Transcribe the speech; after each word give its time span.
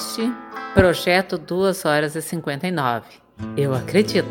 podcast 0.00 0.32
Projeto 0.72 1.36
2 1.36 1.84
horas 1.84 2.16
e 2.16 2.22
59. 2.22 3.06
Eu 3.54 3.74
acredito. 3.74 4.30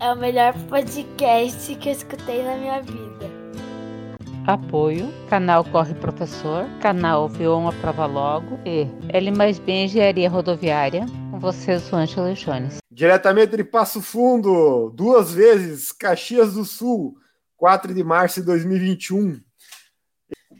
É 0.00 0.10
o 0.10 0.16
melhor 0.16 0.54
podcast 0.70 1.74
que 1.74 1.88
eu 1.88 1.92
escutei 1.92 2.42
na 2.42 2.56
minha 2.56 2.80
vida. 2.80 3.30
Apoio, 4.46 5.12
canal 5.28 5.64
Corre 5.64 5.92
Professor, 5.94 6.64
canal 6.80 7.28
Viu 7.28 7.68
a 7.68 7.72
Prova 7.72 8.06
Logo 8.06 8.58
e 8.64 8.86
L 9.10 9.30
mais 9.32 9.58
B 9.58 9.84
Engenharia 9.84 10.30
Rodoviária. 10.30 11.04
Com 11.30 11.38
vocês, 11.38 11.92
o 11.92 11.96
Ângelo 11.96 12.32
Jones. 12.32 12.78
Diretamente 12.90 13.54
de 13.54 13.64
Passo 13.64 14.00
Fundo, 14.00 14.90
duas 14.94 15.34
vezes, 15.34 15.92
Caxias 15.92 16.54
do 16.54 16.64
Sul, 16.64 17.16
4 17.58 17.92
de 17.92 18.02
março 18.02 18.40
de 18.40 18.46
2021. 18.46 19.45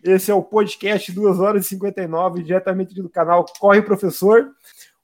Esse 0.06 0.30
é 0.30 0.34
o 0.34 0.42
podcast 0.42 1.10
2 1.10 1.40
horas 1.40 1.66
e 1.66 1.68
59, 1.70 2.44
diretamente 2.44 2.94
do 2.94 3.08
canal 3.08 3.44
Corre 3.58 3.82
Professor. 3.82 4.52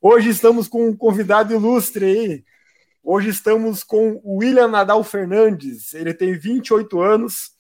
Hoje 0.01 0.29
estamos 0.29 0.69
com 0.69 0.87
um 0.87 0.97
convidado 0.97 1.53
ilustre 1.53 2.05
aí. 2.05 2.45
Hoje 3.03 3.31
estamos 3.31 3.83
com 3.83 4.21
o 4.23 4.37
William 4.37 4.69
Nadal 4.69 5.03
Fernandes. 5.03 5.93
Ele 5.93 6.15
tem 6.15 6.39
28 6.39 7.01
anos, 7.01 7.51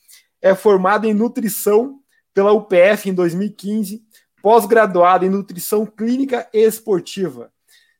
é 0.41 0.55
formado 0.55 1.05
em 1.05 1.12
nutrição 1.12 1.98
pela 2.33 2.52
UPF 2.52 3.10
em 3.10 3.14
2015, 3.14 4.05
pós-graduado 4.41 5.27
em 5.27 5.30
nutrição 5.30 5.84
clínica 5.84 6.48
e 6.55 6.61
esportiva. 6.61 7.52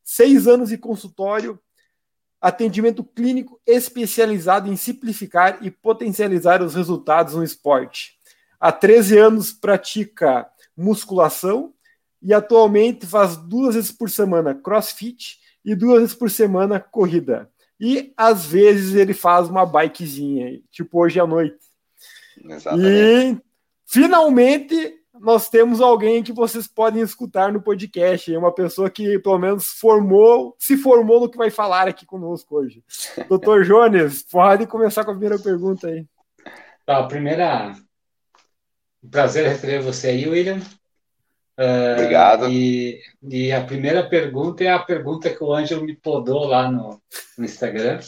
Seis 0.05 0.47
anos 0.47 0.69
de 0.69 0.79
consultório, 0.79 1.59
atendimento 2.41 3.03
clínico 3.03 3.61
especializado 3.67 4.71
em 4.71 4.77
simplificar 4.77 5.59
e 5.63 5.71
potencializar 5.71 6.63
os 6.63 6.77
resultados 6.77 7.35
no 7.35 7.43
esporte 7.43 8.22
há 8.63 8.71
13 8.71 9.19
anos 9.19 9.53
pratica 9.53 10.47
musculação 10.77 11.75
e 12.23 12.33
atualmente 12.33 13.05
faz 13.05 13.37
duas 13.37 13.75
vezes 13.75 13.91
por 13.91 14.09
semana 14.09 14.55
crossfit 14.55 15.41
e 15.65 15.75
duas 15.75 15.99
vezes 16.01 16.15
por 16.15 16.31
semana 16.31 16.79
corrida. 16.79 17.51
E 17.81 18.13
às 18.17 18.47
vezes 18.47 18.95
ele 18.95 19.13
faz 19.13 19.49
uma 19.49 19.67
bikezinha, 19.67 20.61
tipo 20.71 21.03
hoje 21.03 21.19
à 21.19 21.27
noite. 21.27 21.59
Exatamente. 22.45 22.87
E 22.89 23.43
finalmente 23.85 24.95
nós 25.21 25.49
temos 25.49 25.81
alguém 25.81 26.23
que 26.23 26.33
vocês 26.33 26.69
podem 26.69 27.03
escutar 27.03 27.53
no 27.53 27.61
podcast, 27.61 28.35
uma 28.37 28.55
pessoa 28.55 28.89
que 28.89 29.19
pelo 29.19 29.39
menos 29.39 29.67
formou, 29.67 30.55
se 30.57 30.77
formou 30.77 31.19
no 31.19 31.29
que 31.29 31.37
vai 31.37 31.51
falar 31.51 31.89
aqui 31.89 32.07
conosco 32.07 32.57
hoje. 32.57 32.85
Doutor 33.29 33.65
Jones, 33.65 34.23
pode 34.23 34.69
começar 34.69 35.05
com 35.05 35.11
a 35.11 35.15
primeira 35.15 35.39
pergunta 35.43 35.89
aí. 35.89 36.07
Tá, 36.87 36.99
a 36.99 37.07
primeira 37.07 37.75
um 39.03 39.09
prazer 39.09 39.49
receber 39.49 39.81
você 39.81 40.09
aí, 40.09 40.29
William. 40.29 40.61
Uh, 41.59 41.93
Obrigado. 41.95 42.49
E, 42.49 43.01
e, 43.23 43.53
a 43.53 43.63
primeira 43.65 44.09
pergunta 44.09 44.65
é 44.65 44.69
a 44.69 44.79
pergunta 44.79 45.31
que 45.31 45.43
o 45.43 45.53
Ângelo 45.53 45.85
me 45.85 45.95
podou 45.95 46.47
lá 46.47 46.71
no, 46.71 47.01
no 47.37 47.45
Instagram. 47.45 47.99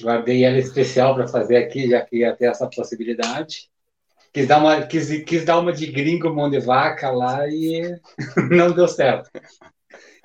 Guardei 0.00 0.44
ela 0.44 0.58
especial 0.58 1.14
para 1.14 1.26
fazer 1.26 1.56
aqui, 1.56 1.90
já 1.90 2.00
que 2.00 2.18
ia 2.18 2.34
ter 2.34 2.46
essa 2.46 2.68
possibilidade. 2.68 3.68
Quis 4.32 4.46
dar 4.46 4.58
uma, 4.58 4.86
quis, 4.86 5.22
quis 5.24 5.44
dar 5.44 5.58
uma 5.58 5.72
de 5.72 5.86
gringo 5.86 6.32
mão 6.32 6.48
de 6.48 6.60
vaca 6.60 7.10
lá 7.10 7.46
e 7.48 7.82
não 8.50 8.72
deu 8.72 8.86
certo. 8.86 9.30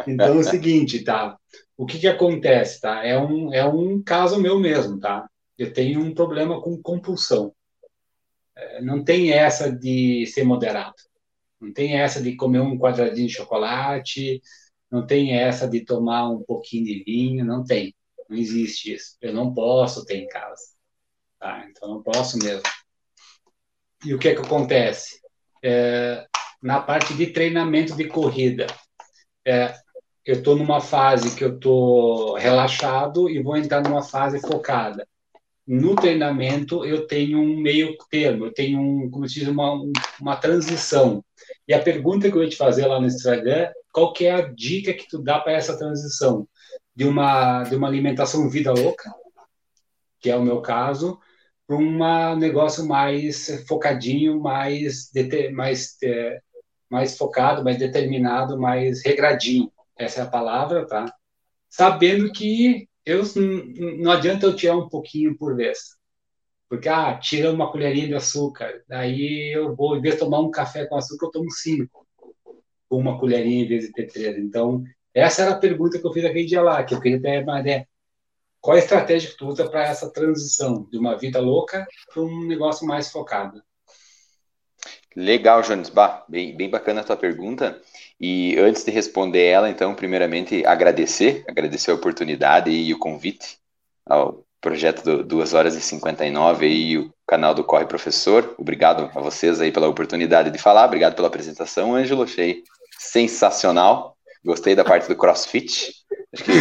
Então 0.07 0.27
é 0.27 0.31
o 0.31 0.44
seguinte, 0.44 1.03
tá? 1.03 1.38
O 1.75 1.85
que 1.85 2.00
que 2.00 2.07
acontece, 2.07 2.79
tá? 2.79 3.03
É 3.05 3.17
um, 3.19 3.53
é 3.53 3.66
um 3.66 4.01
caso 4.01 4.40
meu 4.40 4.59
mesmo, 4.59 5.00
tá? 5.00 5.28
Eu 5.57 5.73
tenho 5.73 6.01
um 6.01 6.13
problema 6.13 6.61
com 6.61 6.81
compulsão 6.81 7.53
não 8.81 9.03
tem 9.03 9.31
essa 9.31 9.72
de 9.72 10.25
ser 10.28 10.44
moderado. 10.44 10.96
Não 11.59 11.72
tem 11.74 11.97
essa 11.97 12.22
de 12.22 12.36
comer 12.36 12.59
um 12.59 12.78
quadradinho 12.78 13.28
de 13.28 13.34
chocolate, 13.34 14.41
não 14.91 15.06
tem 15.06 15.36
essa 15.36 15.68
de 15.68 15.81
tomar 15.81 16.30
um 16.30 16.44
pouquinho 16.44 16.86
de 16.86 17.03
vinho, 17.03 17.46
não 17.46 17.64
tem. 17.64 17.96
Não 18.30 18.38
existe 18.38 18.94
isso. 18.94 19.18
Eu 19.22 19.34
não 19.34 19.53
posso 19.53 20.06
ter 20.06 20.18
em 20.18 20.28
casa. 20.28 20.62
Tá? 21.40 21.66
Então, 21.69 21.90
não 21.90 22.03
posso 22.03 22.38
mesmo. 22.38 22.64
E 24.06 24.14
o 24.14 24.19
que 24.19 24.30
é 24.30 24.36
que 24.36 24.41
acontece? 24.41 25.20
É, 25.64 26.28
na 26.62 26.81
parte 26.81 27.14
de 27.14 27.28
treinamento 27.28 27.96
de 27.96 28.08
corrida, 28.08 28.68
é, 29.46 29.74
eu 30.25 30.35
estou 30.35 30.56
numa 30.56 30.81
fase 30.81 31.35
que 31.35 31.44
eu 31.44 31.56
estou 31.56 32.35
relaxado 32.35 33.30
e 33.30 33.41
vou 33.41 33.58
entrar 33.58 33.81
numa 33.81 34.02
fase 34.02 34.40
focada 34.40 35.08
no 35.66 35.96
treinamento 35.96 36.85
eu 36.85 37.07
tenho 37.07 37.40
um 37.40 37.57
meio 37.57 37.96
termo, 38.09 38.46
eu 38.46 38.53
tenho 38.53 38.79
um, 38.79 39.09
como 39.09 39.28
se 39.28 39.35
diz, 39.35 39.47
uma, 39.47 39.81
uma 40.19 40.35
transição. 40.35 41.24
E 41.68 41.74
a 41.74 41.81
pergunta 41.81 42.29
que 42.29 42.38
eu 42.38 42.44
ia 42.44 42.50
te 42.50 42.57
fazer 42.57 42.85
lá 42.85 43.00
no 43.00 43.07
Instagram, 43.07 43.72
qual 43.91 44.12
que 44.12 44.25
é 44.25 44.31
a 44.31 44.41
dica 44.41 44.94
que 44.94 45.07
tu 45.07 45.22
dá 45.22 45.40
para 45.40 45.53
essa 45.53 45.78
transição? 45.78 46.47
De 46.96 47.06
uma, 47.06 47.63
de 47.63 47.75
uma 47.75 47.88
alimentação 47.88 48.50
vida 48.50 48.72
louca, 48.72 49.12
que 50.19 50.29
é 50.29 50.35
o 50.35 50.44
meu 50.44 50.62
caso, 50.62 51.19
para 51.66 51.78
um 51.78 52.35
negócio 52.35 52.85
mais 52.85 53.66
focadinho, 53.68 54.40
mais, 54.40 55.09
mais, 55.53 55.97
é, 56.03 56.40
mais 56.90 57.18
focado, 57.18 57.63
mais 57.63 57.78
determinado, 57.78 58.59
mais 58.59 59.03
regradinho. 59.03 59.72
Essa 59.97 60.22
é 60.22 60.23
a 60.23 60.29
palavra, 60.29 60.85
tá? 60.85 61.06
Sabendo 61.69 62.31
que 62.31 62.88
eu 63.06 63.24
não 64.00 64.12
adianta 64.12 64.46
eu 64.46 64.56
tirar 64.56 64.78
um 64.78 64.90
pouquinho 64.90 65.38
por 65.38 65.56
vez. 65.56 65.97
Porque, 66.69 66.90
ah, 66.90 67.18
tira 67.18 67.52
uma 67.52 67.72
colherinha 67.72 68.08
de 68.08 68.16
açúcar, 68.16 68.84
daí 68.88 69.52
eu 69.56 69.75
vou, 69.75 69.96
em 69.96 70.02
vez 70.02 70.16
de 70.16 70.22
tomar 70.22 70.40
um 70.40 70.50
café 70.50 70.86
com 70.86 70.96
açúcar, 70.96 71.28
eu 71.28 71.31
tomo 71.31 71.52
cinco, 71.52 72.08
com 72.90 72.97
uma 72.97 73.19
colherinha 73.19 73.64
em 73.64 73.68
vez 73.68 73.86
de 73.86 73.91
ter 73.91 74.08
três. 74.08 74.38
Então, 74.38 74.84
essa 75.14 75.44
era 75.44 75.52
a 75.52 75.59
pergunta 75.59 76.00
que 76.00 76.08
eu 76.08 76.12
fiz 76.12 76.25
aquele 76.25 76.46
dia 76.46 76.62
lá, 76.62 76.84
que 76.84 76.96
eu 76.96 77.00
queria 77.00 77.22
ter 77.22 77.44
uma 77.44 77.59
ideia. 77.59 77.88
Qual 78.59 78.75
a 78.75 78.80
estratégia 78.80 79.30
que 79.30 79.38
tu 79.38 79.47
usa 79.47 79.70
para 79.70 79.84
essa 79.84 80.09
transição 80.12 80.88
de 80.90 80.97
uma 80.97 81.18
vida 81.18 81.40
louca 81.40 81.85
para 82.12 82.24
um 82.24 82.47
negócio 82.47 82.88
mais 82.88 83.12
focado? 83.12 83.62
Legal, 85.16 85.62
Jones. 85.62 85.90
Bah, 85.90 86.25
bem, 86.28 86.56
bem 86.58 86.70
bacana 86.70 87.02
a 87.02 87.03
tua 87.03 87.18
pergunta. 87.18 87.80
E 88.19 88.57
antes 88.59 88.84
de 88.84 88.91
responder 88.91 89.46
ela, 89.46 89.69
então, 89.69 89.94
primeiramente 89.94 90.66
agradecer, 90.66 91.44
agradecer 91.47 91.91
a 91.91 91.96
oportunidade 91.96 92.69
e 92.69 92.94
o 92.94 93.00
convite 93.00 93.57
ao 94.06 94.44
projeto 94.62 95.03
do 95.03 95.24
2 95.24 95.53
horas 95.53 95.75
e 95.75 95.81
59 95.81 96.68
e 96.68 96.97
o 96.97 97.13
canal 97.28 97.53
do 97.53 97.63
Corre 97.63 97.85
Professor. 97.85 98.56
Obrigado 98.57 99.12
a 99.13 99.19
vocês 99.19 99.59
aí 99.59 99.72
pela 99.72 99.90
oportunidade 99.90 100.50
de 100.50 100.57
falar, 100.57 100.85
obrigado 100.85 101.16
pela 101.16 101.28
apresentação, 101.28 101.96
Ângelo, 101.96 102.23
achei 102.23 102.63
sensacional. 102.97 104.16
Gostei 104.44 104.75
da 104.75 104.84
parte 104.84 105.07
do 105.07 105.16
CrossFit. 105.16 105.94
Acho 106.34 106.44
que... 106.44 106.52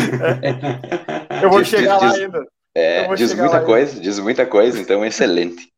Eu 1.42 1.50
vou 1.50 1.60
diz, 1.62 1.68
chegar 1.68 1.98
diz, 1.98 2.10
lá 2.10 2.16
ainda. 2.16 2.46
É, 2.74 3.14
diz 3.14 3.34
muita 3.34 3.60
coisa, 3.60 3.92
ainda. 3.92 4.02
diz 4.02 4.18
muita 4.18 4.46
coisa, 4.46 4.80
então 4.80 5.04
excelente. 5.04 5.68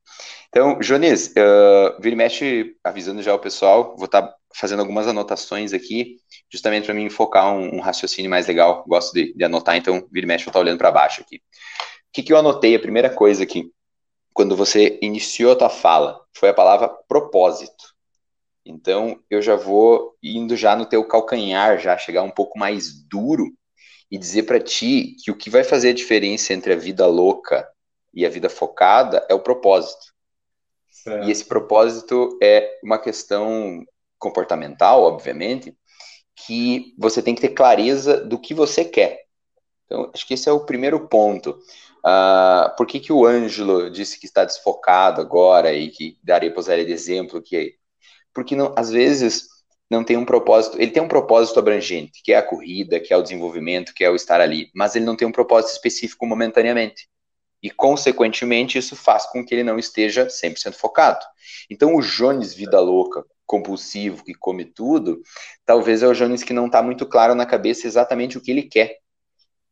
Então, 0.49 0.79
Jones, 0.79 1.29
uh, 1.29 2.01
vira 2.01 2.15
e 2.15 2.17
mexe 2.17 2.77
avisando 2.85 3.23
já 3.23 3.35
o 3.35 3.39
pessoal, 3.39 3.95
vou 3.97 4.05
estar 4.05 4.23
tá 4.23 4.35
fazendo 4.55 4.81
algumas 4.81 5.09
anotações 5.09 5.73
aqui, 5.73 6.19
justamente 6.49 6.85
para 6.85 6.95
mim 6.95 7.11
focar 7.11 7.53
um, 7.53 7.77
um, 7.77 7.81
raciocínio 7.81 8.31
mais 8.31 8.47
legal. 8.47 8.85
Gosto 8.87 9.13
de, 9.13 9.35
de 9.35 9.45
anotar, 9.45 9.77
então 9.77 10.07
vira 10.11 10.25
e 10.25 10.29
mexe, 10.29 10.47
eu 10.47 10.51
estou 10.51 10.63
olhando 10.63 10.79
para 10.79 10.93
baixo 10.93 11.21
aqui. 11.21 11.37
O 11.37 11.41
que, 12.13 12.23
que 12.23 12.33
eu 12.33 12.37
anotei? 12.37 12.77
A 12.77 12.81
primeira 12.81 13.11
coisa 13.11 13.43
aqui, 13.43 13.73
quando 14.33 14.57
você 14.57 14.99
iniciou 15.03 15.53
a 15.53 15.57
tua 15.57 15.69
fala, 15.69 16.21
foi 16.33 16.49
a 16.49 16.55
palavra 16.55 16.89
propósito. 16.89 17.93
Então, 18.65 19.21
eu 19.29 19.43
já 19.43 19.57
vou 19.57 20.17
indo 20.23 20.57
já 20.57 20.77
no 20.77 20.87
teu 20.87 21.05
calcanhar, 21.05 21.79
já 21.79 21.99
chegar 21.99 22.23
um 22.23 22.31
pouco 22.31 22.59
mais 22.59 22.93
duro 22.93 23.53
e 24.11 24.17
dizer 24.17 24.45
para 24.45 24.61
ti 24.61 25.17
que 25.23 25.31
o 25.31 25.37
que 25.37 25.51
vai 25.51 25.65
fazer 25.65 25.91
a 25.91 25.95
diferença 25.95 26.55
entre 26.55 26.73
a 26.73 26.77
vida 26.77 27.07
louca 27.07 27.69
e 28.15 28.25
a 28.25 28.31
vida 28.31 28.49
focada 28.49 29.27
é 29.29 29.35
o 29.35 29.41
propósito. 29.41 30.15
Certo. 30.89 31.27
E 31.27 31.31
esse 31.31 31.45
propósito 31.45 32.39
é 32.41 32.79
uma 32.83 32.99
questão 32.99 33.85
comportamental, 34.19 35.03
obviamente, 35.03 35.77
que 36.47 36.95
você 36.99 37.23
tem 37.23 37.35
que 37.35 37.41
ter 37.41 37.51
clareza 37.51 38.19
do 38.25 38.39
que 38.39 38.55
você 38.55 38.85
quer. 38.85 39.25
Então, 39.87 40.11
acho 40.15 40.27
que 40.27 40.35
esse 40.35 40.49
é 40.49 40.53
o 40.53 40.65
primeiro 40.65 41.09
ponto. 41.09 41.59
Uh, 42.05 42.75
por 42.77 42.87
que, 42.87 43.01
que 43.01 43.13
o 43.13 43.25
Ângelo 43.25 43.91
disse 43.91 44.19
que 44.19 44.27
está 44.27 44.45
desfocado 44.45 45.21
agora 45.21 45.73
e 45.73 45.89
que 45.89 46.19
darei 46.23 46.51
para 46.51 46.61
usar 46.61 46.75
ele 46.75 46.87
de 46.87 46.93
exemplo? 46.93 47.41
Que, 47.41 47.77
porque 48.33 48.57
não, 48.57 48.75
às 48.77 48.91
vezes 48.91 49.49
não 49.91 50.05
tem 50.05 50.17
um 50.17 50.25
propósito, 50.25 50.81
ele 50.81 50.91
tem 50.91 51.03
um 51.03 51.09
propósito 51.09 51.59
abrangente, 51.59 52.21
que 52.23 52.33
é 52.33 52.37
a 52.37 52.43
corrida, 52.43 53.01
que 53.01 53.13
é 53.13 53.17
o 53.17 53.23
desenvolvimento, 53.23 53.95
que 53.95 54.05
é 54.05 54.11
o 54.11 54.17
estar 54.17 54.41
ali, 54.41 54.71
mas 54.75 54.97
ele 54.97 55.05
não 55.05 55.17
tem 55.17 55.27
um 55.27 55.33
propósito 55.33 55.73
específico 55.73 56.27
momentaneamente. 56.27 57.09
E, 57.63 57.71
consequentemente, 57.71 58.77
isso 58.77 58.95
faz 58.95 59.25
com 59.25 59.45
que 59.45 59.55
ele 59.55 59.65
não 59.65 59.79
esteja 59.79 60.27
100% 60.27 60.75
focado. 60.75 61.25
Então, 61.71 61.95
o 61.95 62.03
Jones 62.03 62.53
Vida 62.53 62.79
Louca, 62.79 63.25
compulsivo, 63.47 64.25
que 64.25 64.35
come 64.35 64.65
tudo, 64.65 65.21
talvez 65.65 66.03
é 66.03 66.07
o 66.07 66.15
Jones 66.15 66.43
que 66.43 66.53
não 66.53 66.67
está 66.67 66.83
muito 66.83 67.07
claro 67.07 67.35
na 67.35 67.47
cabeça 67.47 67.87
exatamente 67.87 68.39
o 68.39 68.41
que 68.41 68.51
ele 68.51 68.63
quer. 68.63 68.99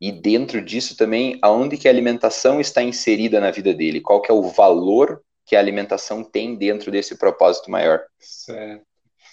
E 0.01 0.11
dentro 0.11 0.61
disso 0.61 0.97
também, 0.97 1.39
aonde 1.41 1.77
que 1.77 1.87
a 1.87 1.91
alimentação 1.91 2.61
está 2.61 2.83
inserida 2.83 3.41
na 3.41 3.51
vida 3.51 3.73
dele, 3.73 4.01
qual 4.01 4.21
que 4.21 4.31
é 4.31 4.35
o 4.35 4.43
valor 4.43 5.23
que 5.47 5.57
a 5.57 5.59
alimentação 5.59 6.25
tem 6.25 6.57
dentro 6.57 6.91
desse 6.91 7.17
propósito 7.17 7.71
maior. 7.71 8.03
Certo. 8.19 8.85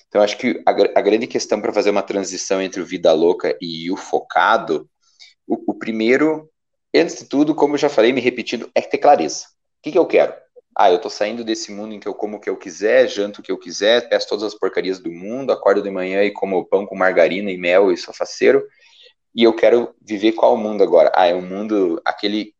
Então, 0.07 0.21
acho 0.21 0.37
que 0.37 0.61
a, 0.65 0.71
a 0.71 1.01
grande 1.01 1.27
questão 1.27 1.61
para 1.61 1.71
fazer 1.71 1.91
uma 1.91 2.01
transição 2.01 2.61
entre 2.61 2.81
o 2.81 2.85
vida 2.85 3.13
louca 3.13 3.55
e 3.61 3.91
o 3.91 3.95
focado, 3.95 4.89
o, 5.47 5.71
o, 5.71 5.73
primeiro, 5.75 6.49
antes 6.93 7.19
de 7.19 7.25
tudo, 7.25 7.53
como 7.53 7.75
eu 7.75 7.77
já 7.77 7.89
falei, 7.89 8.11
me 8.11 8.19
repetindo, 8.19 8.69
é 8.73 8.81
ter 8.81 8.97
clareza. 8.97 9.45
O 9.45 9.81
que, 9.83 9.91
que 9.91 9.97
eu 9.97 10.05
quero? 10.05 10.33
Ah, 10.81 10.89
eu 10.89 10.97
tô 10.97 11.09
saindo 11.09 11.43
desse 11.43 11.73
mundo 11.73 11.93
em 11.93 11.99
que 11.99 12.07
eu 12.07 12.13
como 12.13 12.37
o 12.37 12.39
que 12.39 12.49
eu 12.49 12.55
quiser, 12.55 13.05
janto 13.09 13.41
o 13.41 13.43
que 13.43 13.51
eu 13.51 13.57
quiser, 13.57 14.07
peço 14.07 14.29
todas 14.29 14.45
as 14.45 14.55
porcarias 14.55 14.97
do 14.97 15.11
mundo, 15.11 15.51
acordo 15.51 15.81
de 15.81 15.91
manhã 15.91 16.23
e 16.23 16.31
como 16.31 16.63
pão 16.63 16.85
com 16.85 16.95
margarina 16.95 17.51
e 17.51 17.57
mel 17.57 17.91
e 17.91 17.97
sou 17.97 18.13
faceiro, 18.13 18.65
e 19.35 19.43
eu 19.43 19.53
quero 19.53 19.93
viver 20.01 20.31
qual 20.31 20.55
mundo 20.55 20.81
agora? 20.81 21.11
Ah, 21.13 21.27
é 21.27 21.35
um 21.35 21.41
mundo, 21.41 22.01
aquele 22.05 22.55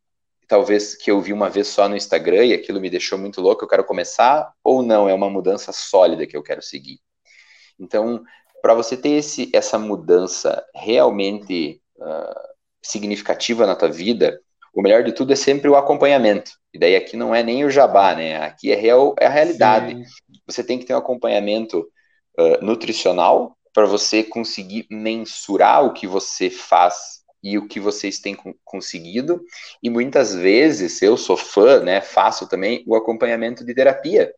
talvez 0.46 0.94
que 0.94 1.10
eu 1.10 1.18
vi 1.18 1.32
uma 1.32 1.48
vez 1.48 1.68
só 1.68 1.88
no 1.88 1.96
Instagram 1.96 2.44
e 2.44 2.52
aquilo 2.52 2.78
me 2.78 2.90
deixou 2.90 3.16
muito 3.16 3.40
louco, 3.40 3.64
eu 3.64 3.68
quero 3.68 3.84
começar, 3.84 4.52
ou 4.62 4.82
não, 4.82 5.08
é 5.08 5.14
uma 5.14 5.30
mudança 5.30 5.72
sólida 5.72 6.26
que 6.26 6.36
eu 6.36 6.42
quero 6.42 6.60
seguir. 6.60 7.00
Então, 7.78 8.22
para 8.60 8.74
você 8.74 8.98
ter 8.98 9.12
esse, 9.12 9.50
essa 9.54 9.78
mudança 9.78 10.62
realmente 10.74 11.80
uh, 11.96 12.50
significativa 12.82 13.66
na 13.66 13.74
tua 13.74 13.88
vida, 13.88 14.38
o 14.72 14.82
melhor 14.82 15.02
de 15.02 15.12
tudo 15.12 15.32
é 15.32 15.36
sempre 15.36 15.68
o 15.68 15.76
acompanhamento. 15.76 16.52
E 16.72 16.78
daí 16.78 16.94
aqui 16.94 17.16
não 17.16 17.34
é 17.34 17.42
nem 17.42 17.64
o 17.64 17.70
jabá, 17.70 18.14
né? 18.14 18.36
Aqui 18.42 18.70
é, 18.70 18.76
real, 18.76 19.14
é 19.18 19.26
a 19.26 19.30
realidade. 19.30 19.94
Sim. 19.94 20.04
Você 20.46 20.62
tem 20.62 20.78
que 20.78 20.84
ter 20.84 20.94
um 20.94 20.98
acompanhamento 20.98 21.80
uh, 22.38 22.64
nutricional 22.64 23.56
para 23.72 23.86
você 23.86 24.22
conseguir 24.22 24.86
mensurar 24.90 25.84
o 25.84 25.92
que 25.92 26.06
você 26.06 26.50
faz 26.50 27.20
e 27.42 27.56
o 27.56 27.66
que 27.66 27.80
vocês 27.80 28.18
têm 28.18 28.36
conseguido. 28.64 29.42
E 29.82 29.88
muitas 29.88 30.34
vezes, 30.34 31.00
eu 31.02 31.16
sou 31.16 31.36
fã, 31.36 31.80
né, 31.80 32.00
faço 32.00 32.48
também 32.48 32.84
o 32.86 32.94
acompanhamento 32.94 33.64
de 33.64 33.74
terapia. 33.74 34.32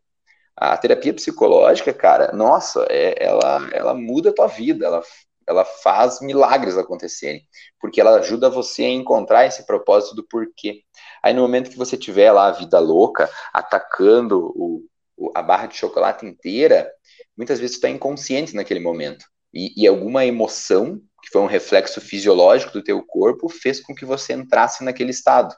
A 0.55 0.77
terapia 0.77 1.13
psicológica, 1.13 1.93
cara, 1.93 2.31
nossa, 2.31 2.85
é, 2.89 3.15
ela, 3.23 3.69
ela 3.73 3.93
muda 3.93 4.29
a 4.29 4.33
tua 4.33 4.47
vida, 4.47 4.85
ela, 4.85 5.01
ela 5.47 5.65
faz 5.65 6.21
milagres 6.21 6.77
acontecerem, 6.77 7.45
porque 7.79 7.99
ela 7.99 8.17
ajuda 8.17 8.49
você 8.49 8.83
a 8.83 8.89
encontrar 8.89 9.45
esse 9.45 9.65
propósito 9.65 10.15
do 10.15 10.27
porquê. 10.27 10.81
Aí 11.21 11.33
no 11.33 11.41
momento 11.41 11.69
que 11.69 11.77
você 11.77 11.97
tiver 11.97 12.31
lá 12.31 12.47
a 12.47 12.51
vida 12.51 12.79
louca, 12.79 13.29
atacando 13.53 14.51
o, 14.55 14.85
o 15.17 15.31
a 15.35 15.41
barra 15.41 15.67
de 15.67 15.75
chocolate 15.75 16.25
inteira, 16.25 16.91
muitas 17.35 17.59
vezes 17.59 17.75
está 17.75 17.89
inconsciente 17.89 18.55
naquele 18.55 18.79
momento. 18.79 19.25
E, 19.53 19.73
e 19.83 19.87
alguma 19.87 20.25
emoção 20.25 21.01
que 21.23 21.29
foi 21.29 21.41
um 21.41 21.47
reflexo 21.47 22.01
fisiológico 22.01 22.73
do 22.73 22.83
teu 22.83 23.01
corpo, 23.01 23.47
fez 23.47 23.79
com 23.79 23.95
que 23.95 24.03
você 24.03 24.33
entrasse 24.33 24.83
naquele 24.83 25.11
estado. 25.11 25.55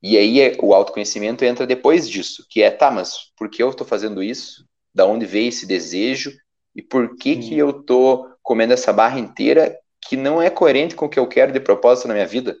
E 0.00 0.16
aí 0.16 0.40
é, 0.40 0.56
o 0.62 0.72
autoconhecimento 0.72 1.44
entra 1.44 1.66
depois 1.66 2.08
disso, 2.08 2.46
que 2.48 2.62
é, 2.62 2.70
tá, 2.70 2.90
mas 2.90 3.32
por 3.36 3.50
que 3.50 3.62
eu 3.62 3.70
estou 3.70 3.86
fazendo 3.86 4.22
isso? 4.22 4.64
Da 4.94 5.04
onde 5.06 5.26
veio 5.26 5.48
esse 5.48 5.66
desejo? 5.66 6.32
E 6.74 6.80
por 6.80 7.16
que 7.16 7.36
que 7.36 7.58
eu 7.58 7.70
estou 7.70 8.29
comendo 8.42 8.72
essa 8.72 8.92
barra 8.92 9.18
inteira 9.18 9.78
que 10.00 10.16
não 10.16 10.40
é 10.40 10.50
coerente 10.50 10.94
com 10.94 11.06
o 11.06 11.08
que 11.08 11.18
eu 11.18 11.26
quero 11.26 11.52
de 11.52 11.60
propósito 11.60 12.08
na 12.08 12.14
minha 12.14 12.26
vida? 12.26 12.56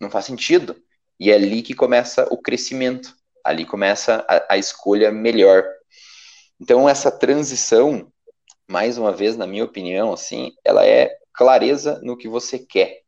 Não 0.00 0.10
faz 0.10 0.24
sentido. 0.24 0.76
E 1.18 1.30
é 1.30 1.34
ali 1.34 1.62
que 1.62 1.74
começa 1.74 2.26
o 2.30 2.38
crescimento, 2.38 3.14
ali 3.44 3.66
começa 3.66 4.24
a, 4.28 4.54
a 4.54 4.58
escolha 4.58 5.12
melhor. 5.12 5.64
Então 6.58 6.88
essa 6.88 7.10
transição, 7.10 8.10
mais 8.68 8.96
uma 8.96 9.12
vez, 9.12 9.36
na 9.36 9.46
minha 9.46 9.64
opinião, 9.64 10.12
assim, 10.12 10.52
ela 10.64 10.86
é 10.86 11.14
clareza 11.32 12.00
no 12.02 12.16
que 12.16 12.28
você 12.28 12.58
quer. 12.58 13.02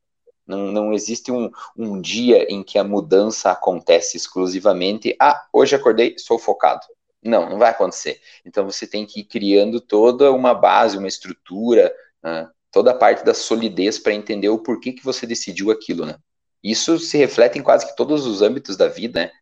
Não, 0.47 0.73
não 0.73 0.93
existe 0.93 1.31
um, 1.31 1.51
um 1.77 2.01
dia 2.01 2.47
em 2.53 2.63
que 2.63 2.79
a 2.79 2.85
mudança 2.85 3.51
acontece 3.51 4.17
exclusivamente. 4.17 5.17
Ah, 5.21 5.47
hoje 5.53 5.75
acordei, 5.75 6.17
sou 6.19 6.39
focado. 6.39 6.85
Não, 7.23 7.49
não 7.49 7.59
vai 7.59 7.71
acontecer. 7.71 8.21
Então 8.45 8.65
você 8.65 8.87
tem 8.87 9.07
que 9.07 9.21
ir 9.21 9.25
criando 9.25 9.81
toda 9.81 10.33
uma 10.33 10.55
base, 10.55 10.99
uma 10.99 11.09
estrutura, 11.09 11.95
né? 12.23 12.49
toda 12.71 12.91
a 12.91 12.95
parte 12.95 13.25
da 13.25 13.35
solidez 13.35 13.99
para 13.99 14.15
entender 14.15 14.49
o 14.49 14.59
porquê 14.59 14.93
que 14.93 15.05
você 15.05 15.27
decidiu 15.27 15.71
aquilo, 15.71 16.07
né? 16.07 16.17
Isso 16.63 16.99
se 16.99 17.19
reflete 17.19 17.59
em 17.59 17.63
quase 17.63 17.87
que 17.87 17.97
todos 17.97 18.27
os 18.27 18.41
âmbitos 18.41 18.77
da 18.77 18.89
vida, 18.89 19.33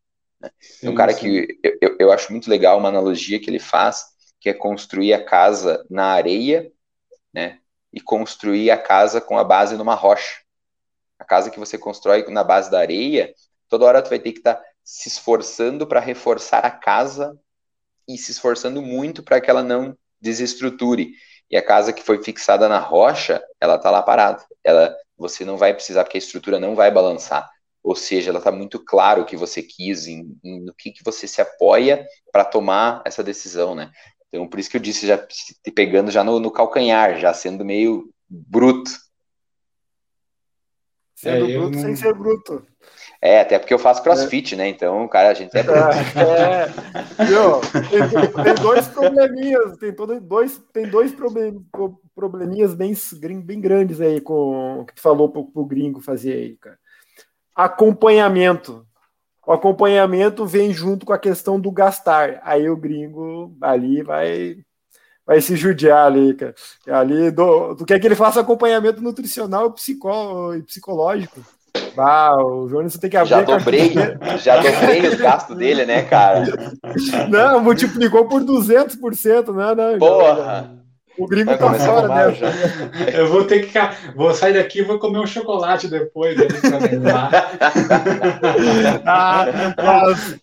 né? 0.40 0.50
Sim, 0.58 0.88
um 0.88 0.94
cara 0.94 1.12
sim. 1.12 1.20
que 1.20 1.58
eu, 1.80 1.96
eu 1.98 2.12
acho 2.12 2.32
muito 2.32 2.50
legal 2.50 2.78
uma 2.78 2.88
analogia 2.88 3.38
que 3.38 3.48
ele 3.48 3.58
faz, 3.58 4.06
que 4.40 4.48
é 4.48 4.54
construir 4.54 5.12
a 5.12 5.22
casa 5.22 5.84
na 5.88 6.06
areia, 6.06 6.72
né? 7.32 7.60
e 7.92 8.00
construir 8.00 8.70
a 8.70 8.78
casa 8.78 9.20
com 9.20 9.38
a 9.38 9.44
base 9.44 9.76
numa 9.76 9.94
rocha. 9.94 10.40
A 11.18 11.24
casa 11.24 11.50
que 11.50 11.58
você 11.58 11.76
constrói 11.76 12.24
na 12.28 12.44
base 12.44 12.70
da 12.70 12.78
areia, 12.78 13.34
toda 13.68 13.84
hora 13.84 14.02
tu 14.02 14.08
vai 14.08 14.18
ter 14.18 14.32
que 14.32 14.38
estar 14.38 14.54
tá 14.54 14.64
se 14.82 15.08
esforçando 15.08 15.86
para 15.86 16.00
reforçar 16.00 16.64
a 16.64 16.70
casa 16.70 17.38
e 18.14 18.18
se 18.18 18.32
esforçando 18.32 18.82
muito 18.82 19.22
para 19.22 19.40
que 19.40 19.50
ela 19.50 19.62
não 19.62 19.96
desestruture. 20.20 21.12
E 21.50 21.56
a 21.56 21.62
casa 21.64 21.92
que 21.92 22.02
foi 22.02 22.22
fixada 22.22 22.68
na 22.68 22.78
rocha, 22.78 23.42
ela 23.60 23.76
está 23.76 23.90
lá 23.90 24.02
parada. 24.02 24.44
Ela, 24.62 24.94
você 25.16 25.44
não 25.44 25.56
vai 25.56 25.74
precisar, 25.74 26.04
porque 26.04 26.16
a 26.16 26.20
estrutura 26.20 26.60
não 26.60 26.74
vai 26.74 26.90
balançar. 26.90 27.48
Ou 27.82 27.96
seja, 27.96 28.30
ela 28.30 28.38
está 28.38 28.52
muito 28.52 28.78
claro 28.78 29.22
o 29.22 29.24
que 29.24 29.36
você 29.36 29.62
quis, 29.62 30.06
em, 30.06 30.38
em, 30.44 30.60
no 30.60 30.74
que, 30.74 30.92
que 30.92 31.02
você 31.02 31.26
se 31.26 31.40
apoia 31.40 32.06
para 32.30 32.44
tomar 32.44 33.02
essa 33.04 33.22
decisão, 33.22 33.74
né? 33.74 33.90
Então, 34.28 34.46
por 34.46 34.60
isso 34.60 34.70
que 34.70 34.76
eu 34.76 34.80
disse, 34.80 35.06
já 35.06 35.18
te 35.18 35.72
pegando 35.74 36.10
já 36.10 36.22
no, 36.22 36.38
no 36.38 36.50
calcanhar, 36.50 37.18
já 37.18 37.34
sendo 37.34 37.64
meio 37.64 38.12
bruto. 38.28 38.90
Sendo 41.16 41.50
é, 41.50 41.58
bruto 41.58 41.76
não... 41.76 41.82
sem 41.82 41.96
ser 41.96 42.14
bruto. 42.14 42.66
É, 43.22 43.40
até 43.40 43.58
porque 43.58 43.74
eu 43.74 43.78
faço 43.78 44.02
crossfit, 44.02 44.54
é. 44.54 44.58
né? 44.58 44.68
Então, 44.68 45.06
cara, 45.08 45.30
a 45.30 45.34
gente 45.34 45.54
é. 45.54 45.60
É, 45.60 45.64
é. 45.64 46.66
Tem, 47.90 48.44
tem, 48.44 48.54
dois 48.62 48.88
probleminhas, 48.88 49.76
tem, 49.76 49.92
todo, 49.92 50.20
dois, 50.20 50.58
tem 50.72 50.88
dois 50.88 51.12
problem, 51.12 51.64
probleminhas 52.14 52.74
bem, 52.74 52.94
bem 53.42 53.60
grandes 53.60 54.00
aí 54.00 54.20
com 54.20 54.80
o 54.80 54.86
que 54.86 54.94
tu 54.94 55.02
falou 55.02 55.28
pro, 55.28 55.44
pro 55.44 55.66
gringo 55.66 56.00
fazer 56.00 56.32
aí, 56.32 56.56
cara. 56.56 56.78
Acompanhamento 57.54 58.86
o 59.46 59.52
acompanhamento 59.52 60.46
vem 60.46 60.72
junto 60.72 61.04
com 61.04 61.12
a 61.12 61.18
questão 61.18 61.58
do 61.58 61.72
gastar. 61.72 62.40
Aí 62.44 62.70
o 62.70 62.76
gringo 62.76 63.56
ali 63.60 64.00
vai 64.00 64.58
vai 65.26 65.40
se 65.40 65.56
judiar 65.56 66.06
ali, 66.06 66.34
cara. 66.34 66.54
Ali 66.86 67.32
do, 67.32 67.74
tu 67.74 67.84
quer 67.84 67.98
que 67.98 68.06
ele 68.06 68.14
faça 68.14 68.40
acompanhamento 68.40 69.02
nutricional 69.02 69.74
e 70.56 70.62
psicológico. 70.62 71.40
Ah, 71.96 72.36
o 72.42 72.68
Jonas 72.68 72.96
tem 72.96 73.10
que 73.10 73.16
abrir. 73.16 73.30
Já 73.30 73.42
dobrei, 73.42 73.94
já 74.38 74.56
dobrei 74.56 75.06
os 75.08 75.14
gastos 75.16 75.56
dele, 75.56 75.84
né, 75.84 76.02
cara? 76.02 76.44
Não, 77.28 77.60
multiplicou 77.60 78.26
por 78.26 78.42
200%, 78.42 79.54
né? 79.54 79.74
né 79.74 79.98
Porra! 79.98 80.80
O 81.18 81.26
gringo 81.26 81.56
tá 81.56 81.74
fora 81.74 82.08
dessa. 82.08 82.46
Eu 83.14 83.28
vou 83.28 83.44
ter 83.44 83.66
que. 83.66 83.78
Vou 84.16 84.32
sair 84.32 84.54
daqui 84.54 84.78
e 84.78 84.82
vou 84.82 84.98
comer 84.98 85.18
um 85.18 85.26
chocolate 85.26 85.86
depois. 85.86 86.34
ah, 89.04 89.44
mas, 89.76 90.40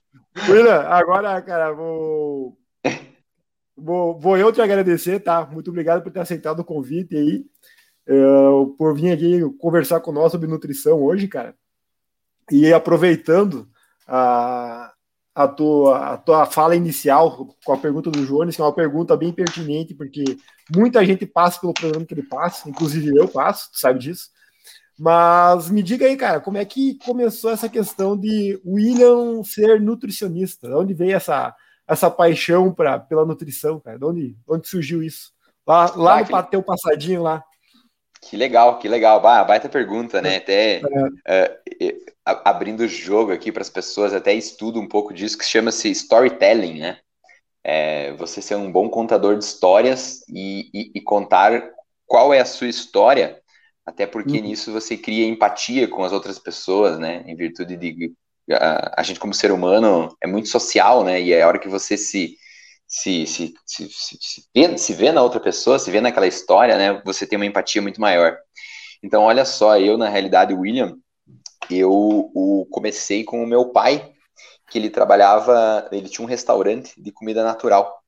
William, 0.47 0.81
agora, 0.81 1.41
cara, 1.41 1.71
vou, 1.71 2.55
vou, 3.75 4.19
vou 4.19 4.37
eu 4.37 4.51
te 4.51 4.61
agradecer, 4.61 5.19
tá? 5.19 5.47
Muito 5.51 5.71
obrigado 5.71 6.03
por 6.03 6.11
ter 6.11 6.19
aceitado 6.19 6.59
o 6.59 6.65
convite 6.65 7.15
aí. 7.15 7.43
Uh, 8.07 8.67
por 8.77 8.95
vir 8.95 9.11
aqui 9.11 9.41
conversar 9.59 9.99
com 9.99 10.13
nós 10.13 10.31
sobre 10.31 10.47
nutrição 10.47 11.01
hoje, 11.03 11.27
cara. 11.27 11.53
E 12.49 12.71
aproveitando 12.71 13.67
a, 14.07 14.93
a 15.35 15.47
tua, 15.47 16.13
a 16.13 16.17
tua 16.17 16.45
fala 16.45 16.75
inicial 16.75 17.53
com 17.65 17.73
a 17.73 17.77
pergunta 17.77 18.09
do 18.09 18.25
Jones, 18.25 18.55
que 18.55 18.61
é 18.61 18.65
uma 18.65 18.73
pergunta 18.73 19.17
bem 19.17 19.33
pertinente, 19.33 19.93
porque 19.93 20.23
muita 20.73 21.05
gente 21.05 21.25
passa 21.25 21.59
pelo 21.59 21.73
programa 21.73 22.05
que 22.05 22.13
ele 22.13 22.23
passa, 22.23 22.69
inclusive 22.69 23.15
eu 23.15 23.27
passo, 23.27 23.71
tu 23.71 23.77
sabe 23.77 23.99
disso. 23.99 24.29
Mas 24.97 25.69
me 25.69 25.83
diga 25.83 26.07
aí, 26.07 26.17
cara, 26.17 26.39
como 26.39 26.57
é 26.57 26.65
que 26.65 26.97
começou 27.05 27.51
essa 27.51 27.69
questão 27.69 28.17
de 28.17 28.59
William 28.65 29.43
ser 29.43 29.79
nutricionista? 29.79 30.67
De 30.67 30.73
onde 30.73 30.93
veio 30.93 31.15
essa, 31.15 31.53
essa 31.87 32.09
paixão 32.09 32.73
pra, 32.73 32.97
pela 32.97 33.25
nutrição, 33.25 33.79
cara? 33.79 33.99
De 33.99 34.05
onde, 34.05 34.37
onde 34.47 34.67
surgiu 34.67 35.03
isso? 35.03 35.33
Lá, 35.67 35.93
lá 35.95 36.19
ah, 36.19 36.41
no 36.41 36.49
teu 36.49 36.63
passadinho 36.63 37.21
lá. 37.21 37.43
Que 38.21 38.35
legal, 38.35 38.79
que 38.79 38.87
legal. 38.87 39.21
Bah, 39.21 39.43
baita 39.43 39.69
pergunta, 39.69 40.21
né? 40.21 40.37
Até 40.37 40.81
é. 40.81 41.89
uh, 41.89 42.01
abrindo 42.25 42.81
o 42.81 42.87
jogo 42.87 43.31
aqui 43.31 43.51
para 43.51 43.61
as 43.61 43.69
pessoas, 43.69 44.13
até 44.13 44.33
estudo 44.33 44.79
um 44.79 44.87
pouco 44.87 45.13
disso, 45.13 45.37
que 45.37 45.45
chama-se 45.45 45.89
storytelling, 45.91 46.79
né? 46.79 46.99
É, 47.63 48.13
você 48.13 48.41
ser 48.41 48.55
um 48.55 48.71
bom 48.71 48.89
contador 48.89 49.37
de 49.37 49.43
histórias 49.43 50.21
e, 50.29 50.69
e, 50.73 50.91
e, 50.95 51.01
contar 51.01 51.69
qual 52.05 52.33
é 52.33 52.39
a 52.39 52.45
sua 52.45 52.67
história, 52.67 53.41
até 53.85 54.05
porque 54.05 54.37
uhum. 54.37 54.43
nisso 54.43 54.71
você 54.71 54.95
cria 54.95 55.27
empatia 55.27 55.87
com 55.87 56.03
as 56.03 56.13
outras 56.13 56.39
pessoas, 56.39 56.97
né? 56.97 57.23
Em 57.27 57.35
virtude 57.35 57.75
de. 57.75 58.13
A, 58.51 59.01
a 59.01 59.03
gente, 59.03 59.19
como 59.19 59.33
ser 59.33 59.51
humano, 59.51 60.15
é 60.21 60.27
muito 60.27 60.47
social, 60.47 61.03
né? 61.03 61.21
E 61.21 61.33
é 61.33 61.41
a 61.41 61.47
hora 61.47 61.59
que 61.59 61.67
você 61.67 61.97
se 61.97 62.37
se, 62.87 63.27
se, 63.27 63.53
se, 63.65 63.89
se, 63.89 64.43
vê, 64.55 64.77
se 64.77 64.93
vê 64.93 65.11
na 65.11 65.21
outra 65.21 65.39
pessoa, 65.39 65.77
se 65.77 65.91
vê 65.91 65.99
naquela 65.99 66.27
história, 66.27 66.77
né, 66.77 67.01
você 67.05 67.27
tem 67.27 67.37
uma 67.37 67.45
empatia 67.45 67.81
muito 67.81 67.99
maior. 67.99 68.37
Então, 69.03 69.23
olha 69.23 69.45
só, 69.45 69.77
eu, 69.77 69.97
na 69.97 70.09
realidade, 70.09 70.53
William, 70.53 70.97
eu 71.69 71.91
o, 71.91 72.65
comecei 72.71 73.23
com 73.23 73.43
o 73.43 73.47
meu 73.47 73.71
pai, 73.71 74.13
que 74.69 74.77
ele 74.77 74.89
trabalhava, 74.89 75.87
ele 75.91 76.09
tinha 76.09 76.25
um 76.25 76.29
restaurante 76.29 77.01
de 77.01 77.11
comida 77.11 77.43
natural. 77.43 78.01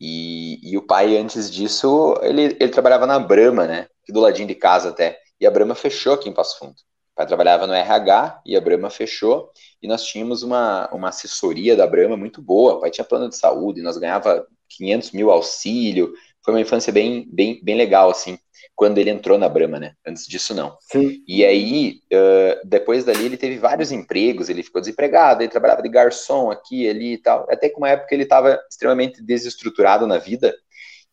E, 0.00 0.60
e 0.62 0.76
o 0.76 0.82
pai, 0.86 1.16
antes 1.16 1.50
disso, 1.50 2.18
ele, 2.22 2.56
ele 2.60 2.68
trabalhava 2.68 3.06
na 3.06 3.18
Brama, 3.18 3.66
né? 3.66 3.88
Do 4.08 4.20
ladinho 4.20 4.48
de 4.48 4.54
casa 4.54 4.90
até. 4.90 5.18
E 5.40 5.46
a 5.46 5.50
Brama 5.50 5.74
fechou 5.74 6.14
aqui 6.14 6.28
em 6.28 6.34
Passo 6.34 6.58
Fundo. 6.58 6.76
Pai 7.16 7.26
trabalhava 7.26 7.66
no 7.66 7.72
RH 7.72 8.42
e 8.44 8.56
a 8.56 8.60
Brama 8.60 8.90
fechou. 8.90 9.50
E 9.82 9.88
nós 9.88 10.04
tínhamos 10.04 10.42
uma, 10.42 10.88
uma 10.92 11.08
assessoria 11.08 11.74
da 11.74 11.86
Brama 11.86 12.16
muito 12.16 12.42
boa. 12.42 12.74
O 12.74 12.80
pai 12.80 12.90
tinha 12.90 13.04
plano 13.04 13.28
de 13.28 13.36
saúde, 13.36 13.82
nós 13.82 13.96
ganhava 13.96 14.46
500 14.68 15.12
mil 15.12 15.30
auxílio. 15.30 16.12
Foi 16.44 16.52
uma 16.54 16.60
infância 16.60 16.92
bem, 16.92 17.26
bem, 17.32 17.58
bem 17.64 17.76
legal, 17.76 18.10
assim 18.10 18.38
quando 18.76 18.98
ele 18.98 19.08
entrou 19.08 19.38
na 19.38 19.48
Brahma, 19.48 19.80
né? 19.80 19.94
Antes 20.06 20.26
disso, 20.26 20.54
não. 20.54 20.76
Sim. 20.80 21.22
E 21.26 21.42
aí, 21.44 22.00
uh, 22.12 22.60
depois 22.62 23.04
dali, 23.04 23.24
ele 23.24 23.38
teve 23.38 23.56
vários 23.56 23.90
empregos, 23.90 24.50
ele 24.50 24.62
ficou 24.62 24.82
desempregado, 24.82 25.42
ele 25.42 25.50
trabalhava 25.50 25.82
de 25.82 25.88
garçom 25.88 26.50
aqui, 26.50 26.86
ali 26.88 27.14
e 27.14 27.18
tal. 27.18 27.46
Até 27.50 27.70
que 27.70 27.78
uma 27.78 27.88
época 27.88 28.14
ele 28.14 28.24
estava 28.24 28.60
extremamente 28.70 29.22
desestruturado 29.22 30.06
na 30.06 30.18
vida, 30.18 30.54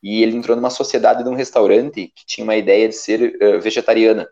e 0.03 0.21
ele 0.21 0.35
entrou 0.35 0.57
numa 0.57 0.69
sociedade 0.69 1.23
de 1.23 1.29
um 1.29 1.35
restaurante 1.35 2.11
que 2.13 2.25
tinha 2.25 2.43
uma 2.43 2.57
ideia 2.57 2.89
de 2.89 2.95
ser 2.95 3.37
uh, 3.41 3.61
vegetariana. 3.61 4.27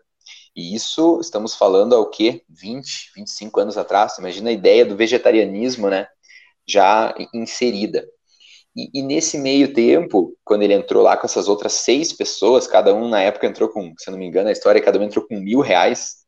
E 0.54 0.74
isso, 0.74 1.18
estamos 1.20 1.54
falando 1.54 1.94
ao 1.94 2.10
quê? 2.10 2.42
20, 2.48 3.12
25 3.16 3.60
anos 3.60 3.78
atrás. 3.78 4.18
Imagina 4.18 4.50
a 4.50 4.52
ideia 4.52 4.84
do 4.84 4.96
vegetarianismo, 4.96 5.88
né? 5.88 6.06
Já 6.66 7.14
inserida. 7.32 8.06
E, 8.74 8.90
e, 8.94 9.02
nesse 9.02 9.38
meio 9.38 9.72
tempo, 9.74 10.36
quando 10.44 10.62
ele 10.62 10.74
entrou 10.74 11.02
lá 11.02 11.16
com 11.16 11.26
essas 11.26 11.48
outras 11.48 11.74
seis 11.74 12.12
pessoas, 12.12 12.66
cada 12.66 12.94
um 12.94 13.08
na 13.08 13.20
época 13.20 13.46
entrou 13.46 13.68
com, 13.68 13.92
se 13.98 14.10
não 14.10 14.18
me 14.18 14.26
engano, 14.26 14.48
a 14.48 14.52
história, 14.52 14.80
cada 14.80 14.98
um 14.98 15.02
entrou 15.02 15.26
com 15.26 15.38
mil 15.38 15.60
reais, 15.60 16.22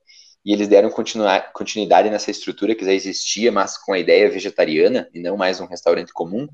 e 0.45 0.53
eles 0.53 0.69
deram 0.69 0.91
continuidade 0.91 2.11
nessa 2.11 2.31
estrutura 2.31 2.75
que 2.75 2.85
já 2.85 2.93
existia, 2.93 3.51
mas 3.51 3.79
com 3.79 3.95
a 3.95 3.99
ideia 3.99 4.31
vegetariana, 4.31 5.09
e 5.15 5.21
não 5.21 5.39
mais 5.39 5.59
um 5.59 5.67
restaurante 5.67 6.13
comum, 6.13 6.47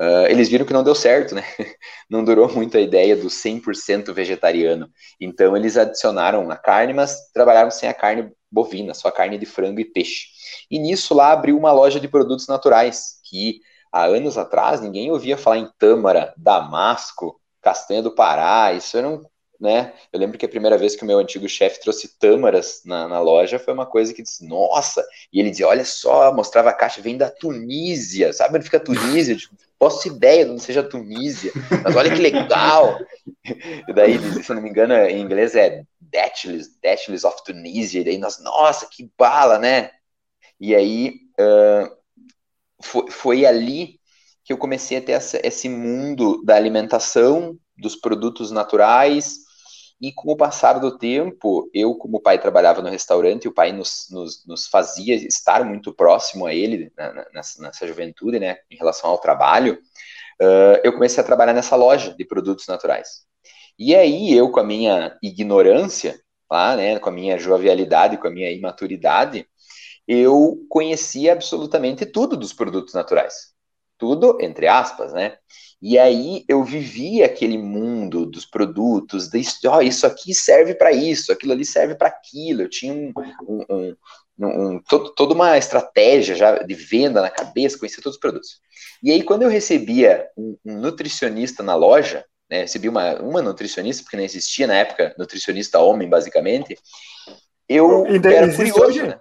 uh, 0.00 0.26
eles 0.28 0.48
viram 0.48 0.64
que 0.64 0.72
não 0.72 0.82
deu 0.82 0.94
certo, 0.94 1.34
né? 1.34 1.44
Não 2.08 2.24
durou 2.24 2.52
muito 2.52 2.76
a 2.76 2.80
ideia 2.80 3.14
do 3.14 3.28
100% 3.28 4.12
vegetariano. 4.12 4.90
Então 5.20 5.56
eles 5.56 5.76
adicionaram 5.76 6.50
a 6.50 6.56
carne, 6.56 6.92
mas 6.92 7.30
trabalharam 7.32 7.70
sem 7.70 7.88
a 7.88 7.94
carne 7.94 8.32
bovina, 8.50 8.94
só 8.94 9.08
a 9.08 9.12
carne 9.12 9.38
de 9.38 9.46
frango 9.46 9.78
e 9.78 9.84
peixe. 9.84 10.26
E 10.68 10.78
nisso 10.78 11.14
lá 11.14 11.30
abriu 11.30 11.56
uma 11.56 11.70
loja 11.70 12.00
de 12.00 12.08
produtos 12.08 12.48
naturais, 12.48 13.20
que 13.24 13.60
há 13.92 14.06
anos 14.06 14.36
atrás, 14.36 14.80
ninguém 14.80 15.10
ouvia 15.10 15.36
falar 15.36 15.58
em 15.58 15.70
tâmara, 15.78 16.34
damasco, 16.36 17.40
castanha 17.62 18.02
do 18.02 18.14
Pará, 18.14 18.72
isso 18.72 18.96
era 18.96 19.08
um, 19.08 19.22
né? 19.60 19.92
Eu 20.12 20.18
lembro 20.18 20.38
que 20.38 20.46
a 20.46 20.48
primeira 20.48 20.78
vez 20.78 20.96
que 20.96 21.04
o 21.04 21.06
meu 21.06 21.18
antigo 21.18 21.48
chefe 21.48 21.80
trouxe 21.80 22.18
tâmaras 22.18 22.80
na, 22.84 23.06
na, 23.06 23.20
loja 23.20 23.58
foi 23.58 23.74
uma 23.74 23.86
coisa 23.86 24.14
que 24.14 24.22
disse, 24.22 24.46
nossa, 24.46 25.04
e 25.32 25.38
ele 25.38 25.50
dizia, 25.50 25.68
olha 25.68 25.84
só, 25.84 26.34
mostrava 26.34 26.70
a 26.70 26.72
caixa, 26.74 27.02
vem 27.02 27.16
da 27.16 27.30
Tunísia, 27.30 28.32
sabe 28.32 28.56
onde 28.56 28.64
fica 28.64 28.78
a 28.78 28.80
Tunísia? 28.80 29.36
Tipo, 29.36 29.54
posso 29.80 30.08
ideia 30.08 30.44
de 30.44 30.50
onde 30.50 30.62
seja 30.62 30.82
Tunísia, 30.82 31.50
mas 31.82 31.96
olha 31.96 32.14
que 32.14 32.20
legal. 32.20 32.98
e 33.88 33.92
daí, 33.94 34.18
se 34.42 34.52
não 34.52 34.60
me 34.60 34.68
engano, 34.68 34.92
em 34.94 35.22
inglês 35.22 35.54
é 35.56 35.82
Datilis, 35.98 36.78
Datilis 36.82 37.24
of 37.24 37.42
Tunisia, 37.42 38.02
e 38.02 38.04
daí 38.04 38.18
nós, 38.18 38.38
nossa, 38.42 38.86
que 38.86 39.10
bala, 39.16 39.58
né? 39.58 39.90
E 40.60 40.74
aí, 40.74 41.14
uh, 41.40 41.96
foi, 42.82 43.10
foi 43.10 43.46
ali 43.46 43.98
que 44.44 44.52
eu 44.52 44.58
comecei 44.58 44.98
a 44.98 45.00
ter 45.00 45.12
essa, 45.12 45.40
esse 45.42 45.66
mundo 45.66 46.42
da 46.44 46.56
alimentação, 46.56 47.58
dos 47.78 47.96
produtos 47.96 48.50
naturais, 48.50 49.38
e 50.00 50.12
com 50.12 50.32
o 50.32 50.36
passar 50.36 50.78
do 50.78 50.96
tempo, 50.96 51.68
eu, 51.74 51.94
como 51.94 52.20
pai, 52.20 52.38
trabalhava 52.38 52.80
no 52.80 52.88
restaurante, 52.88 53.46
o 53.46 53.52
pai 53.52 53.70
nos, 53.70 54.06
nos, 54.10 54.46
nos 54.46 54.66
fazia 54.66 55.14
estar 55.14 55.62
muito 55.62 55.92
próximo 55.92 56.46
a 56.46 56.54
ele 56.54 56.90
nessa, 57.34 57.60
nessa, 57.60 57.86
juventude, 57.86 58.38
né, 58.38 58.58
em 58.70 58.76
relação 58.76 59.10
ao 59.10 59.18
trabalho, 59.18 59.78
uh, 60.40 60.80
eu 60.82 60.94
comecei 60.94 61.22
a 61.22 61.26
trabalhar 61.26 61.52
nessa 61.52 61.76
loja 61.76 62.14
de 62.14 62.24
produtos 62.24 62.66
naturais. 62.66 63.26
E 63.78 63.94
aí, 63.94 64.32
eu, 64.32 64.50
com 64.50 64.60
a 64.60 64.64
minha 64.64 65.18
ignorância, 65.22 66.18
lá, 66.50 66.76
né, 66.76 66.98
com 66.98 67.10
a 67.10 67.12
minha 67.12 67.38
jovialidade, 67.38 68.16
com 68.16 68.26
a 68.26 68.30
minha 68.30 68.50
imaturidade, 68.50 69.46
eu 70.08 70.66
conhecia 70.68 71.32
absolutamente 71.32 72.06
tudo 72.06 72.36
dos 72.36 72.52
produtos 72.52 72.94
naturais. 72.94 73.50
Tudo, 74.00 74.38
entre 74.40 74.66
aspas, 74.66 75.12
né? 75.12 75.36
E 75.82 75.98
aí 75.98 76.44
eu 76.48 76.64
vivia 76.64 77.26
aquele 77.26 77.56
mundo 77.56 78.26
dos 78.26 78.44
produtos, 78.44 79.28
de, 79.28 79.42
oh, 79.68 79.80
isso 79.80 80.06
aqui 80.06 80.34
serve 80.34 80.74
para 80.74 80.90
isso, 80.92 81.30
aquilo 81.30 81.52
ali 81.52 81.64
serve 81.64 81.94
para 81.94 82.08
aquilo. 82.08 82.62
Eu 82.62 82.68
tinha 82.68 82.92
um, 82.92 83.12
um, 83.48 83.64
um, 84.38 84.46
um 84.46 84.82
todo, 84.88 85.14
toda 85.14 85.34
uma 85.34 85.56
estratégia 85.56 86.34
já 86.34 86.58
de 86.58 86.74
venda 86.74 87.22
na 87.22 87.30
cabeça, 87.30 87.78
conhecia 87.78 88.02
todos 88.02 88.16
os 88.16 88.20
produtos. 88.20 88.60
E 89.02 89.10
aí, 89.10 89.22
quando 89.22 89.42
eu 89.42 89.48
recebia 89.48 90.26
um, 90.36 90.56
nutricionista 90.64 91.62
na 91.62 91.74
loja, 91.74 92.24
né, 92.50 92.62
recebi 92.62 92.88
uma, 92.88 93.14
uma 93.20 93.40
nutricionista, 93.40 94.02
porque 94.02 94.16
não 94.16 94.24
existia 94.24 94.66
na 94.66 94.74
época 94.74 95.14
nutricionista 95.18 95.78
homem, 95.78 96.08
basicamente, 96.08 96.76
eu 97.68 98.04
era 98.06 98.54
curioso, 98.54 99.02
né? 99.02 99.18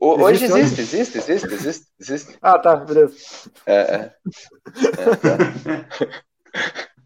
Hoje 0.00 0.44
existe, 0.44 0.80
existe, 0.80 1.18
existe, 1.18 1.54
existe, 1.54 1.86
existe. 2.00 2.38
Ah, 2.42 2.58
tá, 2.58 2.76
beleza. 2.76 3.14
É, 3.66 3.74
é. 3.74 4.12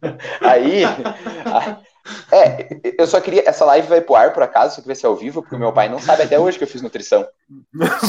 é, 0.02 0.10
Aí, 0.40 0.82
é, 2.32 2.68
eu 2.98 3.06
só 3.06 3.20
queria. 3.20 3.42
Essa 3.46 3.64
live 3.66 3.88
vai 3.88 4.00
pro 4.00 4.14
ar, 4.14 4.32
por 4.32 4.42
acaso, 4.42 4.74
se 4.74 4.80
eu 4.80 4.82
tivesse 4.82 5.04
ao 5.04 5.14
vivo, 5.14 5.42
porque 5.42 5.54
o 5.54 5.58
meu 5.58 5.72
pai 5.72 5.88
não 5.88 5.98
sabe 5.98 6.22
até 6.22 6.38
hoje 6.38 6.56
que 6.56 6.64
eu 6.64 6.68
fiz 6.68 6.80
nutrição. 6.82 7.26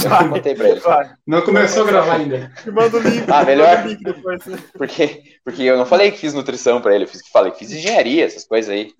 Eu 0.03 0.09
não 0.09 0.29
contei 0.29 0.55
pra 0.55 0.69
ele. 0.69 0.79
Vai. 0.79 1.13
Não 1.27 1.41
começou 1.41 1.83
a 1.83 1.87
gravar 1.87 2.15
ainda. 2.15 2.51
Manda 2.67 2.97
o 2.97 2.99
link. 3.01 3.25
Ah, 3.29 3.43
melhor. 3.43 3.85
Link 3.85 4.03
depois. 4.03 4.43
Porque, 4.73 5.23
porque 5.43 5.63
eu 5.63 5.77
não 5.77 5.85
falei 5.85 6.11
que 6.11 6.19
fiz 6.19 6.33
nutrição 6.33 6.81
pra 6.81 6.95
ele, 6.95 7.03
eu 7.03 7.07
fiz, 7.07 7.21
falei 7.31 7.51
que 7.51 7.59
fiz 7.59 7.71
engenharia, 7.71 8.25
essas 8.25 8.45
coisas 8.45 8.71
aí. 8.71 8.93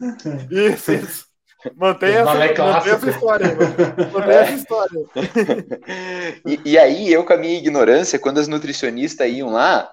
Isso, 0.52 0.92
isso. 0.92 1.31
Mantém 1.76 2.16
essa, 2.16 2.34
mantém 2.34 2.94
essa 2.94 3.10
história 3.10 3.48
aí, 3.48 4.12
mantém 4.12 4.36
essa 4.36 4.54
história. 4.54 5.06
e, 6.46 6.60
e, 6.66 6.78
aí, 6.78 7.12
eu 7.12 7.24
com 7.24 7.34
a 7.34 7.38
minha 7.38 7.58
ignorância, 7.58 8.20
quando 8.20 8.40
as 8.40 8.48
nutricionistas 8.48 9.32
iam 9.32 9.52
lá, 9.52 9.92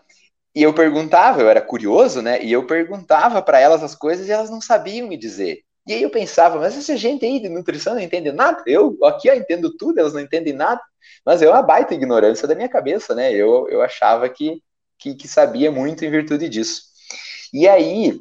e 0.54 0.62
eu 0.62 0.72
perguntava, 0.72 1.40
eu 1.40 1.48
era 1.48 1.60
curioso, 1.60 2.22
né? 2.22 2.42
E 2.42 2.50
eu 2.50 2.66
perguntava 2.66 3.42
para 3.42 3.60
elas 3.60 3.82
as 3.82 3.94
coisas 3.94 4.26
e 4.26 4.32
elas 4.32 4.50
não 4.50 4.60
sabiam 4.60 5.08
me 5.08 5.16
dizer. 5.16 5.62
E 5.86 5.92
aí 5.92 6.02
eu 6.02 6.10
pensava, 6.10 6.58
mas 6.58 6.76
essa 6.76 6.96
gente 6.96 7.24
aí 7.24 7.40
de 7.40 7.48
nutrição 7.48 7.94
não 7.94 8.00
entende 8.00 8.32
nada. 8.32 8.62
Eu 8.66 8.98
aqui 9.04 9.28
eu 9.28 9.34
entendo 9.34 9.74
tudo, 9.76 9.98
elas 9.98 10.12
não 10.12 10.20
entendem 10.20 10.52
nada. 10.52 10.80
Mas 11.24 11.42
é 11.42 11.48
uma 11.48 11.62
baita 11.62 11.94
ignorância 11.94 12.46
da 12.48 12.54
minha 12.54 12.68
cabeça, 12.68 13.14
né? 13.14 13.32
Eu, 13.32 13.68
eu 13.68 13.80
achava 13.82 14.28
que, 14.28 14.62
que, 14.98 15.14
que 15.14 15.28
sabia 15.28 15.70
muito 15.70 16.04
em 16.04 16.10
virtude 16.10 16.48
disso. 16.48 16.82
E 17.52 17.68
aí 17.68 18.20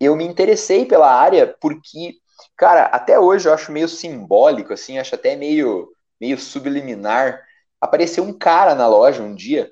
eu 0.00 0.16
me 0.16 0.24
interessei 0.24 0.84
pela 0.84 1.10
área 1.10 1.54
porque 1.60 2.16
Cara, 2.56 2.84
até 2.86 3.18
hoje 3.18 3.48
eu 3.48 3.52
acho 3.54 3.72
meio 3.72 3.88
simbólico, 3.88 4.72
assim, 4.72 4.98
acho 4.98 5.14
até 5.14 5.34
meio, 5.36 5.88
meio 6.20 6.38
subliminar. 6.38 7.42
Apareceu 7.80 8.22
um 8.24 8.32
cara 8.36 8.74
na 8.74 8.86
loja 8.86 9.22
um 9.22 9.34
dia 9.34 9.70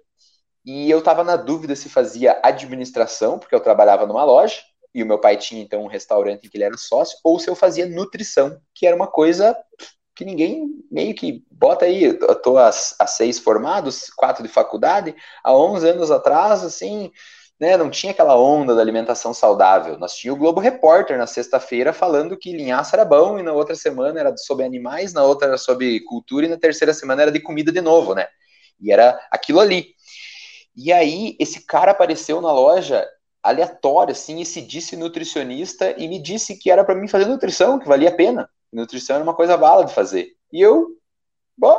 e 0.64 0.90
eu 0.90 1.02
tava 1.02 1.24
na 1.24 1.36
dúvida 1.36 1.76
se 1.76 1.88
fazia 1.90 2.40
administração, 2.44 3.38
porque 3.38 3.54
eu 3.54 3.60
trabalhava 3.60 4.06
numa 4.06 4.24
loja 4.24 4.62
e 4.94 5.02
o 5.02 5.06
meu 5.06 5.18
pai 5.20 5.36
tinha 5.38 5.62
então 5.62 5.84
um 5.84 5.88
restaurante 5.88 6.46
em 6.46 6.50
que 6.50 6.56
ele 6.58 6.64
era 6.64 6.76
sócio, 6.78 7.18
ou 7.24 7.38
se 7.40 7.48
eu 7.50 7.56
fazia 7.56 7.86
nutrição, 7.86 8.60
que 8.74 8.86
era 8.86 8.96
uma 8.96 9.08
coisa 9.08 9.56
que 10.14 10.24
ninguém 10.24 10.68
meio 10.90 11.14
que 11.14 11.44
bota 11.50 11.84
aí. 11.86 12.04
Eu 12.04 12.34
tô 12.42 12.58
há, 12.58 12.68
há 12.68 13.06
seis 13.06 13.38
formados, 13.38 14.10
quatro 14.10 14.42
de 14.42 14.48
faculdade, 14.48 15.14
há 15.44 15.54
11 15.56 15.88
anos 15.88 16.10
atrás, 16.10 16.62
assim, 16.64 17.10
né, 17.60 17.76
não 17.76 17.90
tinha 17.90 18.12
aquela 18.12 18.40
onda 18.40 18.74
da 18.74 18.80
alimentação 18.80 19.34
saudável. 19.34 19.98
Nós 19.98 20.14
tínhamos 20.14 20.38
o 20.38 20.42
Globo 20.42 20.60
Repórter 20.60 21.18
na 21.18 21.26
sexta-feira 21.26 21.92
falando 21.92 22.36
que 22.36 22.56
linhaça 22.56 22.96
era 22.96 23.04
bom, 23.04 23.38
e 23.38 23.42
na 23.42 23.52
outra 23.52 23.74
semana 23.74 24.18
era 24.18 24.34
sobre 24.38 24.64
animais, 24.64 25.12
na 25.12 25.22
outra 25.22 25.48
era 25.48 25.58
sobre 25.58 26.00
cultura, 26.00 26.46
e 26.46 26.48
na 26.48 26.56
terceira 26.56 26.94
semana 26.94 27.22
era 27.22 27.30
de 27.30 27.38
comida 27.38 27.70
de 27.70 27.82
novo, 27.82 28.14
né? 28.14 28.26
E 28.80 28.90
era 28.90 29.20
aquilo 29.30 29.60
ali. 29.60 29.94
E 30.74 30.90
aí, 30.90 31.36
esse 31.38 31.66
cara 31.66 31.90
apareceu 31.90 32.40
na 32.40 32.50
loja 32.50 33.06
aleatório, 33.42 34.12
assim, 34.12 34.40
e 34.40 34.46
se 34.46 34.62
disse 34.62 34.96
nutricionista 34.96 35.94
e 35.98 36.08
me 36.08 36.18
disse 36.18 36.56
que 36.56 36.70
era 36.70 36.82
para 36.82 36.94
mim 36.94 37.08
fazer 37.08 37.26
nutrição, 37.26 37.78
que 37.78 37.86
valia 37.86 38.08
a 38.08 38.14
pena. 38.14 38.48
Nutrição 38.72 39.16
era 39.16 39.22
uma 39.22 39.34
coisa 39.34 39.56
bala 39.58 39.84
de 39.84 39.92
fazer. 39.92 40.28
E 40.50 40.60
eu, 40.62 40.96
bom, 41.58 41.78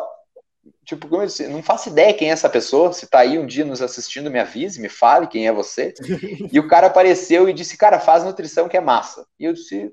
Tipo, 0.86 1.08
como 1.08 1.22
eu 1.22 1.28
disse, 1.28 1.48
não 1.48 1.64
faço 1.64 1.90
ideia 1.90 2.14
quem 2.14 2.30
é 2.30 2.32
essa 2.32 2.50
pessoa. 2.50 2.94
Se 2.94 3.08
tá 3.08 3.20
aí 3.20 3.40
um 3.40 3.46
dia 3.46 3.66
nos 3.66 3.82
assistindo, 3.82 4.30
me 4.30 4.40
avise, 4.40 4.82
me 4.82 4.90
fale 4.90 5.28
quem 5.28 5.48
é 5.48 5.52
você. 5.52 5.94
e 6.52 6.60
o 6.60 6.68
cara 6.68 6.88
apareceu 6.88 7.48
e 7.50 7.54
disse, 7.54 7.78
cara, 7.78 8.00
faz 8.00 8.24
nutrição 8.24 8.68
que 8.68 8.78
é 8.78 8.82
massa. 8.82 9.26
E 9.40 9.46
eu 9.46 9.54
disse, 9.54 9.92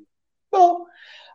bom. 0.51 0.85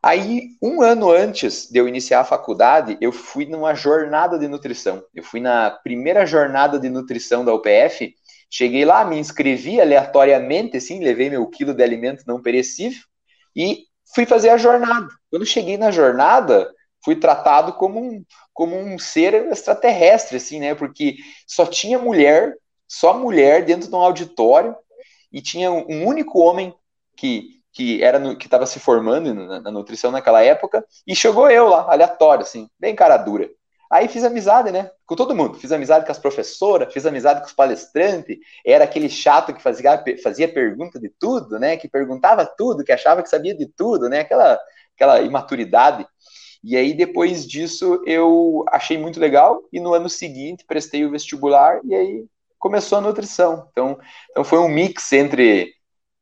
Aí, 0.02 0.50
um 0.62 0.82
ano 0.82 1.10
antes 1.10 1.70
de 1.72 1.80
eu 1.80 1.88
iniciar 1.88 2.20
a 2.20 2.26
faculdade, 2.26 2.98
eu 3.00 3.14
fui 3.14 3.46
numa 3.46 3.74
jornada 3.74 4.38
de 4.38 4.50
nutrição. 4.50 5.02
Eu 5.16 5.24
fui 5.24 5.40
na 5.40 5.72
primeira 5.72 6.26
jornada 6.26 6.78
de 6.78 6.90
nutrição 6.90 7.46
da 7.46 7.54
UPF. 7.54 8.14
Cheguei 8.50 8.84
lá, 8.84 9.06
me 9.06 9.18
inscrevi 9.18 9.80
aleatoriamente, 9.80 10.78
assim, 10.78 11.02
levei 11.02 11.30
meu 11.30 11.48
quilo 11.48 11.74
de 11.74 11.82
alimento 11.82 12.26
não 12.28 12.42
perecível 12.42 13.02
e 13.56 13.86
fui 14.14 14.26
fazer 14.26 14.50
a 14.50 14.58
jornada. 14.58 15.08
Quando 15.30 15.46
cheguei 15.46 15.78
na 15.78 15.90
jornada, 15.90 16.70
fui 17.04 17.16
tratado 17.16 17.74
como 17.74 18.00
um, 18.00 18.26
como 18.54 18.78
um 18.78 18.98
ser 18.98 19.34
extraterrestre, 19.52 20.38
assim, 20.38 20.60
né? 20.60 20.76
Porque 20.76 21.18
só 21.48 21.66
tinha 21.66 22.00
mulher, 22.00 22.56
só 22.88 23.18
mulher 23.18 23.66
dentro 23.66 23.90
de 23.90 23.96
um 23.96 24.00
auditório, 24.00 24.76
e 25.32 25.42
tinha 25.42 25.72
um 25.72 26.08
único 26.08 26.40
homem 26.40 26.74
que 27.18 27.54
que 27.74 28.04
era 28.04 28.20
no, 28.20 28.38
que 28.38 28.46
estava 28.46 28.68
se 28.68 28.80
formando 28.80 29.34
na, 29.34 29.60
na, 29.60 29.72
nutrição 29.72 30.12
naquela 30.12 30.44
época 30.44 30.86
e 31.08 31.16
chegou 31.16 31.50
eu 31.50 31.68
lá, 31.68 31.92
aleatório, 31.92 32.44
assim, 32.44 32.70
bem 32.80 32.96
cara 32.96 33.18
dura. 33.18 33.50
Aí 33.92 34.08
fiz 34.08 34.24
amizade, 34.24 34.72
né? 34.72 34.90
Com 35.06 35.16
todo 35.16 35.36
mundo. 35.36 35.60
Fiz 35.60 35.72
amizade 35.72 36.04
com 36.04 36.12
as 36.12 36.18
professoras, 36.18 36.92
fiz 36.92 37.06
amizade 37.06 37.42
com 37.42 37.46
os 37.46 37.54
palestrantes. 37.54 38.38
Era 38.66 38.86
aquele 38.86 39.08
chato 39.08 39.54
que 39.54 39.62
fazia, 39.62 40.04
fazia 40.24 40.52
pergunta 40.52 41.00
de 41.00 41.10
tudo, 41.10 41.60
né? 41.60 41.78
Que 41.78 41.88
perguntava 41.88 42.44
tudo, 42.44 42.84
que 42.84 42.92
achava 42.92 43.22
que 43.22 43.30
sabia 43.30 43.56
de 43.56 43.68
tudo, 43.68 44.10
né? 44.10 44.22
Aquela, 44.22 44.60
aquela 44.96 45.22
imaturidade. 45.22 46.08
E 46.64 46.78
aí, 46.78 46.94
depois 46.94 47.46
disso, 47.46 48.02
eu 48.06 48.64
achei 48.70 48.98
muito 48.98 49.20
legal. 49.20 49.62
E 49.72 49.80
no 49.80 49.94
ano 49.94 50.10
seguinte, 50.10 50.64
prestei 50.66 51.06
o 51.06 51.12
vestibular. 51.12 51.82
E 51.84 51.94
aí 51.94 52.26
começou 52.58 52.98
a 52.98 53.02
nutrição. 53.02 53.68
Então, 53.72 54.00
então 54.32 54.44
foi 54.44 54.60
um 54.60 54.70
mix 54.70 55.12
entre 55.12 55.74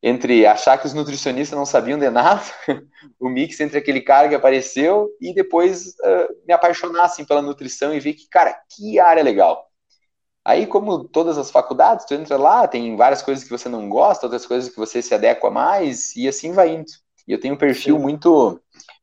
entre 0.03 0.47
achar 0.47 0.79
que 0.79 0.87
os 0.87 0.95
nutricionistas 0.95 1.55
não 1.55 1.65
sabiam 1.65 1.99
de 1.99 2.09
nada, 2.09 2.41
o 3.19 3.29
mix 3.29 3.59
entre 3.59 3.77
aquele 3.77 4.01
cara 4.01 4.27
que 4.27 4.33
apareceu 4.33 5.09
e 5.21 5.31
depois 5.31 5.89
uh, 5.89 6.35
me 6.47 6.53
apaixonar 6.53 7.03
assim, 7.03 7.23
pela 7.23 7.41
nutrição 7.41 7.93
e 7.93 7.99
ver 7.99 8.13
que, 8.13 8.27
cara, 8.27 8.59
que 8.67 8.99
área 8.99 9.21
legal. 9.21 9.63
Aí, 10.43 10.65
como 10.65 11.03
todas 11.03 11.37
as 11.37 11.51
faculdades, 11.51 12.05
tu 12.05 12.15
entra 12.15 12.35
lá, 12.35 12.67
tem 12.67 12.95
várias 12.95 13.21
coisas 13.21 13.43
que 13.43 13.49
você 13.51 13.69
não 13.69 13.87
gosta, 13.87 14.25
outras 14.25 14.45
coisas 14.45 14.71
que 14.71 14.77
você 14.77 14.99
se 14.99 15.13
adequa 15.13 15.51
mais, 15.51 16.15
e 16.15 16.27
assim 16.27 16.51
vai 16.51 16.73
indo. 16.73 16.91
E 17.27 17.31
eu 17.31 17.39
tenho 17.39 17.53
um 17.53 17.57
perfil 17.57 17.97
Sim. 17.97 18.01
muito 18.01 18.59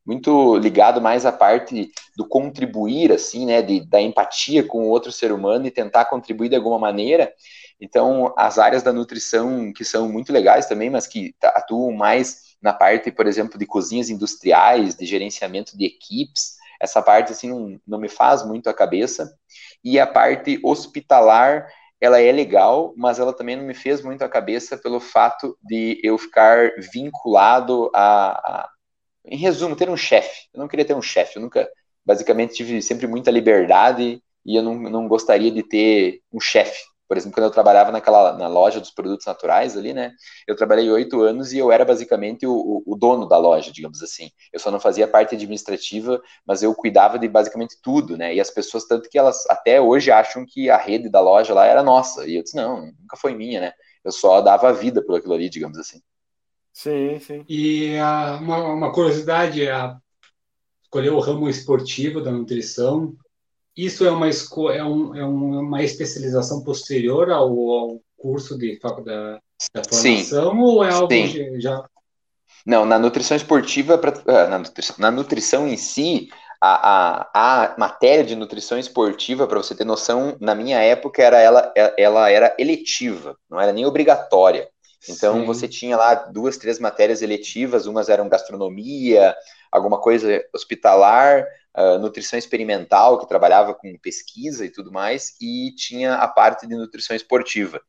muito 0.09 0.57
ligado 0.57 0.99
mais 0.99 1.23
à 1.23 1.31
parte 1.31 1.91
do 2.17 2.27
contribuir, 2.27 3.11
assim, 3.11 3.45
né, 3.45 3.61
de, 3.61 3.85
da 3.85 4.01
empatia 4.01 4.63
com 4.63 4.79
o 4.79 4.89
outro 4.89 5.11
ser 5.11 5.31
humano 5.31 5.67
e 5.67 5.71
tentar 5.71 6.05
contribuir 6.05 6.49
de 6.49 6.55
alguma 6.55 6.79
maneira. 6.79 7.31
Então, 7.79 8.33
as 8.35 8.57
áreas 8.57 8.81
da 8.81 8.91
nutrição 8.91 9.71
que 9.71 9.85
são 9.85 10.09
muito 10.09 10.33
legais 10.33 10.65
também, 10.65 10.89
mas 10.89 11.05
que 11.05 11.35
atuam 11.43 11.91
mais 11.91 12.55
na 12.59 12.73
parte, 12.73 13.11
por 13.11 13.27
exemplo, 13.27 13.59
de 13.59 13.67
cozinhas 13.67 14.09
industriais, 14.09 14.95
de 14.95 15.05
gerenciamento 15.05 15.77
de 15.77 15.85
equipes, 15.85 16.55
essa 16.81 17.03
parte 17.03 17.31
assim 17.31 17.47
não, 17.47 17.79
não 17.87 17.99
me 17.99 18.09
faz 18.09 18.43
muito 18.43 18.67
a 18.67 18.73
cabeça. 18.73 19.31
E 19.83 19.99
a 19.99 20.07
parte 20.07 20.59
hospitalar, 20.63 21.67
ela 22.01 22.19
é 22.19 22.31
legal, 22.31 22.95
mas 22.97 23.19
ela 23.19 23.31
também 23.31 23.55
não 23.55 23.63
me 23.63 23.75
fez 23.75 24.01
muito 24.01 24.23
a 24.23 24.29
cabeça 24.29 24.75
pelo 24.75 24.99
fato 24.99 25.55
de 25.61 26.01
eu 26.03 26.17
ficar 26.17 26.71
vinculado 26.91 27.91
a, 27.93 28.63
a 28.63 28.69
em 29.25 29.37
resumo, 29.37 29.75
ter 29.75 29.89
um 29.89 29.97
chefe. 29.97 30.47
Eu 30.53 30.59
não 30.59 30.67
queria 30.67 30.85
ter 30.85 30.95
um 30.95 31.01
chefe, 31.01 31.37
eu 31.37 31.41
nunca, 31.41 31.69
basicamente, 32.05 32.55
tive 32.55 32.81
sempre 32.81 33.07
muita 33.07 33.31
liberdade 33.31 34.21
e 34.45 34.55
eu 34.55 34.63
não, 34.63 34.75
não 34.75 35.07
gostaria 35.07 35.51
de 35.51 35.63
ter 35.63 36.21
um 36.31 36.39
chefe. 36.39 36.79
Por 37.09 37.17
exemplo, 37.17 37.35
quando 37.35 37.45
eu 37.45 37.51
trabalhava 37.51 37.91
naquela 37.91 38.37
na 38.37 38.47
loja 38.47 38.79
dos 38.79 38.91
produtos 38.91 39.25
naturais 39.25 39.75
ali, 39.75 39.95
né? 39.95 40.11
Eu 40.47 40.55
trabalhei 40.55 40.91
oito 40.91 41.19
anos 41.21 41.51
e 41.51 41.57
eu 41.57 41.71
era 41.71 41.83
basicamente 41.83 42.45
o, 42.45 42.83
o, 42.85 42.95
dono 42.95 43.27
da 43.27 43.35
loja, 43.35 43.71
digamos 43.71 44.03
assim. 44.03 44.29
Eu 44.53 44.59
só 44.59 44.69
não 44.69 44.79
fazia 44.79 45.07
parte 45.07 45.33
administrativa, 45.33 46.21
mas 46.45 46.61
eu 46.61 46.73
cuidava 46.75 47.17
de 47.17 47.27
basicamente 47.27 47.77
tudo, 47.81 48.15
né? 48.15 48.35
E 48.35 48.39
as 48.39 48.51
pessoas, 48.51 48.85
tanto 48.85 49.09
que 49.09 49.17
elas 49.17 49.43
até 49.49 49.81
hoje 49.81 50.11
acham 50.11 50.45
que 50.47 50.69
a 50.69 50.77
rede 50.77 51.09
da 51.09 51.19
loja 51.19 51.51
lá 51.51 51.65
era 51.65 51.81
nossa. 51.81 52.27
E 52.27 52.35
eu 52.35 52.43
disse, 52.43 52.55
não, 52.55 52.85
nunca 52.85 53.17
foi 53.17 53.33
minha, 53.33 53.59
né? 53.59 53.73
Eu 54.03 54.11
só 54.11 54.39
dava 54.39 54.71
vida 54.71 55.03
por 55.03 55.17
aquilo 55.17 55.33
ali, 55.33 55.49
digamos 55.49 55.79
assim. 55.79 55.99
Sim, 56.79 57.19
sim. 57.19 57.45
E 57.49 57.97
a, 57.97 58.37
uma, 58.41 58.57
uma 58.71 58.93
curiosidade, 58.93 59.67
a, 59.67 59.97
escolher 60.81 61.09
o 61.09 61.19
ramo 61.19 61.49
esportivo 61.49 62.21
da 62.21 62.31
nutrição 62.31 63.13
isso 63.75 64.05
é 64.05 64.11
uma, 64.11 64.27
é 64.29 64.83
um, 64.83 65.15
é 65.15 65.25
uma 65.25 65.83
especialização 65.83 66.63
posterior 66.63 67.29
ao, 67.31 67.49
ao 67.49 68.01
curso 68.17 68.57
de 68.57 68.79
faculdade 68.79 69.41
da 69.73 69.83
formação 69.83 70.51
Sim. 70.51 70.59
ou 70.61 70.83
é 70.83 70.91
algo 70.91 71.11
Sim. 71.11 71.59
já 71.59 71.85
não, 72.65 72.85
na 72.85 72.97
nutrição 72.97 73.35
esportiva, 73.35 73.97
pra, 73.97 74.13
ah, 74.27 74.47
na, 74.47 74.59
nutrição, 74.59 74.95
na 74.99 75.11
nutrição 75.11 75.67
em 75.67 75.77
si, 75.77 76.29
a, 76.61 77.23
a, 77.33 77.71
a 77.71 77.77
matéria 77.77 78.23
de 78.23 78.35
nutrição 78.35 78.77
esportiva, 78.77 79.47
para 79.47 79.57
você 79.57 79.73
ter 79.73 79.85
noção, 79.85 80.35
na 80.39 80.53
minha 80.53 80.79
época 80.79 81.21
era 81.23 81.39
ela, 81.39 81.73
ela 81.97 82.29
era 82.29 82.55
eletiva, 82.59 83.35
não 83.49 83.59
era 83.59 83.73
nem 83.73 83.85
obrigatória. 83.85 84.69
Então 85.07 85.39
Sim. 85.39 85.45
você 85.45 85.67
tinha 85.67 85.95
lá 85.95 86.13
duas, 86.13 86.57
três 86.57 86.79
matérias 86.79 87.21
eletivas, 87.21 87.85
umas 87.85 88.09
eram 88.09 88.27
gastronomia, 88.27 89.35
alguma 89.71 89.99
coisa 89.99 90.43
hospitalar, 90.53 91.45
uh, 91.77 91.99
nutrição 91.99 92.37
experimental, 92.37 93.19
que 93.19 93.27
trabalhava 93.27 93.73
com 93.73 93.97
pesquisa 93.97 94.65
e 94.65 94.69
tudo 94.69 94.91
mais, 94.91 95.35
e 95.39 95.73
tinha 95.75 96.15
a 96.15 96.27
parte 96.27 96.67
de 96.67 96.75
nutrição 96.75 97.15
esportiva. 97.15 97.81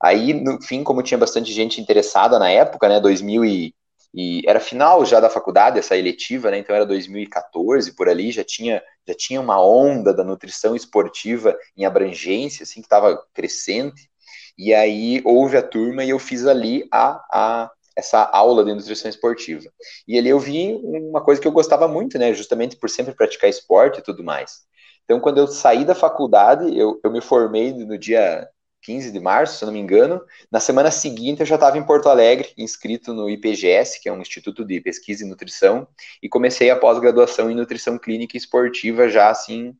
Aí, 0.00 0.32
no 0.32 0.62
fim, 0.62 0.84
como 0.84 1.02
tinha 1.02 1.18
bastante 1.18 1.52
gente 1.52 1.80
interessada 1.80 2.38
na 2.38 2.50
época, 2.50 2.88
né, 2.88 3.00
2000 3.00 3.44
e, 3.44 3.74
e 4.14 4.42
era 4.46 4.60
final 4.60 5.04
já 5.04 5.18
da 5.20 5.30
faculdade 5.30 5.78
essa 5.78 5.96
eletiva, 5.96 6.50
né, 6.50 6.58
então 6.58 6.74
era 6.74 6.86
2014 6.86 7.94
por 7.96 8.08
ali, 8.08 8.30
já 8.30 8.44
tinha 8.44 8.82
já 9.08 9.14
tinha 9.14 9.40
uma 9.40 9.58
onda 9.58 10.12
da 10.12 10.22
nutrição 10.22 10.76
esportiva 10.76 11.56
em 11.74 11.86
abrangência, 11.86 12.62
assim, 12.64 12.82
que 12.82 12.86
estava 12.86 13.18
crescente. 13.32 14.10
E 14.58 14.74
aí 14.74 15.22
houve 15.24 15.56
a 15.56 15.62
turma 15.62 16.04
e 16.04 16.10
eu 16.10 16.18
fiz 16.18 16.46
ali 16.46 16.86
a, 16.92 17.24
a 17.32 17.70
essa 17.96 18.22
aula 18.24 18.64
de 18.64 18.72
nutrição 18.72 19.10
esportiva. 19.10 19.68
E 20.06 20.18
ali 20.18 20.28
eu 20.28 20.38
vi 20.38 20.74
uma 20.84 21.20
coisa 21.20 21.40
que 21.40 21.48
eu 21.48 21.52
gostava 21.52 21.88
muito, 21.88 22.18
né, 22.18 22.32
justamente 22.32 22.76
por 22.76 22.88
sempre 22.88 23.14
praticar 23.14 23.50
esporte 23.50 23.98
e 23.98 24.02
tudo 24.02 24.22
mais. 24.22 24.66
Então, 25.04 25.18
quando 25.20 25.38
eu 25.38 25.46
saí 25.48 25.84
da 25.84 25.94
faculdade, 25.94 26.76
eu, 26.78 27.00
eu 27.02 27.10
me 27.10 27.20
formei 27.20 27.72
no 27.72 27.98
dia 27.98 28.46
15 28.82 29.10
de 29.10 29.18
março, 29.18 29.58
se 29.58 29.64
não 29.64 29.72
me 29.72 29.80
engano. 29.80 30.20
Na 30.50 30.60
semana 30.60 30.90
seguinte, 30.90 31.40
eu 31.40 31.46
já 31.46 31.56
estava 31.56 31.78
em 31.78 31.84
Porto 31.84 32.08
Alegre, 32.08 32.52
inscrito 32.56 33.12
no 33.12 33.28
IPGS, 33.28 34.00
que 34.00 34.08
é 34.08 34.12
um 34.12 34.20
Instituto 34.20 34.64
de 34.64 34.80
Pesquisa 34.80 35.24
e 35.24 35.28
Nutrição, 35.28 35.88
e 36.22 36.28
comecei 36.28 36.70
a 36.70 36.76
pós-graduação 36.76 37.50
em 37.50 37.54
Nutrição 37.54 37.98
Clínica 37.98 38.36
e 38.36 38.38
Esportiva 38.38 39.08
já 39.08 39.30
assim, 39.30 39.74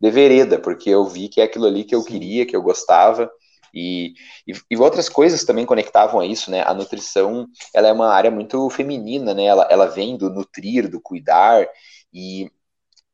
de 0.00 0.10
vereda, 0.10 0.58
porque 0.58 0.90
eu 0.90 1.04
vi 1.04 1.28
que 1.28 1.40
é 1.40 1.44
aquilo 1.44 1.66
ali 1.66 1.84
que 1.84 1.94
eu 1.94 2.02
queria, 2.02 2.44
que 2.44 2.56
eu 2.56 2.62
gostava, 2.62 3.30
e, 3.72 4.14
e, 4.46 4.52
e, 4.70 4.76
outras 4.76 5.08
coisas 5.08 5.44
também 5.44 5.64
conectavam 5.64 6.20
a 6.20 6.26
isso, 6.26 6.50
né? 6.50 6.62
A 6.66 6.74
nutrição, 6.74 7.46
ela 7.74 7.88
é 7.88 7.92
uma 7.92 8.12
área 8.12 8.30
muito 8.30 8.68
feminina, 8.70 9.32
né? 9.32 9.44
Ela, 9.44 9.66
ela 9.70 9.86
vem 9.86 10.16
do 10.16 10.28
nutrir, 10.28 10.88
do 10.88 11.00
cuidar, 11.00 11.66
e, 12.12 12.50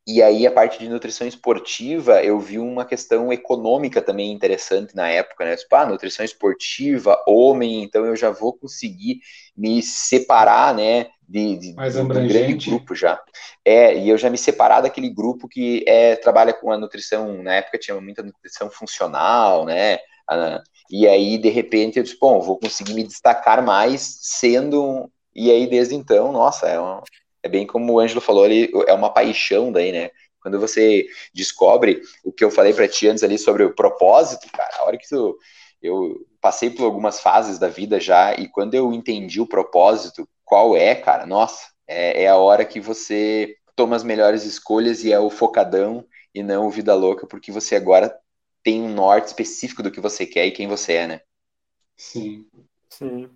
e 0.06 0.22
aí 0.22 0.46
a 0.46 0.50
parte 0.50 0.78
de 0.78 0.88
nutrição 0.88 1.26
esportiva, 1.28 2.24
eu 2.24 2.40
vi 2.40 2.58
uma 2.58 2.84
questão 2.84 3.32
econômica 3.32 4.02
também 4.02 4.32
interessante 4.32 4.96
na 4.96 5.08
época, 5.08 5.44
né? 5.44 5.54
Tipo, 5.54 5.76
ah, 5.76 5.86
nutrição 5.86 6.24
esportiva, 6.24 7.22
homem, 7.26 7.84
então 7.84 8.04
eu 8.04 8.16
já 8.16 8.30
vou 8.30 8.52
conseguir 8.52 9.20
me 9.56 9.82
separar, 9.82 10.74
né? 10.74 11.08
De, 11.28 11.58
de, 11.58 11.74
Mais 11.74 11.92
de 11.92 12.00
um 12.00 12.08
grande 12.08 12.54
grupo 12.54 12.94
já. 12.94 13.20
É, 13.62 13.98
e 13.98 14.08
eu 14.08 14.16
já 14.16 14.30
me 14.30 14.38
separar 14.38 14.80
daquele 14.80 15.10
grupo 15.10 15.46
que 15.46 15.84
é, 15.86 16.16
trabalha 16.16 16.54
com 16.54 16.72
a 16.72 16.78
nutrição, 16.78 17.42
na 17.42 17.56
época 17.56 17.78
tinha 17.78 18.00
muita 18.00 18.22
nutrição 18.22 18.70
funcional, 18.70 19.66
né? 19.66 19.98
Ah, 20.28 20.62
e 20.90 21.06
aí, 21.06 21.38
de 21.38 21.48
repente, 21.50 21.98
eu 21.98 22.02
disse, 22.02 22.18
bom, 22.18 22.40
vou 22.40 22.58
conseguir 22.58 22.94
me 22.94 23.04
destacar 23.04 23.62
mais 23.64 24.18
sendo. 24.22 25.10
E 25.34 25.50
aí, 25.50 25.66
desde 25.66 25.94
então, 25.94 26.32
nossa, 26.32 26.66
é, 26.68 26.78
uma... 26.78 27.02
é 27.42 27.48
bem 27.48 27.66
como 27.66 27.92
o 27.94 28.00
Ângelo 28.00 28.20
falou 28.20 28.44
ali, 28.44 28.70
é 28.86 28.92
uma 28.92 29.10
paixão 29.12 29.70
daí, 29.72 29.92
né? 29.92 30.10
Quando 30.40 30.58
você 30.60 31.06
descobre 31.34 32.00
o 32.24 32.32
que 32.32 32.44
eu 32.44 32.50
falei 32.50 32.72
para 32.72 32.88
ti 32.88 33.08
antes 33.08 33.22
ali 33.24 33.38
sobre 33.38 33.64
o 33.64 33.74
propósito, 33.74 34.48
cara, 34.52 34.76
a 34.78 34.84
hora 34.84 34.98
que 34.98 35.08
tu. 35.08 35.36
Eu 35.80 36.16
passei 36.40 36.70
por 36.70 36.84
algumas 36.84 37.20
fases 37.20 37.58
da 37.58 37.68
vida 37.68 38.00
já, 38.00 38.34
e 38.34 38.48
quando 38.48 38.74
eu 38.74 38.92
entendi 38.92 39.40
o 39.40 39.46
propósito, 39.46 40.28
qual 40.44 40.76
é, 40.76 40.94
cara, 40.94 41.26
nossa, 41.26 41.68
é, 41.86 42.24
é 42.24 42.28
a 42.28 42.36
hora 42.36 42.64
que 42.64 42.80
você 42.80 43.54
toma 43.76 43.94
as 43.94 44.02
melhores 44.02 44.44
escolhas 44.44 45.04
e 45.04 45.12
é 45.12 45.20
o 45.20 45.30
focadão 45.30 46.04
e 46.34 46.42
não 46.42 46.66
o 46.66 46.70
vida 46.70 46.94
louca, 46.94 47.26
porque 47.26 47.52
você 47.52 47.76
agora 47.76 48.12
tem 48.62 48.82
um 48.82 48.92
norte 48.92 49.28
específico 49.28 49.82
do 49.82 49.90
que 49.90 50.00
você 50.00 50.26
quer 50.26 50.46
e 50.46 50.52
quem 50.52 50.66
você 50.66 50.94
é, 50.94 51.06
né? 51.06 51.20
Sim. 51.96 52.46
Sim. 52.88 53.30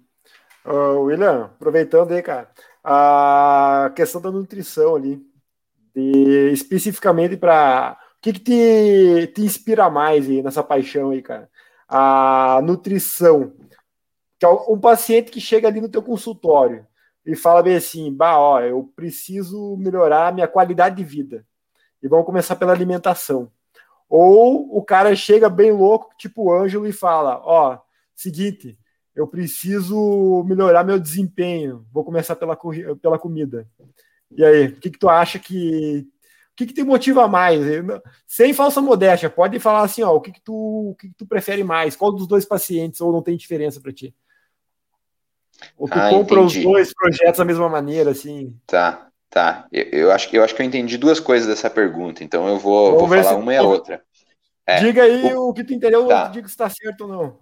Uh, 0.65 1.01
William, 1.01 1.45
aproveitando 1.45 2.13
aí, 2.13 2.23
cara, 2.23 2.51
a 2.85 3.93
questão 3.97 4.21
da 4.21 4.31
nutrição 4.31 4.95
ali, 4.95 5.21
de, 5.95 6.51
especificamente 6.53 7.37
para 7.37 7.99
o 8.19 8.21
que, 8.23 8.33
que 8.33 8.41
te, 8.41 9.27
te 9.35 9.43
inspira 9.43 9.91
mais 9.91 10.29
aí 10.29 10.43
nessa 10.43 10.63
paixão 10.63 11.11
aí, 11.11 11.23
cara? 11.23 11.51
A 11.89 12.61
nutrição. 12.63 13.53
É 14.43 14.47
um 14.47 14.81
paciente 14.81 15.31
que 15.31 15.41
chega 15.41 15.69
ali 15.69 15.81
no 15.81 15.89
teu 15.89 16.03
consultório 16.03 16.87
e 17.25 17.37
fala 17.37 17.63
bem 17.63 17.77
assim, 17.77 18.13
bah, 18.13 18.39
ó, 18.39 18.61
eu 18.61 18.93
preciso 18.97 19.77
melhorar 19.77 20.29
a 20.29 20.33
minha 20.33 20.49
qualidade 20.49 20.97
de 20.97 21.05
vida. 21.05 21.47
E 22.03 22.09
vamos 22.09 22.27
começar 22.27 22.57
pela 22.57 22.73
alimentação. 22.73 23.51
Ou 24.15 24.77
o 24.77 24.85
cara 24.85 25.17
chega 25.17 25.49
bem 25.49 25.73
louco, 25.73 26.11
tipo 26.19 26.43
o 26.43 26.53
Ângelo, 26.53 26.87
e 26.87 26.93
fala: 26.93 27.41
Ó, 27.43 27.79
seguinte, 28.15 28.79
eu 29.17 29.27
preciso 29.27 30.45
melhorar 30.47 30.85
meu 30.85 31.01
desempenho, 31.01 31.87
vou 31.91 32.05
começar 32.05 32.37
pela, 32.37 32.55
pela 33.01 33.19
comida. 33.19 33.67
E 34.31 34.45
aí, 34.45 34.67
o 34.67 34.77
que, 34.79 34.91
que 34.91 34.99
tu 34.99 35.09
acha 35.09 35.39
que. 35.39 36.07
O 36.53 36.55
que, 36.55 36.67
que 36.67 36.75
te 36.75 36.83
motiva 36.83 37.27
mais? 37.27 37.63
Sem 38.27 38.53
falsa 38.53 38.83
modéstia, 38.83 39.31
pode 39.31 39.59
falar 39.59 39.81
assim: 39.81 40.03
ó, 40.03 40.15
o 40.15 40.21
que, 40.21 40.31
que, 40.31 40.43
tu, 40.43 40.91
o 40.91 40.95
que, 40.95 41.09
que 41.09 41.15
tu 41.15 41.27
prefere 41.27 41.65
mais? 41.65 41.97
Qual 41.97 42.13
dos 42.13 42.27
dois 42.27 42.45
pacientes, 42.45 43.01
ou 43.01 43.15
não 43.15 43.23
tem 43.23 43.35
diferença 43.35 43.81
para 43.81 43.95
ti? 43.95 44.15
Ou 45.79 45.89
tu 45.89 45.99
ah, 45.99 46.11
compra 46.11 46.39
entendi. 46.39 46.59
os 46.59 46.65
dois 46.65 46.93
projetos 46.93 47.39
da 47.39 47.47
mesma 47.47 47.67
maneira, 47.71 48.11
assim? 48.11 48.55
Tá, 48.67 49.11
tá. 49.33 49.67
Eu, 49.73 49.85
eu, 49.85 50.13
acho, 50.13 50.35
eu 50.35 50.45
acho 50.45 50.55
que 50.55 50.63
eu 50.63 50.67
entendi 50.67 50.97
duas 50.97 51.19
coisas 51.19 51.49
dessa 51.49 51.69
pergunta, 51.69 52.23
então 52.23 52.47
eu 52.47 52.59
vou, 52.59 52.99
vou 52.99 53.09
falar 53.09 53.35
uma 53.35 53.53
e 53.53 53.57
a 53.57 53.63
outra. 53.63 54.03
É, 54.67 54.77
diga 54.79 55.03
aí 55.03 55.35
o... 55.35 55.49
o, 55.49 55.53
que 55.53 55.65
tu 55.65 55.75
entendeu, 55.75 56.07
tá. 56.07 56.29
diga 56.29 56.47
se 56.47 56.55
está 56.55 56.69
certo 56.69 57.03
ou 57.03 57.09
não. 57.09 57.39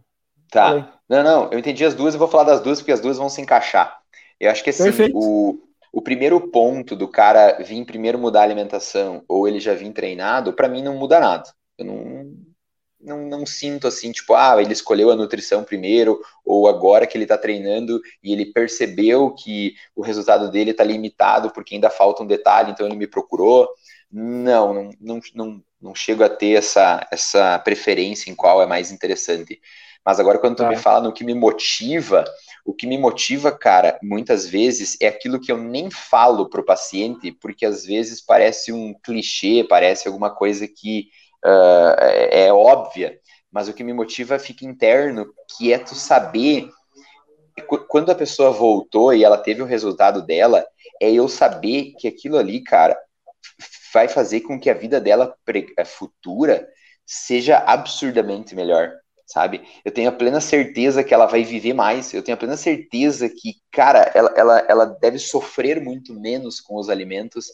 Tá. 0.50 0.98
Não, 1.08 1.22
não, 1.22 1.50
eu 1.52 1.58
entendi 1.58 1.84
as 1.84 1.94
duas 1.94 2.14
e 2.14 2.18
vou 2.18 2.28
falar 2.28 2.44
das 2.44 2.60
duas 2.60 2.80
porque 2.80 2.92
as 2.92 3.00
duas 3.00 3.18
vão 3.18 3.28
se 3.28 3.40
encaixar. 3.40 4.00
Eu 4.38 4.50
acho 4.50 4.64
que 4.64 4.70
assim, 4.70 4.90
o, 5.12 5.58
o 5.92 6.00
primeiro 6.00 6.40
ponto 6.40 6.96
do 6.96 7.06
cara 7.06 7.62
vir 7.62 7.84
primeiro 7.84 8.18
mudar 8.18 8.40
a 8.40 8.44
alimentação 8.44 9.22
ou 9.28 9.46
ele 9.46 9.60
já 9.60 9.74
vir 9.74 9.92
treinado, 9.92 10.52
para 10.52 10.68
mim 10.68 10.82
não 10.82 10.96
muda 10.96 11.20
nada. 11.20 11.44
Eu 11.76 11.84
não, 11.84 12.32
não, 13.00 13.26
não 13.26 13.46
sinto 13.46 13.86
assim, 13.86 14.12
tipo, 14.12 14.34
ah, 14.34 14.60
ele 14.60 14.72
escolheu 14.72 15.10
a 15.10 15.16
nutrição 15.16 15.64
primeiro, 15.64 16.20
ou 16.44 16.68
agora 16.68 17.06
que 17.06 17.16
ele 17.16 17.24
está 17.24 17.38
treinando 17.38 18.00
e 18.22 18.32
ele 18.32 18.52
percebeu 18.52 19.30
que 19.30 19.74
o 19.94 20.02
resultado 20.02 20.50
dele 20.50 20.72
está 20.72 20.84
limitado 20.84 21.50
porque 21.50 21.74
ainda 21.74 21.90
falta 21.90 22.22
um 22.22 22.26
detalhe, 22.26 22.70
então 22.70 22.86
ele 22.86 22.96
me 22.96 23.06
procurou. 23.06 23.68
Não, 24.12 24.74
não, 24.74 24.90
não, 25.00 25.20
não, 25.34 25.64
não 25.80 25.94
chego 25.94 26.24
a 26.24 26.28
ter 26.28 26.58
essa, 26.58 27.06
essa 27.10 27.58
preferência 27.60 28.30
em 28.30 28.34
qual 28.34 28.60
é 28.60 28.66
mais 28.66 28.90
interessante. 28.90 29.60
Mas 30.04 30.18
agora, 30.18 30.38
quando 30.38 30.56
tu 30.56 30.62
tá. 30.62 30.68
me 30.68 30.76
fala 30.76 31.04
no 31.04 31.12
que 31.12 31.24
me 31.24 31.34
motiva, 31.34 32.24
o 32.64 32.74
que 32.74 32.86
me 32.86 32.98
motiva, 32.98 33.52
cara, 33.52 33.98
muitas 34.02 34.46
vezes 34.46 34.96
é 35.00 35.06
aquilo 35.06 35.40
que 35.40 35.52
eu 35.52 35.58
nem 35.58 35.90
falo 35.90 36.48
para 36.48 36.60
o 36.60 36.64
paciente, 36.64 37.30
porque 37.32 37.64
às 37.64 37.84
vezes 37.84 38.20
parece 38.20 38.72
um 38.72 38.94
clichê, 38.94 39.64
parece 39.68 40.08
alguma 40.08 40.30
coisa 40.34 40.66
que 40.66 41.08
uh, 41.44 41.96
é, 41.98 42.52
óbvia, 42.52 43.18
mas 43.50 43.68
o 43.68 43.72
que 43.72 43.84
me 43.84 43.92
motiva 43.92 44.38
fica 44.38 44.64
interno, 44.64 45.32
que 45.56 45.72
é 45.72 45.78
tu 45.78 45.94
saber 45.94 46.68
quando 47.88 48.10
a 48.10 48.14
pessoa 48.14 48.50
voltou 48.50 49.12
e 49.12 49.22
ela 49.22 49.36
teve 49.36 49.60
o 49.60 49.66
resultado 49.66 50.22
dela, 50.22 50.64
é 51.00 51.10
eu 51.10 51.28
saber 51.28 51.92
que 51.98 52.08
aquilo 52.08 52.38
ali, 52.38 52.62
cara, 52.62 52.96
vai 53.92 54.08
fazer 54.08 54.40
com 54.40 54.58
que 54.58 54.70
a 54.70 54.74
vida 54.74 55.00
dela 55.00 55.36
futura 55.84 56.66
seja 57.04 57.58
absurdamente 57.58 58.54
melhor 58.54 58.92
sabe? 59.30 59.62
Eu 59.84 59.92
tenho 59.92 60.08
a 60.08 60.12
plena 60.12 60.40
certeza 60.40 61.04
que 61.04 61.14
ela 61.14 61.26
vai 61.26 61.44
viver 61.44 61.72
mais, 61.72 62.12
eu 62.12 62.22
tenho 62.22 62.34
a 62.34 62.38
plena 62.38 62.56
certeza 62.56 63.28
que, 63.28 63.54
cara, 63.70 64.10
ela, 64.12 64.34
ela, 64.36 64.58
ela 64.68 64.84
deve 64.84 65.20
sofrer 65.20 65.80
muito 65.80 66.12
menos 66.18 66.60
com 66.60 66.74
os 66.76 66.90
alimentos, 66.90 67.46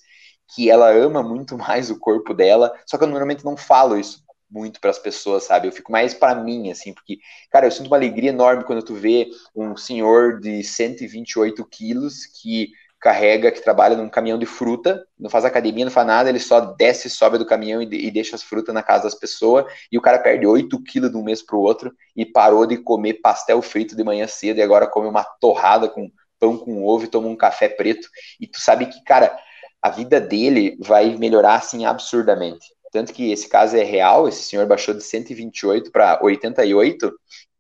que 0.55 0.71
ela 0.71 0.91
ama 0.91 1.23
muito 1.23 1.57
mais 1.59 1.91
o 1.91 1.99
corpo 1.99 2.35
dela, 2.35 2.73
só 2.87 2.97
que 2.97 3.05
eu 3.05 3.09
normalmente 3.09 3.45
não 3.45 3.57
falo 3.57 3.99
isso 3.99 4.25
muito 4.51 4.81
para 4.81 4.91
as 4.91 4.99
pessoas, 4.99 5.45
sabe? 5.45 5.67
Eu 5.69 5.73
fico 5.73 5.91
mais 5.91 6.15
para 6.15 6.35
mim, 6.35 6.71
assim, 6.71 6.95
porque, 6.95 7.19
cara, 7.51 7.67
eu 7.67 7.71
sinto 7.71 7.89
uma 7.89 7.97
alegria 7.97 8.31
enorme 8.31 8.65
quando 8.65 8.83
tu 8.83 8.95
vê 8.95 9.29
um 9.55 9.77
senhor 9.77 10.41
de 10.41 10.63
128 10.63 11.65
quilos 11.67 12.27
que 12.27 12.71
carrega, 12.99 13.53
que 13.53 13.63
trabalha 13.63 13.97
num 13.97 14.09
caminhão 14.09 14.39
de 14.39 14.47
fruta, 14.47 15.07
não 15.19 15.29
faz 15.29 15.45
academia, 15.45 15.85
não 15.85 15.93
faz 15.93 16.07
nada, 16.07 16.29
ele 16.29 16.39
só 16.39 16.61
desce, 16.61 17.11
sobe 17.11 17.39
do 17.39 17.47
caminhão 17.47 17.83
e, 17.83 17.87
e 18.07 18.11
deixa 18.11 18.35
as 18.35 18.43
frutas 18.43 18.75
na 18.75 18.83
casa 18.83 19.05
das 19.05 19.15
pessoas, 19.15 19.67
e 19.93 19.99
o 19.99 20.01
cara 20.01 20.19
perde 20.19 20.47
8 20.47 20.83
quilos 20.83 21.11
de 21.11 21.17
um 21.17 21.23
mês 21.23 21.43
pro 21.43 21.61
outro, 21.61 21.95
e 22.17 22.25
parou 22.25 22.67
de 22.67 22.79
comer 22.79 23.15
pastel 23.15 23.61
frito 23.61 23.95
de 23.95 24.03
manhã 24.03 24.27
cedo, 24.27 24.59
e 24.59 24.63
agora 24.63 24.87
come 24.87 25.09
uma 25.09 25.25
torrada 25.25 25.89
com 25.89 26.11
pão 26.39 26.57
com 26.57 26.85
ovo 26.85 27.05
e 27.05 27.09
toma 27.09 27.29
um 27.29 27.37
café 27.37 27.69
preto, 27.69 28.09
e 28.41 28.47
tu 28.47 28.61
sabe 28.61 28.87
que, 28.87 29.03
cara, 29.05 29.39
a 29.87 29.91
vida 29.91 30.21
dele 30.21 30.77
vai 30.81 31.17
melhorar, 31.17 31.57
assim, 31.57 31.85
absurdamente. 31.85 32.67
Tanto 32.91 33.13
que 33.13 33.31
esse 33.31 33.49
caso 33.49 33.77
é 33.77 33.85
real, 33.85 34.27
esse 34.27 34.43
senhor 34.43 34.67
baixou 34.67 34.93
de 34.93 35.03
128 35.03 35.93
para 35.93 36.19
88, 36.21 37.13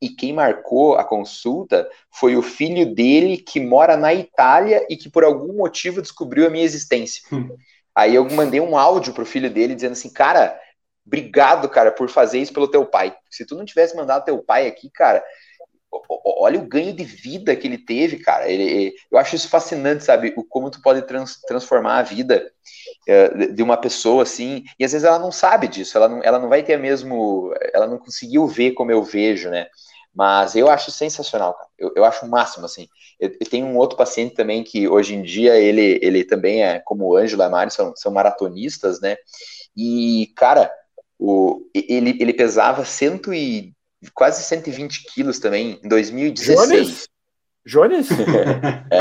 e 0.02 0.08
quem 0.08 0.32
marcou 0.32 0.96
a 0.96 1.04
consulta 1.04 1.88
foi 2.10 2.36
o 2.36 2.42
filho 2.42 2.94
dele 2.94 3.36
que 3.36 3.60
mora 3.60 3.96
na 3.96 4.12
Itália 4.12 4.84
e 4.90 4.96
que 4.96 5.08
por 5.08 5.22
algum 5.22 5.56
motivo 5.56 6.02
descobriu 6.02 6.48
a 6.48 6.50
minha 6.50 6.64
existência. 6.64 7.22
Hum. 7.32 7.48
Aí 7.94 8.14
eu 8.14 8.28
mandei 8.28 8.60
um 8.60 8.76
áudio 8.76 9.12
pro 9.12 9.24
filho 9.24 9.48
dele 9.48 9.76
dizendo 9.76 9.92
assim, 9.92 10.12
cara, 10.12 10.58
obrigado, 11.06 11.68
cara, 11.68 11.92
por 11.92 12.10
fazer 12.10 12.40
isso 12.40 12.52
pelo 12.52 12.68
teu 12.68 12.84
pai. 12.84 13.16
Se 13.30 13.46
tu 13.46 13.54
não 13.54 13.64
tivesse 13.64 13.94
mandado 13.94 14.24
teu 14.24 14.38
pai 14.38 14.66
aqui, 14.66 14.90
cara, 14.90 15.22
olha 16.08 16.58
o 16.58 16.66
ganho 16.66 16.92
de 16.92 17.04
vida 17.04 17.54
que 17.56 17.66
ele 17.66 17.78
teve, 17.78 18.18
cara. 18.18 18.50
Ele, 18.50 18.94
eu 19.10 19.18
acho 19.18 19.36
isso 19.36 19.48
fascinante, 19.48 20.04
sabe? 20.04 20.32
O 20.36 20.44
como 20.44 20.70
tu 20.70 20.80
pode 20.80 21.02
trans, 21.02 21.40
transformar 21.46 21.98
a 21.98 22.02
vida 22.02 22.50
uh, 23.08 23.52
de 23.52 23.62
uma 23.62 23.76
pessoa 23.76 24.22
assim. 24.22 24.64
E 24.78 24.84
às 24.84 24.92
vezes 24.92 25.04
ela 25.04 25.18
não 25.18 25.32
sabe 25.32 25.68
disso. 25.68 25.96
Ela 25.96 26.08
não, 26.08 26.22
ela 26.22 26.38
não 26.38 26.48
vai 26.48 26.62
ter 26.62 26.78
mesmo. 26.78 27.52
Ela 27.72 27.86
não 27.86 27.98
conseguiu 27.98 28.46
ver 28.46 28.72
como 28.72 28.90
eu 28.90 29.02
vejo, 29.02 29.50
né? 29.50 29.66
Mas 30.14 30.56
eu 30.56 30.70
acho 30.70 30.90
sensacional, 30.90 31.52
cara. 31.52 31.68
Eu, 31.78 31.92
eu 31.94 32.04
acho 32.04 32.24
o 32.24 32.28
máximo, 32.28 32.64
assim. 32.64 32.88
Eu, 33.20 33.30
eu, 33.38 33.50
tenho 33.50 33.66
um 33.66 33.76
outro 33.76 33.98
paciente 33.98 34.34
também 34.34 34.64
que 34.64 34.88
hoje 34.88 35.14
em 35.14 35.22
dia 35.22 35.56
ele, 35.56 35.98
ele 36.02 36.24
também 36.24 36.64
é, 36.64 36.80
como 36.80 37.04
o 37.04 37.16
Ângelo 37.16 37.42
e 37.42 37.44
a 37.44 37.50
Mari, 37.50 37.70
são, 37.70 37.94
são 37.94 38.10
maratonistas, 38.10 38.98
né? 38.98 39.16
E, 39.76 40.32
cara, 40.34 40.72
o, 41.18 41.60
ele, 41.74 42.16
ele 42.18 42.32
pesava 42.32 42.82
cento 42.82 43.34
e, 43.34 43.75
quase 44.14 44.42
120 44.42 45.04
quilos 45.12 45.38
também 45.38 45.80
em 45.82 45.88
2016. 45.88 47.08
Jones? 47.66 48.08
é. 48.90 49.00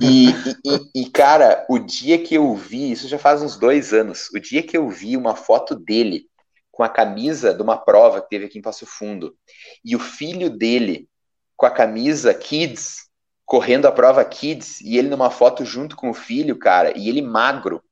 e, 0.00 0.30
e, 0.64 1.02
e, 1.02 1.10
cara, 1.10 1.66
o 1.68 1.78
dia 1.78 2.18
que 2.18 2.34
eu 2.34 2.54
vi, 2.54 2.90
isso 2.90 3.06
já 3.06 3.18
faz 3.18 3.42
uns 3.42 3.58
dois 3.58 3.92
anos, 3.92 4.30
o 4.34 4.40
dia 4.40 4.62
que 4.62 4.76
eu 4.76 4.88
vi 4.88 5.16
uma 5.16 5.36
foto 5.36 5.76
dele 5.76 6.26
com 6.70 6.82
a 6.82 6.88
camisa 6.88 7.52
de 7.52 7.60
uma 7.60 7.76
prova 7.76 8.22
que 8.22 8.30
teve 8.30 8.46
aqui 8.46 8.58
em 8.58 8.62
Passo 8.62 8.86
Fundo, 8.86 9.36
e 9.84 9.94
o 9.94 9.98
filho 9.98 10.48
dele 10.48 11.06
com 11.54 11.66
a 11.66 11.70
camisa 11.70 12.32
Kids, 12.32 13.10
correndo 13.44 13.86
a 13.86 13.92
prova 13.92 14.24
Kids, 14.24 14.80
e 14.80 14.96
ele 14.96 15.10
numa 15.10 15.30
foto 15.30 15.62
junto 15.62 15.94
com 15.94 16.08
o 16.08 16.14
filho, 16.14 16.58
cara, 16.58 16.96
e 16.96 17.06
ele 17.06 17.20
magro, 17.20 17.82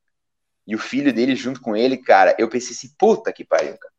e 0.66 0.75
o 0.75 0.79
filho 0.79 1.12
dele 1.12 1.37
junto 1.37 1.61
com 1.61 1.77
ele, 1.77 1.99
cara, 1.99 2.35
eu 2.38 2.49
pensei 2.49 2.75
assim, 2.75 2.88
puta 2.99 3.31
que 3.31 3.44
pariu, 3.44 3.77
cara. 3.77 3.92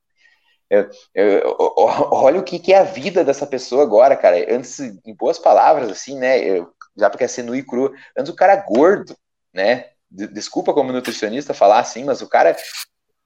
Eu, 0.70 0.90
eu, 1.16 1.56
olha 2.12 2.40
o 2.40 2.44
que, 2.44 2.60
que, 2.60 2.74
é 2.74 2.80
a 2.80 2.84
vida 2.84 3.24
dessa 3.24 3.48
pessoa 3.48 3.84
agora, 3.84 4.16
cara. 4.16 4.38
Antes, 4.54 4.80
em 4.80 5.16
boas 5.16 5.40
palavras, 5.40 5.90
assim, 5.90 6.18
né? 6.18 6.40
Eu, 6.40 6.72
já 6.96 7.10
porque 7.10 7.24
é 7.24 7.28
ser 7.28 7.44
nu 7.44 7.56
e 7.56 7.64
cru. 7.64 7.94
Antes 8.18 8.32
o 8.32 8.36
cara 8.36 8.54
é 8.54 8.66
gordo, 8.66 9.16
né? 9.54 9.86
Desculpa 10.10 10.74
como 10.74 10.92
nutricionista 10.92 11.54
falar 11.54 11.80
assim, 11.80 12.04
mas 12.04 12.22
o 12.22 12.28
cara 12.28 12.56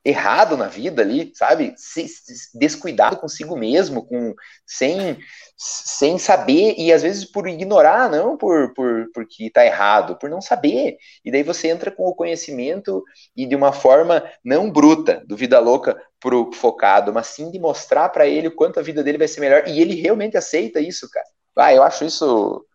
errado 0.05 0.57
na 0.57 0.67
vida 0.67 1.01
ali, 1.01 1.31
sabe? 1.33 1.73
Se, 1.77 2.07
se, 2.07 2.57
descuidado 2.57 3.17
consigo 3.17 3.55
mesmo, 3.55 4.05
com 4.05 4.35
sem 4.65 5.17
sem 5.55 6.17
saber 6.17 6.75
e 6.77 6.91
às 6.91 7.03
vezes 7.03 7.23
por 7.23 7.47
ignorar, 7.47 8.09
não 8.09 8.35
por, 8.35 8.73
por 8.73 9.07
porque 9.13 9.49
tá 9.49 9.65
errado, 9.65 10.17
por 10.17 10.29
não 10.29 10.41
saber. 10.41 10.97
E 11.23 11.31
daí 11.31 11.43
você 11.43 11.69
entra 11.69 11.89
com 11.91 12.03
o 12.05 12.15
conhecimento 12.15 13.03
e 13.35 13.45
de 13.45 13.55
uma 13.55 13.71
forma 13.71 14.23
não 14.43 14.69
bruta, 14.69 15.23
do 15.25 15.37
vida 15.37 15.59
louca 15.59 15.95
pro 16.19 16.51
focado, 16.51 17.13
mas 17.13 17.27
sim 17.27 17.49
de 17.49 17.59
mostrar 17.59 18.09
para 18.09 18.27
ele 18.27 18.49
o 18.49 18.55
quanto 18.55 18.79
a 18.79 18.83
vida 18.83 19.03
dele 19.03 19.17
vai 19.17 19.27
ser 19.27 19.39
melhor 19.41 19.67
e 19.67 19.79
ele 19.79 19.95
realmente 19.95 20.35
aceita 20.35 20.79
isso, 20.81 21.09
cara. 21.09 21.27
Ah, 21.55 21.73
eu 21.73 21.83
acho 21.83 22.03
isso 22.03 22.65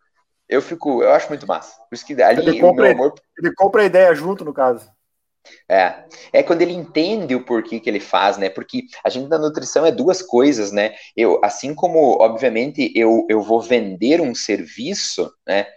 eu 0.47 0.63
fico, 0.63 1.03
eu 1.03 1.11
acho 1.11 1.29
muito 1.29 1.45
massa. 1.45 1.75
Por 1.87 1.95
isso 1.95 2.05
que 2.05 2.19
ali 2.23 2.41
ele 2.41 2.59
compra, 2.59 2.91
amor... 2.91 3.13
ele 3.37 3.53
compra 3.53 3.83
a 3.83 3.85
ideia 3.85 4.15
junto 4.15 4.43
no 4.43 4.51
caso. 4.51 4.89
É, 5.69 6.03
é 6.33 6.43
quando 6.43 6.61
ele 6.61 6.73
entende 6.73 7.35
o 7.35 7.43
porquê 7.43 7.79
que 7.79 7.89
ele 7.89 7.99
faz, 7.99 8.37
né? 8.37 8.49
Porque 8.49 8.83
a 9.03 9.09
gente 9.09 9.27
na 9.27 9.37
nutrição 9.37 9.85
é 9.85 9.91
duas 9.91 10.21
coisas, 10.21 10.71
né? 10.71 10.95
Eu, 11.15 11.39
assim 11.43 11.73
como, 11.75 12.17
obviamente, 12.21 12.91
eu, 12.95 13.25
eu 13.29 13.41
vou 13.41 13.61
vender 13.61 14.21
um 14.21 14.33
serviço, 14.33 15.31
né? 15.47 15.67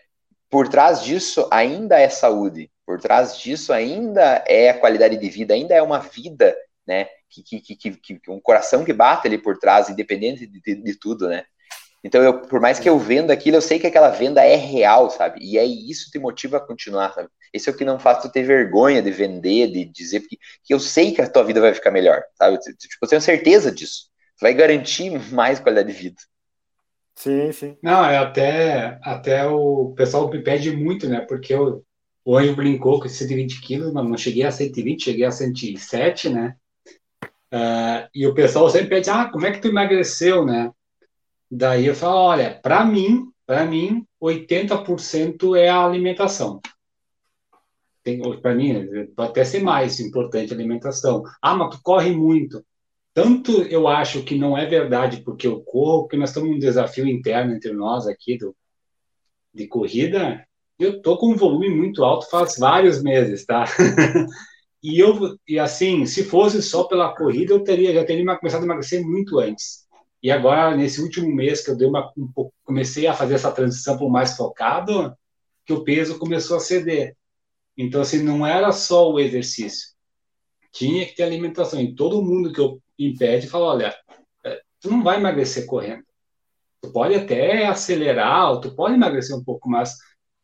Por 0.51 0.69
trás 0.69 1.03
disso 1.03 1.49
ainda 1.51 1.99
é 1.99 2.09
saúde, 2.09 2.71
por 2.87 3.01
trás 3.01 3.39
disso 3.39 3.73
ainda 3.73 4.45
é 4.47 4.71
a 4.71 4.79
qualidade 4.79 5.17
de 5.17 5.29
vida, 5.31 5.55
ainda 5.55 5.75
é 5.75 5.83
uma 5.83 5.99
vida, 5.99 6.55
né? 6.87 7.07
Que, 7.31 7.43
que, 7.43 7.77
que, 7.77 8.19
que 8.19 8.31
um 8.31 8.41
coração 8.41 8.85
que 8.85 8.93
bate 8.93 9.27
ali 9.27 9.39
por 9.39 9.59
trás, 9.59 9.89
independente 9.89 10.47
de, 10.47 10.61
de, 10.61 10.83
de 10.83 10.99
tudo, 10.99 11.29
né? 11.29 11.45
Então, 12.05 12.23
eu, 12.23 12.41
por 12.41 12.61
mais 12.61 12.81
que 12.81 12.89
eu 12.89 12.99
venda 12.99 13.33
aquilo, 13.33 13.57
eu 13.57 13.61
sei 13.63 13.79
que 13.79 13.87
aquela 13.87 14.11
venda 14.11 14.43
é 14.43 14.57
real, 14.57 15.09
sabe? 15.09 15.39
E 15.41 15.57
é 15.57 15.65
isso 15.65 16.07
que 16.07 16.13
te 16.13 16.19
motiva 16.19 16.57
a 16.57 16.61
continuar, 16.61 17.13
sabe? 17.13 17.29
Esse 17.53 17.69
é 17.69 17.73
o 17.73 17.77
que 17.77 17.85
não 17.85 17.99
faz 17.99 18.21
tu 18.21 18.31
ter 18.31 18.43
vergonha 18.43 19.01
de 19.01 19.11
vender, 19.11 19.71
de 19.71 19.85
dizer, 19.85 20.21
porque 20.21 20.39
que 20.65 20.75
eu 20.75 20.81
sei 20.81 21.13
que 21.13 21.23
a 21.23 21.31
tua 21.31 21.45
vida 21.45 21.61
vai 21.61 21.73
ficar 21.73 21.91
melhor, 21.93 22.23
sabe? 22.35 22.59
Tipo, 22.59 22.95
eu 23.03 23.09
tenho 23.09 23.21
certeza 23.21 23.71
disso. 23.71 24.07
Tu 24.39 24.43
vai 24.43 24.53
garantir 24.55 25.11
mais 25.33 25.61
qualidade 25.61 25.93
de 25.93 25.99
vida. 25.99 26.17
Sim, 27.15 27.53
sim. 27.53 27.77
Não, 27.83 28.05
é 28.05 28.17
até, 28.19 28.99
até 29.03 29.47
o 29.47 29.93
pessoal 29.97 30.29
me 30.29 30.43
pede 30.43 30.75
muito, 30.75 31.09
né? 31.09 31.21
Porque 31.21 31.55
eu, 31.55 31.85
o 32.25 32.37
Anjo 32.37 32.57
brincou 32.57 33.01
com 33.01 33.09
120 33.09 33.61
quilos, 33.61 33.93
mas 33.93 34.05
não 34.05 34.17
cheguei 34.17 34.45
a 34.45 34.51
120, 34.51 35.05
cheguei 35.05 35.25
a 35.25 35.31
107, 35.31 36.31
né? 36.31 36.57
Uh, 37.53 38.09
e 38.15 38.27
o 38.27 38.35
pessoal 38.35 38.69
sempre 38.71 38.89
pede, 38.89 39.11
ah, 39.11 39.29
como 39.31 39.47
é 39.47 39.53
que 39.53 39.61
tu 39.61 39.69
emagreceu, 39.69 40.45
né? 40.45 40.71
Daí 41.55 41.85
eu 41.85 41.95
falo, 41.95 42.17
olha, 42.17 42.59
para 42.63 42.83
mim, 42.83 43.31
para 43.47 43.67
mim, 43.67 44.07
80% 44.19 45.55
é 45.55 45.69
a 45.69 45.85
alimentação. 45.85 46.63
Para 48.41 48.55
mim, 48.55 48.87
pode 49.15 49.31
até 49.31 49.45
ser 49.45 49.63
mais 49.63 50.01
importante 50.01 50.51
a 50.51 50.57
alimentação. 50.57 51.23
Ah, 51.43 51.55
mas 51.55 51.77
tu 51.77 51.83
corre 51.83 52.11
muito. 52.11 52.65
Tanto 53.13 53.65
eu 53.65 53.87
acho 53.87 54.23
que 54.25 54.35
não 54.35 54.57
é 54.57 54.65
verdade 54.65 55.21
porque 55.23 55.47
eu 55.47 55.61
corro, 55.61 56.05
porque 56.05 56.17
nós 56.17 56.31
estamos 56.31 56.49
num 56.49 56.59
desafio 56.59 57.07
interno 57.07 57.55
entre 57.55 57.75
nós 57.75 58.07
aqui 58.07 58.39
do, 58.39 58.57
de 59.53 59.67
corrida, 59.69 60.43
eu 60.79 61.03
tô 61.03 61.19
com 61.19 61.33
um 61.33 61.37
volume 61.37 61.69
muito 61.69 62.03
alto 62.03 62.31
faz 62.31 62.57
vários 62.59 63.03
meses, 63.03 63.45
tá? 63.45 63.65
e 64.83 64.99
eu 64.99 65.37
e 65.47 65.59
assim, 65.59 66.07
se 66.07 66.25
fosse 66.25 66.63
só 66.63 66.85
pela 66.85 67.15
corrida, 67.15 67.53
eu 67.53 67.63
teria 67.63 67.93
já 67.93 68.07
teria 68.07 68.25
começado 68.39 68.63
a 68.63 68.65
emagrecer 68.65 69.07
muito 69.07 69.39
antes. 69.39 69.82
E 70.23 70.31
agora 70.31 70.77
nesse 70.77 71.01
último 71.03 71.35
mês 71.35 71.65
que 71.65 71.71
eu 71.71 71.77
dei 71.77 71.89
uma 71.89 72.13
um 72.17 72.31
pouco, 72.31 72.55
comecei 72.65 73.07
a 73.07 73.15
fazer 73.15 73.35
essa 73.35 73.51
transição 73.51 73.97
para 73.97 74.07
o 74.07 74.11
mais 74.11 74.37
focado, 74.37 75.17
que 75.67 75.73
o 75.73 75.85
peso 75.85 76.19
começou 76.19 76.57
a 76.57 76.61
ceder. 76.61 77.17
Então 77.77 78.01
assim, 78.01 78.23
não 78.23 78.47
era 78.47 78.71
só 78.73 79.11
o 79.11 79.19
exercício. 79.19 79.91
Tinha 80.73 81.07
que 81.07 81.15
ter 81.15 81.25
alimentação. 81.25 81.81
E 81.81 81.95
todo 81.95 82.23
mundo 82.23 82.53
que 82.53 82.61
eu 82.61 82.81
impede 82.99 83.49
fala, 83.49 83.67
olha, 83.67 83.97
é, 84.45 84.61
tu 84.81 84.91
não 84.91 85.03
vai 85.03 85.19
emagrecer 85.19 85.67
correndo. 85.67 86.05
Tu 86.81 86.93
pode 86.93 87.15
até 87.15 87.67
acelerar, 87.67 88.51
ou 88.51 88.61
tu 88.61 88.75
pode 88.75 88.95
emagrecer 88.95 89.37
um 89.37 89.45
pouco, 89.45 89.69
mas 89.69 89.97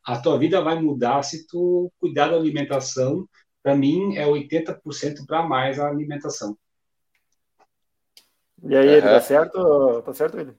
a 0.04 0.18
tua 0.20 0.38
vida 0.38 0.60
vai 0.62 0.80
mudar 0.80 1.22
se 1.22 1.46
tu 1.46 1.92
cuidar 1.98 2.28
da 2.28 2.36
alimentação. 2.36 3.28
Para 3.62 3.76
mim, 3.76 4.16
é 4.16 4.24
80% 4.26 5.26
para 5.26 5.42
mais 5.42 5.78
a 5.78 5.88
alimentação. 5.88 6.56
E 8.64 8.76
aí, 8.76 8.88
ele 8.88 9.02
tá 9.02 9.20
certo? 9.20 10.02
Tá 10.02 10.12
certo, 10.12 10.38
ele? 10.38 10.54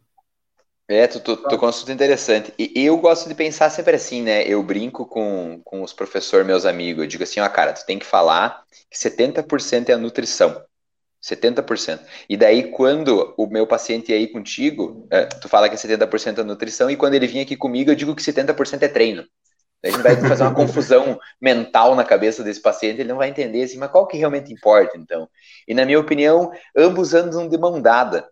É, 0.87 1.05
tu, 1.05 1.19
tu, 1.19 1.37
tu 1.37 1.65
um 1.65 1.67
assunto 1.67 1.91
interessante. 1.91 2.51
E 2.57 2.83
eu 2.83 2.97
gosto 2.97 3.29
de 3.29 3.35
pensar 3.35 3.69
sempre 3.69 3.95
assim, 3.95 4.23
né? 4.23 4.43
Eu 4.47 4.63
brinco 4.63 5.05
com, 5.05 5.61
com 5.63 5.83
os 5.83 5.93
professores, 5.93 6.47
meus 6.47 6.65
amigos. 6.65 7.03
Eu 7.03 7.07
digo 7.07 7.23
assim, 7.23 7.39
ó, 7.39 7.47
cara, 7.47 7.73
tu 7.73 7.85
tem 7.85 7.99
que 7.99 8.05
falar 8.05 8.63
que 8.89 8.97
70% 8.97 9.89
é 9.89 9.93
a 9.93 9.97
nutrição. 9.99 10.59
70%. 11.21 12.01
E 12.27 12.35
daí, 12.35 12.71
quando 12.71 13.35
o 13.37 13.45
meu 13.45 13.67
paciente 13.67 14.11
é 14.11 14.15
aí 14.15 14.27
contigo, 14.27 15.05
é, 15.11 15.25
tu 15.25 15.47
fala 15.47 15.69
que 15.69 15.75
é 15.75 15.77
70% 15.77 16.39
a 16.39 16.43
nutrição, 16.43 16.89
e 16.89 16.95
quando 16.95 17.13
ele 17.13 17.27
vem 17.27 17.41
aqui 17.41 17.55
comigo, 17.55 17.91
eu 17.91 17.95
digo 17.95 18.15
que 18.15 18.23
70% 18.23 18.83
é 18.83 18.87
treino. 18.87 19.23
Daí 19.83 19.91
a 19.91 19.95
gente 19.95 20.03
vai 20.03 20.15
fazer 20.15 20.43
uma 20.43 20.55
confusão 20.55 21.19
mental 21.39 21.93
na 21.95 22.03
cabeça 22.03 22.43
desse 22.43 22.61
paciente, 22.61 23.01
ele 23.01 23.09
não 23.09 23.17
vai 23.17 23.29
entender 23.29 23.63
assim, 23.63 23.77
mas 23.77 23.91
qual 23.91 24.07
que 24.07 24.17
realmente 24.17 24.51
importa, 24.51 24.97
então? 24.97 25.29
E 25.69 25.73
na 25.75 25.85
minha 25.85 25.99
opinião, 25.99 26.51
ambos 26.75 27.13
andam 27.13 27.47
de 27.47 27.55
mão 27.55 27.79
dada. 27.79 28.27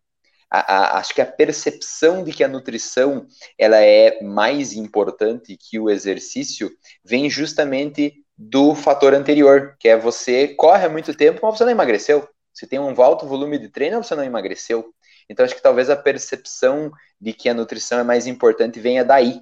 A, 0.49 0.59
a, 0.59 0.97
acho 0.97 1.13
que 1.13 1.21
a 1.21 1.25
percepção 1.25 2.23
de 2.23 2.33
que 2.33 2.43
a 2.43 2.47
nutrição 2.47 3.27
ela 3.59 3.77
é 3.77 4.21
mais 4.23 4.73
importante 4.73 5.55
que 5.55 5.77
o 5.77 5.89
exercício 5.89 6.71
vem 7.05 7.29
justamente 7.29 8.25
do 8.35 8.73
fator 8.73 9.13
anterior, 9.13 9.75
que 9.79 9.87
é 9.87 9.95
você 9.97 10.47
corre 10.47 10.85
há 10.85 10.89
muito 10.89 11.13
tempo, 11.13 11.41
mas 11.43 11.57
você 11.57 11.63
não 11.63 11.71
emagreceu. 11.71 12.27
Você 12.53 12.65
tem 12.65 12.79
um 12.79 13.01
alto 13.01 13.27
volume 13.27 13.59
de 13.59 13.69
treino, 13.69 14.03
você 14.03 14.15
não 14.15 14.23
emagreceu. 14.23 14.91
Então, 15.29 15.45
acho 15.45 15.55
que 15.55 15.61
talvez 15.61 15.91
a 15.91 15.95
percepção 15.95 16.91
de 17.21 17.33
que 17.33 17.49
a 17.49 17.53
nutrição 17.53 17.99
é 17.99 18.03
mais 18.03 18.25
importante 18.25 18.79
venha 18.79 19.05
daí. 19.05 19.41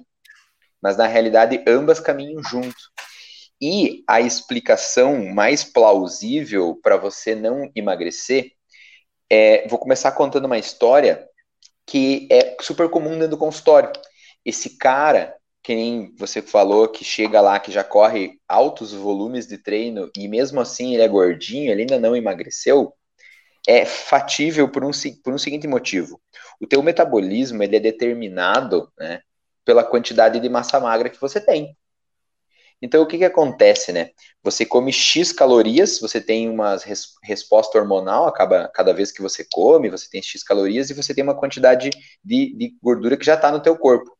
Mas, 0.82 0.98
na 0.98 1.06
realidade, 1.06 1.64
ambas 1.66 1.98
caminham 1.98 2.42
junto. 2.42 2.76
E 3.60 4.04
a 4.06 4.20
explicação 4.20 5.26
mais 5.26 5.64
plausível 5.64 6.78
para 6.82 6.96
você 6.96 7.34
não 7.34 7.70
emagrecer 7.74 8.52
é. 9.30 9.66
Vou 9.68 9.78
começar 9.78 10.12
contando 10.12 10.44
uma 10.44 10.58
história 10.58 11.26
que 11.86 12.28
é 12.30 12.56
super 12.60 12.88
comum 12.90 13.12
dentro 13.12 13.30
do 13.30 13.38
consultório. 13.38 13.92
Esse 14.44 14.76
cara, 14.76 15.34
que 15.62 15.74
nem 15.74 16.14
você 16.16 16.42
falou, 16.42 16.88
que 16.88 17.04
chega 17.04 17.40
lá, 17.40 17.58
que 17.60 17.72
já 17.72 17.84
corre 17.84 18.38
altos 18.48 18.92
volumes 18.92 19.46
de 19.46 19.58
treino 19.58 20.10
e 20.16 20.28
mesmo 20.28 20.60
assim 20.60 20.94
ele 20.94 21.02
é 21.02 21.08
gordinho, 21.08 21.70
ele 21.70 21.82
ainda 21.82 21.98
não 21.98 22.16
emagreceu, 22.16 22.92
é 23.66 23.84
fatível 23.84 24.68
por 24.68 24.84
um, 24.84 24.90
por 25.24 25.32
um 25.34 25.38
seguinte 25.38 25.66
motivo. 25.66 26.20
O 26.60 26.66
teu 26.66 26.82
metabolismo 26.82 27.62
ele 27.62 27.76
é 27.76 27.80
determinado 27.80 28.92
né, 28.98 29.20
pela 29.64 29.82
quantidade 29.84 30.38
de 30.40 30.48
massa 30.48 30.78
magra 30.78 31.10
que 31.10 31.20
você 31.20 31.40
tem. 31.40 31.76
Então, 32.80 33.02
o 33.02 33.06
que, 33.06 33.18
que 33.18 33.24
acontece, 33.24 33.92
né? 33.92 34.10
Você 34.42 34.66
come 34.66 34.92
X 34.92 35.32
calorias, 35.32 35.98
você 35.98 36.20
tem 36.20 36.48
uma 36.48 36.76
res, 36.76 37.14
resposta 37.22 37.78
hormonal, 37.78 38.26
acaba 38.26 38.70
cada 38.74 38.92
vez 38.92 39.10
que 39.10 39.22
você 39.22 39.46
come, 39.50 39.90
você 39.90 40.08
tem 40.10 40.22
X 40.22 40.42
calorias 40.42 40.90
e 40.90 40.94
você 40.94 41.14
tem 41.14 41.24
uma 41.24 41.34
quantidade 41.34 41.90
de, 42.22 42.54
de 42.56 42.76
gordura 42.82 43.16
que 43.16 43.24
já 43.24 43.34
está 43.34 43.50
no 43.50 43.62
teu 43.62 43.76
corpo. 43.76 44.16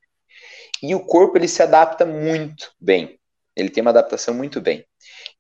E 0.83 0.95
o 0.95 1.05
corpo, 1.05 1.37
ele 1.37 1.49
se 1.49 1.63
adapta 1.63 2.05
muito 2.05 2.73
bem. 2.81 3.19
Ele 3.55 3.71
tem 3.71 3.83
uma 3.83 3.91
adaptação 3.91 4.35
muito 4.35 4.61
bem. 4.61 4.85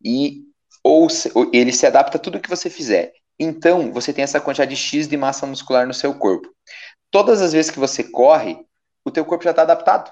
E 0.03 0.43
ou 0.83 1.11
se, 1.11 1.33
ele 1.53 1.73
se 1.73 1.87
adapta 1.87 2.17
a 2.17 2.21
tudo 2.21 2.41
que 2.41 2.49
você 2.49 2.71
fizer. 2.71 3.13
Então, 3.39 3.93
você 3.93 4.13
tem 4.13 4.23
essa 4.23 4.41
quantidade 4.41 4.71
de 4.71 4.81
X 4.81 5.09
de 5.09 5.17
massa 5.17 5.47
muscular 5.47 5.87
no 5.87 5.93
seu 5.93 6.15
corpo. 6.15 6.49
Todas 7.11 7.43
as 7.43 7.53
vezes 7.53 7.71
que 7.71 7.79
você 7.79 8.05
corre, 8.05 8.59
o 9.05 9.11
teu 9.11 9.25
corpo 9.25 9.45
já 9.45 9.51
está 9.51 9.63
adaptado. 9.63 10.11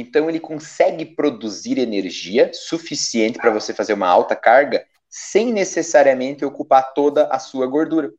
Então, 0.00 0.30
ele 0.30 0.38
consegue 0.38 1.04
produzir 1.04 1.76
energia 1.76 2.52
suficiente 2.54 3.36
para 3.36 3.50
você 3.50 3.74
fazer 3.74 3.94
uma 3.94 4.06
alta 4.06 4.36
carga 4.36 4.86
sem 5.08 5.52
necessariamente 5.52 6.44
ocupar 6.44 6.94
toda 6.94 7.26
a 7.26 7.40
sua 7.40 7.66
gordura. 7.66 8.12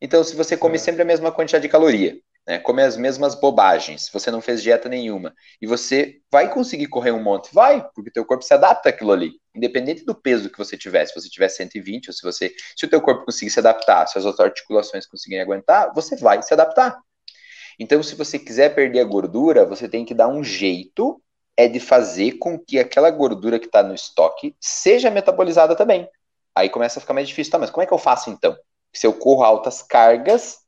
Então, 0.00 0.24
se 0.24 0.34
você 0.34 0.56
come 0.56 0.74
é. 0.74 0.78
sempre 0.78 1.02
a 1.02 1.04
mesma 1.04 1.30
quantidade 1.30 1.62
de 1.62 1.68
caloria, 1.68 2.18
né, 2.44 2.58
come 2.58 2.82
as 2.82 2.96
mesmas 2.96 3.36
bobagens, 3.36 4.06
se 4.06 4.12
você 4.12 4.28
não 4.28 4.40
fez 4.40 4.60
dieta 4.60 4.88
nenhuma, 4.88 5.32
e 5.62 5.68
você 5.68 6.20
vai 6.32 6.52
conseguir 6.52 6.88
correr 6.88 7.12
um 7.12 7.22
monte, 7.22 7.54
vai, 7.54 7.88
porque 7.94 8.10
teu 8.10 8.24
corpo 8.24 8.42
se 8.42 8.52
adapta 8.52 8.88
àquilo 8.88 9.12
ali, 9.12 9.34
independente 9.54 10.04
do 10.04 10.16
peso 10.16 10.50
que 10.50 10.58
você 10.58 10.76
tiver, 10.76 11.06
se 11.06 11.14
você 11.14 11.28
tiver 11.28 11.48
120 11.48 12.08
ou 12.08 12.12
se 12.12 12.22
você, 12.22 12.52
se 12.76 12.86
o 12.86 12.90
teu 12.90 13.00
corpo 13.00 13.24
conseguir 13.24 13.52
se 13.52 13.60
adaptar, 13.60 14.04
se 14.08 14.18
as 14.18 14.24
outras 14.24 14.48
articulações 14.48 15.06
conseguirem 15.06 15.44
aguentar, 15.44 15.92
você 15.94 16.16
vai 16.16 16.42
se 16.42 16.52
adaptar. 16.52 17.00
Então, 17.82 18.02
se 18.02 18.14
você 18.14 18.38
quiser 18.38 18.74
perder 18.74 19.00
a 19.00 19.04
gordura, 19.04 19.64
você 19.64 19.88
tem 19.88 20.04
que 20.04 20.12
dar 20.12 20.28
um 20.28 20.44
jeito 20.44 21.18
é 21.56 21.66
de 21.66 21.80
fazer 21.80 22.32
com 22.32 22.58
que 22.58 22.78
aquela 22.78 23.10
gordura 23.10 23.58
que 23.58 23.64
está 23.64 23.82
no 23.82 23.94
estoque 23.94 24.54
seja 24.60 25.10
metabolizada 25.10 25.74
também. 25.74 26.06
Aí 26.54 26.68
começa 26.68 26.98
a 26.98 27.00
ficar 27.00 27.14
mais 27.14 27.26
difícil, 27.26 27.50
tá? 27.50 27.58
Mas 27.58 27.70
como 27.70 27.82
é 27.82 27.86
que 27.86 27.92
eu 27.92 27.98
faço 27.98 28.28
então? 28.28 28.54
Se 28.94 29.06
eu 29.06 29.14
corro 29.14 29.42
altas 29.42 29.82
cargas 29.82 30.58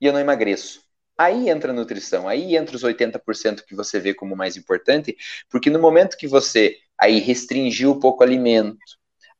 e 0.00 0.06
eu 0.06 0.12
não 0.12 0.20
emagreço? 0.20 0.80
Aí 1.18 1.50
entra 1.50 1.72
a 1.72 1.74
nutrição, 1.74 2.28
aí 2.28 2.56
entra 2.56 2.76
os 2.76 2.84
80% 2.84 3.64
que 3.66 3.74
você 3.74 3.98
vê 3.98 4.14
como 4.14 4.36
mais 4.36 4.56
importante, 4.56 5.16
porque 5.50 5.70
no 5.70 5.78
momento 5.80 6.16
que 6.16 6.28
você 6.28 6.78
aí 6.96 7.18
restringir 7.18 7.90
um 7.90 7.98
pouco 7.98 8.22
o 8.22 8.26
alimento, 8.26 8.78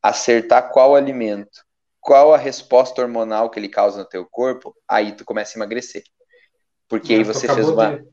acertar 0.02 0.70
qual 0.72 0.96
alimento, 0.96 1.64
qual 2.00 2.34
a 2.34 2.38
resposta 2.38 3.00
hormonal 3.00 3.50
que 3.50 3.58
ele 3.60 3.68
causa 3.68 3.98
no 3.98 4.04
teu 4.04 4.26
corpo, 4.26 4.74
aí 4.88 5.12
tu 5.12 5.24
começa 5.24 5.56
a 5.56 5.58
emagrecer. 5.58 6.02
Porque 6.90 7.14
aí 7.14 7.22
você 7.22 7.46
fez 7.46 7.68
uma. 7.68 7.96
De... 7.96 8.10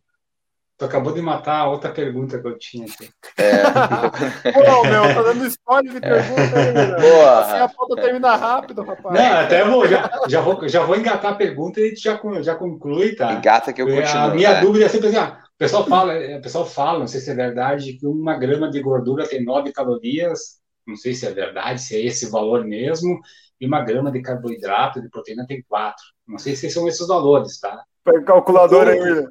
Tu 0.77 0.85
acabou 0.85 1.11
de 1.11 1.23
matar 1.23 1.61
a 1.61 1.69
outra 1.69 1.89
pergunta 1.89 2.39
que 2.39 2.47
eu 2.47 2.55
tinha 2.59 2.85
aqui. 2.85 3.09
É. 3.35 3.63
Pô, 4.53 4.83
meu, 4.83 5.01
tá 5.15 5.23
dando 5.23 5.47
spoiler 5.47 5.91
de 5.91 5.99
pergunta 5.99 6.59
aí, 6.59 6.71
né? 6.71 6.95
Boa. 7.01 7.39
Assim 7.39 7.57
a 7.57 7.67
pauta 7.67 7.95
termina 7.95 8.35
rápido, 8.35 8.83
rapaz. 8.83 9.15
Não, 9.15 9.39
até 9.39 9.65
vou, 9.65 9.87
já, 9.87 10.07
já, 10.29 10.39
vou, 10.39 10.69
já 10.69 10.83
vou 10.83 10.95
engatar 10.95 11.31
a 11.31 11.35
pergunta 11.35 11.81
e 11.81 11.95
já, 11.95 12.21
já 12.41 12.53
conclui, 12.53 13.15
tá? 13.15 13.33
Engata 13.33 13.73
que 13.73 13.81
eu 13.81 13.87
continuo. 13.87 14.25
A 14.25 14.35
minha 14.35 14.53
tá? 14.53 14.61
dúvida 14.61 14.85
é 14.85 14.89
sempre 14.89 15.07
assim, 15.07 15.17
ah, 15.17 15.39
o 15.43 15.57
pessoal 15.57 15.87
fala, 15.87 16.13
o 16.13 16.41
pessoal 16.43 16.65
fala, 16.67 16.99
não 16.99 17.07
sei 17.07 17.21
se 17.21 17.31
é 17.31 17.33
verdade, 17.33 17.93
que 17.93 18.05
uma 18.05 18.37
grama 18.37 18.69
de 18.69 18.79
gordura 18.79 19.27
tem 19.27 19.43
9 19.43 19.71
calorias, 19.71 20.59
não 20.85 20.95
sei 20.95 21.15
se 21.15 21.25
é 21.25 21.31
verdade, 21.31 21.81
se 21.81 21.95
é 21.95 22.05
esse 22.05 22.29
valor 22.29 22.63
mesmo, 22.63 23.19
e 23.59 23.65
uma 23.65 23.83
grama 23.83 24.11
de 24.11 24.21
carboidrato, 24.21 25.01
de 25.01 25.09
proteína 25.09 25.47
tem 25.47 25.63
4. 25.67 25.95
Não 26.27 26.37
sei 26.37 26.55
se 26.55 26.69
são 26.69 26.87
esses 26.87 27.07
valores, 27.07 27.59
tá? 27.59 27.83
Pega 28.07 28.23
calculadora 28.23 28.91
aí, 28.91 28.99
William. 28.99 29.29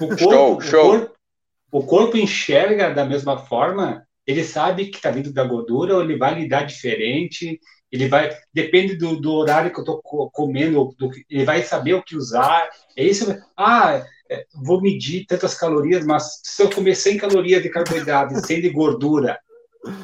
O 0.00 0.08
corpo, 0.16 0.18
show, 0.18 0.60
show. 0.60 0.94
O 0.94 0.98
corpo, 0.98 1.16
o 1.70 1.82
corpo 1.84 2.16
enxerga 2.16 2.92
da 2.92 3.04
mesma 3.04 3.38
forma, 3.38 4.04
ele 4.26 4.42
sabe 4.42 4.86
que 4.86 4.96
está 4.96 5.10
vindo 5.10 5.32
da 5.32 5.44
gordura, 5.44 5.94
ou 5.94 6.02
ele 6.02 6.18
vai 6.18 6.34
lidar 6.34 6.64
diferente, 6.64 7.60
ele 7.92 8.08
vai, 8.08 8.30
depende 8.52 8.96
do, 8.96 9.20
do 9.20 9.32
horário 9.32 9.72
que 9.72 9.78
eu 9.78 9.82
estou 9.82 10.00
comendo, 10.32 10.94
do, 10.98 11.10
ele 11.30 11.44
vai 11.44 11.62
saber 11.62 11.94
o 11.94 12.02
que 12.02 12.16
usar. 12.16 12.68
É 12.96 13.04
isso, 13.04 13.36
ah, 13.56 14.04
é, 14.28 14.44
vou 14.54 14.82
medir 14.82 15.24
tantas 15.24 15.54
calorias, 15.54 16.04
mas 16.04 16.40
se 16.42 16.62
eu 16.62 16.70
comer 16.70 16.96
100 16.96 17.18
calorias 17.18 17.62
de 17.62 17.70
carboidrato 17.70 18.34
e 18.34 18.40
100 18.44 18.62
de 18.62 18.70
gordura, 18.70 19.38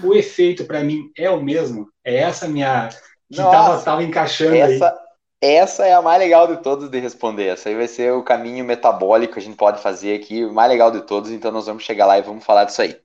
o 0.02 0.14
efeito 0.14 0.64
para 0.64 0.84
mim 0.84 1.10
é 1.16 1.28
o 1.28 1.42
mesmo? 1.42 1.88
É 2.04 2.16
essa 2.16 2.46
minha 2.46 2.88
que 3.30 3.40
estava 3.40 4.02
encaixando 4.02 4.54
essa, 4.54 4.88
aí. 4.88 5.03
Essa 5.46 5.86
é 5.86 5.92
a 5.92 6.00
mais 6.00 6.18
legal 6.18 6.46
de 6.46 6.62
todos 6.62 6.88
de 6.88 6.98
responder. 6.98 7.48
Essa 7.48 7.68
aí 7.68 7.74
vai 7.74 7.86
ser 7.86 8.10
o 8.14 8.22
caminho 8.22 8.64
metabólico 8.64 9.34
que 9.34 9.38
a 9.38 9.42
gente 9.42 9.58
pode 9.58 9.82
fazer 9.82 10.18
aqui, 10.18 10.42
o 10.42 10.54
mais 10.54 10.70
legal 10.70 10.90
de 10.90 11.02
todos. 11.02 11.30
Então, 11.30 11.52
nós 11.52 11.66
vamos 11.66 11.82
chegar 11.82 12.06
lá 12.06 12.18
e 12.18 12.22
vamos 12.22 12.42
falar 12.42 12.64
disso 12.64 12.80
aí. 12.80 12.98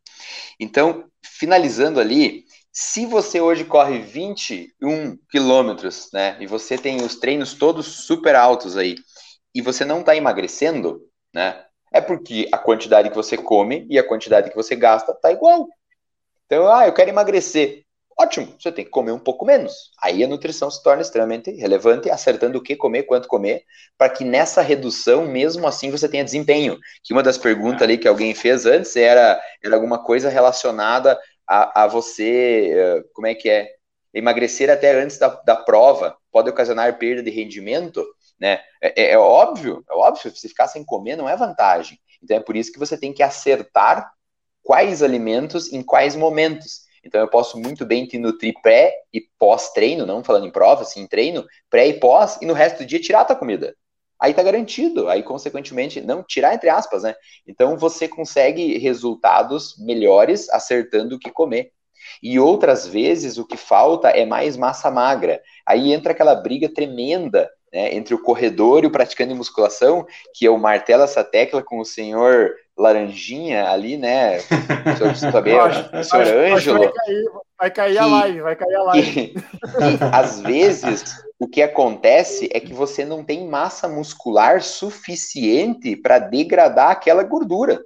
Então, 0.57 1.03
finalizando 1.21 1.99
ali, 1.99 2.45
se 2.71 3.05
você 3.05 3.41
hoje 3.41 3.65
corre 3.65 3.99
21 3.99 5.17
quilômetros, 5.29 6.09
né, 6.13 6.37
e 6.39 6.47
você 6.47 6.77
tem 6.77 7.03
os 7.03 7.17
treinos 7.17 7.55
todos 7.55 8.05
super 8.05 8.37
altos 8.37 8.77
aí, 8.77 8.95
e 9.53 9.61
você 9.61 9.83
não 9.83 9.99
está 9.99 10.15
emagrecendo, 10.15 11.01
né, 11.33 11.61
é 11.91 11.99
porque 11.99 12.47
a 12.53 12.57
quantidade 12.57 13.09
que 13.09 13.17
você 13.17 13.35
come 13.35 13.85
e 13.89 13.99
a 13.99 14.07
quantidade 14.07 14.49
que 14.49 14.55
você 14.55 14.77
gasta 14.77 15.13
tá 15.13 15.29
igual. 15.29 15.67
Então, 16.45 16.73
ah, 16.73 16.87
eu 16.87 16.93
quero 16.93 17.09
emagrecer. 17.09 17.83
Ótimo, 18.21 18.53
você 18.59 18.69
tem 18.69 18.83
que 18.83 18.91
comer 18.91 19.13
um 19.13 19.19
pouco 19.19 19.45
menos. 19.45 19.91
Aí 20.03 20.21
a 20.21 20.27
nutrição 20.27 20.69
se 20.69 20.83
torna 20.83 21.01
extremamente 21.01 21.51
relevante, 21.51 22.09
acertando 22.09 22.57
o 22.57 22.61
que 22.61 22.75
comer, 22.75 23.03
quanto 23.03 23.29
comer, 23.29 23.63
para 23.97 24.09
que 24.09 24.25
nessa 24.25 24.61
redução, 24.61 25.25
mesmo 25.25 25.65
assim, 25.65 25.89
você 25.89 26.09
tenha 26.09 26.25
desempenho. 26.25 26.77
Que 27.01 27.13
uma 27.13 27.23
das 27.23 27.37
perguntas 27.37 27.81
ali 27.81 27.97
que 27.97 28.09
alguém 28.09 28.35
fez 28.35 28.65
antes 28.65 28.93
era, 28.97 29.39
era 29.63 29.73
alguma 29.73 30.03
coisa 30.03 30.27
relacionada 30.27 31.17
a, 31.47 31.83
a 31.83 31.87
você, 31.87 32.73
eh, 32.75 33.03
como 33.13 33.25
é 33.25 33.33
que 33.33 33.49
é? 33.49 33.69
Emagrecer 34.13 34.69
até 34.69 35.01
antes 35.01 35.17
da, 35.17 35.29
da 35.45 35.55
prova 35.55 36.17
pode 36.29 36.49
ocasionar 36.49 36.97
perda 36.97 37.23
de 37.23 37.29
rendimento, 37.31 38.05
né? 38.37 38.59
É, 38.81 39.01
é, 39.01 39.11
é 39.11 39.17
óbvio, 39.17 39.81
é 39.89 39.93
óbvio, 39.93 40.35
se 40.35 40.49
ficar 40.49 40.67
sem 40.67 40.83
comer 40.83 41.15
não 41.15 41.29
é 41.29 41.37
vantagem. 41.37 41.97
Então 42.21 42.35
é 42.35 42.41
por 42.41 42.57
isso 42.57 42.71
que 42.73 42.79
você 42.79 42.97
tem 42.97 43.13
que 43.13 43.23
acertar 43.23 44.11
quais 44.61 45.01
alimentos 45.01 45.71
em 45.71 45.81
quais 45.81 46.17
momentos. 46.17 46.88
Então 47.09 47.21
eu 47.21 47.27
posso 47.27 47.59
muito 47.59 47.87
bem 47.87 48.05
te 48.05 48.19
nutrir 48.19 48.53
pré 48.61 48.93
e 49.11 49.19
pós-treino, 49.39 50.05
não 50.05 50.23
falando 50.23 50.45
em 50.45 50.51
prova, 50.51 50.83
assim, 50.83 51.01
em 51.01 51.07
treino, 51.07 51.43
pré 51.67 51.87
e 51.87 51.99
pós, 51.99 52.37
e 52.39 52.45
no 52.45 52.53
resto 52.53 52.77
do 52.77 52.85
dia 52.85 53.01
tirar 53.01 53.21
a 53.21 53.25
tua 53.25 53.35
comida. 53.35 53.75
Aí 54.21 54.31
tá 54.31 54.43
garantido, 54.43 55.09
aí 55.09 55.23
consequentemente, 55.23 56.01
não 56.01 56.21
tirar 56.21 56.53
entre 56.53 56.69
aspas, 56.69 57.01
né? 57.01 57.15
Então 57.47 57.75
você 57.77 58.07
consegue 58.07 58.77
resultados 58.77 59.75
melhores 59.79 60.47
acertando 60.51 61.15
o 61.15 61.19
que 61.19 61.31
comer. 61.31 61.71
E 62.21 62.39
outras 62.39 62.85
vezes 62.85 63.39
o 63.39 63.45
que 63.45 63.57
falta 63.57 64.09
é 64.09 64.23
mais 64.23 64.55
massa 64.55 64.91
magra. 64.91 65.41
Aí 65.65 65.91
entra 65.91 66.11
aquela 66.11 66.35
briga 66.35 66.71
tremenda 66.71 67.49
né, 67.73 67.95
entre 67.95 68.13
o 68.13 68.21
corredor 68.21 68.83
e 68.83 68.87
o 68.87 68.91
praticante 68.91 69.29
de 69.29 69.35
musculação, 69.35 70.05
que 70.35 70.47
o 70.47 70.59
martelo 70.59 71.03
essa 71.03 71.23
tecla 71.23 71.63
com 71.63 71.79
o 71.79 71.85
senhor 71.85 72.51
Laranjinha 72.79 73.69
ali, 73.69 73.97
né? 73.97 74.37
O 74.37 74.97
senhor, 74.97 75.15
saber, 75.15 75.59
o 75.59 76.03
senhor 76.03 76.27
Ângelo. 76.27 76.79
Vai 76.79 76.91
cair, 76.91 77.25
vai 77.59 77.71
cair 77.71 77.97
a 77.97 78.05
live, 78.05 78.41
vai 78.41 78.55
cair 78.55 78.75
a 78.75 78.83
live. 78.83 79.33
E, 79.79 79.93
e, 79.93 79.97
às 80.13 80.39
vezes 80.39 81.21
o 81.37 81.47
que 81.47 81.61
acontece 81.61 82.49
é 82.53 82.59
que 82.59 82.73
você 82.73 83.03
não 83.03 83.23
tem 83.23 83.47
massa 83.47 83.87
muscular 83.87 84.61
suficiente 84.61 85.95
para 85.95 86.19
degradar 86.19 86.91
aquela 86.91 87.23
gordura. 87.23 87.83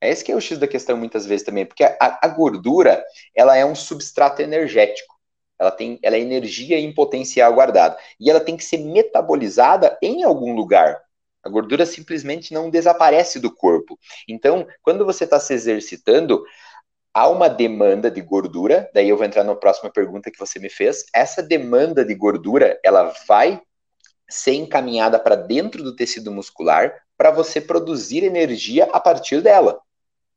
Esse 0.00 0.24
que 0.24 0.32
é 0.32 0.36
o 0.36 0.40
X 0.40 0.58
da 0.58 0.66
questão 0.66 0.96
muitas 0.96 1.26
vezes 1.26 1.44
também, 1.44 1.64
porque 1.64 1.84
a, 1.84 1.96
a 2.00 2.28
gordura 2.28 3.04
ela 3.34 3.56
é 3.56 3.64
um 3.64 3.74
substrato 3.74 4.42
energético. 4.42 5.14
Ela, 5.58 5.70
tem, 5.70 5.98
ela 6.02 6.16
é 6.16 6.20
energia 6.20 6.78
em 6.78 6.92
potencial 6.92 7.52
guardado. 7.52 7.96
E 8.18 8.30
ela 8.30 8.40
tem 8.40 8.56
que 8.56 8.64
ser 8.64 8.78
metabolizada 8.78 9.96
em 10.02 10.24
algum 10.24 10.54
lugar. 10.54 11.00
A 11.42 11.48
gordura 11.48 11.86
simplesmente 11.86 12.52
não 12.52 12.70
desaparece 12.70 13.40
do 13.40 13.54
corpo. 13.54 13.98
Então, 14.28 14.66
quando 14.82 15.04
você 15.04 15.24
está 15.24 15.40
se 15.40 15.54
exercitando, 15.54 16.44
há 17.14 17.28
uma 17.28 17.48
demanda 17.48 18.10
de 18.10 18.20
gordura. 18.20 18.90
Daí 18.94 19.08
eu 19.08 19.16
vou 19.16 19.26
entrar 19.26 19.44
na 19.44 19.54
próxima 19.54 19.90
pergunta 19.90 20.30
que 20.30 20.38
você 20.38 20.58
me 20.58 20.68
fez. 20.68 21.04
Essa 21.14 21.42
demanda 21.42 22.04
de 22.04 22.14
gordura, 22.14 22.78
ela 22.84 23.14
vai 23.26 23.60
ser 24.28 24.54
encaminhada 24.54 25.18
para 25.18 25.34
dentro 25.34 25.82
do 25.82 25.96
tecido 25.96 26.30
muscular 26.30 26.94
para 27.16 27.30
você 27.30 27.60
produzir 27.60 28.24
energia 28.24 28.88
a 28.92 29.00
partir 29.00 29.42
dela. 29.42 29.80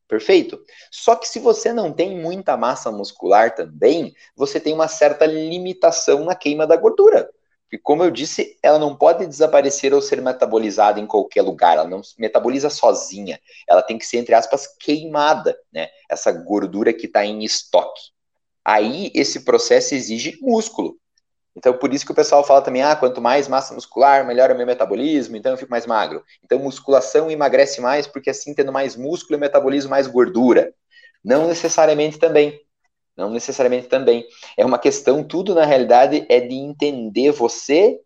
Perfeito? 0.06 0.62
Só 0.90 1.16
que 1.16 1.26
se 1.26 1.38
você 1.38 1.72
não 1.72 1.92
tem 1.92 2.20
muita 2.20 2.56
massa 2.56 2.90
muscular 2.90 3.54
também, 3.54 4.14
você 4.36 4.60
tem 4.60 4.74
uma 4.74 4.88
certa 4.88 5.24
limitação 5.24 6.24
na 6.24 6.34
queima 6.34 6.66
da 6.66 6.76
gordura. 6.76 7.30
E 7.74 7.78
como 7.78 8.04
eu 8.04 8.10
disse, 8.12 8.56
ela 8.62 8.78
não 8.78 8.94
pode 8.94 9.26
desaparecer 9.26 9.92
ou 9.92 10.00
ser 10.00 10.22
metabolizada 10.22 11.00
em 11.00 11.08
qualquer 11.08 11.42
lugar, 11.42 11.76
ela 11.76 11.88
não 11.88 12.02
metaboliza 12.16 12.70
sozinha. 12.70 13.40
Ela 13.68 13.82
tem 13.82 13.98
que 13.98 14.06
ser, 14.06 14.18
entre 14.18 14.32
aspas, 14.32 14.68
queimada, 14.78 15.58
né? 15.72 15.88
Essa 16.08 16.30
gordura 16.30 16.92
que 16.92 17.06
está 17.06 17.26
em 17.26 17.42
estoque. 17.42 18.00
Aí 18.64 19.10
esse 19.12 19.44
processo 19.44 19.92
exige 19.92 20.38
músculo. 20.40 20.96
Então, 21.56 21.76
por 21.76 21.92
isso 21.92 22.06
que 22.06 22.12
o 22.12 22.14
pessoal 22.14 22.44
fala 22.44 22.62
também, 22.62 22.80
ah, 22.80 22.94
quanto 22.94 23.20
mais 23.20 23.48
massa 23.48 23.74
muscular, 23.74 24.24
melhor 24.24 24.52
o 24.52 24.56
meu 24.56 24.66
metabolismo, 24.66 25.36
então 25.36 25.50
eu 25.50 25.58
fico 25.58 25.72
mais 25.72 25.84
magro. 25.84 26.22
Então, 26.44 26.60
musculação 26.60 27.28
emagrece 27.28 27.80
mais, 27.80 28.06
porque 28.06 28.30
assim, 28.30 28.54
tendo 28.54 28.72
mais 28.72 28.94
músculo, 28.94 29.34
eu 29.34 29.40
metabolizo 29.40 29.88
mais 29.88 30.06
gordura. 30.06 30.72
Não 31.24 31.48
necessariamente 31.48 32.20
também. 32.20 32.56
Não 33.16 33.30
necessariamente 33.30 33.86
também. 33.86 34.26
É 34.56 34.64
uma 34.64 34.78
questão, 34.78 35.22
tudo 35.22 35.54
na 35.54 35.64
realidade 35.64 36.26
é 36.28 36.40
de 36.40 36.54
entender 36.54 37.30
você 37.30 38.00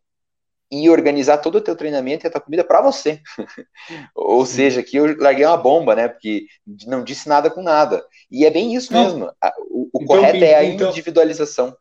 e 0.71 0.91
organizar 0.91 1.39
todo 1.39 1.57
o 1.57 1.61
teu 1.61 1.75
treinamento 1.75 2.27
e 2.27 2.29
a 2.29 2.31
tua 2.31 2.41
comida 2.41 2.63
para 2.63 2.83
você. 2.83 3.23
Ou 4.15 4.45
seja, 4.45 4.81
aqui 4.81 4.97
eu 4.97 5.17
larguei 5.19 5.47
uma 5.47 5.57
bomba, 5.57 5.95
né? 5.95 6.09
Porque 6.09 6.47
não 6.87 7.03
disse 7.03 7.29
nada 7.29 7.51
com 7.51 7.63
nada. 7.63 8.05
E 8.31 8.45
é 8.45 8.51
bem 8.51 8.75
isso 8.75 8.93
não. 8.93 9.03
mesmo. 9.03 9.33
O, 9.71 9.89
o 9.93 10.03
então, 10.03 10.07
correto 10.07 10.45
é 10.45 10.55
a 10.55 10.65
então, 10.65 10.91
individualização. 10.91 11.75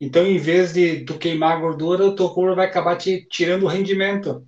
Então, 0.00 0.26
em 0.26 0.38
vez 0.38 0.72
de 0.72 1.04
tu 1.04 1.18
queimar 1.18 1.56
a 1.56 1.60
gordura, 1.60 2.04
o 2.04 2.14
teu 2.14 2.28
corpo 2.28 2.54
vai 2.54 2.66
acabar 2.66 2.96
te 2.96 3.26
tirando 3.28 3.64
o 3.64 3.68
rendimento. 3.68 4.46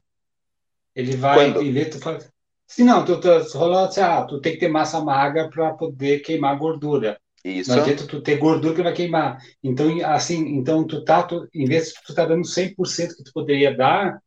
Ele 0.94 1.16
vai, 1.16 1.52
Quando? 1.52 1.62
em 1.62 1.72
vez 1.72 1.87
de 1.87 1.92
tu 1.92 2.00
fazer... 2.00 2.30
Se 2.66 2.84
não, 2.84 3.02
tu, 3.02 3.18
tu, 3.18 3.28
rolando 3.56 3.88
assim, 3.88 4.00
ah, 4.00 4.22
tu 4.24 4.40
tem 4.40 4.52
que 4.52 4.58
ter 4.58 4.68
massa 4.68 5.00
magra 5.00 5.48
para 5.48 5.72
poder 5.72 6.20
queimar 6.20 6.58
gordura. 6.58 7.18
Isso. 7.44 7.70
Não 7.70 7.83
adianta 7.83 8.07
tu 8.07 8.20
ter 8.20 8.37
gordura 8.38 8.74
que 8.74 8.83
vai 8.83 8.92
queimar. 8.92 9.38
Então, 9.62 9.88
assim, 10.05 10.57
então 10.57 10.87
tu 10.87 11.05
tá, 11.05 11.22
tu, 11.22 11.48
em 11.55 11.64
vez 11.64 11.88
de 11.88 11.94
tu 12.07 12.14
tá 12.14 12.24
dando 12.24 12.44
100% 12.44 13.16
que 13.16 13.24
tu 13.24 13.33
poderia 13.33 13.77
dar, 13.77 14.20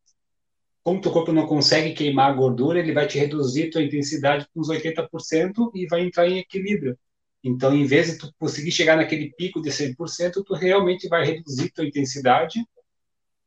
como 0.84 1.02
teu 1.02 1.12
corpo 1.12 1.32
não 1.32 1.46
consegue 1.46 1.94
queimar 1.94 2.32
a 2.32 2.34
gordura, 2.34 2.80
ele 2.80 2.94
vai 2.94 3.08
te 3.08 3.20
reduzir 3.20 3.70
tua 3.70 3.84
intensidade 3.84 4.48
com 4.54 4.62
uns 4.62 4.70
80% 4.70 5.72
e 5.76 5.86
vai 5.88 6.02
entrar 6.02 6.28
em 6.28 6.40
equilíbrio. 6.40 6.98
Então, 7.44 7.76
em 7.76 7.86
vez 7.86 8.12
de 8.12 8.18
tu 8.18 8.34
conseguir 8.40 8.72
chegar 8.72 8.96
naquele 8.96 9.32
pico 9.36 9.62
de 9.62 9.72
100%, 9.72 10.44
tu 10.46 10.54
realmente 10.54 11.08
vai 11.08 11.26
reduzir 11.26 11.72
tua 11.72 11.86
intensidade, 11.86 12.64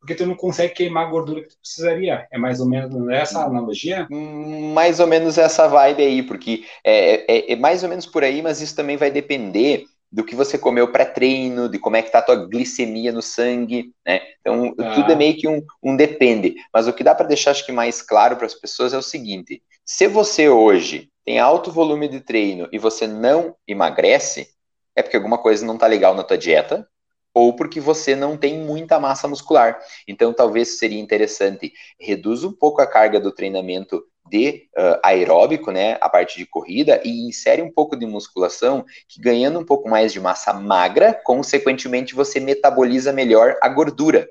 porque 0.05 0.15
tu 0.15 0.27
não 0.27 0.35
consegue 0.35 0.75
queimar 0.75 1.07
a 1.07 1.11
gordura 1.11 1.41
que 1.41 1.49
tu 1.49 1.57
precisaria. 1.59 2.29
É 2.31 2.37
mais 2.37 2.61
ou 2.61 2.69
menos 2.69 3.09
essa 3.09 3.41
a 3.41 3.47
analogia? 3.47 4.07
Mais 4.11 5.01
ou 5.01 5.07
menos 5.07 5.39
essa 5.39 5.67
vibe 5.67 6.03
aí, 6.03 6.23
porque 6.23 6.65
é, 6.85 7.37
é, 7.37 7.53
é 7.53 7.57
mais 7.57 7.83
ou 7.83 7.89
menos 7.89 8.05
por 8.05 8.23
aí, 8.23 8.43
mas 8.43 8.61
isso 8.61 8.77
também 8.77 8.99
vai 8.99 9.11
depender 9.11 9.87
do 10.13 10.23
que 10.23 10.37
você 10.37 10.59
comeu 10.59 10.93
pré-treino, 10.93 11.71
de 11.71 11.79
como 11.79 11.97
é 11.97 12.03
que 12.03 12.13
tá 12.13 12.19
a 12.19 12.23
tua 12.23 12.37
glicemia 12.37 13.11
no 13.13 13.23
sangue, 13.23 13.93
né? 14.07 14.21
Então, 14.43 14.75
ah. 14.79 14.95
tudo 14.95 15.11
é 15.11 15.15
meio 15.17 15.39
que 15.39 15.49
um, 15.49 15.65
um 15.83 15.97
depende. 15.97 16.55
Mas 16.73 16.87
o 16.87 16.93
que 16.93 17.03
dá 17.03 17.15
para 17.15 17.27
deixar, 17.27 17.53
acho 17.53 17.65
que 17.65 17.73
mais 17.73 18.03
claro 18.03 18.37
para 18.37 18.47
as 18.47 18.55
pessoas 18.55 18.93
é 18.93 18.99
o 18.99 19.03
seguinte, 19.03 19.63
se 19.87 20.07
você 20.07 20.51
hoje 20.51 21.09
tem 21.25 21.39
alto 21.39 21.73
volume 21.73 22.09
de 22.09 22.21
treino 22.21 22.69
e 22.71 22.79
você 22.79 23.07
não 23.07 23.57
emagrece, 23.67 24.51
é 24.95 25.03
porque 25.03 25.17
alguma 25.17 25.39
coisa 25.39 25.65
não 25.65 25.75
está 25.75 25.87
legal 25.87 26.15
na 26.15 26.23
tua 26.23 26.37
dieta 26.37 26.87
ou 27.35 27.55
porque 27.57 27.81
você 27.81 28.15
não 28.15 28.37
tem 28.37 28.59
muita 28.59 29.01
massa 29.01 29.27
muscular. 29.27 29.79
Então, 30.07 30.33
talvez 30.33 30.79
seria 30.79 31.01
interessante 31.01 31.73
reduz 31.99 32.45
um 32.45 32.53
pouco 32.53 32.81
a 32.81 32.87
carga 32.87 33.19
do 33.19 33.33
treinamento 33.33 34.03
de 34.31 34.69
uh, 34.79 34.99
aeróbico, 35.03 35.71
né, 35.71 35.99
a 36.01 36.09
parte 36.09 36.39
de 36.39 36.47
corrida, 36.47 37.01
e 37.05 37.29
insere 37.29 37.61
um 37.61 37.71
pouco 37.71 37.97
de 37.97 38.07
musculação, 38.07 38.85
que 39.09 39.21
ganhando 39.21 39.59
um 39.59 39.65
pouco 39.65 39.89
mais 39.89 40.13
de 40.13 40.21
massa 40.21 40.53
magra, 40.53 41.13
consequentemente 41.13 42.15
você 42.15 42.41
metaboliza 42.41 43.13
melhor 43.13 43.57
a 43.61 43.69
gordura. 43.69 44.27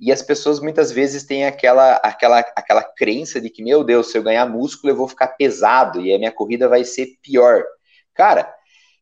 E 0.00 0.12
as 0.12 0.22
pessoas 0.22 0.60
muitas 0.60 0.92
vezes 0.92 1.24
têm 1.24 1.44
aquela, 1.44 1.96
aquela, 1.96 2.38
aquela 2.38 2.84
crença 2.84 3.40
de 3.40 3.50
que, 3.50 3.62
meu 3.62 3.82
Deus, 3.82 4.10
se 4.10 4.16
eu 4.16 4.22
ganhar 4.22 4.46
músculo, 4.46 4.92
eu 4.92 4.96
vou 4.96 5.08
ficar 5.08 5.28
pesado 5.28 6.00
e 6.00 6.14
a 6.14 6.18
minha 6.18 6.30
corrida 6.30 6.68
vai 6.68 6.84
ser 6.84 7.18
pior. 7.20 7.64
Cara, 8.14 8.52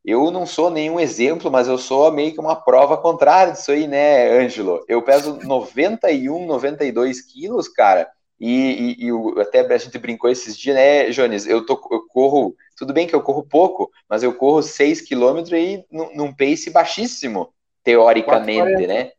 eu 0.07 0.31
não 0.31 0.47
sou 0.47 0.71
nenhum 0.71 1.01
exemplo, 1.01 1.51
mas 1.51 1.67
eu 1.67 1.77
sou 1.77 2.13
meio 2.13 2.33
que 2.33 2.39
uma 2.39 2.55
prova 2.55 2.97
contrária 2.97 3.53
disso 3.53 3.73
aí, 3.73 3.89
né, 3.89 4.31
Ângelo? 4.31 4.85
Eu 4.87 5.03
peso 5.03 5.39
91, 5.43 6.47
92 6.47 7.21
quilos, 7.21 7.69
cara, 7.69 8.09
e, 8.39 8.97
e, 9.01 9.09
e, 9.09 9.41
até 9.41 9.61
a 9.61 9.79
gente 9.79 9.99
brincou 9.99 10.31
esses 10.31 10.57
dias, 10.57 10.77
né, 10.77 11.11
Jones? 11.11 11.47
Eu, 11.47 11.67
tô, 11.67 11.73
eu 11.91 12.07
corro, 12.09 12.55
tudo 12.77 12.93
bem 12.93 13.07
que 13.07 13.15
eu 13.15 13.23
corro 13.23 13.43
pouco, 13.43 13.91
mas 14.09 14.23
eu 14.23 14.33
corro 14.33 14.63
6 14.63 15.01
quilômetros 15.01 15.53
aí 15.53 15.85
num, 15.91 16.15
num 16.15 16.33
pace 16.33 16.71
baixíssimo, 16.71 17.53
teoricamente, 17.83 18.87
né? 18.87 19.11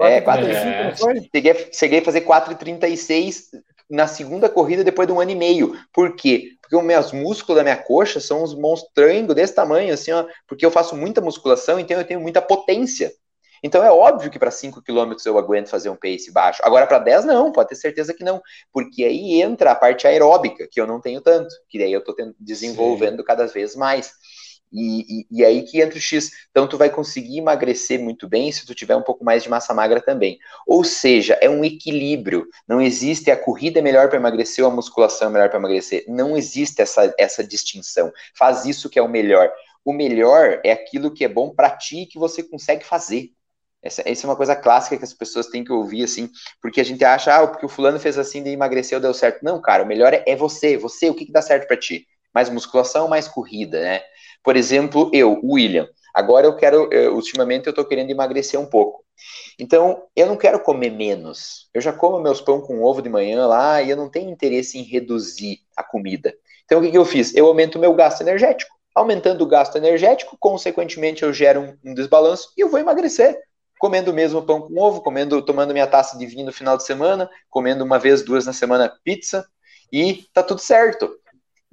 É, 0.00 0.20
4, 0.20 0.46
é. 0.46 0.94
Cheguei, 1.32 1.68
cheguei 1.72 1.98
a 2.00 2.04
fazer 2.04 2.22
4,36 2.22 3.50
na 3.88 4.08
segunda 4.08 4.48
corrida 4.48 4.82
depois 4.82 5.06
de 5.06 5.12
um 5.12 5.20
ano 5.20 5.30
e 5.30 5.36
meio. 5.36 5.78
Por 5.92 6.16
quê? 6.16 6.52
Porque 6.74 6.76
os 6.76 6.84
meus 6.84 7.12
músculos 7.12 7.56
da 7.56 7.62
minha 7.62 7.76
coxa 7.76 8.18
são 8.18 8.42
uns 8.42 8.52
monstrangos 8.52 9.34
desse 9.34 9.54
tamanho, 9.54 9.94
assim, 9.94 10.10
ó, 10.10 10.26
porque 10.48 10.66
eu 10.66 10.72
faço 10.72 10.96
muita 10.96 11.20
musculação, 11.20 11.78
então 11.78 11.96
eu 11.96 12.04
tenho 12.04 12.20
muita 12.20 12.42
potência. 12.42 13.12
Então 13.62 13.82
é 13.82 13.90
óbvio 13.90 14.30
que 14.30 14.38
para 14.38 14.50
5 14.50 14.82
km 14.82 15.14
eu 15.24 15.38
aguento 15.38 15.68
fazer 15.68 15.88
um 15.88 15.96
pace 15.96 16.32
baixo. 16.32 16.60
Agora 16.64 16.86
para 16.86 16.98
10 16.98 17.24
não, 17.26 17.52
pode 17.52 17.68
ter 17.68 17.76
certeza 17.76 18.12
que 18.12 18.24
não, 18.24 18.42
porque 18.72 19.04
aí 19.04 19.40
entra 19.40 19.70
a 19.70 19.74
parte 19.74 20.06
aeróbica, 20.06 20.66
que 20.70 20.80
eu 20.80 20.86
não 20.86 21.00
tenho 21.00 21.20
tanto, 21.20 21.54
que 21.68 21.78
daí 21.78 21.92
eu 21.92 22.00
estou 22.00 22.14
desenvolvendo 22.38 23.18
Sim. 23.18 23.24
cada 23.24 23.46
vez 23.46 23.76
mais. 23.76 24.12
E, 24.74 25.26
e, 25.30 25.44
aí 25.44 25.62
que 25.62 25.80
entra 25.80 25.96
o 25.96 26.00
X. 26.00 26.32
Então, 26.50 26.66
tu 26.66 26.76
vai 26.76 26.90
conseguir 26.90 27.38
emagrecer 27.38 28.00
muito 28.00 28.28
bem 28.28 28.50
se 28.50 28.66
tu 28.66 28.74
tiver 28.74 28.96
um 28.96 29.02
pouco 29.02 29.24
mais 29.24 29.44
de 29.44 29.48
massa 29.48 29.72
magra 29.72 30.00
também. 30.00 30.38
Ou 30.66 30.82
seja, 30.82 31.38
é 31.40 31.48
um 31.48 31.64
equilíbrio. 31.64 32.48
Não 32.66 32.80
existe 32.80 33.30
a 33.30 33.36
corrida 33.36 33.78
é 33.78 33.82
melhor 33.82 34.08
para 34.08 34.18
emagrecer 34.18 34.64
ou 34.64 34.70
a 34.70 34.74
musculação 34.74 35.28
é 35.28 35.30
melhor 35.30 35.48
para 35.48 35.60
emagrecer. 35.60 36.04
Não 36.08 36.36
existe 36.36 36.82
essa, 36.82 37.14
essa 37.16 37.44
distinção. 37.44 38.12
Faz 38.36 38.64
isso 38.64 38.90
que 38.90 38.98
é 38.98 39.02
o 39.02 39.08
melhor. 39.08 39.52
o 39.84 39.92
melhor 39.92 40.60
é 40.64 40.72
aquilo 40.72 41.12
que 41.12 41.24
é 41.24 41.28
bom 41.28 41.54
para 41.54 41.70
ti 41.70 42.02
e 42.02 42.06
que 42.06 42.18
você 42.18 42.42
consegue 42.42 42.84
fazer. 42.84 43.30
Essa, 43.82 44.02
essa, 44.06 44.26
é 44.26 44.30
uma 44.30 44.36
coisa 44.36 44.56
clássica 44.56 44.96
que 44.96 45.04
as 45.04 45.12
pessoas 45.12 45.46
têm 45.48 45.62
que 45.62 45.70
ouvir, 45.70 46.04
assim, 46.04 46.30
porque 46.60 46.80
a 46.80 46.84
gente 46.84 47.04
acha, 47.04 47.36
ah, 47.36 47.46
porque 47.46 47.66
o 47.66 47.68
fulano 47.68 48.00
fez 48.00 48.16
assim, 48.16 48.42
de 48.42 48.48
emagreceu, 48.48 48.98
deu 48.98 49.12
certo. 49.12 49.42
Não, 49.44 49.60
cara, 49.60 49.82
o 49.82 49.86
melhor 49.86 50.14
é, 50.14 50.24
é 50.26 50.34
você, 50.34 50.78
você, 50.78 51.10
o 51.10 51.14
que, 51.14 51.26
que 51.26 51.32
dá 51.32 51.42
certo 51.42 51.68
para 51.68 51.76
ti? 51.76 52.06
Mais 52.34 52.50
musculação, 52.50 53.08
mais 53.08 53.28
corrida, 53.28 53.80
né? 53.80 54.02
Por 54.42 54.56
exemplo, 54.56 55.10
eu, 55.12 55.40
William, 55.44 55.88
agora 56.12 56.46
eu 56.46 56.56
quero, 56.56 56.88
eu, 56.92 57.14
ultimamente 57.14 57.66
eu 57.66 57.72
tô 57.72 57.84
querendo 57.84 58.10
emagrecer 58.10 58.60
um 58.60 58.66
pouco. 58.66 59.04
Então, 59.58 60.02
eu 60.16 60.26
não 60.26 60.36
quero 60.36 60.60
comer 60.60 60.90
menos. 60.90 61.68
Eu 61.72 61.80
já 61.80 61.92
como 61.92 62.20
meus 62.20 62.40
pão 62.40 62.60
com 62.60 62.82
ovo 62.82 63.00
de 63.00 63.08
manhã 63.08 63.46
lá 63.46 63.80
e 63.80 63.90
eu 63.90 63.96
não 63.96 64.10
tenho 64.10 64.30
interesse 64.30 64.78
em 64.78 64.82
reduzir 64.82 65.60
a 65.76 65.82
comida. 65.82 66.34
Então, 66.64 66.80
o 66.80 66.82
que, 66.82 66.90
que 66.90 66.98
eu 66.98 67.04
fiz? 67.04 67.34
Eu 67.34 67.46
aumento 67.46 67.76
o 67.76 67.80
meu 67.80 67.94
gasto 67.94 68.20
energético. 68.20 68.74
Aumentando 68.94 69.42
o 69.42 69.46
gasto 69.46 69.76
energético, 69.76 70.36
consequentemente, 70.38 71.22
eu 71.22 71.32
gero 71.32 71.60
um, 71.60 71.90
um 71.90 71.94
desbalanço 71.94 72.52
e 72.56 72.60
eu 72.60 72.68
vou 72.68 72.78
emagrecer 72.78 73.40
comendo 73.84 74.14
mesmo 74.14 74.40
pão 74.40 74.62
com 74.62 74.80
ovo, 74.80 75.02
comendo, 75.02 75.42
tomando 75.42 75.74
minha 75.74 75.86
taça 75.86 76.16
de 76.16 76.24
vinho 76.24 76.46
no 76.46 76.52
final 76.52 76.74
de 76.74 76.84
semana, 76.84 77.28
comendo 77.50 77.84
uma 77.84 77.98
vez, 77.98 78.22
duas 78.22 78.46
na 78.46 78.52
semana 78.54 78.90
pizza, 79.04 79.46
e 79.92 80.24
tá 80.32 80.42
tudo 80.42 80.58
certo. 80.58 81.10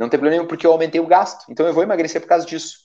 Não 0.01 0.09
tem 0.09 0.19
problema 0.19 0.37
nenhum, 0.37 0.47
porque 0.47 0.65
eu 0.65 0.71
aumentei 0.71 0.99
o 0.99 1.05
gasto. 1.05 1.45
Então 1.49 1.65
eu 1.65 1.73
vou 1.73 1.83
emagrecer 1.83 2.19
por 2.19 2.27
causa 2.27 2.45
disso. 2.45 2.79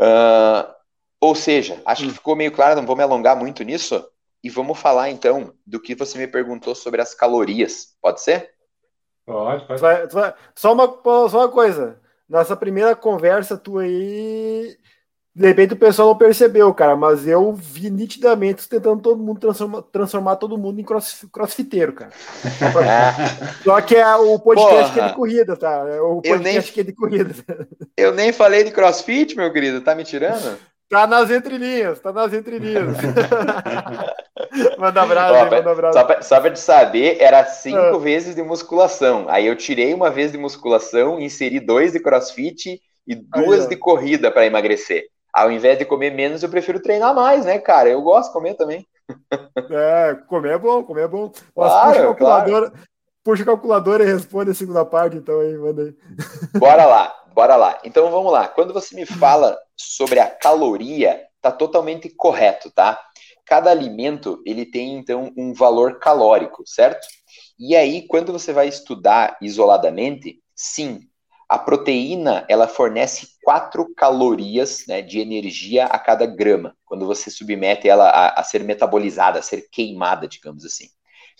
Uh, 0.00 0.72
ou 1.20 1.34
seja, 1.34 1.82
acho 1.84 2.04
que 2.04 2.10
hum. 2.10 2.14
ficou 2.14 2.36
meio 2.36 2.52
claro, 2.52 2.76
não 2.76 2.86
vou 2.86 2.94
me 2.94 3.02
alongar 3.02 3.36
muito 3.36 3.64
nisso. 3.64 4.06
E 4.44 4.48
vamos 4.48 4.78
falar 4.78 5.10
então 5.10 5.52
do 5.66 5.80
que 5.80 5.96
você 5.96 6.16
me 6.16 6.28
perguntou 6.28 6.76
sobre 6.76 7.02
as 7.02 7.12
calorias. 7.12 7.96
Pode 8.00 8.20
ser? 8.20 8.52
Pode, 9.26 9.66
pode. 9.66 10.34
Só 10.54 10.72
uma, 10.72 11.28
só 11.28 11.38
uma 11.40 11.48
coisa. 11.48 12.00
Nossa 12.28 12.56
primeira 12.56 12.94
conversa 12.94 13.56
tua 13.56 13.82
aí, 13.82 14.76
de 15.36 15.46
repente 15.46 15.74
o 15.74 15.76
pessoal 15.76 16.08
não 16.08 16.16
percebeu, 16.16 16.72
cara, 16.72 16.96
mas 16.96 17.28
eu 17.28 17.52
vi 17.52 17.90
nitidamente 17.90 18.66
tentando 18.66 19.02
todo 19.02 19.22
mundo 19.22 19.38
transformar, 19.38 19.82
transformar 19.82 20.36
todo 20.36 20.56
mundo 20.56 20.80
em 20.80 20.82
cross, 20.82 21.26
crossfiteiro, 21.30 21.92
cara. 21.92 22.10
Só 23.62 23.78
que 23.82 23.96
é 23.96 24.16
o 24.16 24.38
podcast 24.38 24.74
Porra, 24.74 24.92
que 24.94 25.00
é 25.00 25.08
de 25.08 25.14
corrida, 25.14 25.54
tá? 25.54 25.84
É 25.90 26.00
o 26.00 26.22
podcast 26.22 26.40
nem, 26.42 26.62
que 26.72 26.80
é 26.80 26.84
de 26.84 26.92
corrida. 26.94 27.34
Eu 27.98 28.14
nem 28.14 28.32
falei 28.32 28.64
de 28.64 28.70
crossfit, 28.70 29.36
meu 29.36 29.52
querido, 29.52 29.82
tá 29.82 29.94
me 29.94 30.04
tirando? 30.04 30.58
Tá 30.88 31.06
nas 31.06 31.30
entrelinhas, 31.30 32.00
tá 32.00 32.14
nas 32.14 32.32
entrelinhas. 32.32 32.96
manda 34.78 35.02
abraço, 35.02 35.34
Ó, 35.34 35.50
manda 35.50 35.70
abraço. 35.70 35.98
Só 35.98 36.04
pra, 36.04 36.22
só 36.22 36.40
pra 36.40 36.50
te 36.50 36.60
saber, 36.60 37.18
era 37.20 37.44
cinco 37.44 37.76
ah. 37.76 37.98
vezes 37.98 38.34
de 38.34 38.42
musculação. 38.42 39.26
Aí 39.28 39.46
eu 39.46 39.54
tirei 39.54 39.92
uma 39.92 40.10
vez 40.10 40.32
de 40.32 40.38
musculação, 40.38 41.20
inseri 41.20 41.60
dois 41.60 41.92
de 41.92 42.00
crossfit 42.00 42.80
e 43.06 43.14
duas 43.14 43.64
Aí, 43.64 43.68
de 43.68 43.76
corrida 43.76 44.30
para 44.30 44.46
emagrecer 44.46 45.04
ao 45.36 45.52
invés 45.52 45.78
de 45.78 45.84
comer 45.84 46.14
menos, 46.14 46.42
eu 46.42 46.48
prefiro 46.48 46.80
treinar 46.80 47.14
mais, 47.14 47.44
né, 47.44 47.58
cara? 47.58 47.90
Eu 47.90 48.00
gosto 48.00 48.28
de 48.28 48.32
comer 48.32 48.54
também. 48.54 48.86
É, 49.70 50.14
comer 50.28 50.52
é 50.54 50.58
bom, 50.58 50.82
comer 50.82 51.02
é 51.02 51.08
bom. 51.08 51.30
Mas 51.56 51.68
claro, 51.70 51.88
puxa 51.88 52.00
a 52.00 52.04
calculadora, 52.04 52.70
claro. 52.70 52.86
puxa 53.24 53.42
a 53.42 53.46
calculadora 53.46 54.04
e 54.04 54.12
responde 54.12 54.50
a 54.50 54.54
segunda 54.54 54.84
parte, 54.84 55.16
então 55.16 55.40
aí, 55.40 55.56
manda 55.56 55.82
aí. 55.82 55.94
Bora 56.58 56.86
lá, 56.86 57.14
bora 57.34 57.56
lá. 57.56 57.78
Então 57.84 58.10
vamos 58.10 58.32
lá. 58.32 58.48
Quando 58.48 58.72
você 58.72 58.94
me 58.94 59.06
fala 59.06 59.58
sobre 59.76 60.20
a 60.20 60.30
caloria, 60.30 61.20
tá 61.40 61.50
totalmente 61.50 62.08
correto, 62.10 62.70
tá? 62.70 63.00
Cada 63.44 63.70
alimento, 63.70 64.42
ele 64.44 64.66
tem 64.66 64.96
então 64.98 65.32
um 65.36 65.52
valor 65.52 65.98
calórico, 65.98 66.62
certo? 66.66 67.06
E 67.58 67.74
aí, 67.74 68.06
quando 68.06 68.32
você 68.32 68.52
vai 68.52 68.68
estudar 68.68 69.36
isoladamente, 69.40 70.40
sim, 70.54 71.00
a 71.48 71.58
proteína, 71.58 72.44
ela 72.48 72.66
fornece 72.66 73.28
4 73.44 73.94
calorias 73.94 74.84
né, 74.88 75.00
de 75.00 75.20
energia 75.20 75.86
a 75.86 75.98
cada 75.98 76.26
grama, 76.26 76.76
quando 76.84 77.06
você 77.06 77.30
submete 77.30 77.88
ela 77.88 78.08
a, 78.08 78.40
a 78.40 78.42
ser 78.42 78.64
metabolizada, 78.64 79.38
a 79.38 79.42
ser 79.42 79.68
queimada, 79.70 80.26
digamos 80.26 80.64
assim. 80.64 80.88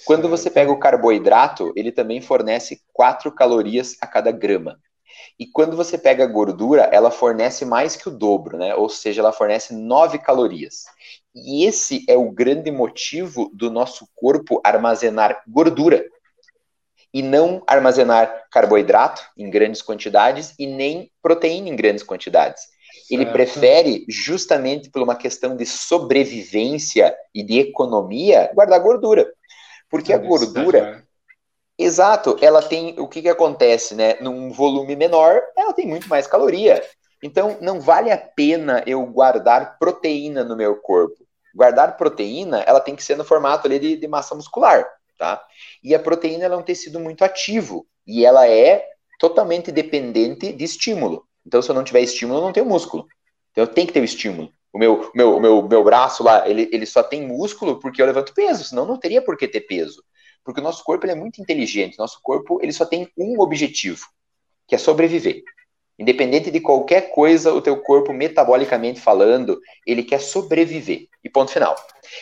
Quando 0.05 0.29
você 0.29 0.51
pega 0.51 0.71
o 0.71 0.79
carboidrato, 0.79 1.73
ele 1.75 1.91
também 1.91 2.21
fornece 2.21 2.81
4 2.93 3.33
calorias 3.33 3.97
a 4.01 4.07
cada 4.07 4.31
grama. 4.31 4.79
E 5.39 5.47
quando 5.47 5.77
você 5.77 5.99
pega 5.99 6.25
a 6.25 6.29
gordura, 6.29 6.83
ela 6.93 7.11
fornece 7.11 7.65
mais 7.65 7.97
que 7.97 8.09
o 8.09 8.13
dobro, 8.13 8.57
né? 8.57 8.75
Ou 8.75 8.89
seja, 8.89 9.23
ela 9.23 9.33
fornece 9.33 9.75
9 9.75 10.19
calorias. 10.19 10.85
E 11.35 11.65
esse 11.65 12.05
é 12.09 12.17
o 12.17 12.31
grande 12.31 12.71
motivo 12.71 13.51
do 13.53 13.71
nosso 13.71 14.09
corpo 14.15 14.61
armazenar 14.65 15.43
gordura 15.49 16.05
e 17.17 17.23
não 17.23 17.63
armazenar 17.67 18.45
carboidrato 18.51 19.23
em 19.39 19.49
grandes 19.49 19.81
quantidades 19.81 20.55
e 20.59 20.67
nem 20.67 21.11
proteína 21.23 21.71
em 21.71 21.75
grandes 21.75 22.03
quantidades. 22.03 22.65
Ele 23.11 23.25
prefere, 23.25 24.05
justamente 24.07 24.91
por 24.91 25.01
uma 25.01 25.17
questão 25.17 25.57
de 25.57 25.65
sobrevivência 25.65 27.17
e 27.35 27.43
de 27.43 27.59
economia, 27.59 28.51
guardar 28.53 28.81
gordura. 28.81 29.33
Porque 29.89 30.13
a 30.13 30.19
gordura. 30.19 31.03
Exato, 31.79 32.37
ela 32.43 32.61
tem. 32.61 32.95
O 33.01 33.09
que, 33.09 33.23
que 33.23 33.31
acontece, 33.31 33.95
né? 33.95 34.17
Num 34.21 34.51
volume 34.51 34.95
menor, 34.95 35.41
ela 35.57 35.73
tem 35.73 35.87
muito 35.87 36.11
mais 36.11 36.27
caloria. 36.27 36.83
Então, 37.23 37.57
não 37.63 37.81
vale 37.81 38.13
a 38.13 38.19
pena 38.19 38.83
eu 38.87 39.03
guardar 39.07 39.79
proteína 39.79 40.45
no 40.45 40.55
meu 40.55 40.77
corpo. 40.77 41.17
Guardar 41.55 41.97
proteína, 41.97 42.61
ela 42.67 42.81
tem 42.81 42.95
que 42.95 43.03
ser 43.03 43.17
no 43.17 43.25
formato 43.25 43.67
ali 43.67 43.79
de, 43.79 43.97
de 43.97 44.07
massa 44.07 44.35
muscular 44.35 44.87
tá? 45.17 45.45
E 45.83 45.95
a 45.95 45.99
proteína 45.99 46.45
é 46.45 46.57
um 46.57 46.63
tecido 46.63 47.01
muito 47.01 47.25
ativo 47.25 47.87
e 48.07 48.25
ela 48.25 48.49
é 48.49 48.87
totalmente 49.19 49.73
dependente 49.73 50.53
de 50.53 50.65
estímulo. 50.65 51.27
Então, 51.47 51.63
se 51.63 51.71
eu 51.71 51.75
não 51.75 51.85
tiver 51.85 52.01
estímulo, 52.01 52.41
eu 52.41 52.45
não 52.45 52.53
tenho 52.53 52.67
músculo. 52.67 53.07
Então, 53.51 53.65
eu 53.65 53.69
tenho 53.69 53.87
que 53.87 53.93
ter 53.93 54.01
o 54.01 54.05
estímulo. 54.05 54.51
O 54.73 54.79
meu, 54.79 55.11
meu, 55.15 55.41
meu, 55.41 55.67
meu 55.67 55.85
braço 55.85 56.23
lá, 56.23 56.49
ele, 56.49 56.69
ele 56.73 56.85
só 56.85 57.03
tem 57.03 57.27
músculo 57.27 57.81
porque 57.81 58.03
eu 58.03 58.07
levanto 58.07 58.35
peso, 58.35 58.65
senão 58.65 58.85
não 58.85 58.99
teria 58.99 59.23
por 59.23 59.37
que 59.37 59.49
ter 59.49 59.63
peso. 59.63 60.03
Porque 60.45 60.61
o 60.61 60.63
nosso 60.63 60.85
corpo 60.85 61.07
ele 61.07 61.13
é 61.13 61.17
muito 61.17 61.41
inteligente. 61.41 61.99
Nosso 61.99 62.21
corpo 62.23 62.59
ele 62.63 62.73
só 62.73 62.85
tem 62.85 63.09
um 63.17 63.41
objetivo, 63.41 64.07
que 64.69 64.75
é 64.75 64.79
sobreviver. 64.79 65.43
Independente 65.99 66.51
de 66.51 66.61
qualquer 66.61 67.11
coisa, 67.11 67.53
o 67.53 67.63
teu 67.63 67.81
corpo, 67.81 68.13
metabolicamente 68.13 69.01
falando, 69.01 69.61
ele 69.87 70.03
quer 70.03 70.21
sobreviver. 70.21 71.09
E 71.25 71.31
ponto 71.31 71.51
final. 71.51 71.75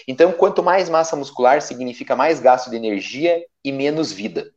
Então, 0.07 0.33
quanto 0.33 0.62
mais 0.62 0.89
massa 0.89 1.16
muscular, 1.16 1.61
significa 1.61 2.14
mais 2.14 2.41
gasto 2.41 2.70
de 2.70 2.77
energia 2.77 3.45
e 3.64 3.72
menos 3.72 4.12
vida. 4.12 4.51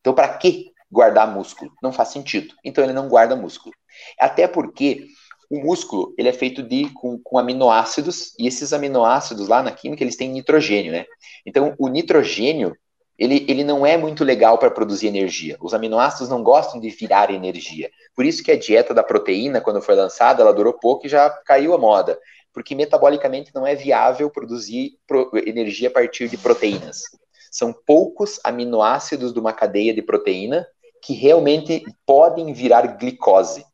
Então, 0.00 0.14
para 0.14 0.28
que 0.38 0.72
guardar 0.90 1.32
músculo? 1.32 1.72
Não 1.82 1.92
faz 1.92 2.08
sentido. 2.10 2.54
Então, 2.64 2.84
ele 2.84 2.92
não 2.92 3.08
guarda 3.08 3.34
músculo. 3.34 3.74
Até 4.18 4.46
porque 4.46 5.08
o 5.50 5.58
músculo 5.60 6.14
ele 6.18 6.28
é 6.28 6.32
feito 6.32 6.62
de 6.62 6.90
com, 6.90 7.18
com, 7.18 7.38
aminoácidos 7.38 8.34
e 8.38 8.46
esses 8.46 8.72
aminoácidos 8.72 9.48
lá 9.48 9.62
na 9.62 9.72
química 9.72 10.04
eles 10.04 10.16
têm 10.16 10.30
nitrogênio, 10.30 10.92
né? 10.92 11.06
Então 11.46 11.74
o 11.78 11.88
nitrogênio 11.88 12.76
ele, 13.18 13.44
ele 13.48 13.64
não 13.64 13.84
é 13.84 13.96
muito 13.96 14.22
legal 14.22 14.58
para 14.58 14.70
produzir 14.70 15.08
energia. 15.08 15.56
Os 15.60 15.74
aminoácidos 15.74 16.28
não 16.28 16.42
gostam 16.42 16.80
de 16.80 16.88
virar 16.88 17.30
energia. 17.30 17.90
Por 18.14 18.24
isso 18.24 18.44
que 18.44 18.52
a 18.52 18.58
dieta 18.58 18.94
da 18.94 19.02
proteína, 19.02 19.60
quando 19.60 19.82
foi 19.82 19.96
lançada, 19.96 20.40
ela 20.40 20.54
durou 20.54 20.72
pouco 20.72 21.06
e 21.06 21.08
já 21.08 21.28
caiu 21.28 21.74
a 21.74 21.78
moda. 21.78 22.18
Porque 22.52 22.76
metabolicamente 22.76 23.50
não 23.52 23.66
é 23.66 23.74
viável 23.74 24.30
produzir 24.30 24.98
energia 25.44 25.88
a 25.88 25.92
partir 25.92 26.28
de 26.28 26.38
proteínas. 26.38 27.02
São 27.50 27.72
poucos 27.72 28.38
aminoácidos 28.44 29.32
de 29.32 29.40
uma 29.40 29.52
cadeia 29.52 29.92
de 29.92 30.02
proteína 30.02 30.66
que 31.02 31.12
realmente 31.12 31.84
podem 32.06 32.52
virar 32.52 32.98
glicose. 32.98 33.64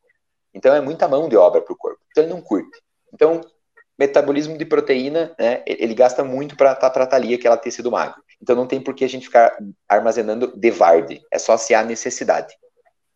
Então 0.55 0.75
é 0.75 0.81
muita 0.81 1.07
mão 1.07 1.29
de 1.29 1.37
obra 1.37 1.61
para 1.61 1.73
o 1.73 1.77
corpo. 1.77 2.01
Então 2.11 2.25
ele 2.25 2.33
não 2.33 2.41
curte. 2.41 2.81
Então, 3.13 3.43
metabolismo 3.99 4.57
de 4.57 4.65
proteína, 4.65 5.35
né, 5.39 5.63
ele 5.67 5.95
gasta 5.95 6.25
muito 6.25 6.57
para 6.57 6.75
tá, 6.75 7.09
ali 7.13 7.35
aquela 7.35 7.57
tecido 7.57 7.91
magro. 7.91 8.24
Então 8.41 8.57
não 8.57 8.67
tem 8.67 8.81
por 8.81 8.95
que 8.95 9.05
a 9.05 9.09
gente 9.09 9.27
ficar 9.27 9.57
armazenando 9.89 10.53
de 10.57 10.71
varde. 10.71 11.23
É 11.31 11.39
só 11.39 11.57
se 11.57 11.75
há 11.75 11.83
necessidade. 11.83 12.55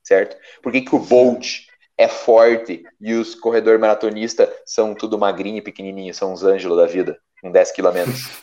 Certo? 0.02 0.36
Por 0.62 0.72
que, 0.72 0.80
que 0.80 0.94
o 0.94 0.98
Bolt 0.98 1.66
é 1.96 2.08
forte 2.08 2.84
e 3.00 3.14
os 3.14 3.34
corredor 3.34 3.78
maratonista 3.78 4.50
são 4.64 4.94
tudo 4.94 5.18
magrinho 5.18 5.58
e 5.58 5.62
pequenininho, 5.62 6.14
são 6.14 6.32
uns 6.32 6.44
ângelos 6.44 6.78
da 6.78 6.86
vida, 6.86 7.18
com 7.42 7.50
10 7.50 7.72
quilômetros? 7.72 8.42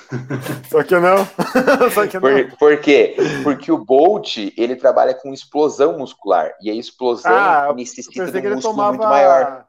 Só 0.70 0.82
que 0.82 0.98
não. 0.98 1.18
Só 1.92 2.06
que 2.06 2.18
não. 2.18 2.20
Por, 2.20 2.56
por, 2.58 2.80
quê? 2.80 3.16
Porque 3.42 3.70
o 3.70 3.78
Bolt, 3.78 4.36
ele 4.56 4.76
trabalha 4.76 5.14
com 5.14 5.32
explosão 5.32 5.98
muscular, 5.98 6.54
e 6.60 6.70
a 6.70 6.74
explosão 6.74 7.32
ah, 7.32 7.72
necessita 7.74 8.30
de 8.30 8.48
um 8.48 8.54
músculo 8.54 8.74
tomava... 8.74 8.90
muito 8.90 9.08
maior. 9.08 9.66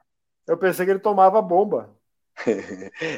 Eu 0.47 0.57
pensei 0.57 0.86
que 0.86 0.91
ele 0.91 0.99
tomava 0.99 1.41
bomba. 1.41 1.89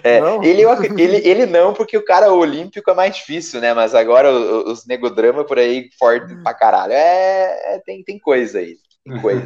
É, 0.03 0.19
ele, 0.43 0.63
ele, 1.01 1.27
ele 1.27 1.45
não, 1.45 1.73
porque 1.73 1.97
o 1.97 2.03
cara 2.03 2.31
olímpico 2.31 2.91
é 2.91 2.93
mais 2.93 3.15
difícil, 3.15 3.61
né? 3.61 3.73
Mas 3.73 3.95
agora 3.95 4.31
os, 4.31 4.79
os 4.79 4.85
negodrama 4.85 5.43
por 5.43 5.57
aí 5.57 5.89
forte 5.97 6.35
pra 6.43 6.53
caralho. 6.53 6.93
É, 6.93 7.75
é, 7.75 7.81
tem, 7.85 8.03
tem 8.03 8.19
coisa 8.19 8.59
aí. 8.59 8.77
Tem 9.05 9.21
coisa. 9.21 9.45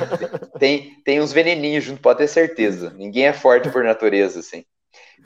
tem, 0.58 1.00
tem 1.04 1.20
uns 1.20 1.32
veneninhos 1.32 1.84
junto, 1.84 2.02
pode 2.02 2.18
ter 2.18 2.28
certeza. 2.28 2.92
Ninguém 2.96 3.26
é 3.26 3.32
forte 3.32 3.70
por 3.70 3.84
natureza, 3.84 4.40
assim. 4.40 4.64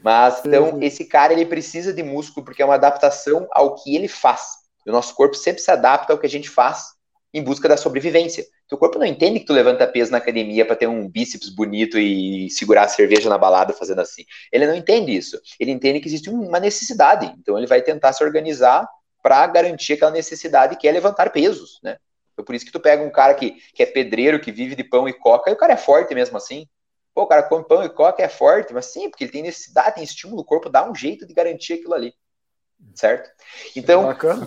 Mas 0.03 0.43
então, 0.45 0.79
esse 0.81 1.05
cara 1.05 1.33
ele 1.33 1.47
precisa 1.47 1.93
de 1.93 2.03
músculo 2.03 2.45
porque 2.45 2.63
é 2.63 2.65
uma 2.65 2.75
adaptação 2.75 3.49
ao 3.53 3.75
que 3.75 3.97
ele 3.97 4.09
faz. 4.09 4.59
O 4.87 4.93
nosso 4.93 5.15
corpo 5.15 5.35
sempre 5.35 5.61
se 5.61 5.71
adapta 5.71 6.13
ao 6.13 6.19
que 6.19 6.27
a 6.27 6.31
gente 6.31 6.49
faz 6.49 6.93
em 7.33 7.43
busca 7.43 7.69
da 7.69 7.77
sobrevivência. 7.77 8.45
Teu 8.69 8.77
corpo 8.77 8.99
não 8.99 9.07
entende 9.07 9.41
que 9.41 9.47
tu 9.47 9.53
levanta 9.55 9.87
peso 9.87 10.13
na 10.13 10.19
academia 10.19 10.65
para 10.67 10.77
ter 10.77 10.87
um 10.87 11.09
bíceps 11.09 11.49
bonito 11.49 11.99
e 11.99 12.51
segurar 12.51 12.83
a 12.83 12.89
cerveja 12.89 13.29
na 13.29 13.39
balada 13.39 13.73
fazendo 13.73 14.03
assim. 14.03 14.25
Ele 14.53 14.67
não 14.67 14.75
entende 14.75 15.17
isso. 15.17 15.41
Ele 15.59 15.71
entende 15.71 16.01
que 16.01 16.09
existe 16.09 16.29
uma 16.29 16.61
necessidade. 16.61 17.35
Então 17.39 17.57
ele 17.57 17.67
vai 17.67 17.81
tentar 17.81 18.13
se 18.13 18.23
organizar 18.23 18.87
para 19.23 19.47
garantir 19.47 19.95
aquela 19.95 20.11
necessidade 20.11 20.77
que 20.77 20.87
é 20.87 20.93
levantar 20.93 21.31
pesos, 21.31 21.81
né? 21.83 21.97
Então 22.33 22.45
por 22.45 22.55
isso 22.55 22.65
que 22.67 22.71
tu 22.71 22.79
pega 22.79 23.03
um 23.03 23.11
cara 23.11 23.35
que, 23.35 23.53
que 23.75 23.83
é 23.83 23.87
pedreiro, 23.87 24.39
que 24.39 24.53
vive 24.53 24.77
de 24.77 24.85
pão 24.85 25.09
e 25.09 25.15
coca, 25.15 25.51
e 25.51 25.55
o 25.55 25.57
cara 25.57 25.73
é 25.73 25.77
forte 25.77 26.15
mesmo 26.15 26.37
assim. 26.37 26.67
Pô, 27.15 27.23
o 27.23 27.27
cara 27.27 27.43
come 27.43 27.65
pão 27.67 27.83
e 27.83 27.89
coca 27.89 28.23
é 28.23 28.29
forte, 28.29 28.73
mas 28.73 28.87
sim, 28.87 29.09
porque 29.09 29.25
ele 29.25 29.33
tem 29.33 29.43
necessidade, 29.43 29.97
tem 29.97 30.05
estímulo, 30.05 30.43
o 30.43 30.45
corpo 30.45 30.69
dá 30.69 30.89
um 30.89 30.95
jeito 30.95 31.27
de 31.27 31.35
garantir 31.35 31.73
aquilo 31.73 31.95
ali. 31.95 32.15
Certo? 32.95 33.31
Então, 33.75 34.05
Bacana. 34.05 34.47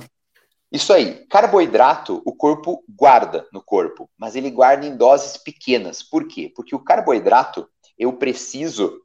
Isso 0.71 0.93
aí, 0.93 1.25
carboidrato 1.27 2.21
o 2.25 2.33
corpo 2.33 2.81
guarda 2.87 3.45
no 3.51 3.61
corpo, 3.61 4.09
mas 4.17 4.35
ele 4.35 4.49
guarda 4.49 4.85
em 4.85 4.95
doses 4.95 5.35
pequenas. 5.35 6.01
Por 6.01 6.27
quê? 6.27 6.51
Porque 6.55 6.73
o 6.73 6.79
carboidrato 6.79 7.67
eu 7.97 8.13
preciso, 8.13 9.01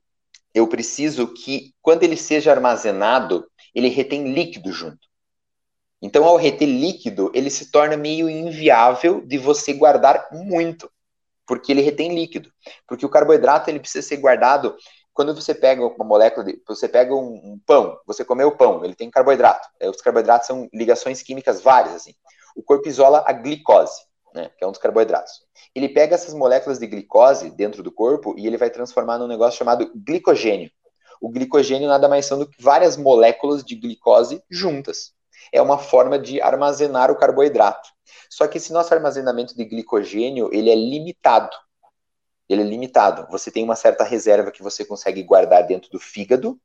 eu 0.55 0.69
preciso 0.69 1.27
que 1.35 1.75
quando 1.83 2.05
ele 2.05 2.17
seja 2.17 2.53
armazenado, 2.53 3.45
ele 3.75 3.89
retém 3.89 4.33
líquido 4.33 4.73
junto. 4.73 5.09
Então, 6.01 6.25
ao 6.25 6.37
reter 6.37 6.67
líquido, 6.67 7.33
ele 7.35 7.51
se 7.51 7.71
torna 7.71 7.97
meio 7.97 8.29
inviável 8.31 9.21
de 9.27 9.37
você 9.37 9.73
guardar 9.73 10.29
muito, 10.31 10.89
porque 11.47 11.73
ele 11.73 11.81
retém 11.81 12.15
líquido. 12.15 12.53
Porque 12.87 13.05
o 13.05 13.09
carboidrato 13.09 13.71
ele 13.71 13.81
precisa 13.81 14.07
ser 14.07 14.19
guardado 14.19 14.77
quando 15.17 15.35
você 15.35 15.55
pega 15.55 15.85
uma 15.85 16.05
molécula, 16.05 16.45
de, 16.45 16.63
você 16.69 16.87
pega 16.87 17.15
um, 17.15 17.41
um, 17.43 17.61
pão, 17.65 17.99
você 18.07 18.23
comeu 18.23 18.49
o 18.49 18.57
pão, 18.57 18.85
ele 18.85 18.95
tem 18.95 19.11
carboidrato. 19.11 19.67
É, 19.81 19.89
os 19.89 20.03
carboidratos 20.03 20.47
são 20.47 20.69
ligações 20.75 21.23
químicas 21.23 21.63
várias, 21.63 21.95
assim. 21.95 22.13
O 22.55 22.63
corpo 22.63 22.87
isola 22.87 23.25
a 23.27 23.33
glicose, 23.33 24.03
né, 24.35 24.51
que 24.59 24.63
é 24.63 24.67
um 24.67 24.71
dos 24.71 24.81
carboidratos. 24.81 25.33
Ele 25.75 25.89
pega 25.89 26.15
essas 26.15 26.35
moléculas 26.35 26.79
de 26.79 26.87
glicose 26.87 27.49
dentro 27.49 27.83
do 27.83 27.91
corpo 27.91 28.35
e 28.37 28.47
ele 28.47 28.59
vai 28.59 28.69
transformar 28.69 29.17
num 29.17 29.27
negócio 29.27 29.57
chamado 29.59 29.91
glicogênio. 29.95 30.71
O 31.19 31.31
glicogênio 31.31 31.89
nada 31.89 32.09
mais 32.09 32.27
são 32.27 32.39
do 32.39 32.47
que 32.47 32.63
várias 32.63 32.99
moléculas 32.99 33.65
de 33.65 33.75
glicose 33.75 34.43
juntas. 34.51 35.13
É 35.51 35.63
uma 35.63 35.79
forma 35.79 36.19
de 36.19 36.43
armazenar 36.43 37.11
o 37.11 37.17
carboidrato. 37.17 37.89
Só 38.29 38.47
que 38.47 38.59
esse 38.59 38.71
nosso 38.71 38.93
armazenamento 38.93 39.57
de 39.57 39.65
glicogênio, 39.65 40.51
ele 40.53 40.69
é 40.69 40.75
limitado 40.75 41.57
ele 42.49 42.63
é 42.63 42.65
limitado. 42.65 43.27
Você 43.31 43.51
tem 43.51 43.65
uma 43.65 43.77
certa 43.77 44.05
reserva 44.05 44.51
que 44.51 44.63
você 44.63 44.85
consegue 44.85 45.23
guardar 45.23 45.67
dentro 45.67 45.91
do 45.91 45.99
fígado, 45.99 46.59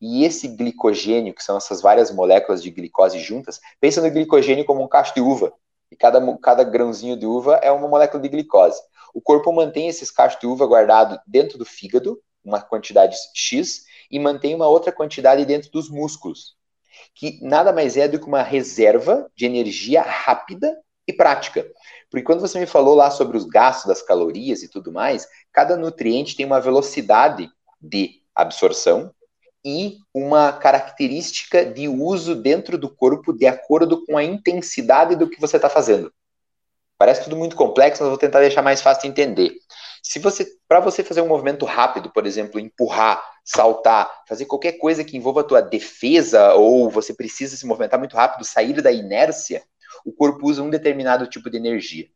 e 0.00 0.24
esse 0.24 0.48
glicogênio, 0.48 1.34
que 1.34 1.42
são 1.42 1.56
essas 1.56 1.80
várias 1.80 2.10
moléculas 2.10 2.62
de 2.62 2.70
glicose 2.70 3.18
juntas, 3.18 3.60
pensa 3.80 4.02
no 4.02 4.10
glicogênio 4.10 4.64
como 4.64 4.82
um 4.82 4.88
cacho 4.88 5.14
de 5.14 5.20
uva, 5.20 5.52
e 5.90 5.96
cada, 5.96 6.20
cada 6.38 6.64
grãozinho 6.64 7.16
de 7.16 7.26
uva 7.26 7.56
é 7.62 7.70
uma 7.70 7.88
molécula 7.88 8.22
de 8.22 8.28
glicose. 8.28 8.80
O 9.14 9.20
corpo 9.20 9.52
mantém 9.52 9.88
esses 9.88 10.10
cachos 10.10 10.40
de 10.40 10.46
uva 10.46 10.66
guardado 10.66 11.20
dentro 11.26 11.56
do 11.56 11.64
fígado, 11.64 12.20
uma 12.44 12.60
quantidade 12.60 13.16
X, 13.32 13.84
e 14.10 14.18
mantém 14.18 14.54
uma 14.54 14.68
outra 14.68 14.92
quantidade 14.92 15.44
dentro 15.44 15.70
dos 15.70 15.88
músculos, 15.88 16.56
que 17.14 17.38
nada 17.42 17.72
mais 17.72 17.96
é 17.96 18.08
do 18.08 18.18
que 18.18 18.26
uma 18.26 18.42
reserva 18.42 19.30
de 19.34 19.46
energia 19.46 20.02
rápida 20.02 20.76
e 21.06 21.12
prática. 21.12 21.66
Porque 22.10 22.24
quando 22.24 22.40
você 22.40 22.58
me 22.58 22.66
falou 22.66 22.94
lá 22.94 23.10
sobre 23.10 23.36
os 23.36 23.44
gastos 23.44 23.86
das 23.86 24.02
calorias 24.02 24.62
e 24.62 24.68
tudo 24.68 24.92
mais, 24.92 25.26
cada 25.52 25.76
nutriente 25.76 26.36
tem 26.36 26.46
uma 26.46 26.60
velocidade 26.60 27.48
de 27.80 28.22
absorção 28.34 29.12
e 29.64 29.98
uma 30.12 30.52
característica 30.52 31.64
de 31.64 31.88
uso 31.88 32.34
dentro 32.34 32.76
do 32.76 32.88
corpo 32.88 33.32
de 33.32 33.46
acordo 33.46 34.04
com 34.04 34.16
a 34.16 34.24
intensidade 34.24 35.16
do 35.16 35.28
que 35.28 35.40
você 35.40 35.56
está 35.56 35.70
fazendo. 35.70 36.12
Parece 36.98 37.24
tudo 37.24 37.36
muito 37.36 37.56
complexo, 37.56 38.02
mas 38.02 38.10
vou 38.10 38.18
tentar 38.18 38.40
deixar 38.40 38.62
mais 38.62 38.80
fácil 38.80 39.02
de 39.02 39.08
entender. 39.08 39.52
Se 40.02 40.18
você, 40.18 40.46
para 40.68 40.80
você 40.80 41.02
fazer 41.02 41.22
um 41.22 41.28
movimento 41.28 41.64
rápido, 41.64 42.10
por 42.10 42.26
exemplo, 42.26 42.60
empurrar, 42.60 43.22
saltar, 43.44 44.10
fazer 44.28 44.44
qualquer 44.44 44.72
coisa 44.72 45.02
que 45.02 45.16
envolva 45.16 45.40
a 45.40 45.44
tua 45.44 45.60
defesa 45.60 46.54
ou 46.54 46.90
você 46.90 47.12
precisa 47.14 47.56
se 47.56 47.66
movimentar 47.66 47.98
muito 47.98 48.14
rápido, 48.14 48.44
sair 48.44 48.80
da 48.80 48.92
inércia, 48.92 49.62
o 50.04 50.12
corpo 50.12 50.48
usa 50.48 50.62
um 50.62 50.70
determinado 50.70 51.26
tipo 51.26 51.48
de 51.48 51.56
energia. 51.56 52.08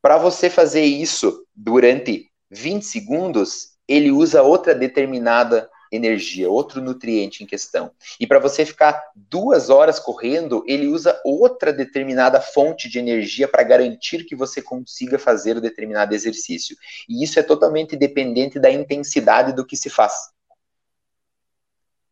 Para 0.00 0.18
você 0.18 0.50
fazer 0.50 0.82
isso 0.82 1.46
durante 1.54 2.30
20 2.50 2.84
segundos, 2.84 3.72
ele 3.86 4.10
usa 4.10 4.42
outra 4.42 4.74
determinada 4.74 5.70
energia, 5.92 6.50
outro 6.50 6.80
nutriente 6.80 7.44
em 7.44 7.46
questão. 7.46 7.92
E 8.18 8.26
para 8.26 8.38
você 8.38 8.64
ficar 8.64 9.00
duas 9.14 9.68
horas 9.68 9.98
correndo, 9.98 10.64
ele 10.66 10.86
usa 10.86 11.20
outra 11.24 11.72
determinada 11.72 12.40
fonte 12.40 12.88
de 12.88 12.98
energia 12.98 13.46
para 13.46 13.62
garantir 13.62 14.24
que 14.24 14.34
você 14.34 14.62
consiga 14.62 15.18
fazer 15.18 15.56
o 15.56 15.60
determinado 15.60 16.14
exercício. 16.14 16.76
E 17.08 17.22
isso 17.22 17.38
é 17.38 17.42
totalmente 17.42 17.94
dependente 17.94 18.58
da 18.58 18.70
intensidade 18.70 19.52
do 19.52 19.66
que 19.66 19.76
se 19.76 19.90
faz. 19.90 20.14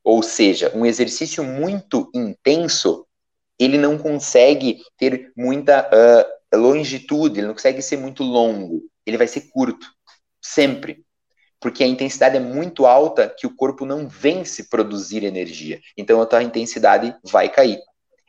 Ou 0.04 0.22
seja, 0.22 0.70
um 0.74 0.84
exercício 0.84 1.42
muito 1.42 2.10
intenso 2.14 3.06
ele 3.60 3.76
não 3.76 3.98
consegue 3.98 4.82
ter 4.96 5.30
muita 5.36 5.86
uh, 5.86 6.56
longitude, 6.56 7.38
ele 7.38 7.46
não 7.46 7.54
consegue 7.54 7.82
ser 7.82 7.98
muito 7.98 8.24
longo, 8.24 8.82
ele 9.04 9.18
vai 9.18 9.26
ser 9.26 9.50
curto, 9.50 9.86
sempre. 10.40 11.04
Porque 11.60 11.84
a 11.84 11.86
intensidade 11.86 12.38
é 12.38 12.40
muito 12.40 12.86
alta 12.86 13.28
que 13.28 13.46
o 13.46 13.54
corpo 13.54 13.84
não 13.84 14.08
vence 14.08 14.70
produzir 14.70 15.22
energia. 15.24 15.78
Então 15.94 16.22
a 16.22 16.26
tua 16.26 16.42
intensidade 16.42 17.14
vai 17.22 17.50
cair. 17.50 17.78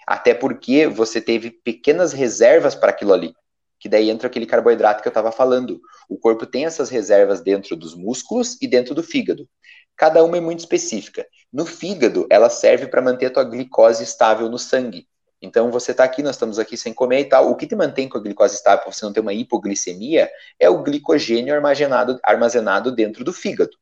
Até 0.05 0.33
porque 0.33 0.85
você 0.85 1.21
teve 1.21 1.49
pequenas 1.49 2.11
reservas 2.11 2.75
para 2.75 2.89
aquilo 2.89 3.13
ali. 3.13 3.33
Que 3.79 3.87
daí 3.87 4.09
entra 4.09 4.27
aquele 4.27 4.45
carboidrato 4.45 5.01
que 5.01 5.07
eu 5.07 5.11
estava 5.11 5.31
falando. 5.31 5.79
O 6.09 6.17
corpo 6.17 6.45
tem 6.45 6.65
essas 6.65 6.89
reservas 6.89 7.39
dentro 7.39 7.77
dos 7.77 7.95
músculos 7.95 8.57
e 8.61 8.67
dentro 8.67 8.93
do 8.93 9.01
fígado. 9.01 9.47
Cada 9.95 10.23
uma 10.25 10.35
é 10.35 10.41
muito 10.41 10.59
específica. 10.59 11.25
No 11.53 11.65
fígado, 11.65 12.27
ela 12.29 12.49
serve 12.49 12.87
para 12.87 13.01
manter 13.01 13.27
a 13.27 13.31
tua 13.31 13.45
glicose 13.45 14.03
estável 14.03 14.49
no 14.49 14.59
sangue. 14.59 15.07
Então 15.41 15.71
você 15.71 15.91
está 15.91 16.03
aqui, 16.03 16.21
nós 16.21 16.35
estamos 16.35 16.59
aqui 16.59 16.77
sem 16.77 16.93
comer 16.93 17.21
e 17.21 17.25
tal. 17.25 17.49
O 17.49 17.55
que 17.55 17.65
te 17.65 17.75
mantém 17.75 18.07
com 18.07 18.17
a 18.17 18.21
glicose 18.21 18.55
estável 18.55 18.83
para 18.83 18.93
você 18.93 19.03
não 19.03 19.13
ter 19.13 19.21
uma 19.21 19.33
hipoglicemia 19.33 20.29
é 20.59 20.69
o 20.69 20.83
glicogênio 20.83 21.53
armazenado, 21.53 22.19
armazenado 22.23 22.91
dentro 22.91 23.23
do 23.23 23.33
fígado. 23.33 23.75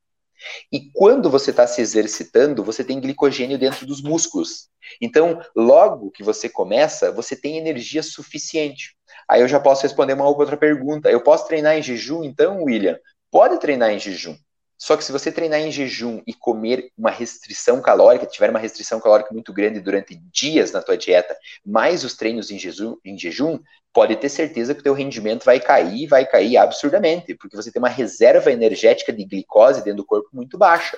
E 0.71 0.89
quando 0.93 1.29
você 1.29 1.51
está 1.51 1.67
se 1.67 1.81
exercitando, 1.81 2.63
você 2.63 2.83
tem 2.83 2.99
glicogênio 2.99 3.57
dentro 3.57 3.85
dos 3.85 4.01
músculos. 4.01 4.69
Então, 5.01 5.41
logo 5.55 6.11
que 6.11 6.23
você 6.23 6.47
começa, 6.47 7.11
você 7.11 7.35
tem 7.35 7.57
energia 7.57 8.01
suficiente. 8.01 8.95
Aí 9.27 9.41
eu 9.41 9.47
já 9.47 9.59
posso 9.59 9.83
responder 9.83 10.13
uma 10.13 10.27
outra 10.27 10.55
pergunta. 10.55 11.09
Eu 11.09 11.21
posso 11.21 11.45
treinar 11.45 11.77
em 11.77 11.83
jejum, 11.83 12.23
então, 12.23 12.63
William? 12.63 12.97
Pode 13.29 13.59
treinar 13.59 13.91
em 13.91 13.99
jejum. 13.99 14.35
Só 14.81 14.95
que 14.95 15.03
se 15.03 15.11
você 15.11 15.29
treinar 15.29 15.59
em 15.59 15.71
jejum 15.73 16.21
e 16.25 16.33
comer 16.33 16.89
uma 16.97 17.11
restrição 17.11 17.81
calórica, 17.81 18.25
tiver 18.25 18.49
uma 18.49 18.59
restrição 18.59 18.97
calórica 19.01 19.33
muito 19.33 19.51
grande 19.51 19.81
durante 19.81 20.15
dias 20.15 20.71
na 20.71 20.81
tua 20.81 20.97
dieta, 20.97 21.35
mais 21.65 22.05
os 22.05 22.15
treinos 22.15 22.49
em 22.49 22.57
jejum, 22.57 22.95
em 23.03 23.19
jejum 23.19 23.59
pode 23.91 24.15
ter 24.15 24.29
certeza 24.29 24.73
que 24.73 24.79
o 24.79 24.83
teu 24.83 24.93
rendimento 24.93 25.43
vai 25.43 25.59
cair, 25.59 26.07
vai 26.07 26.25
cair 26.25 26.55
absurdamente, 26.55 27.35
porque 27.35 27.57
você 27.57 27.69
tem 27.69 27.81
uma 27.81 27.89
reserva 27.89 28.53
energética 28.53 29.11
de 29.11 29.25
glicose 29.25 29.83
dentro 29.83 29.97
do 29.97 30.05
corpo 30.05 30.29
muito 30.31 30.57
baixa. 30.57 30.97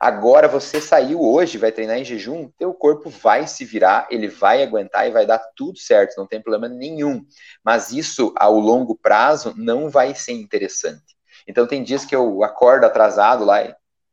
Agora 0.00 0.48
você 0.48 0.80
saiu 0.80 1.20
hoje, 1.20 1.58
vai 1.58 1.70
treinar 1.70 1.98
em 1.98 2.04
jejum, 2.04 2.50
teu 2.58 2.74
corpo 2.74 3.08
vai 3.08 3.46
se 3.46 3.64
virar, 3.64 4.08
ele 4.10 4.26
vai 4.26 4.64
aguentar 4.64 5.06
e 5.06 5.12
vai 5.12 5.24
dar 5.24 5.38
tudo 5.54 5.78
certo, 5.78 6.16
não 6.16 6.26
tem 6.26 6.42
problema 6.42 6.68
nenhum. 6.68 7.24
Mas 7.62 7.92
isso 7.92 8.34
ao 8.36 8.58
longo 8.58 8.96
prazo 8.96 9.54
não 9.56 9.88
vai 9.88 10.12
ser 10.14 10.32
interessante. 10.32 11.19
Então 11.46 11.66
tem 11.66 11.82
dias 11.82 12.04
que 12.04 12.14
eu 12.14 12.42
acordo 12.42 12.84
atrasado 12.84 13.44
lá 13.44 13.62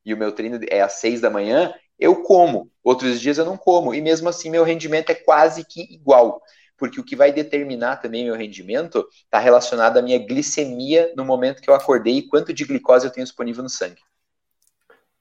e 0.05 0.13
o 0.13 0.17
meu 0.17 0.31
treino 0.31 0.59
é 0.69 0.81
às 0.81 0.93
seis 0.93 1.19
da 1.19 1.29
manhã, 1.29 1.73
eu 1.99 2.23
como. 2.23 2.71
Outros 2.83 3.19
dias 3.19 3.37
eu 3.37 3.45
não 3.45 3.57
como. 3.57 3.93
E 3.93 4.01
mesmo 4.01 4.29
assim 4.29 4.49
meu 4.49 4.63
rendimento 4.63 5.09
é 5.09 5.15
quase 5.15 5.65
que 5.65 5.81
igual. 5.93 6.41
Porque 6.77 6.99
o 6.99 7.03
que 7.03 7.15
vai 7.15 7.31
determinar 7.31 7.97
também 7.97 8.23
meu 8.23 8.35
rendimento 8.35 9.07
está 9.23 9.39
relacionado 9.39 9.97
à 9.97 10.01
minha 10.01 10.19
glicemia 10.19 11.11
no 11.15 11.25
momento 11.25 11.61
que 11.61 11.69
eu 11.69 11.73
acordei 11.73 12.19
e 12.19 12.27
quanto 12.27 12.53
de 12.53 12.63
glicose 12.65 13.05
eu 13.05 13.11
tenho 13.11 13.25
disponível 13.25 13.63
no 13.63 13.69
sangue. 13.69 14.01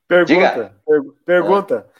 Pergunta. 0.06 0.76
Per 0.86 1.02
pergunta. 1.24 1.86
Ah. 1.88 1.96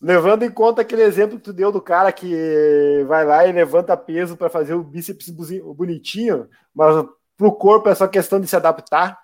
Levando 0.00 0.42
em 0.42 0.50
conta 0.50 0.82
aquele 0.82 1.02
exemplo 1.02 1.38
que 1.38 1.44
tu 1.44 1.52
deu 1.52 1.72
do 1.72 1.80
cara 1.80 2.12
que 2.12 3.04
vai 3.06 3.24
lá 3.24 3.46
e 3.46 3.52
levanta 3.52 3.96
peso 3.96 4.36
para 4.36 4.50
fazer 4.50 4.74
o 4.74 4.82
bíceps 4.82 5.30
bonitinho, 5.30 6.48
mas 6.74 7.06
para 7.36 7.46
o 7.46 7.52
corpo 7.52 7.88
é 7.88 7.94
só 7.94 8.06
questão 8.06 8.40
de 8.40 8.46
se 8.46 8.56
adaptar. 8.56 9.18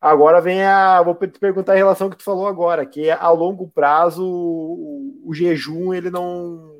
Agora 0.00 0.40
vem 0.40 0.62
a. 0.62 1.02
Vou 1.02 1.14
te 1.14 1.38
perguntar 1.38 1.74
em 1.74 1.78
relação 1.78 2.06
ao 2.06 2.10
que 2.10 2.18
tu 2.18 2.24
falou 2.24 2.46
agora, 2.46 2.86
que 2.86 3.08
é 3.08 3.12
a 3.12 3.30
longo 3.30 3.68
prazo 3.68 4.24
o, 4.24 5.22
o 5.24 5.34
jejum 5.34 5.92
ele 5.92 6.10
não. 6.10 6.74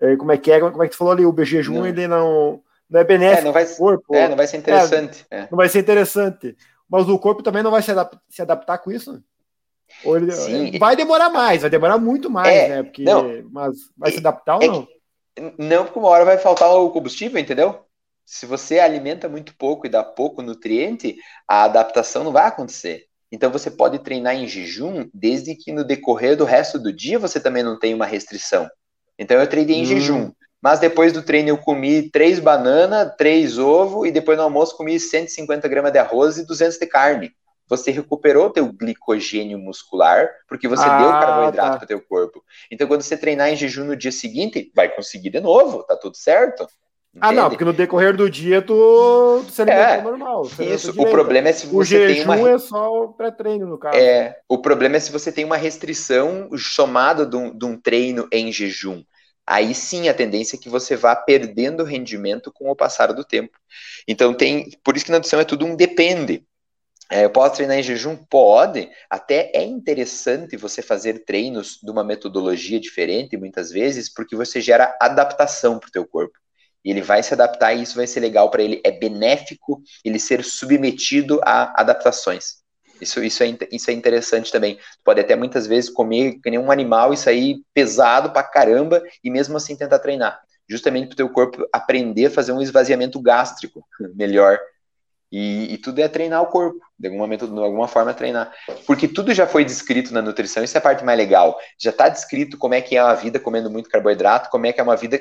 É, 0.00 0.16
como 0.16 0.32
é 0.32 0.38
que 0.38 0.50
é? 0.50 0.58
Como 0.58 0.82
é 0.82 0.86
que 0.86 0.92
tu 0.92 0.98
falou 0.98 1.12
ali? 1.12 1.24
O 1.24 1.44
jejum 1.44 1.80
não. 1.80 1.86
ele 1.86 2.08
não, 2.08 2.60
não 2.90 3.00
é 3.00 3.04
benéfico 3.04 3.42
é, 3.42 3.44
não 3.44 3.52
vai, 3.52 3.66
corpo. 3.66 4.14
É, 4.14 4.28
não 4.28 4.36
vai 4.36 4.46
ser 4.46 4.56
interessante. 4.56 5.26
É, 5.30 5.46
não 5.50 5.56
vai 5.56 5.68
ser 5.68 5.80
interessante. 5.80 6.56
Mas 6.88 7.08
o 7.08 7.18
corpo 7.18 7.42
também 7.42 7.62
não 7.62 7.70
vai 7.70 7.82
se, 7.82 7.90
adap 7.90 8.18
se 8.28 8.42
adaptar 8.42 8.78
com 8.78 8.90
isso? 8.90 9.22
Ou 10.04 10.16
ele, 10.16 10.32
Sim. 10.32 10.78
vai 10.78 10.96
demorar 10.96 11.30
mais, 11.30 11.60
vai 11.60 11.70
demorar 11.70 11.98
muito 11.98 12.30
mais, 12.30 12.48
é, 12.48 12.68
né? 12.68 12.82
Porque, 12.82 13.04
não, 13.04 13.44
mas 13.50 13.76
vai 13.96 14.10
se 14.10 14.18
adaptar 14.18 14.56
ou 14.56 14.66
não? 14.66 14.88
Não, 15.58 15.84
porque 15.84 15.98
uma 15.98 16.08
hora 16.08 16.24
vai 16.24 16.38
faltar 16.38 16.70
o 16.70 16.90
combustível, 16.90 17.38
entendeu? 17.38 17.84
Se 18.24 18.46
você 18.46 18.78
alimenta 18.78 19.28
muito 19.28 19.54
pouco 19.56 19.86
e 19.86 19.90
dá 19.90 20.02
pouco 20.02 20.42
nutriente, 20.42 21.16
a 21.48 21.64
adaptação 21.64 22.24
não 22.24 22.32
vai 22.32 22.46
acontecer. 22.46 23.06
Então 23.30 23.50
você 23.50 23.70
pode 23.70 23.98
treinar 23.98 24.36
em 24.36 24.46
jejum 24.46 25.08
desde 25.12 25.54
que 25.54 25.72
no 25.72 25.84
decorrer 25.84 26.36
do 26.36 26.44
resto 26.44 26.78
do 26.78 26.92
dia 26.92 27.18
você 27.18 27.40
também 27.40 27.62
não 27.62 27.78
tenha 27.78 27.96
uma 27.96 28.06
restrição. 28.06 28.70
Então 29.18 29.38
eu 29.40 29.46
treinei 29.46 29.76
em 29.76 29.82
hum. 29.82 29.86
jejum, 29.86 30.32
mas 30.60 30.78
depois 30.78 31.12
do 31.12 31.22
treino 31.22 31.48
eu 31.48 31.58
comi 31.58 32.10
três 32.10 32.38
bananas, 32.38 33.14
três 33.16 33.58
ovos 33.58 34.06
e 34.06 34.12
depois 34.12 34.36
no 34.36 34.44
almoço 34.44 34.76
comi 34.76 35.00
150 35.00 35.66
gramas 35.66 35.92
de 35.92 35.98
arroz 35.98 36.36
e 36.36 36.46
200 36.46 36.78
de 36.78 36.86
carne. 36.86 37.32
Você 37.68 37.90
recuperou 37.90 38.50
teu 38.50 38.70
glicogênio 38.70 39.58
muscular 39.58 40.28
porque 40.46 40.68
você 40.68 40.84
ah, 40.84 40.98
deu 40.98 41.10
carboidrato 41.10 41.70
tá. 41.70 41.78
para 41.78 41.86
teu 41.86 42.02
corpo. 42.02 42.44
Então 42.70 42.86
quando 42.86 43.00
você 43.00 43.16
treinar 43.16 43.48
em 43.48 43.56
jejum 43.56 43.84
no 43.84 43.96
dia 43.96 44.12
seguinte, 44.12 44.70
vai 44.74 44.94
conseguir 44.94 45.30
de 45.30 45.40
novo, 45.40 45.82
tá 45.84 45.96
tudo 45.96 46.16
certo. 46.16 46.66
Entende? 47.14 47.26
Ah, 47.26 47.32
não, 47.32 47.50
porque 47.50 47.64
no 47.64 47.74
decorrer 47.74 48.16
do 48.16 48.28
dia 48.30 48.62
tu, 48.62 49.42
tu 49.44 49.52
se 49.52 49.60
alimentou 49.60 49.86
é, 49.86 50.00
normal. 50.00 50.50
Isso, 50.58 50.98
o 50.98 51.10
problema 51.10 51.48
é 51.50 51.52
se 51.52 51.66
você 51.66 52.04
o 52.04 52.06
tem 52.06 52.24
uma. 52.24 52.50
é 52.50 52.58
só 52.58 53.08
pré-treino, 53.08 53.66
no 53.66 53.76
caso. 53.76 53.98
É, 53.98 54.38
o 54.48 54.56
problema 54.56 54.96
é 54.96 55.00
se 55.00 55.12
você 55.12 55.30
tem 55.30 55.44
uma 55.44 55.58
restrição 55.58 56.48
somada 56.56 57.26
de 57.26 57.36
um, 57.36 57.56
de 57.56 57.64
um 57.66 57.78
treino 57.78 58.26
em 58.32 58.50
jejum. 58.50 59.04
Aí 59.46 59.74
sim 59.74 60.08
a 60.08 60.14
tendência 60.14 60.56
é 60.56 60.58
que 60.58 60.70
você 60.70 60.96
vá 60.96 61.14
perdendo 61.14 61.84
rendimento 61.84 62.50
com 62.50 62.70
o 62.70 62.76
passar 62.76 63.12
do 63.12 63.24
tempo. 63.24 63.58
Então 64.08 64.32
tem. 64.32 64.70
Por 64.82 64.96
isso 64.96 65.04
que 65.04 65.10
na 65.10 65.18
nutrição 65.18 65.38
é 65.38 65.44
tudo 65.44 65.66
um 65.66 65.76
depende. 65.76 66.46
É, 67.10 67.26
eu 67.26 67.30
posso 67.30 67.56
treinar 67.56 67.76
em 67.76 67.82
jejum? 67.82 68.16
Pode. 68.16 68.88
Até 69.10 69.52
é 69.54 69.62
interessante 69.62 70.56
você 70.56 70.80
fazer 70.80 71.26
treinos 71.26 71.78
de 71.82 71.90
uma 71.90 72.02
metodologia 72.02 72.80
diferente, 72.80 73.36
muitas 73.36 73.70
vezes, 73.70 74.08
porque 74.08 74.34
você 74.34 74.62
gera 74.62 74.96
adaptação 74.98 75.78
para 75.78 75.88
o 75.88 75.92
teu 75.92 76.06
corpo. 76.06 76.38
E 76.84 76.90
ele 76.90 77.00
vai 77.00 77.22
se 77.22 77.32
adaptar 77.32 77.72
e 77.72 77.82
isso 77.82 77.96
vai 77.96 78.06
ser 78.06 78.20
legal 78.20 78.50
para 78.50 78.62
ele. 78.62 78.80
É 78.84 78.90
benéfico 78.90 79.82
ele 80.04 80.18
ser 80.18 80.44
submetido 80.44 81.40
a 81.44 81.80
adaptações. 81.80 82.62
Isso, 83.00 83.22
isso, 83.22 83.42
é, 83.42 83.58
isso 83.72 83.90
é 83.90 83.94
interessante 83.94 84.52
também. 84.52 84.76
Tu 84.76 85.00
pode 85.04 85.20
até 85.20 85.34
muitas 85.34 85.66
vezes 85.66 85.90
comer 85.90 86.38
que 86.40 86.50
nem 86.50 86.58
um 86.58 86.70
animal 86.70 87.12
e 87.12 87.16
sair 87.16 87.60
pesado 87.74 88.30
pra 88.30 88.44
caramba 88.44 89.02
e 89.24 89.30
mesmo 89.30 89.56
assim 89.56 89.76
tentar 89.76 89.98
treinar. 89.98 90.40
Justamente 90.68 91.08
para 91.08 91.14
o 91.14 91.16
teu 91.16 91.28
corpo 91.28 91.66
aprender 91.72 92.26
a 92.26 92.30
fazer 92.30 92.52
um 92.52 92.62
esvaziamento 92.62 93.20
gástrico 93.20 93.84
melhor. 94.14 94.58
E, 95.32 95.72
e, 95.72 95.78
tudo 95.78 95.98
é 95.98 96.08
treinar 96.08 96.42
o 96.42 96.46
corpo, 96.46 96.78
de 97.02 97.08
alguma, 97.08 97.24
momento, 97.24 97.48
de 97.48 97.58
alguma 97.58 97.88
forma 97.88 98.14
treinar. 98.14 98.52
Porque 98.86 99.08
tudo 99.08 99.34
já 99.34 99.44
foi 99.44 99.64
descrito 99.64 100.14
na 100.14 100.22
nutrição, 100.22 100.62
isso 100.62 100.76
é 100.76 100.78
a 100.78 100.82
parte 100.82 101.04
mais 101.04 101.18
legal. 101.18 101.58
Já 101.76 101.90
está 101.90 102.08
descrito 102.08 102.56
como 102.56 102.74
é 102.74 102.80
que 102.80 102.96
é 102.96 103.02
uma 103.02 103.14
vida 103.14 103.40
comendo 103.40 103.68
muito 103.68 103.90
carboidrato, 103.90 104.48
como 104.50 104.66
é 104.66 104.72
que 104.72 104.80
é 104.80 104.84
uma 104.84 104.96
vida 104.96 105.20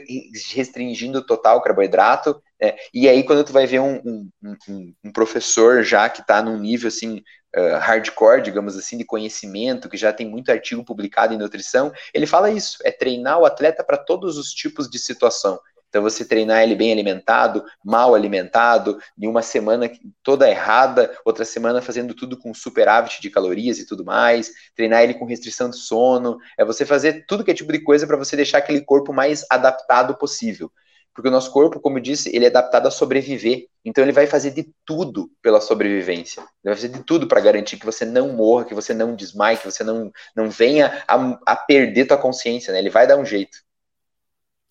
restringindo 0.53 1.25
total 1.25 1.59
carboidrato. 1.59 2.39
Né? 2.61 2.75
E 2.93 3.09
aí, 3.09 3.23
quando 3.23 3.43
tu 3.43 3.51
vai 3.51 3.65
ver 3.65 3.79
um, 3.79 3.95
um, 4.05 4.29
um, 4.69 4.93
um 5.05 5.11
professor 5.11 5.82
já 5.82 6.07
que 6.07 6.21
está 6.21 6.39
num 6.39 6.59
nível 6.59 6.88
assim, 6.88 7.23
uh, 7.57 7.79
hardcore, 7.79 8.43
digamos 8.43 8.77
assim, 8.77 8.95
de 8.95 9.03
conhecimento, 9.03 9.89
que 9.89 9.97
já 9.97 10.13
tem 10.13 10.29
muito 10.29 10.51
artigo 10.51 10.86
publicado 10.86 11.34
em 11.34 11.38
nutrição, 11.38 11.91
ele 12.13 12.27
fala 12.27 12.51
isso: 12.51 12.77
é 12.84 12.91
treinar 12.91 13.39
o 13.39 13.45
atleta 13.45 13.84
para 13.84 13.97
todos 13.97 14.38
os 14.38 14.53
tipos 14.53 14.88
de 14.88 14.99
situação. 14.99 15.59
Então, 15.91 16.01
você 16.01 16.23
treinar 16.23 16.63
ele 16.63 16.73
bem 16.73 16.89
alimentado, 16.89 17.65
mal 17.83 18.15
alimentado, 18.15 18.97
em 19.19 19.27
uma 19.27 19.41
semana 19.41 19.91
toda 20.23 20.49
errada, 20.49 21.13
outra 21.25 21.43
semana 21.43 21.81
fazendo 21.81 22.13
tudo 22.13 22.37
com 22.37 22.53
superávit 22.53 23.21
de 23.21 23.29
calorias 23.29 23.77
e 23.77 23.85
tudo 23.85 24.05
mais, 24.05 24.53
treinar 24.73 25.03
ele 25.03 25.15
com 25.15 25.25
restrição 25.25 25.69
de 25.69 25.75
sono, 25.75 26.37
é 26.57 26.63
você 26.63 26.85
fazer 26.85 27.25
tudo 27.27 27.43
que 27.43 27.51
é 27.51 27.53
tipo 27.53 27.73
de 27.73 27.79
coisa 27.79 28.07
para 28.07 28.15
você 28.15 28.37
deixar 28.37 28.59
aquele 28.59 28.79
corpo 28.79 29.11
mais 29.11 29.45
adaptado 29.49 30.15
possível. 30.15 30.71
Porque 31.13 31.27
o 31.27 31.31
nosso 31.31 31.51
corpo, 31.51 31.77
como 31.77 31.97
eu 31.97 32.01
disse, 32.01 32.33
ele 32.33 32.45
é 32.45 32.47
adaptado 32.47 32.87
a 32.87 32.91
sobreviver. 32.91 33.67
Então 33.83 34.01
ele 34.01 34.13
vai 34.13 34.27
fazer 34.27 34.51
de 34.51 34.73
tudo 34.85 35.29
pela 35.41 35.59
sobrevivência. 35.59 36.39
Ele 36.39 36.73
vai 36.73 36.75
fazer 36.75 36.87
de 36.87 37.03
tudo 37.03 37.27
para 37.27 37.41
garantir 37.41 37.75
que 37.77 37.85
você 37.85 38.05
não 38.05 38.29
morra, 38.29 38.63
que 38.63 38.73
você 38.73 38.93
não 38.93 39.13
desmaie, 39.13 39.57
que 39.57 39.65
você 39.65 39.83
não, 39.83 40.09
não 40.33 40.49
venha 40.49 41.03
a, 41.05 41.37
a 41.45 41.55
perder 41.57 42.05
tua 42.05 42.17
consciência, 42.17 42.71
né? 42.71 42.79
Ele 42.79 42.89
vai 42.89 43.05
dar 43.05 43.17
um 43.17 43.25
jeito. 43.25 43.57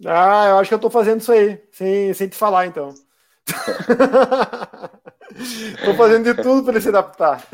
Ah, 0.06 0.46
eu 0.48 0.58
acho 0.58 0.68
que 0.68 0.74
eu 0.74 0.78
tô 0.78 0.90
fazendo 0.90 1.20
isso 1.20 1.32
aí, 1.32 1.60
sem, 1.72 2.14
sem 2.14 2.28
te 2.28 2.36
falar, 2.36 2.66
então. 2.66 2.94
tô 5.84 5.94
fazendo 5.94 6.24
de 6.24 6.42
tudo 6.42 6.62
para 6.62 6.72
ele 6.72 6.80
se 6.80 6.88
adaptar. 6.88 7.46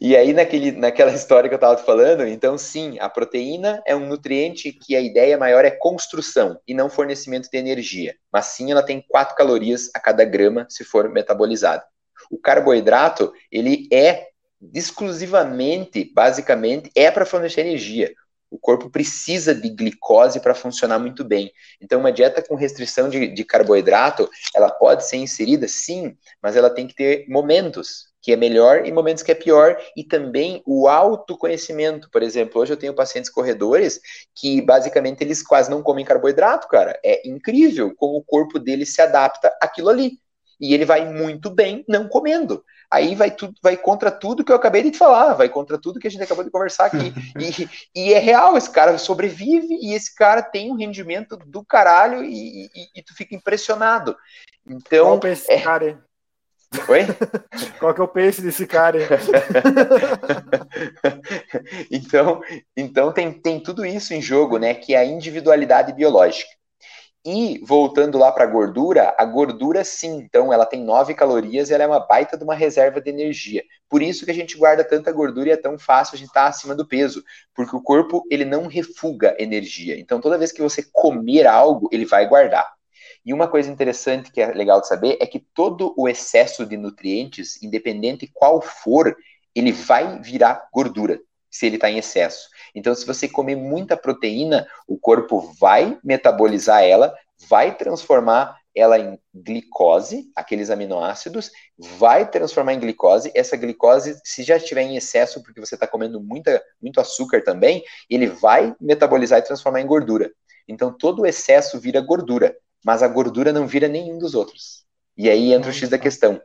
E 0.00 0.14
aí, 0.14 0.32
naquele, 0.32 0.72
naquela 0.72 1.12
história 1.12 1.48
que 1.48 1.54
eu 1.54 1.58
estava 1.58 1.76
te 1.76 1.84
falando, 1.84 2.26
então 2.26 2.58
sim, 2.58 2.98
a 3.00 3.08
proteína 3.08 3.82
é 3.86 3.96
um 3.96 4.06
nutriente 4.06 4.72
que 4.72 4.94
a 4.94 5.00
ideia 5.00 5.38
maior 5.38 5.64
é 5.64 5.70
construção 5.70 6.60
e 6.66 6.74
não 6.74 6.90
fornecimento 6.90 7.48
de 7.50 7.56
energia. 7.56 8.14
Mas 8.30 8.46
sim, 8.46 8.70
ela 8.70 8.82
tem 8.82 9.04
4 9.08 9.34
calorias 9.34 9.90
a 9.94 10.00
cada 10.00 10.24
grama 10.24 10.66
se 10.68 10.84
for 10.84 11.08
metabolizado. 11.08 11.82
O 12.30 12.38
carboidrato, 12.38 13.32
ele 13.50 13.88
é 13.92 14.26
exclusivamente, 14.74 16.10
basicamente, 16.14 16.90
é 16.94 17.10
para 17.10 17.24
fornecer 17.24 17.62
energia. 17.62 18.12
O 18.50 18.58
corpo 18.58 18.90
precisa 18.90 19.54
de 19.54 19.68
glicose 19.68 20.40
para 20.40 20.54
funcionar 20.54 20.98
muito 20.98 21.24
bem. 21.24 21.50
Então, 21.80 22.00
uma 22.00 22.12
dieta 22.12 22.42
com 22.42 22.54
restrição 22.54 23.08
de, 23.08 23.28
de, 23.28 23.44
carboidrato, 23.44 24.28
ela 24.54 24.70
pode 24.70 25.06
ser 25.06 25.16
inserida, 25.16 25.66
sim, 25.66 26.16
mas 26.42 26.56
ela 26.56 26.70
tem 26.70 26.86
que 26.86 26.94
ter 26.94 27.26
momentos 27.28 28.06
que 28.26 28.32
é 28.32 28.36
melhor 28.36 28.84
e 28.84 28.90
momentos 28.90 29.22
que 29.22 29.30
é 29.30 29.36
pior, 29.36 29.80
e 29.96 30.02
também 30.02 30.60
o 30.66 30.88
autoconhecimento. 30.88 32.10
Por 32.10 32.24
exemplo, 32.24 32.60
hoje 32.60 32.72
eu 32.72 32.76
tenho 32.76 32.92
pacientes 32.92 33.30
corredores 33.30 34.00
que 34.34 34.60
basicamente 34.60 35.22
eles 35.22 35.44
quase 35.44 35.70
não 35.70 35.80
comem 35.80 36.04
carboidrato, 36.04 36.66
cara. 36.66 36.98
É 37.04 37.28
incrível 37.28 37.94
como 37.94 38.18
o 38.18 38.24
corpo 38.24 38.58
dele 38.58 38.84
se 38.84 39.00
adapta 39.00 39.56
àquilo 39.62 39.90
ali. 39.90 40.18
E 40.60 40.74
ele 40.74 40.84
vai 40.84 41.12
muito 41.12 41.50
bem 41.50 41.84
não 41.88 42.08
comendo 42.08 42.62
aí 42.90 43.14
vai 43.14 43.30
tudo, 43.30 43.54
vai 43.62 43.76
contra 43.76 44.10
tudo 44.10 44.44
que 44.44 44.50
eu 44.50 44.56
acabei 44.56 44.82
de 44.82 44.92
te 44.92 44.98
falar, 44.98 45.34
vai 45.34 45.48
contra 45.48 45.78
tudo 45.78 45.98
que 45.98 46.06
a 46.06 46.10
gente 46.10 46.22
acabou 46.22 46.44
de 46.44 46.50
conversar 46.50 46.86
aqui. 46.86 47.12
e, 47.94 47.96
e, 48.08 48.14
é 48.14 48.18
real, 48.18 48.56
esse 48.56 48.70
cara 48.70 48.96
sobrevive 48.98 49.78
e 49.82 49.94
esse 49.94 50.14
cara 50.14 50.42
tem 50.42 50.70
um 50.70 50.76
rendimento 50.76 51.36
do 51.36 51.64
caralho 51.64 52.24
e, 52.24 52.66
e, 52.66 52.70
e 52.96 53.02
tu 53.02 53.14
fica 53.14 53.34
impressionado. 53.34 54.16
Então. 54.66 55.18
Qual 55.18 55.30
é 55.30 55.32
esse 55.32 55.62
cara? 55.62 56.04
Oi? 56.88 57.06
Qual 57.78 57.94
que 57.94 58.00
é 58.00 58.04
o 58.04 58.08
pace 58.08 58.42
desse 58.42 58.66
cara? 58.66 58.98
então, 61.90 62.40
então 62.76 63.12
tem, 63.12 63.32
tem 63.32 63.60
tudo 63.60 63.86
isso 63.86 64.12
em 64.12 64.20
jogo, 64.20 64.58
né? 64.58 64.74
Que 64.74 64.94
é 64.94 64.98
a 64.98 65.04
individualidade 65.04 65.92
biológica. 65.92 66.50
E 67.28 67.58
voltando 67.64 68.18
lá 68.18 68.30
para 68.30 68.44
a 68.44 68.46
gordura, 68.46 69.12
a 69.18 69.24
gordura 69.24 69.82
sim, 69.82 70.18
então 70.18 70.52
ela 70.52 70.64
tem 70.64 70.84
9 70.84 71.12
calorias 71.12 71.68
e 71.68 71.74
ela 71.74 71.82
é 71.82 71.86
uma 71.88 71.98
baita 71.98 72.36
de 72.36 72.44
uma 72.44 72.54
reserva 72.54 73.00
de 73.00 73.10
energia. 73.10 73.64
Por 73.88 74.00
isso 74.00 74.24
que 74.24 74.30
a 74.30 74.34
gente 74.34 74.56
guarda 74.56 74.84
tanta 74.84 75.10
gordura 75.10 75.48
e 75.48 75.50
é 75.52 75.56
tão 75.56 75.76
fácil 75.76 76.14
a 76.14 76.18
gente 76.18 76.28
estar 76.28 76.44
tá 76.44 76.48
acima 76.48 76.72
do 76.72 76.86
peso, 76.86 77.24
porque 77.52 77.74
o 77.74 77.82
corpo 77.82 78.22
ele 78.30 78.44
não 78.44 78.68
refuga 78.68 79.34
energia. 79.40 79.98
Então 79.98 80.20
toda 80.20 80.38
vez 80.38 80.52
que 80.52 80.62
você 80.62 80.84
comer 80.92 81.48
algo, 81.48 81.88
ele 81.90 82.04
vai 82.04 82.28
guardar. 82.28 82.72
E 83.24 83.34
uma 83.34 83.48
coisa 83.48 83.72
interessante 83.72 84.30
que 84.30 84.40
é 84.40 84.52
legal 84.52 84.80
de 84.80 84.86
saber 84.86 85.18
é 85.20 85.26
que 85.26 85.40
todo 85.40 85.92
o 85.96 86.08
excesso 86.08 86.64
de 86.64 86.76
nutrientes, 86.76 87.60
independente 87.60 88.30
qual 88.32 88.62
for, 88.62 89.16
ele 89.52 89.72
vai 89.72 90.20
virar 90.20 90.68
gordura 90.72 91.18
se 91.50 91.66
ele 91.66 91.74
está 91.74 91.90
em 91.90 91.98
excesso. 91.98 92.48
Então, 92.76 92.94
se 92.94 93.06
você 93.06 93.26
comer 93.26 93.56
muita 93.56 93.96
proteína, 93.96 94.68
o 94.86 94.98
corpo 94.98 95.50
vai 95.58 95.98
metabolizar 96.04 96.82
ela, 96.82 97.14
vai 97.48 97.74
transformar 97.74 98.54
ela 98.74 98.98
em 98.98 99.18
glicose, 99.34 100.30
aqueles 100.36 100.68
aminoácidos, 100.68 101.50
vai 101.78 102.30
transformar 102.30 102.74
em 102.74 102.78
glicose. 102.78 103.32
Essa 103.34 103.56
glicose, 103.56 104.20
se 104.22 104.42
já 104.42 104.58
estiver 104.58 104.82
em 104.82 104.94
excesso, 104.94 105.42
porque 105.42 105.58
você 105.58 105.74
está 105.74 105.86
comendo 105.86 106.20
muita, 106.20 106.62
muito 106.80 107.00
açúcar 107.00 107.42
também, 107.42 107.82
ele 108.10 108.26
vai 108.26 108.76
metabolizar 108.78 109.38
e 109.38 109.42
transformar 109.42 109.80
em 109.80 109.86
gordura. 109.86 110.30
Então, 110.68 110.92
todo 110.92 111.22
o 111.22 111.26
excesso 111.26 111.80
vira 111.80 112.02
gordura, 112.02 112.54
mas 112.84 113.02
a 113.02 113.08
gordura 113.08 113.54
não 113.54 113.66
vira 113.66 113.88
nenhum 113.88 114.18
dos 114.18 114.34
outros. 114.34 114.84
E 115.16 115.30
aí 115.30 115.54
entra 115.54 115.70
o 115.70 115.72
X 115.72 115.88
da 115.88 115.98
questão. 115.98 116.42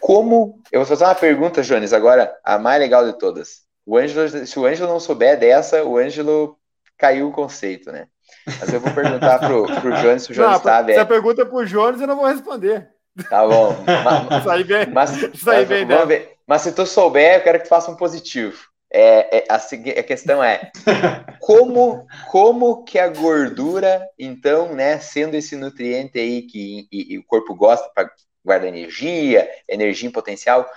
Como. 0.00 0.62
Eu 0.72 0.80
vou 0.80 0.86
fazer 0.86 1.04
uma 1.04 1.14
pergunta, 1.14 1.62
Jones, 1.62 1.92
agora, 1.92 2.34
a 2.42 2.58
mais 2.58 2.80
legal 2.80 3.04
de 3.04 3.18
todas. 3.18 3.67
O 3.88 3.96
Ângelo, 3.96 4.46
se 4.46 4.58
o 4.58 4.66
Ângelo 4.66 4.92
não 4.92 5.00
souber 5.00 5.38
dessa, 5.38 5.82
o 5.82 5.96
Ângelo 5.96 6.58
caiu 6.98 7.28
o 7.28 7.32
conceito, 7.32 7.90
né? 7.90 8.06
Mas 8.46 8.70
eu 8.70 8.80
vou 8.80 8.92
perguntar 8.92 9.38
pro, 9.38 9.64
pro 9.64 9.94
Jones 9.94 10.24
se 10.24 10.32
o 10.32 10.34
Jones 10.34 10.58
está 10.58 10.84
Se 10.84 10.98
a 10.98 11.06
pergunta 11.06 11.40
é 11.40 11.44
pro 11.46 11.64
Jones, 11.64 11.98
eu 11.98 12.06
não 12.06 12.16
vou 12.16 12.26
responder. 12.26 12.86
Tá 13.30 13.48
bom. 13.48 13.74
Mas, 14.04 14.44
Sai 14.44 14.64
bem. 14.64 14.86
Mas, 14.92 15.10
Sai 15.42 15.64
bem, 15.64 15.86
né? 15.86 16.04
ver. 16.04 16.36
mas 16.46 16.60
se 16.60 16.72
tu 16.72 16.84
souber, 16.84 17.36
eu 17.36 17.42
quero 17.42 17.58
que 17.60 17.64
tu 17.64 17.70
faça 17.70 17.90
um 17.90 17.96
positivo. 17.96 18.58
É, 18.92 19.38
é, 19.38 19.44
a, 19.48 19.56
a, 19.56 20.02
questão 20.02 20.44
é 20.44 20.70
como, 21.40 22.06
como 22.30 22.84
que 22.84 22.98
a 22.98 23.08
gordura, 23.08 24.06
então, 24.18 24.74
né, 24.74 24.98
sendo 24.98 25.34
esse 25.34 25.56
nutriente 25.56 26.18
aí 26.18 26.42
que 26.42 26.86
e, 26.92 27.14
e 27.14 27.18
o 27.18 27.24
corpo 27.24 27.54
gosta 27.54 27.88
para 27.94 28.10
guardar 28.44 28.68
energia, 28.68 29.48
energia 29.66 30.08
em 30.08 30.12
potencial, 30.12 30.68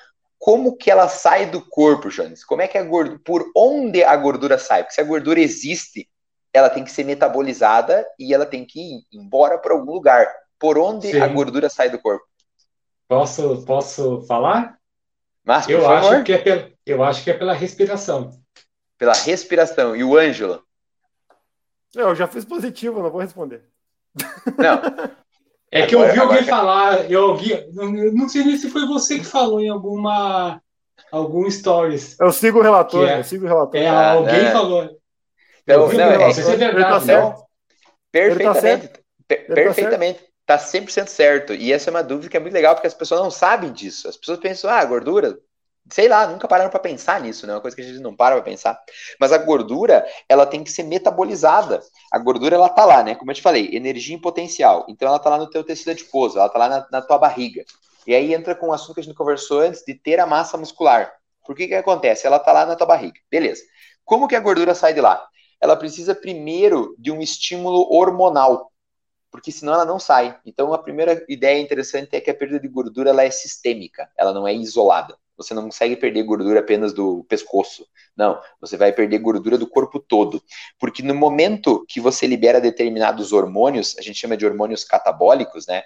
como 0.41 0.75
que 0.75 0.89
ela 0.89 1.07
sai 1.07 1.45
do 1.45 1.61
corpo, 1.61 2.09
Jones? 2.09 2.43
Como 2.43 2.63
é 2.63 2.67
que 2.67 2.75
a 2.75 2.83
gordura, 2.83 3.21
por 3.23 3.51
onde 3.55 4.03
a 4.03 4.17
gordura 4.17 4.57
sai? 4.57 4.81
Porque 4.81 4.95
se 4.95 4.99
a 4.99 5.03
gordura 5.03 5.39
existe, 5.39 6.09
ela 6.51 6.67
tem 6.67 6.83
que 6.83 6.89
ser 6.89 7.03
metabolizada 7.03 8.03
e 8.17 8.33
ela 8.33 8.43
tem 8.43 8.65
que 8.65 8.79
ir 8.79 9.05
embora 9.13 9.59
para 9.59 9.75
algum 9.75 9.91
lugar. 9.93 10.27
por 10.57 10.79
onde 10.79 11.11
Sim. 11.11 11.19
a 11.19 11.27
gordura 11.27 11.69
sai 11.69 11.91
do 11.91 11.99
corpo? 11.99 12.25
Posso, 13.07 13.63
posso 13.65 14.21
falar? 14.23 14.79
Mas, 15.43 15.69
eu, 15.69 15.87
acho 15.87 16.23
que 16.23 16.33
é 16.33 16.37
pela, 16.39 16.71
eu 16.87 17.03
acho 17.03 17.23
que 17.23 17.29
é 17.29 17.33
pela 17.35 17.53
respiração. 17.53 18.31
Pela 18.97 19.13
respiração. 19.13 19.95
E 19.95 20.03
o 20.03 20.17
Ângelo? 20.17 20.63
Eu 21.93 22.15
já 22.15 22.27
fiz 22.27 22.45
positivo, 22.45 23.01
não 23.01 23.11
vou 23.11 23.21
responder. 23.21 23.63
Não. 24.57 24.81
É 25.71 25.85
que 25.87 25.95
eu 25.95 26.01
ouvi 26.01 26.19
alguém 26.19 26.43
falar, 26.43 27.09
eu 27.09 27.29
ouvi, 27.29 27.65
não 27.73 28.27
sei 28.27 28.43
nem 28.43 28.57
se 28.57 28.69
foi 28.69 28.85
você 28.85 29.19
que 29.19 29.25
falou 29.25 29.61
em 29.61 29.69
alguma 29.69 30.61
algum 31.09 31.49
stories. 31.49 32.17
Eu 32.19 32.31
sigo 32.31 32.59
o 32.59 32.61
relator, 32.61 33.07
é, 33.07 33.19
eu 33.19 33.23
sigo 33.23 33.45
o 33.45 33.47
relator. 33.47 33.79
É, 33.79 33.87
alguém 33.87 34.47
ah, 34.47 34.51
falou. 34.51 34.99
Então, 35.63 35.87
não, 35.87 35.93
não, 35.93 36.25
é, 36.25 36.29
isso 36.29 36.41
é 36.41 36.55
verdade. 36.57 37.05
Tá 37.05 37.13
não, 37.13 37.35
perfeitamente. 38.11 38.87
Tá 38.87 38.99
per 39.27 39.45
perfeitamente. 39.47 40.19
Tá 40.45 40.57
100% 40.57 41.07
certo. 41.07 41.53
E 41.53 41.71
essa 41.71 41.89
é 41.89 41.91
uma 41.91 42.03
dúvida 42.03 42.29
que 42.29 42.35
é 42.35 42.39
muito 42.39 42.53
legal, 42.53 42.75
porque 42.75 42.87
as 42.87 42.93
pessoas 42.93 43.21
não 43.21 43.31
sabem 43.31 43.71
disso. 43.71 44.09
As 44.09 44.17
pessoas 44.17 44.39
pensam, 44.39 44.69
ah, 44.69 44.83
gordura, 44.83 45.37
sei 45.89 46.07
lá, 46.07 46.27
nunca 46.27 46.47
pararam 46.47 46.69
para 46.69 46.79
pensar 46.79 47.19
nisso, 47.21 47.47
né? 47.47 47.53
Uma 47.53 47.61
coisa 47.61 47.75
que 47.75 47.81
a 47.81 47.85
gente 47.85 47.99
não 47.99 48.15
para 48.15 48.35
para 48.35 48.43
pensar. 48.43 48.79
Mas 49.19 49.31
a 49.31 49.37
gordura, 49.37 50.05
ela 50.27 50.45
tem 50.45 50.63
que 50.63 50.71
ser 50.71 50.83
metabolizada. 50.83 51.81
A 52.11 52.19
gordura, 52.19 52.55
ela 52.55 52.69
tá 52.69 52.85
lá, 52.85 53.03
né? 53.03 53.15
Como 53.15 53.31
eu 53.31 53.35
te 53.35 53.41
falei, 53.41 53.69
energia 53.73 54.15
em 54.15 54.21
potencial. 54.21 54.85
Então, 54.89 55.07
ela 55.07 55.19
tá 55.19 55.29
lá 55.29 55.37
no 55.37 55.49
teu 55.49 55.63
tecido 55.63 55.91
adiposo, 55.91 56.37
ela 56.37 56.49
tá 56.49 56.59
lá 56.59 56.69
na, 56.69 56.87
na 56.91 57.01
tua 57.01 57.17
barriga. 57.17 57.63
E 58.05 58.15
aí 58.15 58.33
entra 58.33 58.55
com 58.55 58.69
o 58.69 58.73
assunto 58.73 58.95
que 58.95 59.01
a 59.01 59.03
gente 59.03 59.15
conversou 59.15 59.61
antes 59.61 59.83
de 59.85 59.93
ter 59.93 60.19
a 60.19 60.25
massa 60.25 60.57
muscular. 60.57 61.11
Por 61.45 61.55
que 61.55 61.67
que 61.67 61.75
acontece? 61.75 62.25
Ela 62.25 62.39
tá 62.39 62.51
lá 62.51 62.65
na 62.65 62.75
tua 62.75 62.87
barriga. 62.87 63.19
Beleza. 63.29 63.63
Como 64.03 64.27
que 64.27 64.35
a 64.35 64.39
gordura 64.39 64.73
sai 64.73 64.93
de 64.93 65.01
lá? 65.01 65.25
Ela 65.59 65.75
precisa 65.75 66.15
primeiro 66.15 66.95
de 66.97 67.11
um 67.11 67.21
estímulo 67.21 67.87
hormonal, 67.93 68.71
porque 69.29 69.51
senão 69.51 69.73
ela 69.73 69.85
não 69.85 69.99
sai. 69.99 70.37
Então 70.45 70.73
a 70.73 70.77
primeira 70.79 71.23
ideia 71.29 71.61
interessante 71.61 72.15
é 72.15 72.21
que 72.21 72.31
a 72.31 72.35
perda 72.35 72.59
de 72.59 72.67
gordura 72.67 73.11
ela 73.11 73.23
é 73.23 73.31
sistêmica, 73.31 74.09
ela 74.17 74.33
não 74.33 74.47
é 74.47 74.53
isolada. 74.53 75.15
Você 75.41 75.53
não 75.53 75.63
consegue 75.63 75.95
perder 75.95 76.23
gordura 76.23 76.59
apenas 76.59 76.93
do 76.93 77.23
pescoço. 77.25 77.85
Não, 78.15 78.39
você 78.59 78.77
vai 78.77 78.91
perder 78.91 79.19
gordura 79.19 79.57
do 79.57 79.67
corpo 79.67 79.99
todo. 79.99 80.41
Porque 80.79 81.01
no 81.01 81.15
momento 81.15 81.85
que 81.87 81.99
você 81.99 82.27
libera 82.27 82.61
determinados 82.61 83.33
hormônios, 83.33 83.95
a 83.97 84.01
gente 84.01 84.19
chama 84.19 84.37
de 84.37 84.45
hormônios 84.45 84.83
catabólicos, 84.83 85.65
né? 85.67 85.83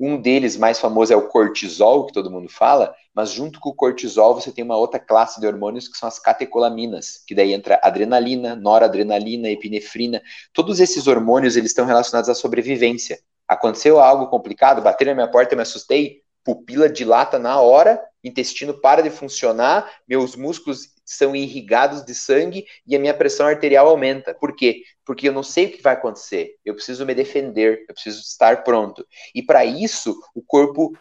Um 0.00 0.20
deles 0.20 0.56
mais 0.56 0.80
famoso 0.80 1.12
é 1.12 1.16
o 1.16 1.28
cortisol, 1.28 2.06
que 2.06 2.12
todo 2.12 2.30
mundo 2.30 2.48
fala, 2.48 2.94
mas 3.14 3.30
junto 3.30 3.60
com 3.60 3.68
o 3.70 3.74
cortisol 3.74 4.34
você 4.34 4.50
tem 4.50 4.64
uma 4.64 4.76
outra 4.76 4.98
classe 4.98 5.40
de 5.40 5.46
hormônios 5.46 5.86
que 5.86 5.96
são 5.96 6.08
as 6.08 6.18
catecolaminas, 6.18 7.22
que 7.26 7.34
daí 7.34 7.52
entra 7.52 7.78
adrenalina, 7.82 8.56
noradrenalina, 8.56 9.50
epinefrina. 9.50 10.22
Todos 10.52 10.80
esses 10.80 11.06
hormônios 11.06 11.56
eles 11.56 11.70
estão 11.70 11.84
relacionados 11.84 12.30
à 12.30 12.34
sobrevivência. 12.34 13.20
Aconteceu 13.46 14.00
algo 14.00 14.28
complicado, 14.28 14.82
bateram 14.82 15.12
na 15.12 15.16
minha 15.16 15.30
porta, 15.30 15.52
eu 15.52 15.56
me 15.56 15.62
assustei, 15.62 16.21
pupila 16.44 16.88
dilata 16.88 17.38
na 17.38 17.60
hora, 17.60 18.02
intestino 18.22 18.74
para 18.74 19.02
de 19.02 19.10
funcionar, 19.10 19.90
meus 20.06 20.36
músculos 20.36 20.92
são 21.04 21.34
irrigados 21.34 22.04
de 22.04 22.14
sangue 22.14 22.64
e 22.86 22.96
a 22.96 22.98
minha 22.98 23.14
pressão 23.14 23.46
arterial 23.46 23.88
aumenta. 23.88 24.34
Por 24.34 24.54
quê? 24.54 24.82
Porque 25.04 25.28
eu 25.28 25.32
não 25.32 25.42
sei 25.42 25.66
o 25.66 25.72
que 25.72 25.82
vai 25.82 25.94
acontecer. 25.94 26.56
Eu 26.64 26.74
preciso 26.74 27.04
me 27.04 27.14
defender, 27.14 27.84
eu 27.88 27.94
preciso 27.94 28.20
estar 28.20 28.64
pronto. 28.64 29.06
E 29.34 29.42
para 29.42 29.64
isso, 29.64 30.18
o 30.34 30.42
corpo 30.42 30.96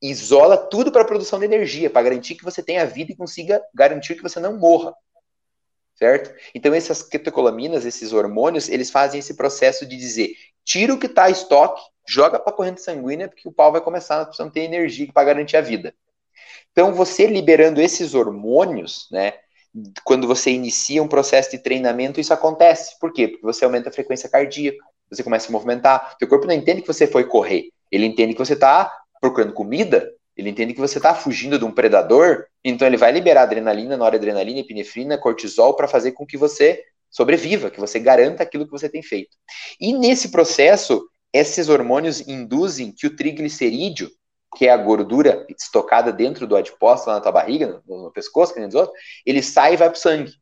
isola 0.00 0.56
tudo 0.56 0.90
para 0.90 1.02
a 1.02 1.06
produção 1.06 1.38
de 1.38 1.44
energia, 1.44 1.90
para 1.90 2.02
garantir 2.02 2.34
que 2.34 2.44
você 2.44 2.62
tenha 2.62 2.86
vida 2.86 3.12
e 3.12 3.16
consiga 3.16 3.62
garantir 3.74 4.16
que 4.16 4.22
você 4.22 4.40
não 4.40 4.58
morra. 4.58 4.94
Certo? 5.94 6.34
Então, 6.54 6.74
essas 6.74 7.02
catecolaminas, 7.02 7.84
esses 7.84 8.12
hormônios, 8.12 8.68
eles 8.68 8.90
fazem 8.90 9.20
esse 9.20 9.34
processo 9.34 9.86
de 9.86 9.96
dizer: 9.96 10.34
tira 10.64 10.92
o 10.92 10.98
que 10.98 11.06
está 11.06 11.28
em 11.28 11.32
estoque, 11.32 11.80
joga 12.06 12.38
para 12.38 12.52
a 12.52 12.56
corrente 12.56 12.80
sanguínea, 12.80 13.28
porque 13.28 13.48
o 13.48 13.52
pau 13.52 13.72
vai 13.72 13.80
começar, 13.80 14.16
nós 14.16 14.26
precisamos 14.26 14.52
ter 14.52 14.60
energia 14.60 15.10
para 15.12 15.24
garantir 15.24 15.56
a 15.56 15.60
vida. 15.60 15.94
Então, 16.72 16.94
você 16.94 17.26
liberando 17.26 17.80
esses 17.80 18.14
hormônios, 18.14 19.06
né? 19.10 19.34
Quando 20.04 20.26
você 20.26 20.50
inicia 20.50 21.02
um 21.02 21.08
processo 21.08 21.50
de 21.50 21.58
treinamento, 21.58 22.20
isso 22.20 22.32
acontece. 22.32 22.98
Por 22.98 23.12
quê? 23.12 23.28
Porque 23.28 23.44
você 23.44 23.64
aumenta 23.64 23.88
a 23.88 23.92
frequência 23.92 24.28
cardíaca, 24.28 24.84
você 25.10 25.22
começa 25.22 25.46
a 25.46 25.48
se 25.48 25.52
movimentar. 25.52 26.16
Teu 26.18 26.28
corpo 26.28 26.46
não 26.46 26.54
entende 26.54 26.82
que 26.82 26.86
você 26.86 27.06
foi 27.06 27.24
correr, 27.24 27.70
ele 27.90 28.06
entende 28.06 28.32
que 28.32 28.38
você 28.38 28.54
está 28.54 28.92
procurando 29.20 29.52
comida, 29.52 30.10
ele 30.36 30.50
entende 30.50 30.72
que 30.72 30.80
você 30.80 30.98
está 30.98 31.14
fugindo 31.14 31.58
de 31.58 31.64
um 31.64 31.70
predador, 31.70 32.46
então 32.64 32.86
ele 32.86 32.96
vai 32.96 33.12
liberar 33.12 33.42
adrenalina, 33.42 33.96
noradrenalina, 33.96 34.60
epinefrina, 34.60 35.18
cortisol 35.18 35.74
para 35.76 35.86
fazer 35.86 36.12
com 36.12 36.26
que 36.26 36.36
você 36.36 36.82
sobreviva, 37.10 37.70
que 37.70 37.78
você 37.78 37.98
garanta 37.98 38.42
aquilo 38.42 38.64
que 38.64 38.70
você 38.70 38.88
tem 38.88 39.02
feito. 39.02 39.36
E 39.78 39.92
nesse 39.92 40.30
processo, 40.30 41.06
esses 41.32 41.68
hormônios 41.68 42.26
induzem 42.26 42.92
que 42.92 43.06
o 43.06 43.16
triglicerídeo, 43.16 44.10
que 44.56 44.66
é 44.66 44.70
a 44.70 44.76
gordura 44.76 45.46
estocada 45.48 46.12
dentro 46.12 46.46
do 46.46 46.56
adipócito, 46.56 47.08
lá 47.08 47.16
na 47.16 47.22
tua 47.22 47.32
barriga, 47.32 47.82
no, 47.86 48.04
no 48.04 48.12
pescoço, 48.12 48.52
que 48.52 48.60
nem 48.60 48.68
outros, 48.74 48.98
ele 49.24 49.42
sai 49.42 49.74
e 49.74 49.76
vai 49.76 49.88
para 49.88 49.96
o 49.96 50.00
sangue. 50.00 50.32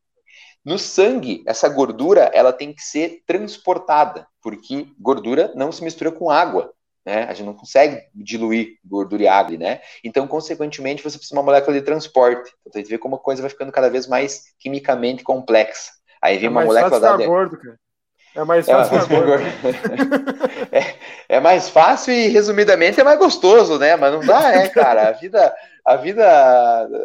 No 0.63 0.77
sangue, 0.77 1.43
essa 1.47 1.67
gordura 1.69 2.29
ela 2.33 2.53
tem 2.53 2.73
que 2.73 2.83
ser 2.83 3.23
transportada, 3.25 4.27
porque 4.41 4.87
gordura 4.99 5.51
não 5.55 5.71
se 5.71 5.83
mistura 5.83 6.11
com 6.11 6.29
água, 6.29 6.71
né? 7.03 7.23
A 7.23 7.33
gente 7.33 7.47
não 7.47 7.53
consegue 7.53 7.99
diluir 8.13 8.77
gordura 8.85 9.23
e 9.23 9.27
água, 9.27 9.57
né? 9.57 9.81
Então, 10.03 10.27
consequentemente, 10.27 11.01
você 11.01 11.17
precisa 11.17 11.33
de 11.33 11.39
uma 11.39 11.43
molécula 11.43 11.75
de 11.75 11.83
transporte. 11.83 12.51
Então, 12.61 12.79
a 12.79 12.81
gente 12.81 12.89
vê 12.89 12.97
como 12.99 13.15
a 13.15 13.19
coisa 13.19 13.41
vai 13.41 13.49
ficando 13.49 13.71
cada 13.71 13.89
vez 13.89 14.05
mais 14.05 14.53
quimicamente 14.59 15.23
complexa. 15.23 15.93
Aí 16.21 16.37
vem 16.37 16.47
é 16.47 16.49
uma 16.51 16.63
molécula 16.63 16.99
da. 16.99 17.17
Gordo, 17.17 17.57
cara. 17.57 17.79
É 18.35 18.43
mais 18.45 18.65
fácil. 18.65 18.97
É, 18.97 19.01
é, 20.70 20.70
mais 21.51 21.69
fácil 21.69 22.13
e, 22.13 22.27
resumidamente, 22.27 22.99
é 22.99 23.03
mais 23.03 23.19
gostoso, 23.19 23.77
né? 23.77 23.95
Mas 23.95 24.13
não 24.13 24.21
dá, 24.21 24.53
é, 24.53 24.67
cara. 24.69 25.09
A 25.09 25.11
vida, 25.11 25.53
a 25.85 25.95
vida, 25.97 26.25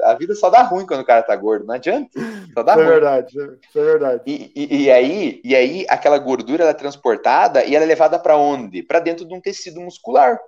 a 0.05 0.15
vida 0.15 0.35
só 0.35 0.49
dá 0.49 0.63
ruim 0.63 0.87
quando 0.87 1.01
o 1.01 1.05
cara 1.05 1.23
tá 1.23 1.35
gordo. 1.35 1.67
Não 1.67 1.75
adianta. 1.75 2.21
Só 2.55 2.63
dá 2.63 2.73
é 2.73 2.75
ruim. 2.77 2.85
é 2.85 2.89
verdade, 2.89 3.39
é 3.39 3.83
verdade. 3.83 4.23
E, 4.27 4.53
e, 4.55 4.85
e, 4.85 4.91
aí, 4.91 5.41
e 5.45 5.55
aí, 5.55 5.87
aquela 5.89 6.19
gordura 6.19 6.63
ela 6.63 6.71
é 6.71 6.75
transportada 6.75 7.65
e 7.65 7.75
ela 7.75 7.85
é 7.85 7.89
levada 7.89 8.19
para 8.19 8.37
onde? 8.37 8.83
Para 8.83 9.01
dentro 9.01 9.27
de 9.27 9.35
um 9.35 9.41
tecido 9.41 9.81
muscular. 9.81 10.39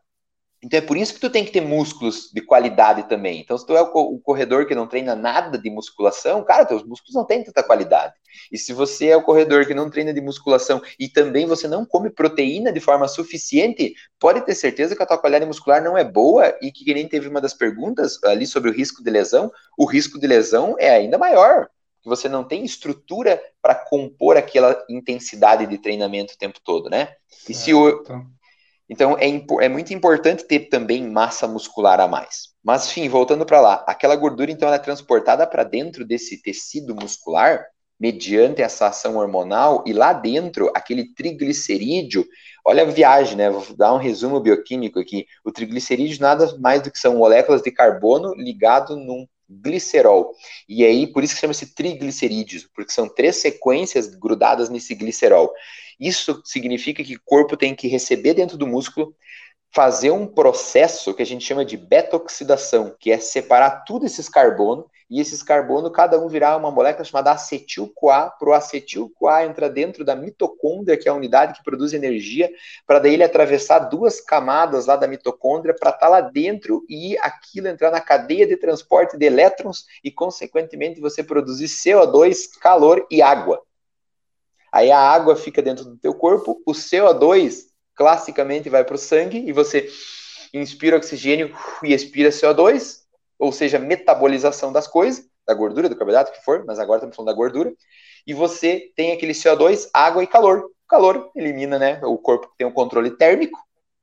Então 0.63 0.79
é 0.79 0.83
por 0.83 0.97
isso 0.97 1.15
que 1.15 1.21
tu 1.21 1.31
tem 1.31 1.45
que 1.45 1.53
ter 1.53 1.61
músculos 1.61 2.31
de 2.33 2.41
qualidade 2.41 3.09
também. 3.09 3.41
Então, 3.41 3.57
se 3.57 3.65
tu 3.65 3.77
é 3.77 3.81
o 3.81 4.19
corredor 4.19 4.67
que 4.67 4.75
não 4.75 4.89
treina 4.89 5.15
nada 5.15 5.57
de 5.57 5.71
musculação, 5.71 6.43
cara, 6.43 6.65
teus 6.65 6.83
músculos 6.83 7.15
não 7.15 7.25
têm 7.25 7.45
tanta 7.45 7.63
qualidade. 7.63 8.15
E 8.51 8.59
se 8.59 8.73
você 8.73 9.09
é 9.09 9.17
o 9.17 9.23
corredor 9.23 9.67
que 9.67 9.75
não 9.75 9.89
treina 9.89 10.13
de 10.13 10.21
musculação 10.21 10.83
e 10.99 11.09
também 11.09 11.47
você 11.47 11.69
não 11.69 11.85
come 11.85 12.11
proteína 12.11 12.73
de 12.73 12.81
forma 12.81 13.07
suficiente, 13.07 13.95
pode 14.19 14.41
ter 14.41 14.55
certeza 14.55 14.97
que 14.97 15.03
a 15.03 15.07
tua 15.07 15.19
qualidade 15.19 15.47
muscular 15.47 15.83
não 15.83 15.97
é 15.97 16.05
boa 16.05 16.57
e 16.61 16.73
que, 16.73 16.85
que 16.85 16.95
nem 16.95 17.09
teve 17.09 17.29
uma 17.29 17.41
das 17.41 17.55
perguntas 17.55 18.23
ali 18.25 18.47
sobre 18.47 18.71
o 18.71 18.73
risco 18.73 19.03
de 19.03 19.11
lesão, 19.11 19.53
o 19.79 19.85
risco 19.85 20.19
de 20.19 20.27
lesão 20.27 20.75
é 20.79 20.91
ainda 20.91 21.17
maior. 21.17 21.69
Você 22.05 22.29
não 22.29 22.43
tem 22.43 22.65
estrutura 22.65 23.41
para 23.61 23.75
compor 23.75 24.37
aquela 24.37 24.83
intensidade 24.89 25.67
de 25.67 25.79
treinamento 25.79 26.35
o 26.35 26.39
tempo 26.39 26.59
todo, 26.65 26.89
né? 26.89 27.15
E 27.49 27.53
se 27.53 27.75
o, 27.75 28.03
é, 28.91 29.65
é 29.65 29.69
muito 29.69 29.93
importante 29.93 30.45
ter 30.45 30.69
também 30.69 31.09
massa 31.09 31.47
muscular 31.47 32.01
a 32.01 32.09
mais. 32.09 32.49
Mas, 32.65 32.89
enfim, 32.89 33.09
voltando 33.09 33.45
para 33.45 33.61
lá, 33.61 33.85
aquela 33.87 34.17
gordura 34.17 34.51
então 34.51 34.73
é 34.73 34.79
transportada 34.79 35.47
para 35.47 35.65
dentro 35.65 36.05
desse 36.07 36.41
tecido 36.43 36.95
muscular 36.95 37.65
mediante 38.01 38.63
essa 38.63 38.87
ação 38.87 39.17
hormonal 39.17 39.83
e 39.87 39.93
lá 39.93 40.13
dentro 40.13 40.71
aquele 40.75 41.13
triglicerídeo, 41.15 42.25
olha 42.65 42.85
a 42.85 42.87
viagem, 42.87 43.37
né? 43.37 43.51
Vou 43.51 43.77
dar 43.77 43.93
um 43.93 43.99
resumo 43.99 44.39
bioquímico 44.39 45.01
aqui. 45.01 45.27
O 45.45 45.51
triglicerídeo 45.51 46.21
nada 46.21 46.57
mais 46.59 46.81
do 46.81 46.91
que 46.93 46.99
são 46.99 47.17
moléculas 47.17 47.61
de 47.61 47.73
carbono 47.73 48.35
ligado 48.35 48.97
num 48.97 49.27
glicerol. 49.49 50.33
E 50.69 50.85
aí, 50.85 51.07
por 51.07 51.25
isso 51.25 51.35
que 51.35 51.41
chama-se 51.41 51.75
triglicerídeos, 51.75 52.69
porque 52.75 52.93
são 52.93 53.09
três 53.09 53.37
sequências 53.37 54.15
grudadas 54.15 54.69
nesse 54.69 54.95
glicerol. 54.95 55.53
Isso 55.99 56.43
significa 56.45 57.03
que 57.03 57.17
o 57.17 57.23
corpo 57.25 57.57
tem 57.57 57.75
que 57.75 57.89
receber 57.89 58.35
dentro 58.35 58.57
do 58.57 58.67
músculo, 58.67 59.15
fazer 59.71 60.11
um 60.11 60.27
processo 60.27 61.13
que 61.13 61.23
a 61.23 61.27
gente 61.27 61.45
chama 61.45 61.65
de 61.65 61.77
beta-oxidação, 61.77 62.95
que 62.99 63.11
é 63.11 63.19
separar 63.19 63.85
tudo 63.85 64.07
esses 64.07 64.29
carbonos, 64.29 64.87
e 65.11 65.21
esses 65.21 65.43
carbonos, 65.43 65.91
cada 65.91 66.19
um 66.19 66.29
virar 66.29 66.57
uma 66.59 66.71
molécula 66.71 67.05
chamada 67.05 67.33
acetil-CoA, 67.33 68.31
para 68.39 68.49
o 68.49 68.53
acetil-CoA 68.53 69.47
entrar 69.47 69.69
dentro 69.69 70.05
da 70.05 70.15
mitocôndria, 70.15 70.99
que 70.99 71.09
é 71.09 71.11
a 71.11 71.15
unidade 71.15 71.55
que 71.55 71.65
produz 71.65 71.95
energia, 71.95 72.51
para 72.87 72.99
daí 72.99 73.15
ele 73.15 73.25
atravessar 73.25 73.79
duas 73.79 74.21
camadas 74.21 74.85
lá 74.85 74.97
da 74.97 75.09
mitocôndria, 75.09 75.75
para 75.75 75.91
estar 75.91 76.07
tá 76.07 76.09
lá 76.09 76.21
dentro 76.21 76.85
e 76.91 77.17
aquilo 77.19 77.69
entrar 77.69 77.91
na 77.91 78.03
cadeia 78.03 78.47
de 78.47 78.57
transporte 78.59 79.17
de 79.17 79.25
elétrons 79.25 79.87
e, 80.05 80.11
consequentemente, 80.11 81.01
você 81.01 81.25
produzir 81.25 81.67
CO2, 81.67 82.59
calor 82.61 83.07
e 83.11 83.23
água. 83.23 83.63
Aí 84.73 84.91
a 84.91 84.99
água 84.99 85.37
fica 85.37 85.63
dentro 85.63 85.85
do 85.85 85.97
teu 85.97 86.15
corpo, 86.15 86.63
o 86.67 86.73
CO2 86.73 87.67
classicamente 87.95 88.69
vai 88.69 88.85
para 88.85 88.95
o 88.95 88.99
sangue 88.99 89.39
e 89.39 89.53
você 89.53 89.89
inspira 90.55 90.97
oxigênio 90.97 91.55
e 91.83 91.93
expira 91.93 92.31
CO2, 92.31 93.01
ou 93.39 93.53
seja, 93.53 93.79
metabolização 93.79 94.73
das 94.73 94.87
coisas, 94.87 95.25
da 95.47 95.55
gordura, 95.55 95.89
do 95.89 95.97
carboidrato, 95.97 96.33
que 96.33 96.45
for, 96.45 96.65
mas 96.67 96.79
agora 96.79 96.99
estamos 96.99 97.17
falando 97.17 97.29
da 97.29 97.37
gordura, 97.37 97.73
e 98.27 98.35
você 98.35 98.93
tem 98.95 99.13
aquele 99.13 99.33
CO2, 99.33 99.89
água 99.93 100.23
e 100.23 100.27
calor. 100.27 100.65
O 100.65 100.89
calor 100.89 101.31
elimina, 101.35 101.79
né? 101.79 102.01
O 102.05 102.19
corpo 102.19 102.53
tem 102.57 102.67
um 102.67 102.73
controle 102.73 103.11
térmico, 103.11 103.59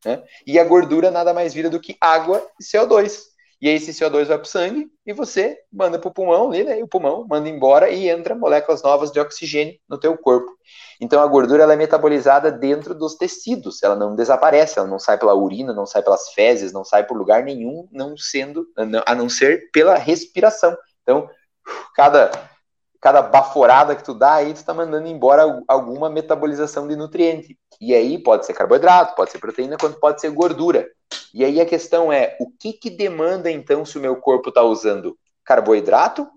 Né? 0.06 0.24
E 0.46 0.60
a 0.60 0.64
gordura 0.64 1.10
nada 1.10 1.34
mais 1.34 1.54
vira 1.54 1.70
do 1.70 1.80
que 1.80 1.98
água 2.00 2.46
e 2.60 2.64
CO2. 2.64 3.35
E 3.66 3.68
aí 3.68 3.78
esse 3.78 3.94
CO2 3.94 4.28
vai 4.28 4.38
para 4.38 4.46
o 4.46 4.48
sangue 4.48 4.92
e 5.04 5.12
você 5.12 5.58
manda 5.74 5.98
para 5.98 6.08
o 6.08 6.14
pulmão 6.14 6.52
né? 6.52 6.78
E 6.78 6.84
o 6.84 6.88
pulmão 6.88 7.26
manda 7.28 7.50
embora 7.50 7.90
e 7.90 8.08
entra 8.08 8.36
moléculas 8.36 8.84
novas 8.84 9.12
de 9.12 9.20
oxigênio 9.20 9.74
no 9.90 9.98
teu 9.98 10.16
corpo. 10.16 10.52
Então 11.02 11.20
a 11.20 11.26
gordura 11.26 11.64
ela 11.64 11.74
é 11.74 11.76
metabolizada 11.76 12.52
dentro 12.52 12.94
dos 12.94 13.16
tecidos, 13.16 13.82
ela 13.82 13.96
não 13.96 14.16
desaparece, 14.16 14.78
ela 14.78 14.88
não 14.88 15.00
sai 15.00 15.18
pela 15.18 15.34
urina, 15.34 15.74
não 15.74 15.88
sai 15.88 16.04
pelas 16.04 16.30
fezes, 16.30 16.72
não 16.72 16.86
sai 16.86 17.08
por 17.08 17.18
lugar 17.18 17.42
nenhum, 17.42 17.90
não 17.92 18.16
sendo 18.16 18.68
a 19.04 19.16
não 19.16 19.28
ser 19.28 19.72
pela 19.72 19.96
respiração. 19.96 20.78
Então, 21.02 21.28
cada 21.96 22.30
cada 23.02 23.24
baforada 23.24 23.96
que 23.96 24.04
tu 24.04 24.14
dá 24.14 24.36
aí, 24.36 24.54
tu 24.54 24.58
está 24.58 24.76
mandando 24.76 25.08
embora 25.08 25.64
alguma 25.68 26.08
metabolização 26.08 26.88
de 26.88 26.96
nutriente. 26.96 27.58
E 27.82 27.96
aí 27.96 28.20
pode 28.20 28.46
ser 28.46 28.54
carboidrato, 28.54 29.16
pode 29.16 29.32
ser 29.32 29.40
proteína, 29.40 29.76
quanto 29.76 30.00
pode 30.00 30.22
ser 30.22 30.30
gordura. 30.30 30.88
E 31.34 31.44
aí 31.44 31.60
a 31.60 31.66
questão 31.66 32.12
é, 32.12 32.38
o 32.40 32.50
que 32.50 32.74
que 32.74 32.90
demanda 32.90 33.52
então 33.52 33.86
se 33.86 33.98
o 33.98 34.02
meu 34.02 34.16
corpo 34.16 34.50
está 34.50 34.62
usando 34.64 35.18
carboidrato, 35.44 36.30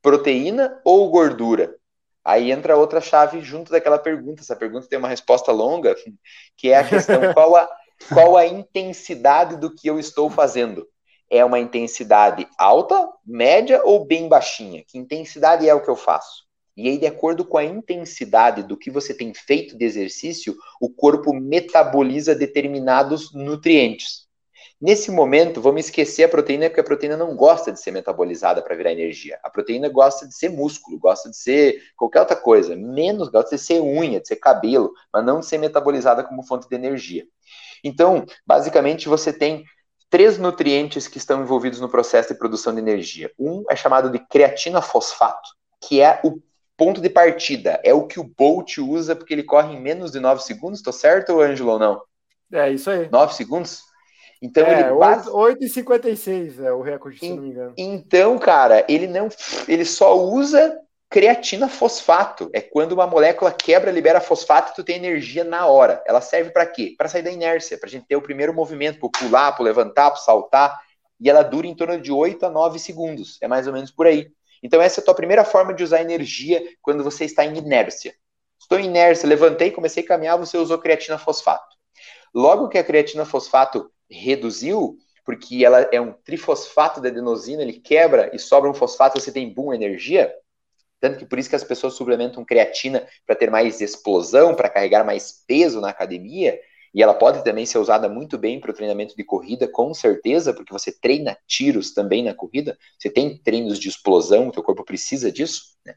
proteína 0.00 0.80
ou 0.84 1.10
gordura? 1.10 1.76
Aí 2.24 2.50
entra 2.50 2.76
outra 2.76 3.02
chave 3.02 3.42
junto 3.42 3.70
daquela 3.70 3.98
pergunta. 3.98 4.40
Essa 4.40 4.56
pergunta 4.56 4.88
tem 4.88 4.98
uma 4.98 5.08
resposta 5.08 5.52
longa, 5.52 5.94
que 6.56 6.70
é 6.70 6.78
a 6.78 6.88
questão 6.88 7.20
qual 7.34 7.54
a, 7.54 7.68
qual 8.08 8.36
a 8.36 8.46
intensidade 8.46 9.56
do 9.56 9.74
que 9.74 9.88
eu 9.88 9.98
estou 9.98 10.30
fazendo? 10.30 10.88
É 11.30 11.44
uma 11.44 11.58
intensidade 11.58 12.48
alta, 12.58 13.08
média 13.24 13.82
ou 13.84 14.04
bem 14.04 14.28
baixinha? 14.28 14.84
Que 14.86 14.98
intensidade 14.98 15.68
é 15.68 15.74
o 15.74 15.82
que 15.82 15.90
eu 15.90 15.96
faço? 15.96 16.43
E 16.76 16.88
aí, 16.88 16.98
de 16.98 17.06
acordo 17.06 17.44
com 17.44 17.56
a 17.56 17.64
intensidade 17.64 18.62
do 18.62 18.76
que 18.76 18.90
você 18.90 19.14
tem 19.14 19.32
feito 19.32 19.78
de 19.78 19.84
exercício, 19.84 20.56
o 20.80 20.90
corpo 20.90 21.32
metaboliza 21.32 22.34
determinados 22.34 23.32
nutrientes. 23.32 24.24
Nesse 24.80 25.10
momento, 25.10 25.62
vamos 25.62 25.86
esquecer 25.86 26.24
a 26.24 26.28
proteína, 26.28 26.68
porque 26.68 26.80
a 26.80 26.84
proteína 26.84 27.16
não 27.16 27.36
gosta 27.36 27.72
de 27.72 27.80
ser 27.80 27.92
metabolizada 27.92 28.60
para 28.60 28.74
virar 28.74 28.92
energia. 28.92 29.38
A 29.42 29.48
proteína 29.48 29.88
gosta 29.88 30.26
de 30.26 30.36
ser 30.36 30.50
músculo, 30.50 30.98
gosta 30.98 31.30
de 31.30 31.36
ser 31.36 31.80
qualquer 31.96 32.20
outra 32.20 32.36
coisa, 32.36 32.74
menos 32.74 33.28
gosta 33.28 33.56
de 33.56 33.62
ser 33.62 33.80
unha, 33.80 34.20
de 34.20 34.28
ser 34.28 34.36
cabelo, 34.36 34.92
mas 35.12 35.24
não 35.24 35.40
de 35.40 35.46
ser 35.46 35.58
metabolizada 35.58 36.24
como 36.24 36.42
fonte 36.42 36.68
de 36.68 36.74
energia. 36.74 37.24
Então, 37.84 38.26
basicamente, 38.44 39.08
você 39.08 39.32
tem 39.32 39.64
três 40.10 40.38
nutrientes 40.38 41.06
que 41.06 41.18
estão 41.18 41.40
envolvidos 41.40 41.80
no 41.80 41.88
processo 41.88 42.32
de 42.32 42.38
produção 42.38 42.74
de 42.74 42.80
energia. 42.80 43.30
Um 43.38 43.64
é 43.70 43.76
chamado 43.76 44.10
de 44.10 44.18
creatina 44.18 44.82
fosfato, 44.82 45.48
que 45.88 46.00
é 46.00 46.20
o 46.24 46.40
ponto 46.76 47.00
de 47.00 47.08
partida. 47.08 47.80
É 47.84 47.94
o 47.94 48.06
que 48.06 48.18
o 48.18 48.24
Bolt 48.24 48.78
usa 48.78 49.14
porque 49.14 49.32
ele 49.32 49.42
corre 49.42 49.74
em 49.74 49.80
menos 49.80 50.12
de 50.12 50.20
9 50.20 50.42
segundos, 50.42 50.82
tô 50.82 50.92
certo, 50.92 51.40
Ângelo, 51.40 51.72
ou 51.72 51.78
não? 51.78 52.02
É, 52.52 52.70
isso 52.70 52.90
aí. 52.90 53.08
9 53.10 53.34
segundos? 53.34 53.82
Então 54.42 54.64
é, 54.64 54.80
ele 54.80 54.98
base... 54.98 55.30
8,56 55.30 56.62
é 56.62 56.72
o 56.72 56.82
recorde, 56.82 57.18
se 57.18 57.30
não 57.30 57.42
me 57.42 57.48
engano. 57.48 57.74
Então, 57.78 58.38
cara, 58.38 58.84
ele 58.88 59.06
não. 59.06 59.28
Ele 59.66 59.84
só 59.84 60.18
usa 60.18 60.78
creatina 61.08 61.68
fosfato. 61.68 62.50
É 62.52 62.60
quando 62.60 62.92
uma 62.92 63.06
molécula 63.06 63.52
quebra, 63.52 63.90
libera 63.90 64.20
fosfato 64.20 64.72
e 64.72 64.74
tu 64.74 64.84
tem 64.84 64.96
energia 64.96 65.44
na 65.44 65.66
hora. 65.66 66.02
Ela 66.06 66.20
serve 66.20 66.50
para 66.50 66.66
quê? 66.66 66.94
Para 66.98 67.08
sair 67.08 67.22
da 67.22 67.30
inércia, 67.30 67.78
para 67.78 67.88
a 67.88 67.90
gente 67.90 68.06
ter 68.06 68.16
o 68.16 68.22
primeiro 68.22 68.52
movimento, 68.52 68.98
para 68.98 69.20
pular, 69.20 69.52
para 69.52 69.64
levantar, 69.64 70.10
para 70.10 70.20
saltar. 70.20 70.78
E 71.20 71.30
ela 71.30 71.42
dura 71.42 71.66
em 71.66 71.74
torno 71.74 72.00
de 72.00 72.12
8 72.12 72.44
a 72.44 72.50
9 72.50 72.78
segundos. 72.78 73.38
É 73.40 73.48
mais 73.48 73.66
ou 73.66 73.72
menos 73.72 73.90
por 73.90 74.06
aí. 74.06 74.28
Então, 74.64 74.80
essa 74.80 74.98
é 74.98 75.02
a 75.02 75.04
tua 75.04 75.14
primeira 75.14 75.44
forma 75.44 75.74
de 75.74 75.84
usar 75.84 76.00
energia 76.00 76.66
quando 76.80 77.04
você 77.04 77.26
está 77.26 77.44
em 77.44 77.58
inércia. 77.58 78.14
Estou 78.58 78.78
em 78.78 78.86
inércia, 78.86 79.28
levantei, 79.28 79.70
comecei 79.70 80.02
a 80.02 80.06
caminhar, 80.06 80.38
você 80.38 80.56
usou 80.56 80.78
creatina 80.78 81.18
fosfato. 81.18 81.76
Logo 82.34 82.68
que 82.68 82.78
a 82.78 82.82
creatina 82.82 83.26
fosfato 83.26 83.90
reduziu, 84.10 84.96
porque 85.22 85.62
ela 85.62 85.82
é 85.92 86.00
um 86.00 86.14
trifosfato 86.14 86.98
de 86.98 87.08
adenosina, 87.08 87.60
ele 87.60 87.74
quebra 87.74 88.34
e 88.34 88.38
sobra 88.38 88.70
um 88.70 88.74
fosfato, 88.74 89.20
você 89.20 89.30
tem 89.30 89.52
boom 89.52 89.74
energia. 89.74 90.34
Tanto 90.98 91.18
que 91.18 91.26
por 91.26 91.38
isso 91.38 91.50
que 91.50 91.56
as 91.56 91.62
pessoas 91.62 91.92
suplementam 91.92 92.42
creatina 92.42 93.06
para 93.26 93.36
ter 93.36 93.50
mais 93.50 93.82
explosão, 93.82 94.54
para 94.54 94.70
carregar 94.70 95.04
mais 95.04 95.44
peso 95.46 95.78
na 95.78 95.90
academia. 95.90 96.58
E 96.94 97.02
ela 97.02 97.12
pode 97.12 97.42
também 97.42 97.66
ser 97.66 97.78
usada 97.78 98.08
muito 98.08 98.38
bem 98.38 98.60
para 98.60 98.70
o 98.70 98.74
treinamento 98.74 99.16
de 99.16 99.24
corrida, 99.24 99.66
com 99.66 99.92
certeza, 99.92 100.54
porque 100.54 100.72
você 100.72 100.92
treina 100.92 101.36
tiros 101.46 101.92
também 101.92 102.22
na 102.22 102.32
corrida, 102.32 102.78
você 102.98 103.10
tem 103.10 103.36
treinos 103.36 103.78
de 103.80 103.88
explosão, 103.88 104.48
o 104.48 104.52
teu 104.52 104.62
corpo 104.62 104.84
precisa 104.84 105.32
disso, 105.32 105.76
né? 105.84 105.94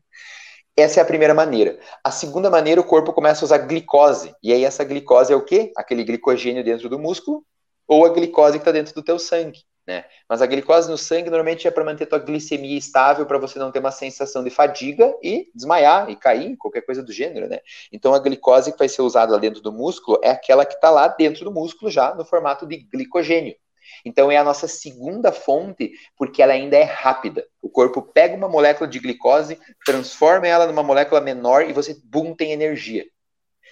Essa 0.76 1.00
é 1.00 1.04
a 1.04 1.06
primeira 1.06 1.34
maneira. 1.34 1.80
A 2.04 2.12
segunda 2.12 2.52
maneira, 2.52 2.80
o 2.80 2.84
corpo 2.84 3.12
começa 3.12 3.44
a 3.44 3.46
usar 3.46 3.58
glicose. 3.60 4.32
E 4.44 4.54
aí 4.54 4.64
essa 4.64 4.84
glicose 4.84 5.34
é 5.34 5.36
o 5.36 5.44
quê? 5.44 5.72
Aquele 5.76 6.04
glicogênio 6.04 6.64
dentro 6.64 6.88
do 6.88 7.00
músculo 7.00 7.44
ou 7.88 8.06
a 8.06 8.10
glicose 8.10 8.60
que 8.60 8.62
está 8.62 8.72
dentro 8.72 8.94
do 8.94 9.02
teu 9.02 9.18
sangue. 9.18 9.62
Né? 9.88 10.04
Mas 10.28 10.42
a 10.42 10.46
glicose 10.46 10.90
no 10.90 10.98
sangue 10.98 11.30
normalmente 11.30 11.66
é 11.66 11.72
para 11.72 11.84
manter 11.84 12.06
tua 12.08 12.20
glicemia 12.20 12.78
estável, 12.78 13.26
para 13.26 13.38
você 13.38 13.58
não 13.58 13.72
ter 13.72 13.80
uma 13.80 13.92
sensação 13.92 14.44
de 14.44 14.50
fadiga 14.50 15.16
e 15.24 15.50
desmaiar 15.56 16.10
e 16.10 16.16
cair, 16.18 16.58
qualquer 16.58 16.82
coisa 16.82 17.02
do 17.02 17.14
gênero, 17.14 17.48
né? 17.48 17.62
Então 17.90 18.14
a 18.14 18.20
glicose 18.20 18.74
que 18.74 18.78
vai 18.78 18.90
ser 18.90 19.02
usada 19.02 19.32
lá 19.32 19.38
dentro 19.38 19.62
do 19.62 19.72
músculo 19.72 20.20
é 20.22 20.30
aquela 20.30 20.66
que 20.66 20.74
está 20.74 20.90
lá 20.90 21.08
dentro 21.08 21.46
do 21.46 21.54
músculo 21.54 21.90
já 21.90 22.14
no 22.14 22.26
formato 22.26 22.68
de 22.68 22.78
glicogênio. 22.78 23.56
Então 24.04 24.30
é 24.30 24.36
a 24.36 24.44
nossa 24.44 24.68
segunda 24.68 25.32
fonte, 25.32 25.94
porque 26.18 26.42
ela 26.42 26.52
ainda 26.52 26.76
é 26.76 26.84
rápida. 26.84 27.48
O 27.62 27.70
corpo 27.70 28.02
pega 28.02 28.36
uma 28.36 28.50
molécula 28.50 28.90
de 28.90 29.00
glicose, 29.00 29.58
transforma 29.86 30.48
ela 30.48 30.68
numa 30.68 30.84
molécula 30.84 31.22
menor 31.22 31.70
e 31.70 31.72
você, 31.72 31.98
bum, 32.04 32.36
tem 32.36 32.52
energia. 32.52 33.06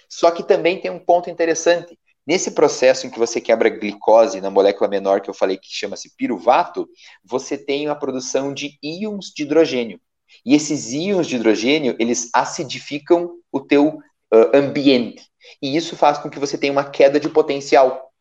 Só 0.08 0.30
que 0.30 0.42
também 0.42 0.80
tem 0.80 0.90
um 0.90 0.98
ponto 0.98 1.28
interessante. 1.28 1.98
Nesse 2.26 2.50
processo 2.50 3.06
em 3.06 3.10
que 3.10 3.18
você 3.18 3.40
quebra 3.40 3.68
glicose 3.68 4.40
na 4.40 4.50
molécula 4.50 4.90
menor 4.90 5.20
que 5.20 5.30
eu 5.30 5.34
falei 5.34 5.56
que 5.56 5.68
chama-se 5.70 6.16
piruvato, 6.16 6.88
você 7.24 7.56
tem 7.56 7.86
a 7.86 7.94
produção 7.94 8.52
de 8.52 8.76
íons 8.82 9.26
de 9.34 9.44
hidrogênio. 9.44 10.00
E 10.44 10.54
esses 10.54 10.92
íons 10.92 11.26
de 11.26 11.36
hidrogênio, 11.36 11.94
eles 12.00 12.28
acidificam 12.34 13.36
o 13.52 13.60
teu 13.60 13.98
uh, 14.34 14.56
ambiente. 14.56 15.24
E 15.62 15.76
isso 15.76 15.96
faz 15.96 16.18
com 16.18 16.28
que 16.28 16.38
você 16.38 16.58
tenha 16.58 16.72
uma 16.72 16.90
queda 16.90 17.20
de 17.20 17.28
potencial. 17.28 18.12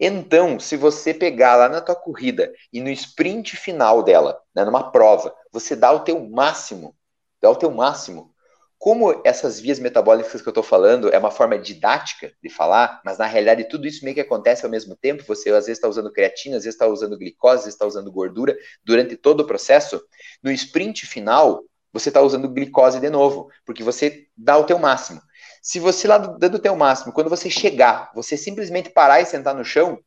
Então, 0.00 0.58
se 0.58 0.76
você 0.76 1.14
pegar 1.14 1.56
lá 1.56 1.68
na 1.68 1.80
tua 1.80 1.94
corrida 1.94 2.52
e 2.72 2.80
no 2.80 2.90
sprint 2.90 3.56
final 3.56 4.02
dela, 4.02 4.40
né, 4.54 4.64
numa 4.64 4.90
prova, 4.90 5.34
você 5.52 5.76
dá 5.76 5.92
o 5.92 6.00
teu 6.00 6.28
máximo, 6.28 6.96
dá 7.40 7.50
o 7.50 7.56
teu 7.56 7.70
máximo, 7.70 8.33
como 8.78 9.22
essas 9.24 9.58
vias 9.58 9.78
metabólicas 9.78 10.42
que 10.42 10.48
eu 10.48 10.50
estou 10.50 10.62
falando 10.62 11.08
é 11.12 11.18
uma 11.18 11.30
forma 11.30 11.58
didática 11.58 12.32
de 12.42 12.50
falar, 12.50 13.00
mas 13.04 13.16
na 13.16 13.26
realidade 13.26 13.68
tudo 13.68 13.86
isso 13.86 14.04
meio 14.04 14.14
que 14.14 14.20
acontece 14.20 14.64
ao 14.64 14.70
mesmo 14.70 14.94
tempo, 14.94 15.24
você 15.26 15.50
às 15.50 15.66
vezes 15.66 15.78
está 15.78 15.88
usando 15.88 16.12
creatina, 16.12 16.56
às 16.56 16.64
vezes 16.64 16.74
está 16.74 16.86
usando 16.86 17.16
glicose, 17.16 17.54
às 17.54 17.64
vezes 17.64 17.74
está 17.74 17.86
usando 17.86 18.12
gordura 18.12 18.56
durante 18.84 19.16
todo 19.16 19.40
o 19.40 19.46
processo, 19.46 20.02
no 20.42 20.50
sprint 20.50 21.06
final, 21.06 21.64
você 21.92 22.10
está 22.10 22.20
usando 22.20 22.48
glicose 22.48 23.00
de 23.00 23.08
novo, 23.08 23.50
porque 23.64 23.82
você 23.82 24.26
dá 24.36 24.58
o 24.58 24.64
teu 24.64 24.78
máximo. 24.78 25.22
Se 25.62 25.78
você 25.78 26.06
lá 26.06 26.18
dando 26.18 26.56
o 26.56 26.58
teu 26.58 26.76
máximo, 26.76 27.12
quando 27.12 27.30
você 27.30 27.48
chegar, 27.48 28.10
você 28.14 28.36
simplesmente 28.36 28.90
parar 28.90 29.20
e 29.20 29.26
sentar 29.26 29.54
no 29.54 29.64
chão, 29.64 29.98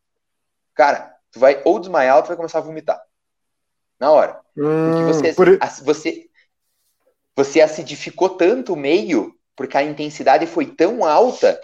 cara, 0.75 1.15
tu 1.31 1.39
vai 1.39 1.61
ou 1.65 1.79
desmaiar 1.79 2.17
ou 2.17 2.23
tu 2.23 2.27
vai 2.27 2.35
começar 2.35 2.59
a 2.59 2.61
vomitar. 2.61 3.01
Na 3.99 4.11
hora. 4.11 4.39
Hum, 4.55 4.91
porque 4.91 5.03
você, 5.05 5.33
por... 5.33 5.57
você, 5.83 6.26
você 7.37 7.61
acidificou 7.61 8.29
tanto 8.29 8.73
o 8.73 8.75
meio, 8.75 9.33
porque 9.55 9.77
a 9.77 9.83
intensidade 9.83 10.47
foi 10.47 10.65
tão 10.65 11.05
alta, 11.05 11.61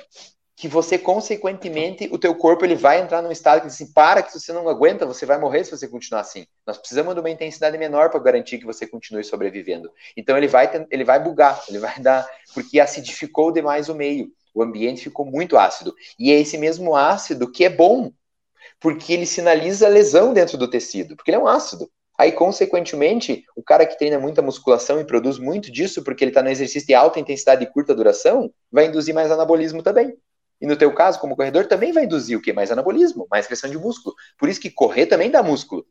que 0.56 0.68
você, 0.68 1.00
consequentemente, 1.00 2.08
o 2.12 2.18
teu 2.18 2.36
corpo 2.36 2.64
ele 2.64 2.76
vai 2.76 3.02
entrar 3.02 3.24
num 3.24 3.32
estado 3.32 3.62
que 3.62 3.68
diz 3.68 3.76
assim, 3.76 3.92
para 3.92 4.22
que 4.22 4.32
você 4.32 4.54
não 4.54 4.70
aguenta, 4.70 5.06
você 5.06 5.26
vai 5.26 5.38
morrer 5.38 5.66
se 5.66 5.72
você 5.72 5.88
continuar 5.88 6.22
assim. 6.22 6.46
Nós 6.66 6.78
precisamos 6.78 7.14
de 7.16 7.20
uma 7.20 7.30
intensidade 7.30 7.78
menor 7.78 8.12
para 8.12 8.20
garantir 8.20 8.60
que 8.60 8.66
você 8.66 8.86
continue 8.86 9.24
sobrevivendo. 9.24 9.92
Então 10.16 10.38
ele 10.38 10.48
vai, 10.48 10.70
ele 10.92 11.04
vai 11.04 11.20
bugar, 11.22 11.62
ele 11.68 11.80
vai 11.80 12.00
dar, 12.00 12.30
porque 12.54 12.80
acidificou 12.80 13.52
demais 13.52 13.90
o 13.90 13.96
meio. 13.96 14.32
O 14.54 14.62
ambiente 14.62 15.04
ficou 15.04 15.26
muito 15.26 15.58
ácido. 15.58 15.94
E 16.20 16.32
é 16.32 16.40
esse 16.40 16.58
mesmo 16.58 16.96
ácido 16.96 17.52
que 17.52 17.66
é 17.66 17.70
bom, 17.70 18.12
porque 18.80 19.12
ele 19.12 19.26
sinaliza 19.26 19.90
lesão 19.90 20.34
dentro 20.34 20.56
do 20.56 20.70
tecido, 20.70 21.16
porque 21.16 21.32
ele 21.32 21.38
é 21.38 21.42
um 21.42 21.48
ácido. 21.48 21.90
Aí, 22.24 22.32
consequentemente, 22.32 23.44
o 23.54 23.62
cara 23.62 23.86
que 23.86 23.98
treina 24.00 24.18
muita 24.18 24.42
musculação 24.42 24.98
e 24.98 25.04
produz 25.04 25.38
muito 25.38 25.70
disso 25.70 26.02
porque 26.02 26.24
ele 26.24 26.32
está 26.32 26.42
no 26.42 26.48
exercício 26.48 26.88
de 26.88 26.94
alta 26.94 27.20
intensidade 27.20 27.66
e 27.66 27.68
curta 27.68 27.94
duração, 27.94 28.50
vai 28.72 28.86
induzir 28.86 29.14
mais 29.14 29.30
anabolismo 29.30 29.84
também. 29.84 30.18
E 30.62 30.66
no 30.66 30.78
teu 30.78 30.94
caso, 30.96 31.20
como 31.20 31.36
corredor, 31.36 31.68
também 31.68 31.92
vai 31.92 32.06
induzir 32.06 32.38
o 32.38 32.42
quê? 32.42 32.54
Mais 32.54 32.72
anabolismo, 32.72 33.28
mais 33.30 33.46
pressão 33.46 33.70
de 33.70 33.78
músculo. 33.78 34.16
Por 34.38 34.48
isso 34.48 34.62
que 34.62 34.72
correr 34.72 35.06
também 35.06 35.30
dá 35.30 35.44
músculo. 35.44 35.86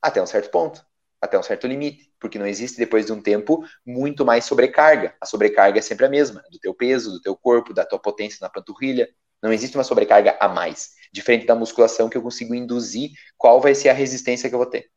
Até 0.00 0.22
um 0.22 0.26
certo 0.26 0.52
ponto. 0.52 0.86
Até 1.20 1.36
um 1.36 1.42
certo 1.42 1.66
limite. 1.66 2.12
Porque 2.20 2.38
não 2.38 2.46
existe, 2.46 2.78
depois 2.78 3.06
de 3.06 3.12
um 3.12 3.20
tempo, 3.20 3.64
muito 3.84 4.24
mais 4.24 4.44
sobrecarga. 4.44 5.16
A 5.20 5.26
sobrecarga 5.26 5.80
é 5.80 5.82
sempre 5.82 6.06
a 6.06 6.08
mesma. 6.08 6.44
Do 6.48 6.60
teu 6.60 6.72
peso, 6.72 7.10
do 7.10 7.20
teu 7.20 7.34
corpo, 7.34 7.74
da 7.74 7.84
tua 7.84 7.98
potência 7.98 8.38
na 8.40 8.48
panturrilha. 8.48 9.08
Não 9.42 9.52
existe 9.52 9.76
uma 9.76 9.82
sobrecarga 9.82 10.36
a 10.38 10.48
mais. 10.48 10.90
Diferente 11.12 11.44
da 11.44 11.56
musculação 11.56 12.08
que 12.08 12.16
eu 12.16 12.22
consigo 12.22 12.54
induzir 12.54 13.10
qual 13.36 13.60
vai 13.60 13.74
ser 13.74 13.88
a 13.88 13.92
resistência 13.92 14.48
que 14.48 14.54
eu 14.54 14.60
vou 14.60 14.70
ter. 14.70 14.88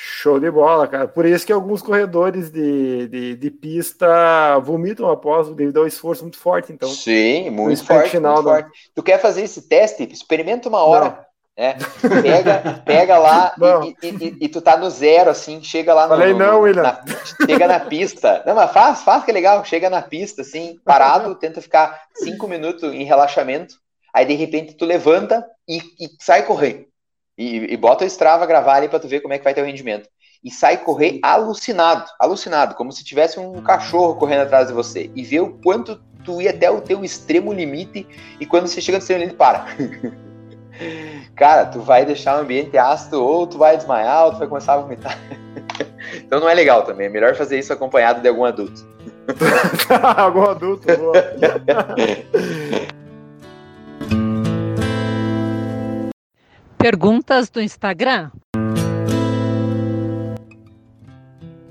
Show 0.00 0.38
de 0.38 0.48
bola, 0.48 0.86
cara. 0.86 1.08
Por 1.08 1.26
isso 1.26 1.44
que 1.44 1.52
alguns 1.52 1.82
corredores 1.82 2.52
de, 2.52 3.08
de, 3.08 3.34
de 3.34 3.50
pista 3.50 4.56
vomitam 4.60 5.10
após 5.10 5.48
devido 5.48 5.80
ao 5.80 5.88
esforço 5.88 6.22
muito 6.22 6.38
forte, 6.38 6.72
então. 6.72 6.88
Sim, 6.88 7.50
muito 7.50 7.84
forte, 7.84 8.10
final, 8.10 8.34
muito 8.34 8.48
forte. 8.48 8.70
Tu 8.94 9.02
quer 9.02 9.20
fazer 9.20 9.42
esse 9.42 9.62
teste? 9.62 10.04
Experimenta 10.04 10.68
uma 10.68 10.84
hora. 10.84 11.26
Né? 11.58 11.76
Pega, 12.22 12.82
pega 12.86 13.18
lá 13.18 13.52
e, 14.00 14.06
e, 14.06 14.08
e, 14.08 14.36
e, 14.42 14.48
tu 14.48 14.60
tá 14.60 14.76
no 14.76 14.88
zero, 14.88 15.30
assim, 15.30 15.60
chega 15.64 15.92
lá 15.92 16.04
no. 16.04 16.10
Falei 16.10 16.32
não, 16.32 16.60
William. 16.60 16.82
Na, 16.84 17.02
chega 17.44 17.66
na 17.66 17.80
pista. 17.80 18.44
Não, 18.46 18.54
mas 18.54 18.70
faz, 18.70 19.02
faz 19.02 19.24
que 19.24 19.32
é 19.32 19.34
legal. 19.34 19.64
Chega 19.64 19.90
na 19.90 20.00
pista, 20.00 20.42
assim, 20.42 20.78
parado, 20.84 21.34
tenta 21.40 21.60
ficar 21.60 22.02
cinco 22.14 22.46
minutos 22.46 22.94
em 22.94 23.02
relaxamento. 23.02 23.74
Aí 24.14 24.24
de 24.24 24.34
repente 24.34 24.74
tu 24.74 24.84
levanta 24.84 25.44
e, 25.68 25.82
sai 26.20 26.44
correndo. 26.44 26.86
E, 27.38 27.76
bota 27.76 28.04
o 28.04 28.06
Strava 28.06 28.44
gravar 28.46 28.74
ali 28.74 28.88
pra 28.88 28.98
tu 28.98 29.06
ver 29.06 29.20
como 29.20 29.32
é 29.32 29.38
que 29.38 29.44
vai 29.44 29.54
ter 29.54 29.62
o 29.62 29.64
rendimento. 29.64 30.08
E 30.42 30.50
sai 30.50 30.78
correr 30.78 31.20
alucinado, 31.22 32.10
alucinado, 32.18 32.74
como 32.74 32.90
se 32.90 33.04
tivesse 33.04 33.38
um 33.38 33.62
cachorro 33.62 34.16
correndo 34.16 34.42
atrás 34.42 34.66
de 34.66 34.74
você. 34.74 35.08
E 35.14 35.22
ver 35.22 35.40
o 35.40 35.54
quanto 35.62 36.00
tu 36.24 36.42
ia 36.42 36.50
até 36.50 36.68
o 36.68 36.80
teu 36.80 37.04
extremo 37.04 37.52
limite. 37.52 38.06
E 38.40 38.46
quando 38.46 38.66
você 38.66 38.80
chega 38.80 38.98
no 38.98 39.02
extremo 39.02 39.20
limite, 39.20 39.36
para. 39.36 39.66
cara, 41.36 41.66
tu 41.66 41.80
vai 41.80 42.04
deixar 42.04 42.36
o 42.38 42.40
ambiente 42.40 42.76
ácido, 42.76 43.22
ou 43.22 43.46
tu 43.46 43.56
vai 43.56 43.76
desmaiar, 43.76 44.26
ou 44.26 44.32
tu 44.32 44.38
vai 44.38 44.48
começar 44.48 44.74
a 44.74 44.78
vomitar. 44.78 45.16
então 46.14 46.40
não 46.40 46.48
é 46.48 46.54
legal 46.54 46.82
também. 46.82 47.06
É 47.06 47.10
melhor 47.10 47.36
fazer 47.36 47.56
isso 47.56 47.72
acompanhado 47.72 48.20
de 48.20 48.28
algum 48.28 48.44
adulto. 48.44 48.84
algum 50.16 50.42
adulto, 50.42 50.86
boa. 50.96 51.12
Perguntas 56.78 57.50
do 57.50 57.60
Instagram? 57.60 58.30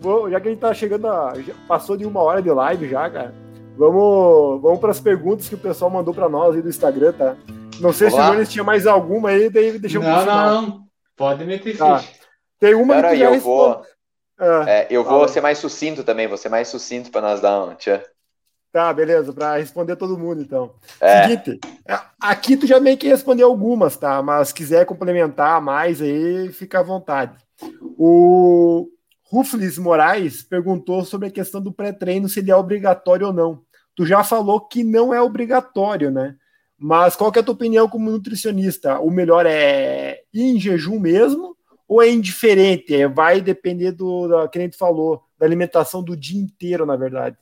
Bom, 0.01 0.30
já 0.30 0.39
que 0.39 0.47
a 0.49 0.51
gente 0.51 0.60
tá 0.60 0.74
chegando 0.74 1.08
a. 1.08 1.34
passou 1.66 1.95
de 1.95 2.05
uma 2.05 2.22
hora 2.22 2.41
de 2.41 2.49
live 2.51 2.89
já, 2.89 3.10
cara. 3.10 3.34
Vamos, 3.78 4.62
vamos 4.62 4.80
para 4.80 4.91
as 4.91 4.99
perguntas 4.99 5.47
que 5.47 5.55
o 5.55 5.60
pessoal 5.60 5.89
mandou 5.89 6.14
para 6.14 6.28
nós 6.28 6.55
aí 6.55 6.62
do 6.62 6.70
Instagram, 6.70 7.14
tá? 7.14 7.38
Não 7.80 7.93
sei 7.93 8.10
Olá. 8.10 8.26
se 8.26 8.30
o 8.30 8.34
Jones 8.34 8.49
tinha 8.51 8.64
mais 8.64 8.86
alguma 8.86 9.30
aí, 9.30 9.49
daí 9.49 9.80
deixa 9.80 9.97
eu 9.97 10.01
Não, 10.01 10.26
não, 10.26 10.62
não. 10.62 10.88
Pode 11.16 11.45
meter 11.45 11.78
tá. 11.78 12.03
Tem 12.60 12.76
uma 12.76 12.95
Pera 12.95 13.10
que 13.10 13.16
aí, 13.16 13.22
eu 13.22 13.39
vou. 13.39 13.82
Ah, 14.38 14.66
é, 14.68 14.88
eu 14.89 15.03
vou 15.03 15.28
ser 15.28 15.41
mais 15.41 15.58
sucinto 15.58 16.03
também, 16.03 16.28
vou 16.28 16.38
ser 16.38 16.49
mais 16.49 16.68
sucinto 16.68 17.10
para 17.12 17.22
nós 17.22 17.39
dar 17.39 17.64
um 17.64 17.76
tchau. 17.76 17.99
Tá, 18.78 18.93
beleza, 18.93 19.34
para 19.34 19.57
responder 19.57 19.95
todo 19.95 20.19
mundo, 20.19 20.39
então. 20.39 20.75
É. 21.01 21.23
Seguinte, 21.23 21.59
aqui 22.21 22.55
tu 22.55 22.67
já 22.67 22.80
meio 22.80 22.95
que 22.95 23.07
respondeu 23.07 23.47
algumas, 23.47 23.97
tá? 23.97 24.21
Mas 24.21 24.49
se 24.49 24.53
quiser 24.53 24.86
complementar 24.86 25.59
mais 25.59 25.99
aí, 25.99 26.51
fica 26.51 26.80
à 26.80 26.84
vontade. 26.84 27.36
O 27.97 28.88
Ruflis 29.23 29.80
Moraes 29.80 30.43
perguntou 30.43 31.03
sobre 31.03 31.28
a 31.28 31.32
questão 31.32 31.59
do 31.59 31.73
pré-treino, 31.73 32.30
se 32.30 32.39
ele 32.39 32.51
é 32.51 32.55
obrigatório 32.55 33.25
ou 33.25 33.34
não. 33.34 33.63
Tu 33.95 34.05
já 34.05 34.23
falou 34.23 34.61
que 34.61 34.84
não 34.84 35.11
é 35.11 35.19
obrigatório, 35.19 36.11
né? 36.11 36.36
Mas 36.78 37.15
qual 37.15 37.32
que 37.32 37.39
é 37.39 37.41
a 37.41 37.43
tua 37.43 37.55
opinião 37.55 37.89
como 37.89 38.11
nutricionista? 38.11 38.99
O 38.99 39.09
melhor 39.09 39.47
é 39.47 40.21
ir 40.32 40.43
em 40.43 40.59
jejum 40.59 40.99
mesmo 40.99 41.57
ou 41.88 41.99
é 41.99 42.11
indiferente? 42.11 42.93
É, 42.93 43.07
vai 43.07 43.41
depender 43.41 43.91
do, 43.91 44.28
da, 44.28 44.47
que 44.47 44.59
a 44.59 44.61
gente 44.61 44.78
falou, 44.78 45.23
da 45.36 45.47
alimentação 45.47 46.03
do 46.03 46.15
dia 46.15 46.39
inteiro, 46.39 46.86
na 46.86 46.95
verdade. 46.95 47.36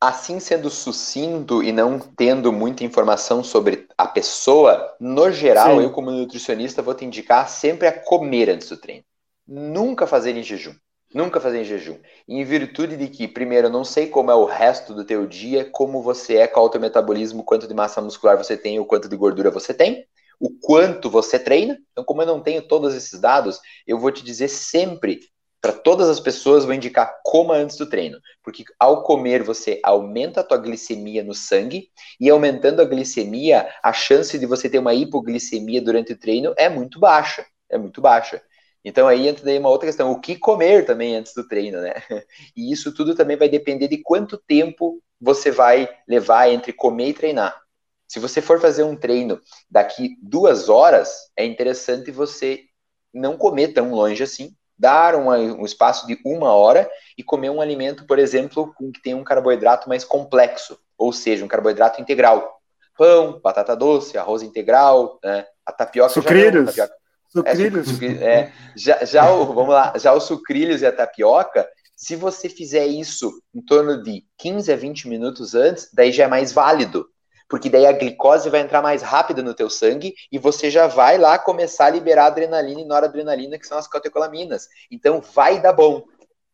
Assim 0.00 0.40
sendo 0.40 0.70
sucinto 0.70 1.62
e 1.62 1.72
não 1.72 1.98
tendo 1.98 2.50
muita 2.52 2.84
informação 2.84 3.44
sobre 3.44 3.86
a 3.98 4.06
pessoa, 4.06 4.96
no 4.98 5.30
geral, 5.30 5.76
Sim. 5.76 5.82
eu 5.82 5.90
como 5.90 6.10
nutricionista 6.10 6.80
vou 6.80 6.94
te 6.94 7.04
indicar 7.04 7.48
sempre 7.48 7.86
a 7.86 7.92
comer 7.92 8.48
antes 8.48 8.68
do 8.68 8.78
treino. 8.78 9.04
Nunca 9.46 10.06
fazer 10.06 10.34
em 10.36 10.42
jejum. 10.42 10.74
Nunca 11.12 11.40
fazer 11.40 11.60
em 11.60 11.64
jejum. 11.64 11.98
Em 12.28 12.44
virtude 12.44 12.96
de 12.96 13.08
que, 13.08 13.26
primeiro, 13.26 13.66
eu 13.66 13.72
não 13.72 13.84
sei 13.84 14.06
como 14.06 14.30
é 14.30 14.34
o 14.34 14.44
resto 14.44 14.94
do 14.94 15.04
teu 15.04 15.26
dia, 15.26 15.68
como 15.68 16.00
você 16.00 16.36
é, 16.36 16.46
qual 16.46 16.66
é 16.66 16.68
o 16.68 16.70
teu 16.70 16.80
metabolismo, 16.80 17.42
quanto 17.42 17.66
de 17.66 17.74
massa 17.74 18.00
muscular 18.00 18.38
você 18.38 18.56
tem, 18.56 18.78
o 18.78 18.86
quanto 18.86 19.08
de 19.08 19.16
gordura 19.16 19.50
você 19.50 19.74
tem, 19.74 20.06
o 20.38 20.48
quanto 20.48 21.10
você 21.10 21.38
treina. 21.38 21.76
Então, 21.90 22.04
como 22.04 22.22
eu 22.22 22.26
não 22.26 22.40
tenho 22.40 22.62
todos 22.62 22.94
esses 22.94 23.20
dados, 23.20 23.60
eu 23.86 23.98
vou 23.98 24.12
te 24.12 24.24
dizer 24.24 24.48
sempre, 24.48 25.20
para 25.60 25.72
todas 25.72 26.08
as 26.08 26.18
pessoas, 26.18 26.64
vou 26.64 26.74
indicar 26.74 27.20
coma 27.22 27.54
antes 27.54 27.76
do 27.76 27.88
treino. 27.88 28.18
Porque 28.42 28.64
ao 28.78 29.02
comer, 29.02 29.42
você 29.42 29.78
aumenta 29.82 30.40
a 30.40 30.44
tua 30.44 30.58
glicemia 30.58 31.22
no 31.22 31.34
sangue, 31.34 31.90
e 32.18 32.30
aumentando 32.30 32.80
a 32.80 32.84
glicemia, 32.84 33.68
a 33.82 33.92
chance 33.92 34.38
de 34.38 34.46
você 34.46 34.68
ter 34.70 34.78
uma 34.78 34.94
hipoglicemia 34.94 35.82
durante 35.82 36.12
o 36.12 36.18
treino 36.18 36.54
é 36.56 36.68
muito 36.68 36.98
baixa. 36.98 37.44
É 37.68 37.76
muito 37.78 38.00
baixa. 38.00 38.42
Então 38.84 39.06
aí 39.06 39.28
entra 39.28 39.44
daí 39.44 39.58
uma 39.58 39.68
outra 39.68 39.86
questão, 39.86 40.10
o 40.10 40.20
que 40.20 40.36
comer 40.36 40.86
também 40.86 41.14
antes 41.14 41.34
do 41.34 41.46
treino, 41.46 41.80
né? 41.80 41.94
E 42.56 42.72
isso 42.72 42.94
tudo 42.94 43.14
também 43.14 43.36
vai 43.36 43.48
depender 43.48 43.88
de 43.88 43.98
quanto 43.98 44.38
tempo 44.38 45.02
você 45.20 45.50
vai 45.50 45.88
levar 46.08 46.48
entre 46.48 46.72
comer 46.72 47.08
e 47.08 47.14
treinar. 47.14 47.60
Se 48.08 48.18
você 48.18 48.40
for 48.40 48.60
fazer 48.60 48.82
um 48.82 48.96
treino 48.96 49.40
daqui 49.70 50.16
duas 50.22 50.68
horas, 50.68 51.30
é 51.36 51.44
interessante 51.44 52.10
você 52.10 52.64
não 53.12 53.36
comer 53.36 53.68
tão 53.68 53.92
longe 53.92 54.22
assim, 54.22 54.56
dar 54.80 55.14
uma, 55.14 55.36
um 55.36 55.64
espaço 55.64 56.06
de 56.06 56.18
uma 56.24 56.54
hora 56.54 56.90
e 57.16 57.22
comer 57.22 57.50
um 57.50 57.60
alimento, 57.60 58.06
por 58.06 58.18
exemplo, 58.18 58.74
que 58.94 59.02
tem 59.02 59.14
um 59.14 59.22
carboidrato 59.22 59.88
mais 59.88 60.04
complexo, 60.04 60.78
ou 60.96 61.12
seja, 61.12 61.44
um 61.44 61.48
carboidrato 61.48 62.00
integral. 62.00 62.58
Pão, 62.96 63.38
batata 63.42 63.76
doce, 63.76 64.16
arroz 64.16 64.42
integral, 64.42 65.18
né? 65.22 65.46
a 65.66 65.72
tapioca. 65.72 66.14
Sucrilhos. 66.14 66.74
Já 66.74 66.88
não, 67.34 67.42
a 67.42 67.44
tapioca, 67.44 67.84
Sucrilhos. 67.84 68.22
É, 68.22 68.24
é, 68.24 68.52
já, 68.74 69.04
já 69.04 69.30
o, 69.30 69.52
vamos 69.52 69.74
lá, 69.74 69.92
já 69.96 70.14
o 70.14 70.20
sucrilhos 70.20 70.80
e 70.80 70.86
a 70.86 70.92
tapioca, 70.92 71.68
se 71.94 72.16
você 72.16 72.48
fizer 72.48 72.86
isso 72.86 73.30
em 73.54 73.60
torno 73.60 74.02
de 74.02 74.24
15 74.38 74.72
a 74.72 74.76
20 74.76 75.08
minutos 75.08 75.54
antes, 75.54 75.90
daí 75.92 76.10
já 76.10 76.24
é 76.24 76.28
mais 76.28 76.52
válido. 76.52 77.06
Porque 77.50 77.68
daí 77.68 77.84
a 77.84 77.92
glicose 77.92 78.48
vai 78.48 78.60
entrar 78.60 78.80
mais 78.80 79.02
rápido 79.02 79.42
no 79.42 79.52
teu 79.52 79.68
sangue 79.68 80.14
e 80.30 80.38
você 80.38 80.70
já 80.70 80.86
vai 80.86 81.18
lá 81.18 81.36
começar 81.36 81.86
a 81.86 81.90
liberar 81.90 82.26
adrenalina 82.26 82.80
e 82.80 82.84
noradrenalina, 82.84 83.58
que 83.58 83.66
são 83.66 83.76
as 83.76 83.88
catecolaminas. 83.88 84.68
Então 84.88 85.20
vai 85.20 85.60
dar 85.60 85.72
bom. 85.72 86.04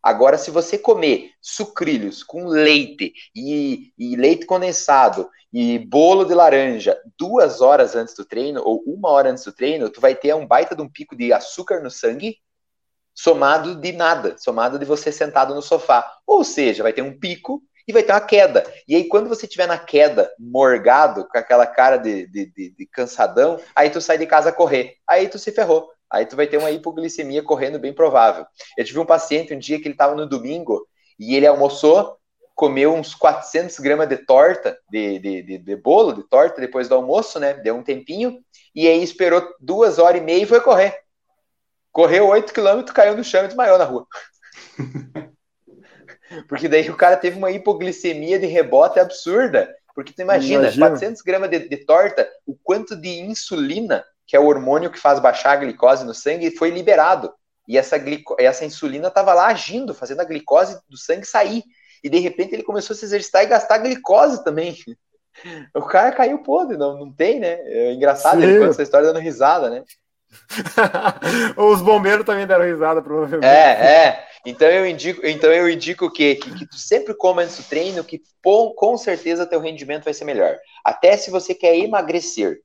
Agora, 0.03 0.39
se 0.39 0.51
você 0.51 0.79
comer 0.79 1.33
sucrilhos 1.39 2.23
com 2.23 2.47
leite 2.47 3.13
e, 3.35 3.93
e, 3.99 4.17
leite 4.17 4.47
condensado 4.47 5.29
e 5.53 5.79
bolo 5.79 6.25
de 6.25 6.33
laranja 6.33 6.99
duas 7.19 7.61
horas 7.61 7.95
antes 7.95 8.15
do 8.15 8.25
treino 8.25 8.63
ou 8.65 8.83
uma 8.87 9.11
hora 9.11 9.31
antes 9.31 9.45
do 9.45 9.53
treino, 9.53 9.91
tu 9.91 10.01
vai 10.01 10.15
ter 10.15 10.35
um 10.35 10.47
baita 10.47 10.75
de 10.75 10.81
um 10.81 10.89
pico 10.89 11.15
de 11.15 11.31
açúcar 11.31 11.81
no 11.81 11.91
sangue 11.91 12.39
somado 13.15 13.75
de 13.75 13.93
nada, 13.93 14.37
somado 14.39 14.79
de 14.79 14.85
você 14.85 15.13
sentado 15.13 15.55
no 15.55 15.61
sofá. 15.61 16.11
Ou 16.27 16.43
seja, 16.43 16.83
vai 16.83 16.93
ter 16.93 17.03
um 17.03 17.19
pico 17.19 17.63
e 17.87 17.93
vai 17.93 18.03
ter 18.03 18.13
uma 18.13 18.21
queda. 18.21 18.65
E 18.89 18.97
aí, 18.97 19.09
quando 19.09 19.29
você 19.29 19.47
estiver 19.47 19.69
na 19.69 19.79
queda, 19.79 20.31
morgado, 20.39 21.27
com 21.29 21.39
aquela 21.39 21.67
cara 21.67 21.97
de, 21.97 22.27
de, 22.27 22.47
de, 22.47 22.71
de 22.71 22.87
cansadão, 22.87 23.61
aí 23.75 23.91
tu 23.91 24.01
sai 24.01 24.19
de 24.19 24.27
casa 24.27 24.53
correr. 24.53 24.97
Aí 25.09 25.29
tu 25.29 25.39
se 25.39 25.53
ferrou. 25.53 25.91
Aí 26.11 26.27
tu 26.27 26.37
vai 26.37 26.47
ter 26.47 26.57
uma 26.57 26.71
hipoglicemia 26.71 27.43
correndo 27.43 27.79
bem 27.79 27.93
provável. 27.93 28.47
Eu 28.77 28.85
tive 28.85 28.99
um 28.99 29.07
paciente 29.07 29.55
um 29.55 29.59
dia 29.59 29.79
que 29.79 29.87
ele 29.87 29.95
estava 29.95 30.15
no 30.15 30.27
domingo 30.27 30.87
e 31.19 31.35
ele 31.35 31.47
almoçou, 31.47 32.17
comeu 32.55 32.95
uns 32.95 33.15
400 33.15 33.79
gramas 33.79 34.09
de 34.09 34.17
torta, 34.19 34.79
de, 34.91 35.19
de, 35.19 35.43
de, 35.43 35.59
de, 35.59 35.77
bolo, 35.77 36.13
de 36.13 36.23
torta 36.25 36.61
depois 36.61 36.89
do 36.89 36.95
almoço, 36.95 37.39
né? 37.39 37.55
Deu 37.55 37.77
um 37.77 37.83
tempinho 37.83 38.39
e 38.75 38.87
aí 38.89 39.03
esperou 39.03 39.47
duas 39.61 39.99
horas 39.99 40.21
e 40.21 40.25
meia 40.25 40.43
e 40.43 40.47
foi 40.47 40.61
correr. 40.61 40.97
Correu 41.93 42.29
8 42.29 42.53
quilômetros, 42.53 42.95
caiu 42.95 43.17
no 43.17 43.25
chão 43.25 43.45
e 43.45 43.49
desmaiou 43.49 43.79
na 43.79 43.85
rua. 43.85 44.07
Porque 46.49 46.69
daí 46.69 46.89
o 46.91 46.97
cara 46.97 47.17
teve 47.17 47.37
uma 47.37 47.51
hipoglicemia 47.51 48.39
de 48.39 48.47
rebote 48.47 48.99
absurda. 48.99 49.73
Porque 49.95 50.13
tu 50.13 50.23
imagina, 50.23 50.65
imagina. 50.65 50.89
400 50.89 51.23
gramas 51.23 51.51
de, 51.51 51.69
de 51.69 51.77
torta, 51.79 52.29
o 52.47 52.55
quanto 52.55 52.95
de 52.95 53.21
insulina 53.21 54.05
que 54.27 54.37
é 54.37 54.41
o 54.41 54.47
hormônio 54.47 54.91
que 54.91 54.99
faz 54.99 55.21
baixar 55.21 55.53
a 55.53 55.57
glicose 55.57 56.05
no 56.05 56.13
sangue, 56.13 56.51
foi 56.51 56.71
liberado. 56.71 57.33
E 57.69 57.79
essa, 57.79 57.97
glico... 57.97 58.37
essa 58.39 58.65
insulina 58.65 59.09
estava 59.09 59.33
lá 59.33 59.47
agindo, 59.47 59.95
fazendo 59.95 60.21
a 60.21 60.25
glicose 60.25 60.79
do 60.89 60.97
sangue 60.97 61.25
sair. 61.25 61.63
E 62.03 62.11
de 62.11 62.19
repente 62.19 62.55
ele 62.55 62.63
começou 62.63 62.95
a 62.95 62.97
se 62.97 63.05
exercitar 63.05 63.45
e 63.45 63.47
gastar 63.47 63.79
glicose 63.79 64.43
também. 64.45 64.77
O 65.75 65.83
cara 65.83 66.13
caiu 66.13 66.39
podre, 66.39 66.79
não, 66.79 66.97
não 66.97 67.13
tem, 67.13 67.39
né? 67.39 67.61
É 67.67 67.93
engraçado, 67.93 68.41
Sim. 68.41 68.45
ele 68.45 68.59
conta 68.59 68.71
essa 68.71 68.83
história 68.83 69.07
dando 69.07 69.21
risada, 69.21 69.69
né? 69.69 69.85
Os 71.59 71.83
bombeiros 71.83 72.25
também 72.25 72.47
deram 72.47 72.65
risada, 72.65 73.03
provavelmente. 73.03 73.45
É, 73.45 74.07
é. 74.07 74.27
Então 74.47 74.69
eu 74.69 74.87
indico, 74.87 75.27
então 75.27 75.53
eu 75.53 75.69
indico 75.69 76.09
que, 76.09 76.37
que, 76.37 76.59
que 76.59 76.67
tu 76.69 76.77
sempre 76.77 77.13
coma 77.15 77.43
antes 77.43 77.57
do 77.57 77.65
treino, 77.65 78.05
que 78.05 78.23
com 78.41 78.97
certeza 78.97 79.45
teu 79.45 79.59
rendimento 79.59 80.05
vai 80.05 80.15
ser 80.15 80.25
melhor. 80.25 80.57
Até 80.85 81.17
se 81.17 81.33
você 81.33 81.53
quer 81.53 81.77
emagrecer, 81.77 82.61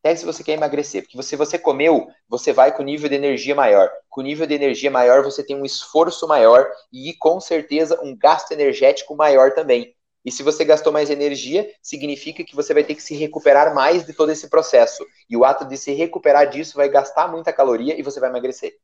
até 0.00 0.14
se 0.14 0.24
você 0.24 0.44
quer 0.44 0.52
emagrecer, 0.52 1.02
porque 1.02 1.20
se 1.24 1.34
você 1.34 1.58
comeu, 1.58 2.06
você 2.28 2.52
vai 2.52 2.74
com 2.74 2.84
nível 2.84 3.08
de 3.08 3.16
energia 3.16 3.52
maior. 3.52 3.90
Com 4.08 4.22
nível 4.22 4.46
de 4.46 4.54
energia 4.54 4.92
maior, 4.92 5.24
você 5.24 5.42
tem 5.42 5.56
um 5.56 5.64
esforço 5.64 6.28
maior 6.28 6.70
e 6.92 7.12
com 7.14 7.40
certeza 7.40 8.00
um 8.00 8.16
gasto 8.16 8.52
energético 8.52 9.16
maior 9.16 9.52
também. 9.54 9.92
E 10.24 10.30
se 10.30 10.44
você 10.44 10.64
gastou 10.64 10.92
mais 10.92 11.10
energia, 11.10 11.68
significa 11.82 12.44
que 12.44 12.54
você 12.54 12.72
vai 12.72 12.84
ter 12.84 12.94
que 12.94 13.02
se 13.02 13.16
recuperar 13.16 13.74
mais 13.74 14.06
de 14.06 14.12
todo 14.12 14.30
esse 14.30 14.48
processo. 14.48 15.04
E 15.28 15.36
o 15.36 15.44
ato 15.44 15.64
de 15.64 15.76
se 15.76 15.92
recuperar 15.94 16.48
disso 16.48 16.76
vai 16.76 16.88
gastar 16.88 17.26
muita 17.26 17.52
caloria 17.52 17.98
e 17.98 18.02
você 18.02 18.20
vai 18.20 18.30
emagrecer. 18.30 18.74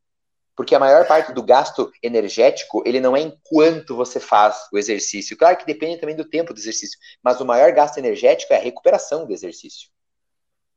Porque 0.57 0.75
a 0.75 0.79
maior 0.79 1.07
parte 1.07 1.33
do 1.33 1.43
gasto 1.43 1.91
energético, 2.03 2.83
ele 2.87 3.01
não 3.01 3.17
é 3.17 3.21
enquanto 3.21 3.97
você 3.97 4.21
faz 4.21 4.69
o 4.73 4.79
exercício. 4.79 5.37
Claro 5.37 5.57
que 5.57 5.67
depende 5.67 5.99
também 5.99 6.15
do 6.15 6.25
tempo 6.25 6.55
do 6.55 6.61
exercício, 6.61 6.99
mas 7.23 7.41
o 7.41 7.45
maior 7.45 7.73
gasto 7.73 7.99
energético 7.99 8.53
é 8.53 8.57
a 8.57 8.63
recuperação 8.63 9.27
do 9.27 9.33
exercício. 9.33 9.89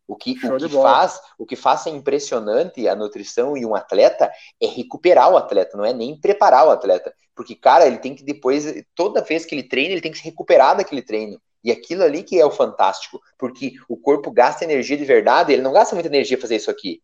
O 0.08 0.16
que, 0.16 0.32
o 0.48 0.58
que 0.58 0.70
faz, 0.70 1.20
o 1.38 1.46
que 1.46 1.56
faz 1.58 1.82
ser 1.82 1.90
impressionante 1.90 2.88
a 2.88 2.96
nutrição 2.96 3.58
e 3.58 3.66
um 3.66 3.76
atleta 3.76 4.32
é 4.60 4.66
recuperar 4.66 5.30
o 5.30 5.36
atleta, 5.36 5.76
não 5.76 5.84
é 5.84 5.94
nem 5.94 6.18
preparar 6.18 6.66
o 6.66 6.72
atleta. 6.72 7.14
Porque, 7.36 7.54
cara, 7.54 7.86
ele 7.86 7.98
tem 7.98 8.16
que 8.16 8.24
depois, 8.24 8.84
toda 8.96 9.22
vez 9.22 9.46
que 9.46 9.54
ele 9.54 9.68
treina, 9.68 9.92
ele 9.92 10.02
tem 10.02 10.12
que 10.12 10.18
se 10.18 10.24
recuperar 10.24 10.78
daquele 10.78 11.02
treino. 11.02 11.40
E 11.62 11.72
aquilo 11.72 12.04
ali 12.04 12.24
que 12.24 12.40
é 12.40 12.46
o 12.46 12.52
fantástico, 12.52 13.20
porque 13.38 13.74
o 13.90 13.98
corpo 13.98 14.32
gasta 14.32 14.64
energia 14.64 14.96
de 14.96 15.04
verdade, 15.04 15.52
ele 15.52 15.62
não 15.62 15.74
gasta 15.74 15.94
muita 15.94 16.08
energia 16.08 16.40
fazer 16.40 16.56
isso 16.56 16.72
aqui. 16.72 17.02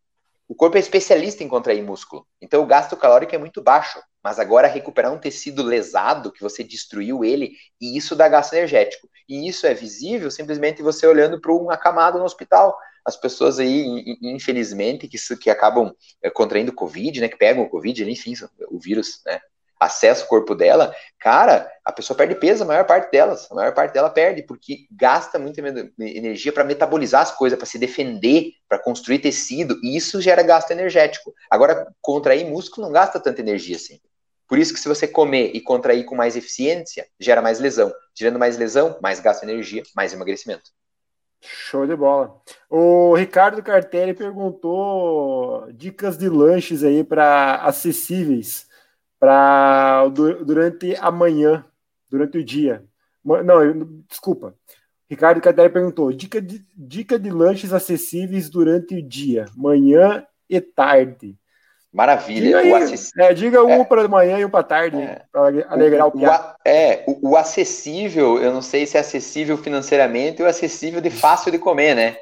O 0.47 0.55
corpo 0.55 0.77
é 0.77 0.79
especialista 0.79 1.43
em 1.43 1.47
contrair 1.47 1.81
músculo, 1.81 2.27
então 2.41 2.61
o 2.61 2.65
gasto 2.65 2.97
calórico 2.97 3.33
é 3.33 3.37
muito 3.37 3.61
baixo. 3.61 3.99
Mas 4.23 4.39
agora 4.39 4.69
recuperar 4.69 5.11
um 5.11 5.19
tecido 5.19 5.61
lesado 5.61 6.31
que 6.31 6.41
você 6.41 6.63
destruiu 6.63 7.25
ele, 7.25 7.57
e 7.81 7.97
isso 7.97 8.15
dá 8.15 8.29
gasto 8.29 8.53
energético. 8.53 9.09
E 9.27 9.47
isso 9.49 9.67
é 9.67 9.73
visível 9.73 10.31
simplesmente 10.31 10.81
você 10.81 11.05
olhando 11.05 11.41
para 11.41 11.51
uma 11.51 11.75
camada 11.75 12.17
no 12.17 12.23
hospital 12.23 12.77
as 13.05 13.17
pessoas 13.17 13.59
aí, 13.59 13.85
infelizmente, 14.21 15.07
que, 15.07 15.17
que 15.37 15.49
acabam 15.49 15.93
é, 16.21 16.29
contraindo 16.29 16.71
Covid, 16.71 17.19
né, 17.19 17.27
que 17.27 17.37
pegam 17.37 17.63
o 17.63 17.69
Covid, 17.69 18.09
enfim, 18.09 18.33
o 18.69 18.79
vírus, 18.79 19.21
né, 19.25 19.41
acessa 19.85 20.25
o 20.25 20.27
corpo 20.27 20.55
dela, 20.55 20.93
cara, 21.19 21.69
a 21.83 21.91
pessoa 21.91 22.17
perde 22.17 22.35
peso, 22.35 22.63
a 22.63 22.65
maior 22.65 22.85
parte 22.85 23.11
delas, 23.11 23.49
a 23.51 23.55
maior 23.55 23.73
parte 23.73 23.93
dela 23.93 24.09
perde, 24.09 24.43
porque 24.43 24.85
gasta 24.91 25.37
muita 25.37 25.61
energia 25.99 26.51
para 26.51 26.63
metabolizar 26.63 27.21
as 27.21 27.31
coisas, 27.31 27.57
para 27.57 27.65
se 27.65 27.77
defender, 27.77 28.51
para 28.67 28.79
construir 28.79 29.19
tecido, 29.19 29.79
e 29.83 29.95
isso 29.95 30.21
gera 30.21 30.43
gasto 30.43 30.71
energético. 30.71 31.33
Agora, 31.49 31.87
contrair 32.01 32.45
músculo 32.45 32.87
não 32.87 32.93
gasta 32.93 33.19
tanta 33.19 33.41
energia 33.41 33.75
assim. 33.75 33.99
Por 34.47 34.59
isso 34.59 34.73
que 34.73 34.79
se 34.79 34.87
você 34.87 35.07
comer 35.07 35.51
e 35.53 35.61
contrair 35.61 36.05
com 36.05 36.15
mais 36.15 36.35
eficiência, 36.35 37.07
gera 37.19 37.41
mais 37.41 37.59
lesão. 37.59 37.91
Gerando 38.13 38.37
mais 38.37 38.57
lesão, 38.57 38.97
mais 39.01 39.19
gasto 39.19 39.45
de 39.45 39.51
energia, 39.51 39.83
mais 39.95 40.13
emagrecimento. 40.13 40.69
Show 41.41 41.85
de 41.85 41.95
bola. 41.95 42.41
O 42.69 43.13
Ricardo 43.15 43.61
Cartelli 43.61 44.13
perguntou 44.13 45.69
dicas 45.73 46.17
de 46.17 46.29
lanches 46.29 46.83
aí 46.83 47.03
para 47.03 47.55
acessíveis 47.55 48.67
para 49.23 50.05
durante 50.09 50.97
a 50.99 51.09
manhã, 51.09 51.63
durante 52.11 52.37
o 52.39 52.43
dia. 52.43 52.83
Não, 53.23 54.03
desculpa. 54.05 54.53
Ricardo 55.09 55.39
Cartelli 55.39 55.69
perguntou 55.69 56.11
dica 56.11 56.41
de, 56.41 56.61
dica 56.75 57.17
de 57.17 57.29
lanches 57.29 57.71
acessíveis 57.71 58.49
durante 58.49 58.95
o 58.95 59.01
dia, 59.01 59.45
manhã 59.55 60.25
e 60.49 60.59
tarde. 60.59 61.37
Maravilha. 61.89 62.61
Diga, 62.61 62.77
acess... 62.79 63.11
é, 63.17 63.33
diga 63.33 63.63
um 63.63 63.69
é, 63.69 63.85
para 63.85 64.09
manhã 64.09 64.39
e 64.39 64.43
um 64.43 64.49
para 64.49 64.63
tarde, 64.63 64.97
é, 64.97 65.21
para 65.31 65.47
alegrar 65.69 66.07
o, 66.07 66.09
o 66.09 66.11
piá. 66.11 66.55
É, 66.65 67.05
o, 67.07 67.29
o, 67.29 67.37
acessível, 67.37 68.41
eu 68.41 68.51
não 68.51 68.61
sei 68.61 68.85
se 68.85 68.97
é 68.97 68.99
acessível 68.99 69.57
financeiramente 69.57 70.41
ou 70.41 70.49
acessível 70.49 70.99
de 70.99 71.09
fácil 71.09 71.49
de 71.49 71.59
comer, 71.59 71.95
né? 71.95 72.17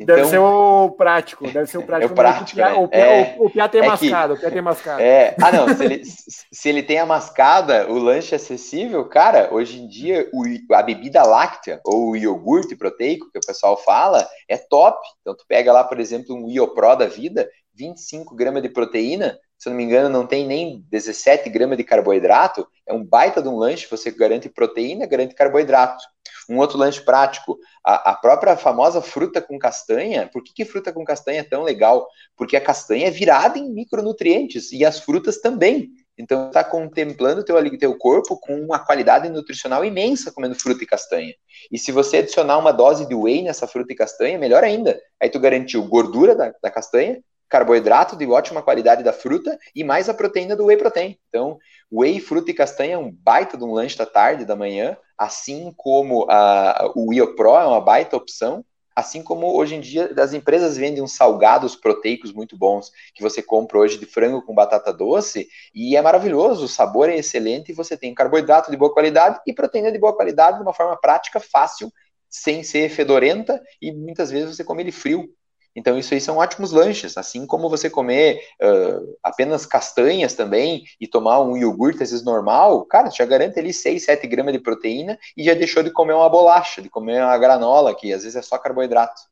Então, 0.00 0.16
deve 0.16 0.28
ser 0.28 0.38
o 0.38 0.90
prático, 0.90 1.50
deve 1.50 1.66
ser 1.66 1.78
o 1.78 1.82
prático. 1.82 2.08
É 2.08 2.12
o 2.12 2.16
prático, 2.16 2.58
né? 2.58 2.72
o, 2.72 2.88
é, 2.90 3.36
o, 3.38 3.46
o 3.46 3.50
piá 3.50 3.68
tem 3.68 3.82
é 3.82 3.86
mascada, 3.86 4.34
que, 4.34 4.38
o 4.38 4.40
piá 4.40 4.50
tem 4.50 4.62
mascada. 4.62 5.02
É, 5.02 5.36
ah 5.40 5.52
não, 5.52 5.68
se 5.74 5.84
ele, 5.84 6.02
se 6.04 6.68
ele 6.68 6.82
tem 6.82 6.98
a 6.98 7.06
mascada, 7.06 7.86
o 7.90 7.98
lanche 7.98 8.34
acessível, 8.34 9.04
cara, 9.06 9.52
hoje 9.52 9.80
em 9.80 9.86
dia 9.86 10.28
o, 10.32 10.44
a 10.74 10.82
bebida 10.82 11.22
láctea 11.22 11.80
ou 11.84 12.10
o 12.10 12.16
iogurte 12.16 12.74
proteico 12.74 13.30
que 13.30 13.38
o 13.38 13.46
pessoal 13.46 13.76
fala 13.76 14.26
é 14.48 14.56
top. 14.56 14.98
Então 15.20 15.36
tu 15.36 15.44
pega 15.46 15.72
lá, 15.72 15.84
por 15.84 16.00
exemplo, 16.00 16.34
um 16.34 16.48
IoPro 16.48 16.96
da 16.96 17.06
vida, 17.06 17.48
25 17.74 18.34
gramas 18.34 18.62
de 18.62 18.68
proteína, 18.70 19.38
se 19.58 19.68
eu 19.68 19.70
não 19.70 19.76
me 19.76 19.84
engano, 19.84 20.08
não 20.08 20.26
tem 20.26 20.44
nem 20.46 20.84
17 20.90 21.48
gramas 21.48 21.76
de 21.76 21.84
carboidrato, 21.84 22.66
é 22.84 22.92
um 22.92 23.04
baita 23.04 23.40
de 23.40 23.48
um 23.48 23.56
lanche, 23.56 23.86
você 23.88 24.10
garante 24.10 24.48
proteína, 24.48 25.06
garante 25.06 25.34
carboidrato. 25.34 26.02
Um 26.48 26.58
outro 26.58 26.78
lanche 26.78 27.00
prático, 27.00 27.58
a, 27.84 28.10
a 28.10 28.14
própria 28.14 28.56
famosa 28.56 29.00
fruta 29.00 29.40
com 29.40 29.58
castanha. 29.58 30.28
Por 30.32 30.42
que, 30.42 30.52
que 30.52 30.64
fruta 30.64 30.92
com 30.92 31.04
castanha 31.04 31.40
é 31.40 31.44
tão 31.44 31.62
legal? 31.62 32.08
Porque 32.36 32.56
a 32.56 32.60
castanha 32.60 33.08
é 33.08 33.10
virada 33.10 33.58
em 33.58 33.72
micronutrientes 33.72 34.72
e 34.72 34.84
as 34.84 34.98
frutas 35.00 35.38
também. 35.38 35.90
Então, 36.18 36.48
está 36.48 36.62
contemplando 36.62 37.40
o 37.40 37.44
teu, 37.44 37.78
teu 37.78 37.96
corpo 37.96 38.38
com 38.38 38.60
uma 38.60 38.78
qualidade 38.78 39.28
nutricional 39.28 39.84
imensa 39.84 40.30
comendo 40.30 40.54
fruta 40.54 40.84
e 40.84 40.86
castanha. 40.86 41.34
E 41.70 41.78
se 41.78 41.90
você 41.90 42.18
adicionar 42.18 42.58
uma 42.58 42.72
dose 42.72 43.06
de 43.06 43.14
whey 43.14 43.42
nessa 43.42 43.66
fruta 43.66 43.92
e 43.92 43.96
castanha, 43.96 44.38
melhor 44.38 44.62
ainda. 44.62 45.00
Aí 45.20 45.30
tu 45.30 45.40
garantiu 45.40 45.82
gordura 45.88 46.34
da, 46.34 46.52
da 46.62 46.70
castanha, 46.70 47.22
carboidrato 47.52 48.16
de 48.16 48.26
ótima 48.26 48.62
qualidade 48.62 49.04
da 49.04 49.12
fruta 49.12 49.58
e 49.76 49.84
mais 49.84 50.08
a 50.08 50.14
proteína 50.14 50.56
do 50.56 50.64
whey 50.64 50.78
protein. 50.78 51.18
Então, 51.28 51.58
whey, 51.92 52.18
fruta 52.18 52.50
e 52.50 52.54
castanha 52.54 52.94
é 52.94 52.98
um 52.98 53.12
baita 53.12 53.58
de 53.58 53.64
um 53.64 53.74
lanche 53.74 53.98
da 53.98 54.06
tarde, 54.06 54.46
da 54.46 54.56
manhã, 54.56 54.96
assim 55.18 55.70
como 55.76 56.24
a, 56.30 56.90
o 56.96 57.10
Whey 57.10 57.36
Pro 57.36 57.50
é 57.50 57.66
uma 57.66 57.80
baita 57.82 58.16
opção, 58.16 58.64
assim 58.96 59.22
como 59.22 59.54
hoje 59.54 59.74
em 59.74 59.82
dia 59.82 60.10
as 60.16 60.32
empresas 60.32 60.78
vendem 60.78 61.02
uns 61.02 61.12
salgados 61.12 61.76
proteicos 61.76 62.32
muito 62.32 62.56
bons 62.56 62.90
que 63.14 63.22
você 63.22 63.42
compra 63.42 63.78
hoje 63.78 63.98
de 63.98 64.06
frango 64.06 64.40
com 64.40 64.54
batata 64.54 64.90
doce 64.90 65.46
e 65.74 65.94
é 65.94 66.00
maravilhoso, 66.00 66.64
o 66.64 66.68
sabor 66.68 67.10
é 67.10 67.16
excelente 67.16 67.70
e 67.70 67.74
você 67.74 67.98
tem 67.98 68.14
carboidrato 68.14 68.70
de 68.70 68.78
boa 68.78 68.94
qualidade 68.94 69.38
e 69.46 69.52
proteína 69.52 69.92
de 69.92 69.98
boa 69.98 70.16
qualidade 70.16 70.56
de 70.56 70.62
uma 70.62 70.72
forma 70.72 70.98
prática, 70.98 71.38
fácil, 71.38 71.92
sem 72.30 72.62
ser 72.62 72.88
fedorenta 72.88 73.62
e 73.80 73.92
muitas 73.92 74.30
vezes 74.30 74.56
você 74.56 74.64
come 74.64 74.82
ele 74.82 74.92
frio. 74.92 75.28
Então, 75.74 75.98
isso 75.98 76.12
aí 76.12 76.20
são 76.20 76.36
ótimos 76.36 76.70
lanches, 76.70 77.16
assim 77.16 77.46
como 77.46 77.68
você 77.68 77.88
comer 77.88 78.40
uh, 78.62 79.16
apenas 79.22 79.64
castanhas 79.64 80.34
também 80.34 80.84
e 81.00 81.06
tomar 81.06 81.40
um 81.40 81.56
iogurte, 81.56 82.02
às 82.02 82.10
vezes 82.10 82.24
normal, 82.24 82.84
cara, 82.84 83.10
já 83.10 83.24
garante 83.24 83.58
ali 83.58 83.72
6, 83.72 84.04
7 84.04 84.26
gramas 84.26 84.52
de 84.52 84.58
proteína 84.58 85.18
e 85.36 85.44
já 85.44 85.54
deixou 85.54 85.82
de 85.82 85.90
comer 85.90 86.14
uma 86.14 86.28
bolacha, 86.28 86.82
de 86.82 86.90
comer 86.90 87.22
uma 87.22 87.38
granola, 87.38 87.94
que 87.94 88.12
às 88.12 88.22
vezes 88.22 88.36
é 88.36 88.42
só 88.42 88.58
carboidrato. 88.58 89.22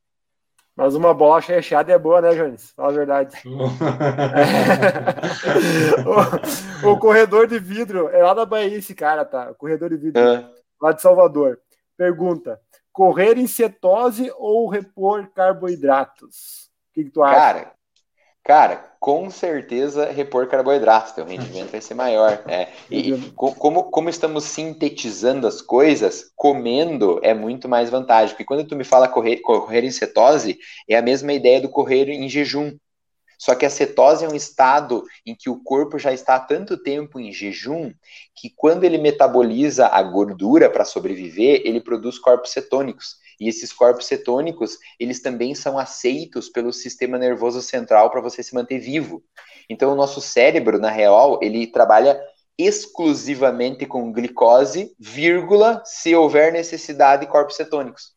Mas 0.75 0.95
uma 0.95 1.13
bolacha 1.13 1.53
recheada 1.53 1.91
é 1.91 1.99
boa, 1.99 2.21
né, 2.21 2.33
Jones? 2.33 2.71
Fala 2.71 2.89
a 2.89 2.93
verdade. 2.93 3.37
o, 6.83 6.91
o, 6.91 6.97
corredor 6.97 7.45
de 7.45 7.59
vidro, 7.59 8.09
é 8.09 8.23
lá 8.23 8.33
da 8.33 8.45
Bahia 8.45 8.77
esse 8.77 8.95
cara, 8.95 9.25
tá? 9.25 9.51
O 9.51 9.55
corredor 9.55 9.89
de 9.89 9.97
vidro, 9.97 10.21
é. 10.21 10.49
lá 10.81 10.93
de 10.93 11.01
Salvador. 11.01 11.59
Pergunta: 11.97 12.57
correr 12.91 13.37
em 13.37 13.47
cetose 13.47 14.31
ou 14.37 14.67
repor 14.67 15.29
carboidratos? 15.33 16.69
O 16.89 16.93
que, 16.93 17.03
que 17.05 17.09
tu 17.09 17.23
acha? 17.23 17.35
Cara, 17.35 17.73
cara, 18.43 18.91
com 18.99 19.31
certeza 19.31 20.11
repor 20.11 20.47
carboidratos, 20.47 21.13
teu 21.13 21.25
rendimento 21.25 21.71
vai 21.71 21.81
ser 21.81 21.95
maior. 21.95 22.43
É. 22.47 22.67
E 22.89 23.31
como, 23.35 23.85
como 23.85 24.09
estamos 24.09 24.43
sintetizando 24.43 25.47
as 25.47 25.61
coisas, 25.61 26.31
comendo 26.35 27.19
é 27.23 27.33
muito 27.33 27.67
mais 27.67 27.89
vantagem. 27.89 28.35
Porque 28.35 28.45
quando 28.45 28.67
tu 28.67 28.75
me 28.75 28.83
fala 28.83 29.07
correr, 29.07 29.37
correr 29.37 29.83
em 29.83 29.91
cetose, 29.91 30.59
é 30.87 30.95
a 30.95 31.01
mesma 31.01 31.33
ideia 31.33 31.61
do 31.61 31.69
correr 31.69 32.09
em 32.09 32.29
jejum. 32.29 32.77
Só 33.41 33.55
que 33.55 33.65
a 33.65 33.71
cetose 33.71 34.23
é 34.23 34.29
um 34.29 34.35
estado 34.35 35.03
em 35.25 35.33
que 35.33 35.49
o 35.49 35.63
corpo 35.63 35.97
já 35.97 36.13
está 36.13 36.35
há 36.35 36.39
tanto 36.39 36.77
tempo 36.77 37.19
em 37.19 37.31
jejum 37.31 37.91
que 38.35 38.51
quando 38.55 38.83
ele 38.83 38.99
metaboliza 38.99 39.87
a 39.87 40.03
gordura 40.03 40.69
para 40.69 40.85
sobreviver, 40.85 41.63
ele 41.65 41.81
produz 41.81 42.19
corpos 42.19 42.51
cetônicos. 42.51 43.15
E 43.39 43.49
esses 43.49 43.73
corpos 43.73 44.05
cetônicos, 44.05 44.77
eles 44.99 45.23
também 45.23 45.55
são 45.55 45.79
aceitos 45.79 46.49
pelo 46.49 46.71
sistema 46.71 47.17
nervoso 47.17 47.63
central 47.63 48.11
para 48.11 48.21
você 48.21 48.43
se 48.43 48.53
manter 48.53 48.77
vivo. 48.77 49.23
Então, 49.67 49.91
o 49.91 49.95
nosso 49.95 50.21
cérebro, 50.21 50.77
na 50.77 50.91
real, 50.91 51.39
ele 51.41 51.65
trabalha 51.65 52.21
exclusivamente 52.55 53.87
com 53.87 54.11
glicose, 54.11 54.95
vírgula, 54.99 55.81
se 55.83 56.15
houver 56.15 56.53
necessidade 56.53 57.25
de 57.25 57.31
corpos 57.31 57.55
cetônicos. 57.55 58.13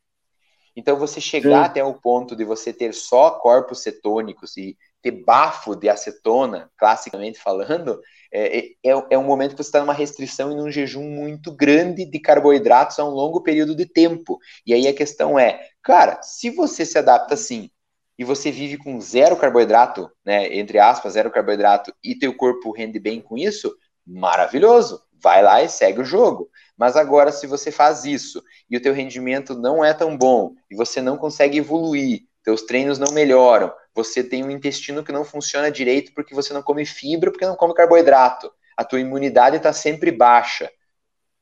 Então, 0.76 0.98
você 0.98 1.18
chegar 1.18 1.64
Sim. 1.64 1.70
até 1.70 1.82
o 1.82 1.94
ponto 1.94 2.36
de 2.36 2.44
você 2.44 2.74
ter 2.74 2.92
só 2.92 3.30
corpos 3.30 3.80
cetônicos 3.80 4.54
e 4.58 4.76
ter 5.04 5.10
bafo 5.10 5.76
de 5.76 5.86
acetona, 5.90 6.70
classicamente 6.78 7.38
falando, 7.38 8.00
é, 8.32 8.58
é, 8.58 8.64
é, 8.82 9.06
é 9.10 9.18
um 9.18 9.22
momento 9.22 9.50
que 9.50 9.62
você 9.62 9.68
está 9.68 9.80
numa 9.80 9.92
restrição 9.92 10.50
e 10.50 10.54
num 10.54 10.70
jejum 10.70 11.04
muito 11.04 11.52
grande 11.52 12.06
de 12.06 12.18
carboidratos 12.18 12.98
a 12.98 13.04
um 13.04 13.10
longo 13.10 13.42
período 13.42 13.74
de 13.74 13.84
tempo. 13.84 14.38
E 14.66 14.72
aí 14.72 14.88
a 14.88 14.94
questão 14.94 15.38
é, 15.38 15.68
cara, 15.82 16.22
se 16.22 16.48
você 16.48 16.86
se 16.86 16.96
adapta 16.96 17.34
assim 17.34 17.70
e 18.18 18.24
você 18.24 18.50
vive 18.50 18.78
com 18.78 18.98
zero 18.98 19.36
carboidrato, 19.36 20.10
né, 20.24 20.56
entre 20.56 20.78
aspas, 20.78 21.12
zero 21.12 21.30
carboidrato, 21.30 21.92
e 22.02 22.14
teu 22.14 22.34
corpo 22.34 22.72
rende 22.72 22.98
bem 22.98 23.20
com 23.20 23.36
isso, 23.36 23.76
maravilhoso, 24.06 25.02
vai 25.22 25.42
lá 25.42 25.62
e 25.62 25.68
segue 25.68 26.00
o 26.00 26.04
jogo. 26.04 26.48
Mas 26.78 26.96
agora, 26.96 27.30
se 27.30 27.46
você 27.46 27.70
faz 27.70 28.06
isso 28.06 28.42
e 28.70 28.76
o 28.78 28.80
teu 28.80 28.94
rendimento 28.94 29.54
não 29.54 29.84
é 29.84 29.92
tão 29.92 30.16
bom 30.16 30.54
e 30.70 30.74
você 30.74 31.02
não 31.02 31.18
consegue 31.18 31.58
evoluir, 31.58 32.22
teus 32.42 32.62
treinos 32.62 32.98
não 32.98 33.12
melhoram, 33.12 33.70
você 33.94 34.24
tem 34.24 34.44
um 34.44 34.50
intestino 34.50 35.04
que 35.04 35.12
não 35.12 35.24
funciona 35.24 35.70
direito 35.70 36.12
porque 36.14 36.34
você 36.34 36.52
não 36.52 36.62
come 36.62 36.84
fibra, 36.84 37.30
porque 37.30 37.46
não 37.46 37.56
come 37.56 37.74
carboidrato, 37.74 38.52
a 38.76 38.84
tua 38.84 39.00
imunidade 39.00 39.56
está 39.56 39.72
sempre 39.72 40.10
baixa. 40.10 40.70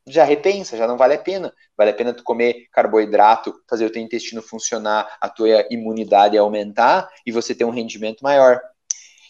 Já 0.06 0.24
repensa, 0.24 0.76
já 0.76 0.86
não 0.86 0.96
vale 0.96 1.14
a 1.14 1.18
pena. 1.18 1.52
Vale 1.76 1.90
a 1.90 1.94
pena 1.94 2.12
tu 2.12 2.24
comer 2.24 2.66
carboidrato, 2.72 3.54
fazer 3.68 3.86
o 3.86 3.90
teu 3.90 4.02
intestino 4.02 4.42
funcionar, 4.42 5.16
a 5.20 5.28
tua 5.28 5.66
imunidade 5.70 6.36
aumentar 6.36 7.08
e 7.24 7.30
você 7.30 7.54
ter 7.54 7.64
um 7.64 7.70
rendimento 7.70 8.20
maior. 8.20 8.60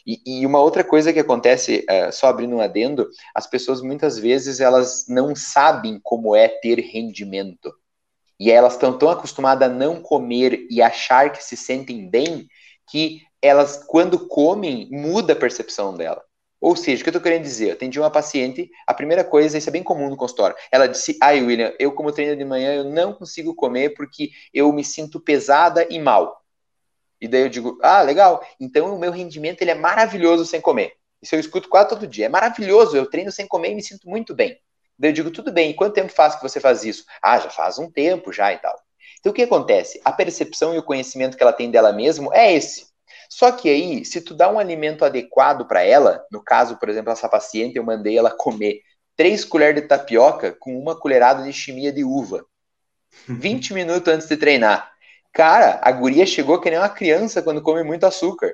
E, 0.06 0.20
e, 0.26 0.46
uma 0.46 0.60
outra 0.60 0.82
coisa 0.82 1.12
que 1.12 1.20
acontece, 1.20 1.86
uh, 1.88 2.12
só 2.12 2.26
abrindo 2.26 2.56
um 2.56 2.60
adendo, 2.60 3.08
as 3.34 3.46
pessoas 3.46 3.80
muitas 3.80 4.18
vezes 4.18 4.58
elas 4.60 5.06
não 5.08 5.36
sabem 5.36 6.00
como 6.02 6.34
é 6.34 6.48
ter 6.48 6.80
rendimento. 6.80 7.72
E 8.40 8.50
elas 8.50 8.72
estão 8.72 8.98
tão 8.98 9.08
acostumadas 9.08 9.70
a 9.70 9.72
não 9.72 10.00
comer 10.00 10.66
e 10.68 10.82
achar 10.82 11.30
que 11.30 11.44
se 11.44 11.56
sentem 11.56 12.08
bem, 12.10 12.48
que 12.90 13.22
elas, 13.40 13.82
quando 13.86 14.28
comem, 14.28 14.88
muda 14.90 15.32
a 15.32 15.36
percepção 15.36 15.94
dela. 15.94 16.22
Ou 16.60 16.76
seja, 16.76 17.00
o 17.00 17.02
que 17.02 17.08
eu 17.08 17.10
estou 17.10 17.22
querendo 17.22 17.42
dizer? 17.42 17.70
Eu 17.70 17.72
atendi 17.72 17.98
uma 17.98 18.10
paciente, 18.10 18.70
a 18.86 18.94
primeira 18.94 19.24
coisa, 19.24 19.58
isso 19.58 19.68
é 19.68 19.72
bem 19.72 19.82
comum 19.82 20.08
no 20.08 20.16
consultório, 20.16 20.56
ela 20.70 20.86
disse, 20.86 21.18
ai 21.20 21.42
William, 21.42 21.74
eu 21.76 21.92
como 21.92 22.12
treino 22.12 22.36
de 22.36 22.44
manhã, 22.44 22.72
eu 22.72 22.84
não 22.84 23.12
consigo 23.12 23.52
comer 23.52 23.94
porque 23.94 24.30
eu 24.54 24.72
me 24.72 24.84
sinto 24.84 25.18
pesada 25.18 25.84
e 25.90 25.98
mal. 25.98 26.40
E 27.20 27.26
daí 27.26 27.42
eu 27.42 27.48
digo, 27.48 27.78
ah, 27.82 28.00
legal, 28.02 28.46
então 28.60 28.94
o 28.94 28.98
meu 28.98 29.10
rendimento 29.10 29.60
ele 29.60 29.72
é 29.72 29.74
maravilhoso 29.74 30.46
sem 30.46 30.60
comer. 30.60 30.92
Isso 31.20 31.34
eu 31.34 31.40
escuto 31.40 31.68
quase 31.68 31.88
todo 31.88 32.06
dia, 32.06 32.26
é 32.26 32.28
maravilhoso, 32.28 32.96
eu 32.96 33.10
treino 33.10 33.32
sem 33.32 33.46
comer 33.46 33.72
e 33.72 33.74
me 33.74 33.82
sinto 33.82 34.08
muito 34.08 34.32
bem. 34.32 34.56
Daí 34.96 35.10
eu 35.10 35.14
digo, 35.14 35.30
tudo 35.32 35.50
bem, 35.50 35.74
quanto 35.74 35.94
tempo 35.94 36.12
faz 36.12 36.36
que 36.36 36.42
você 36.42 36.60
faz 36.60 36.84
isso? 36.84 37.04
Ah, 37.20 37.40
já 37.40 37.50
faz 37.50 37.76
um 37.76 37.90
tempo 37.90 38.32
já 38.32 38.52
e 38.52 38.58
tal. 38.58 38.76
Então 39.22 39.30
o 39.30 39.34
que 39.34 39.42
acontece? 39.42 40.00
A 40.04 40.12
percepção 40.12 40.74
e 40.74 40.78
o 40.78 40.82
conhecimento 40.82 41.36
que 41.36 41.42
ela 41.44 41.52
tem 41.52 41.70
dela 41.70 41.92
mesma 41.92 42.28
é 42.34 42.52
esse. 42.52 42.86
Só 43.30 43.52
que 43.52 43.68
aí, 43.68 44.04
se 44.04 44.20
tu 44.20 44.34
dá 44.34 44.50
um 44.50 44.58
alimento 44.58 45.04
adequado 45.04 45.64
para 45.64 45.80
ela, 45.82 46.26
no 46.30 46.42
caso, 46.42 46.76
por 46.76 46.88
exemplo, 46.88 47.12
essa 47.12 47.28
paciente, 47.28 47.76
eu 47.76 47.84
mandei 47.84 48.18
ela 48.18 48.30
comer 48.32 48.82
três 49.16 49.44
colheres 49.44 49.80
de 49.80 49.86
tapioca 49.86 50.52
com 50.58 50.76
uma 50.76 50.98
colherada 50.98 51.44
de 51.44 51.52
chimia 51.52 51.92
de 51.92 52.02
uva. 52.02 52.44
20 53.28 53.72
minutos 53.74 54.12
antes 54.12 54.26
de 54.26 54.36
treinar. 54.36 54.90
Cara, 55.32 55.78
a 55.82 55.92
guria 55.92 56.26
chegou 56.26 56.60
que 56.60 56.68
nem 56.68 56.78
uma 56.78 56.88
criança 56.88 57.40
quando 57.40 57.62
come 57.62 57.84
muito 57.84 58.04
açúcar, 58.04 58.52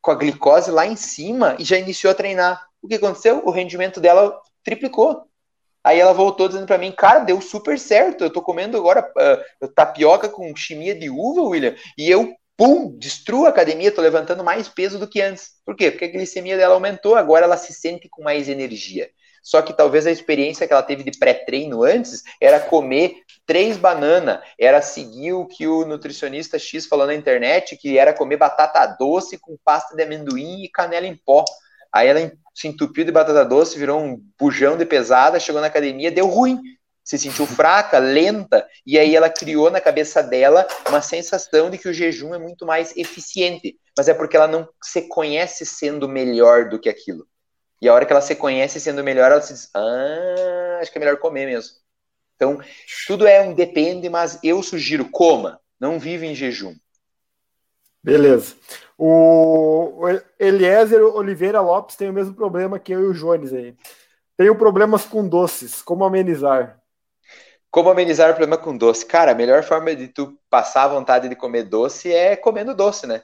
com 0.00 0.10
a 0.10 0.14
glicose 0.14 0.70
lá 0.70 0.86
em 0.86 0.96
cima 0.96 1.54
e 1.58 1.64
já 1.64 1.76
iniciou 1.76 2.10
a 2.10 2.14
treinar. 2.14 2.66
O 2.80 2.88
que 2.88 2.94
aconteceu? 2.94 3.42
O 3.44 3.50
rendimento 3.50 4.00
dela 4.00 4.40
triplicou. 4.64 5.28
Aí 5.84 5.98
ela 5.98 6.12
voltou 6.12 6.48
dizendo 6.48 6.66
para 6.66 6.78
mim, 6.78 6.92
cara, 6.92 7.20
deu 7.20 7.40
super 7.40 7.78
certo. 7.78 8.24
Eu 8.24 8.32
tô 8.32 8.40
comendo 8.40 8.76
agora 8.76 9.10
uh, 9.62 9.68
tapioca 9.68 10.28
com 10.28 10.54
chimia 10.54 10.94
de 10.94 11.10
uva, 11.10 11.42
William, 11.42 11.74
e 11.98 12.10
eu, 12.10 12.32
pum, 12.56 12.96
destruo 12.98 13.46
a 13.46 13.48
academia, 13.48 13.92
tô 13.92 14.00
levantando 14.00 14.44
mais 14.44 14.68
peso 14.68 14.98
do 14.98 15.08
que 15.08 15.20
antes. 15.20 15.52
Por 15.64 15.74
quê? 15.74 15.90
Porque 15.90 16.04
a 16.04 16.10
glicemia 16.10 16.56
dela 16.56 16.74
aumentou, 16.74 17.16
agora 17.16 17.44
ela 17.44 17.56
se 17.56 17.72
sente 17.72 18.08
com 18.08 18.22
mais 18.22 18.48
energia. 18.48 19.10
Só 19.42 19.60
que 19.60 19.72
talvez 19.72 20.06
a 20.06 20.10
experiência 20.10 20.66
que 20.66 20.72
ela 20.72 20.84
teve 20.84 21.02
de 21.02 21.18
pré-treino 21.18 21.82
antes 21.82 22.22
era 22.40 22.60
comer 22.60 23.16
três 23.44 23.76
bananas, 23.76 24.38
era 24.58 24.80
seguir 24.80 25.32
o 25.32 25.46
que 25.46 25.66
o 25.66 25.84
nutricionista 25.84 26.58
X 26.58 26.86
falou 26.86 27.06
na 27.06 27.14
internet, 27.14 27.76
que 27.76 27.98
era 27.98 28.14
comer 28.14 28.36
batata 28.36 28.86
doce 28.96 29.36
com 29.36 29.58
pasta 29.64 29.96
de 29.96 30.02
amendoim 30.04 30.62
e 30.62 30.68
canela 30.68 31.06
em 31.06 31.16
pó. 31.16 31.44
Aí 31.92 32.08
ela 32.08 32.32
se 32.54 32.68
entupiu 32.68 33.04
de 33.04 33.12
batata 33.12 33.44
doce, 33.44 33.78
virou 33.78 34.00
um 34.00 34.20
bujão 34.38 34.76
de 34.76 34.84
pesada, 34.84 35.40
chegou 35.40 35.60
na 35.60 35.66
academia, 35.66 36.10
deu 36.10 36.26
ruim. 36.26 36.60
Se 37.04 37.18
sentiu 37.18 37.46
fraca, 37.48 37.98
lenta, 37.98 38.66
e 38.86 38.98
aí 38.98 39.14
ela 39.14 39.28
criou 39.28 39.70
na 39.70 39.80
cabeça 39.80 40.22
dela 40.22 40.66
uma 40.88 41.02
sensação 41.02 41.68
de 41.68 41.78
que 41.78 41.88
o 41.88 41.92
jejum 41.92 42.34
é 42.34 42.38
muito 42.38 42.64
mais 42.64 42.96
eficiente. 42.96 43.76
Mas 43.96 44.08
é 44.08 44.14
porque 44.14 44.36
ela 44.36 44.46
não 44.46 44.68
se 44.82 45.02
conhece 45.08 45.66
sendo 45.66 46.08
melhor 46.08 46.68
do 46.68 46.78
que 46.78 46.88
aquilo. 46.88 47.26
E 47.80 47.88
a 47.88 47.94
hora 47.94 48.06
que 48.06 48.12
ela 48.12 48.22
se 48.22 48.36
conhece 48.36 48.80
sendo 48.80 49.02
melhor, 49.02 49.32
ela 49.32 49.42
se 49.42 49.52
diz: 49.52 49.68
Ah, 49.74 50.78
acho 50.80 50.90
que 50.90 50.98
é 50.98 51.00
melhor 51.00 51.18
comer 51.18 51.46
mesmo. 51.46 51.76
Então, 52.36 52.60
tudo 53.06 53.26
é 53.26 53.42
um 53.42 53.54
depende, 53.54 54.08
mas 54.08 54.38
eu 54.42 54.62
sugiro 54.62 55.10
coma, 55.10 55.60
não 55.78 55.98
vive 55.98 56.26
em 56.26 56.34
jejum. 56.34 56.74
Beleza. 58.02 58.54
O 58.98 60.02
Eliezer 60.38 61.02
Oliveira 61.02 61.60
Lopes 61.60 61.96
tem 61.96 62.10
o 62.10 62.12
mesmo 62.12 62.34
problema 62.34 62.78
que 62.78 62.92
eu 62.92 63.00
e 63.00 63.06
o 63.06 63.14
Jones 63.14 63.52
aí. 63.52 63.74
Tenho 64.36 64.56
problemas 64.56 65.04
com 65.04 65.26
doces, 65.26 65.82
como 65.82 66.04
amenizar? 66.04 66.78
Como 67.70 67.88
amenizar 67.90 68.30
o 68.30 68.34
problema 68.34 68.58
com 68.58 68.76
doce? 68.76 69.06
Cara, 69.06 69.32
a 69.32 69.34
melhor 69.34 69.62
forma 69.62 69.94
de 69.94 70.08
tu 70.08 70.38
passar 70.50 70.84
a 70.84 70.88
vontade 70.88 71.28
de 71.28 71.36
comer 71.36 71.64
doce 71.64 72.12
é 72.12 72.36
comendo 72.36 72.74
doce, 72.74 73.06
né? 73.06 73.22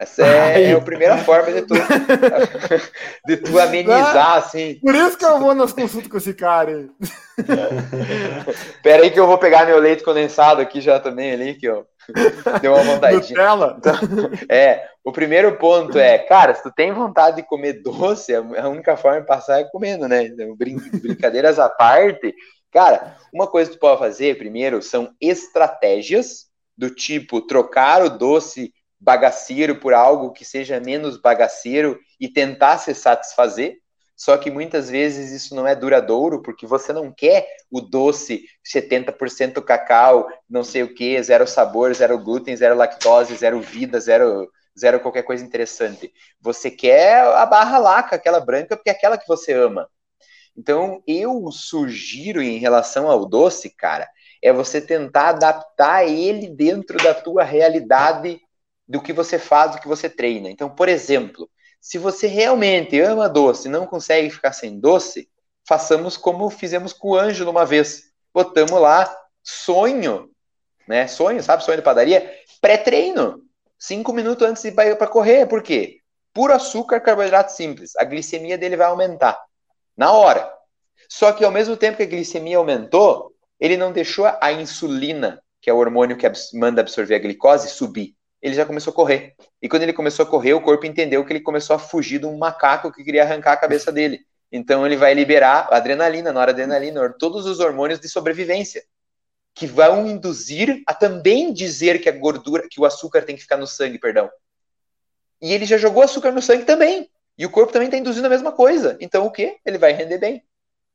Essa 0.00 0.26
é, 0.26 0.70
é, 0.70 0.72
a 0.72 0.80
primeira 0.80 1.18
forma 1.18 1.52
de 1.52 1.60
tu, 1.60 1.74
de 3.26 3.36
tu 3.36 3.58
amenizar, 3.58 4.38
assim. 4.38 4.76
Por 4.76 4.94
isso 4.94 5.18
que 5.18 5.24
eu 5.26 5.38
vou 5.38 5.54
nas 5.54 5.74
consultas 5.74 6.10
com 6.10 6.16
esse 6.16 6.32
cara 6.32 6.70
aí. 6.70 6.90
Pera 8.82 9.02
aí 9.02 9.10
que 9.10 9.20
eu 9.20 9.26
vou 9.26 9.36
pegar 9.36 9.66
meu 9.66 9.78
leite 9.78 10.02
condensado 10.02 10.62
aqui 10.62 10.80
já 10.80 10.98
também 10.98 11.32
ali, 11.32 11.54
que 11.54 11.68
ó. 11.68 11.82
Deu 12.60 12.74
uma 12.74 12.82
vontade. 12.82 13.34
Então, 13.78 14.30
é, 14.48 14.88
o 15.04 15.12
primeiro 15.12 15.56
ponto 15.56 15.98
é, 15.98 16.18
cara, 16.18 16.54
se 16.54 16.62
tu 16.62 16.72
tem 16.72 16.92
vontade 16.92 17.36
de 17.36 17.42
comer 17.42 17.82
doce, 17.82 18.34
a 18.34 18.68
única 18.68 18.96
forma 18.96 19.20
de 19.20 19.26
passar 19.26 19.60
é 19.60 19.64
comendo, 19.64 20.08
né? 20.08 20.24
Então, 20.24 20.56
brincadeiras 20.56 21.58
à 21.58 21.68
parte, 21.68 22.34
cara, 22.72 23.16
uma 23.32 23.46
coisa 23.46 23.70
que 23.70 23.76
tu 23.76 23.80
pode 23.80 23.98
fazer 23.98 24.38
primeiro 24.38 24.82
são 24.82 25.12
estratégias 25.20 26.46
do 26.76 26.90
tipo 26.90 27.40
trocar 27.42 28.02
o 28.02 28.10
doce 28.10 28.72
bagaceiro 29.00 29.76
por 29.76 29.94
algo 29.94 30.32
que 30.32 30.44
seja 30.44 30.78
menos 30.78 31.16
bagaceiro 31.16 31.98
e 32.20 32.28
tentar 32.28 32.78
se 32.78 32.94
satisfazer. 32.94 33.78
Só 34.20 34.36
que 34.36 34.50
muitas 34.50 34.90
vezes 34.90 35.30
isso 35.32 35.54
não 35.54 35.66
é 35.66 35.74
duradouro, 35.74 36.42
porque 36.42 36.66
você 36.66 36.92
não 36.92 37.10
quer 37.10 37.48
o 37.70 37.80
doce 37.80 38.44
70% 38.62 39.62
cacau, 39.62 40.28
não 40.46 40.62
sei 40.62 40.82
o 40.82 40.94
que, 40.94 41.22
zero 41.22 41.46
sabor, 41.46 41.94
zero 41.94 42.18
glúten, 42.22 42.54
zero 42.54 42.76
lactose, 42.76 43.34
zero 43.34 43.62
vida, 43.62 43.98
zero, 43.98 44.46
zero 44.78 45.00
qualquer 45.00 45.22
coisa 45.22 45.42
interessante. 45.42 46.12
Você 46.38 46.70
quer 46.70 47.22
a 47.34 47.46
barra 47.46 47.78
laca, 47.78 48.16
aquela 48.16 48.40
branca, 48.40 48.76
porque 48.76 48.90
é 48.90 48.92
aquela 48.92 49.16
que 49.16 49.26
você 49.26 49.54
ama. 49.54 49.88
Então, 50.54 51.02
eu 51.06 51.50
sugiro 51.50 52.42
em 52.42 52.58
relação 52.58 53.10
ao 53.10 53.24
doce, 53.24 53.70
cara, 53.70 54.06
é 54.42 54.52
você 54.52 54.82
tentar 54.82 55.30
adaptar 55.30 56.06
ele 56.06 56.46
dentro 56.46 56.98
da 57.02 57.14
tua 57.14 57.42
realidade 57.42 58.38
do 58.86 59.00
que 59.00 59.14
você 59.14 59.38
faz, 59.38 59.72
do 59.72 59.80
que 59.80 59.88
você 59.88 60.10
treina. 60.10 60.50
Então, 60.50 60.68
por 60.68 60.90
exemplo, 60.90 61.48
se 61.80 61.96
você 61.98 62.26
realmente 62.26 63.00
ama 63.00 63.28
doce 63.28 63.66
e 63.66 63.70
não 63.70 63.86
consegue 63.86 64.28
ficar 64.28 64.52
sem 64.52 64.78
doce, 64.78 65.28
façamos 65.66 66.16
como 66.16 66.50
fizemos 66.50 66.92
com 66.92 67.10
o 67.10 67.16
Ângelo 67.16 67.50
uma 67.50 67.64
vez. 67.64 68.10
Botamos 68.34 68.78
lá 68.80 69.16
sonho, 69.42 70.30
né? 70.86 71.06
Sonho, 71.06 71.42
sabe? 71.42 71.64
Sonho 71.64 71.78
de 71.78 71.82
padaria. 71.82 72.30
Pré-treino. 72.60 73.42
Cinco 73.78 74.12
minutos 74.12 74.46
antes 74.46 74.62
de 74.62 74.68
ir 74.68 74.96
para 74.96 75.06
correr. 75.06 75.46
Por 75.46 75.62
quê? 75.62 76.00
Puro 76.34 76.52
açúcar, 76.52 77.00
carboidrato 77.00 77.52
simples. 77.52 77.96
A 77.96 78.04
glicemia 78.04 78.58
dele 78.58 78.76
vai 78.76 78.86
aumentar. 78.86 79.40
Na 79.96 80.12
hora. 80.12 80.52
Só 81.08 81.32
que 81.32 81.44
ao 81.44 81.50
mesmo 81.50 81.76
tempo 81.76 81.96
que 81.96 82.02
a 82.02 82.06
glicemia 82.06 82.58
aumentou, 82.58 83.32
ele 83.58 83.76
não 83.76 83.90
deixou 83.90 84.26
a 84.40 84.52
insulina, 84.52 85.42
que 85.60 85.70
é 85.70 85.72
o 85.72 85.78
hormônio 85.78 86.16
que 86.16 86.30
manda 86.54 86.82
absorver 86.82 87.14
a 87.14 87.18
glicose, 87.18 87.70
subir 87.70 88.14
ele 88.42 88.54
já 88.54 88.64
começou 88.64 88.92
a 88.92 88.94
correr. 88.94 89.34
E 89.60 89.68
quando 89.68 89.82
ele 89.82 89.92
começou 89.92 90.24
a 90.24 90.28
correr, 90.28 90.54
o 90.54 90.60
corpo 90.60 90.86
entendeu 90.86 91.24
que 91.24 91.32
ele 91.32 91.40
começou 91.40 91.76
a 91.76 91.78
fugir 91.78 92.18
de 92.18 92.26
um 92.26 92.38
macaco 92.38 92.92
que 92.92 93.04
queria 93.04 93.22
arrancar 93.22 93.52
a 93.52 93.56
cabeça 93.56 93.92
dele. 93.92 94.20
Então 94.50 94.84
ele 94.84 94.96
vai 94.96 95.14
liberar 95.14 95.68
adrenalina, 95.70 96.32
noradrenalina, 96.32 97.14
todos 97.18 97.46
os 97.46 97.60
hormônios 97.60 98.00
de 98.00 98.08
sobrevivência, 98.08 98.82
que 99.54 99.66
vão 99.66 100.06
induzir 100.06 100.82
a 100.86 100.94
também 100.94 101.52
dizer 101.52 102.00
que 102.00 102.08
a 102.08 102.12
gordura, 102.12 102.66
que 102.68 102.80
o 102.80 102.84
açúcar 102.84 103.22
tem 103.22 103.36
que 103.36 103.42
ficar 103.42 103.56
no 103.56 103.66
sangue, 103.66 103.98
perdão. 103.98 104.30
E 105.40 105.52
ele 105.52 105.66
já 105.66 105.76
jogou 105.76 106.02
açúcar 106.02 106.32
no 106.32 106.42
sangue 106.42 106.64
também. 106.64 107.08
E 107.38 107.46
o 107.46 107.50
corpo 107.50 107.72
também 107.72 107.88
está 107.88 107.96
induzindo 107.96 108.26
a 108.26 108.30
mesma 108.30 108.52
coisa. 108.52 108.96
Então 109.00 109.24
o 109.24 109.30
que? 109.30 109.58
Ele 109.64 109.78
vai 109.78 109.92
render 109.92 110.18
bem. 110.18 110.42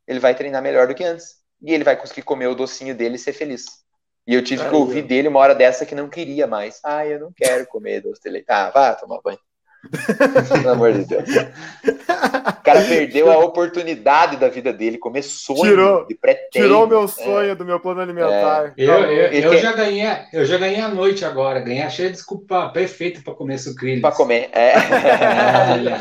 Ele 0.07 0.19
vai 0.19 0.35
treinar 0.35 0.61
melhor 0.61 0.87
do 0.87 0.93
que 0.93 1.03
antes. 1.03 1.37
E 1.61 1.73
ele 1.73 1.83
vai 1.83 1.95
conseguir 1.95 2.21
comer 2.21 2.47
o 2.47 2.55
docinho 2.55 2.93
dele 2.93 3.15
e 3.15 3.19
ser 3.19 3.33
feliz. 3.33 3.84
E 4.27 4.33
eu 4.33 4.43
tive 4.43 4.63
Ai, 4.63 4.69
que 4.69 4.75
ouvir 4.75 4.99
eu... 4.99 5.07
dele 5.07 5.27
uma 5.27 5.39
hora 5.39 5.53
dessa 5.53 5.85
que 5.85 5.93
não 5.93 6.09
queria 6.09 6.47
mais. 6.47 6.79
Ah, 6.83 7.05
eu 7.05 7.19
não 7.19 7.31
quero 7.31 7.65
comer 7.67 8.01
doce 8.01 8.21
de 8.21 8.29
leite. 8.29 8.45
Ah, 8.49 8.71
vá 8.73 8.93
tomar 8.95 9.21
banho. 9.23 9.39
Pelo 10.51 10.69
amor 10.69 10.93
de 10.93 11.05
Deus. 11.05 11.29
O 11.29 12.63
cara 12.63 12.81
perdeu 12.81 13.31
a 13.31 13.37
oportunidade 13.37 14.37
da 14.37 14.49
vida 14.49 14.73
dele, 14.73 14.97
comer 14.97 15.21
sonho 15.21 15.61
tirou, 15.61 16.07
de 16.07 16.15
pré 16.15 16.33
Tirou 16.51 16.87
meu 16.87 17.07
sonho 17.07 17.51
é. 17.51 17.55
do 17.55 17.63
meu 17.63 17.79
plano 17.79 18.01
alimentar. 18.01 18.73
É. 18.77 18.83
Eu, 18.83 18.93
eu, 18.93 19.31
eu 19.31 19.51
quer... 19.51 19.59
já 19.59 19.73
ganhei, 19.73 20.07
eu 20.33 20.45
já 20.45 20.57
ganhei 20.57 20.81
a 20.81 20.87
noite 20.87 21.23
agora. 21.23 21.59
Ganhei 21.59 21.83
a 21.83 21.89
cheia 21.89 22.09
de 22.09 22.15
desculpa 22.15 22.69
perfeita 22.69 23.21
para 23.23 23.35
comer 23.35 23.59
sucrilhos. 23.59 24.01
Para 24.01 24.15
comer, 24.15 24.49
é. 24.51 24.73
é. 24.73 25.99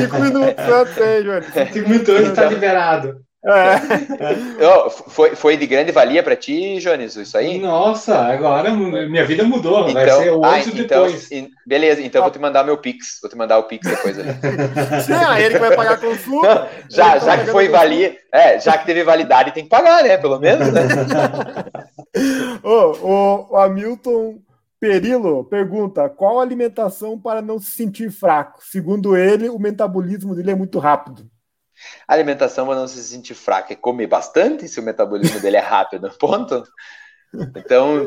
Cinco 0.00 0.18
minutos 0.20 0.64
antes, 0.64 0.98
hein, 0.98 1.22
Johnny? 1.22 1.72
Cinco 1.72 1.88
minutos 1.88 2.08
antes 2.08 2.32
tá 2.32 2.46
liberado. 2.46 3.24
É. 3.46 4.88
foi, 5.08 5.36
foi 5.36 5.56
de 5.56 5.66
grande 5.66 5.92
valia 5.92 6.22
para 6.22 6.34
ti, 6.34 6.78
Jones, 6.78 7.14
isso 7.16 7.36
aí? 7.36 7.58
Nossa, 7.58 8.16
agora 8.16 8.70
minha 8.70 9.24
vida 9.24 9.44
mudou. 9.44 9.88
Então, 9.88 9.92
vai 9.92 10.10
ser 10.10 10.30
hoje 10.30 10.40
ah, 10.44 10.80
então, 10.80 11.06
depois. 11.06 11.28
Beleza, 11.66 12.00
então 12.00 12.22
vou 12.22 12.30
te 12.30 12.38
mandar 12.38 12.64
meu 12.64 12.78
Pix. 12.78 13.18
Vou 13.20 13.30
te 13.30 13.36
mandar 13.36 13.58
o 13.58 13.64
Pix 13.64 13.86
depois 13.86 14.18
ali. 14.18 14.30
Sim, 15.04 15.12
é 15.12 15.42
ele 15.42 15.54
que 15.54 15.60
vai 15.60 15.76
pagar 15.76 15.92
a 15.92 15.98
consulta. 15.98 16.70
Já, 16.88 17.18
já 17.18 17.36
que 17.38 17.50
foi 17.50 17.68
valia, 17.68 18.16
é, 18.32 18.58
já 18.58 18.78
que 18.78 18.86
teve 18.86 19.04
validade, 19.04 19.52
tem 19.52 19.64
que 19.64 19.70
pagar, 19.70 20.02
né? 20.02 20.16
Pelo 20.16 20.38
menos, 20.38 20.72
né? 20.72 20.82
oh, 22.64 22.96
o, 23.02 23.52
o 23.52 23.56
Hamilton 23.58 24.38
Perilo 24.80 25.44
pergunta: 25.44 26.08
qual 26.08 26.40
alimentação 26.40 27.18
para 27.18 27.42
não 27.42 27.58
se 27.58 27.70
sentir 27.70 28.10
fraco? 28.10 28.60
Segundo 28.62 29.14
ele, 29.16 29.50
o 29.50 29.58
metabolismo 29.58 30.34
dele 30.34 30.50
é 30.50 30.54
muito 30.54 30.78
rápido. 30.78 31.26
A 32.06 32.14
alimentação 32.14 32.66
para 32.66 32.76
não 32.76 32.88
se 32.88 33.02
sentir 33.02 33.34
fraco 33.34 33.72
é 33.72 33.76
comer 33.76 34.06
bastante, 34.06 34.68
se 34.68 34.80
o 34.80 34.82
metabolismo 34.82 35.40
dele 35.40 35.56
é 35.56 35.60
rápido, 35.60 36.10
ponto. 36.18 36.62
Então. 37.56 38.06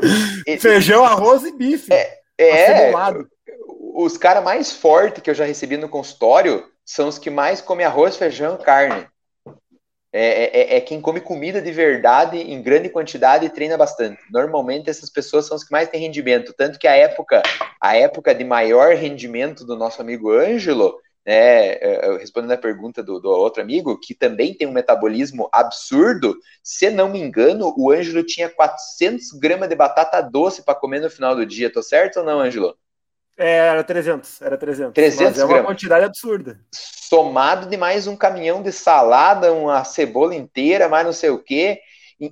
Feijão, 0.60 1.04
arroz 1.04 1.44
e 1.44 1.52
bife. 1.52 1.92
É. 1.92 2.20
é 2.38 2.92
os 3.94 4.16
caras 4.16 4.44
mais 4.44 4.72
fortes 4.72 5.24
que 5.24 5.30
eu 5.30 5.34
já 5.34 5.44
recebi 5.44 5.76
no 5.76 5.90
consultório 5.90 6.64
são 6.86 7.08
os 7.08 7.18
que 7.18 7.30
mais 7.30 7.62
comem 7.62 7.86
arroz, 7.86 8.16
feijão 8.16 8.56
e 8.56 8.64
carne. 8.64 9.08
É, 10.14 10.20
é, 10.20 10.44
é, 10.46 10.78
é, 10.78 10.82
quem 10.82 11.02
come 11.02 11.20
comida 11.20 11.62
de 11.62 11.72
verdade 11.72 12.38
em 12.38 12.62
grande 12.62 12.90
quantidade 12.90 13.46
e 13.46 13.50
treina 13.50 13.78
bastante. 13.78 14.22
Normalmente 14.32 14.90
essas 14.90 15.10
pessoas 15.10 15.46
são 15.46 15.58
as 15.58 15.64
que 15.64 15.72
mais 15.72 15.90
têm 15.90 16.00
rendimento, 16.00 16.54
tanto 16.54 16.80
que 16.80 16.88
a 16.88 16.96
época, 16.96 17.44
a 17.82 17.98
época 17.98 18.34
de 18.34 18.44
maior 18.44 18.96
rendimento 18.96 19.66
do 19.66 19.76
nosso 19.76 20.02
amigo 20.02 20.32
Ângelo, 20.32 20.98
né, 21.28 21.74
é, 21.74 22.18
respondendo 22.18 22.54
a 22.54 22.58
pergunta 22.58 23.04
do, 23.04 23.20
do, 23.20 23.30
outro 23.30 23.62
amigo, 23.62 24.00
que 24.00 24.16
também 24.16 24.54
tem 24.54 24.66
um 24.66 24.72
metabolismo 24.72 25.50
absurdo, 25.52 26.38
se 26.64 26.90
não 26.90 27.10
me 27.10 27.20
engano, 27.20 27.74
o 27.78 27.92
Ângelo 27.92 28.24
tinha 28.24 28.48
400 28.48 29.32
gramas 29.34 29.68
de 29.68 29.76
batata 29.76 30.22
doce 30.22 30.64
para 30.64 30.74
comer 30.74 31.02
no 31.02 31.10
final 31.10 31.36
do 31.36 31.46
dia, 31.46 31.70
tô 31.70 31.84
certo 31.84 32.20
ou 32.20 32.26
não, 32.26 32.40
Ângelo? 32.40 32.78
É, 33.36 33.58
era 33.58 33.84
300, 33.84 34.42
era 34.42 34.58
300. 34.58 34.94
300 34.94 35.40
é 35.40 35.44
uma 35.44 35.64
quantidade 35.64 36.06
absurda. 36.06 36.62
Somado 36.72 37.68
de 37.68 37.76
mais 37.76 38.08
um 38.08 38.16
caminhão 38.16 38.64
de 38.64 38.72
salada, 38.72 39.52
uma 39.52 39.84
cebola 39.84 40.34
inteira, 40.34 40.88
mais 40.88 41.06
não 41.06 41.14
sei 41.14 41.30
o 41.30 41.44
quê. 41.44 41.82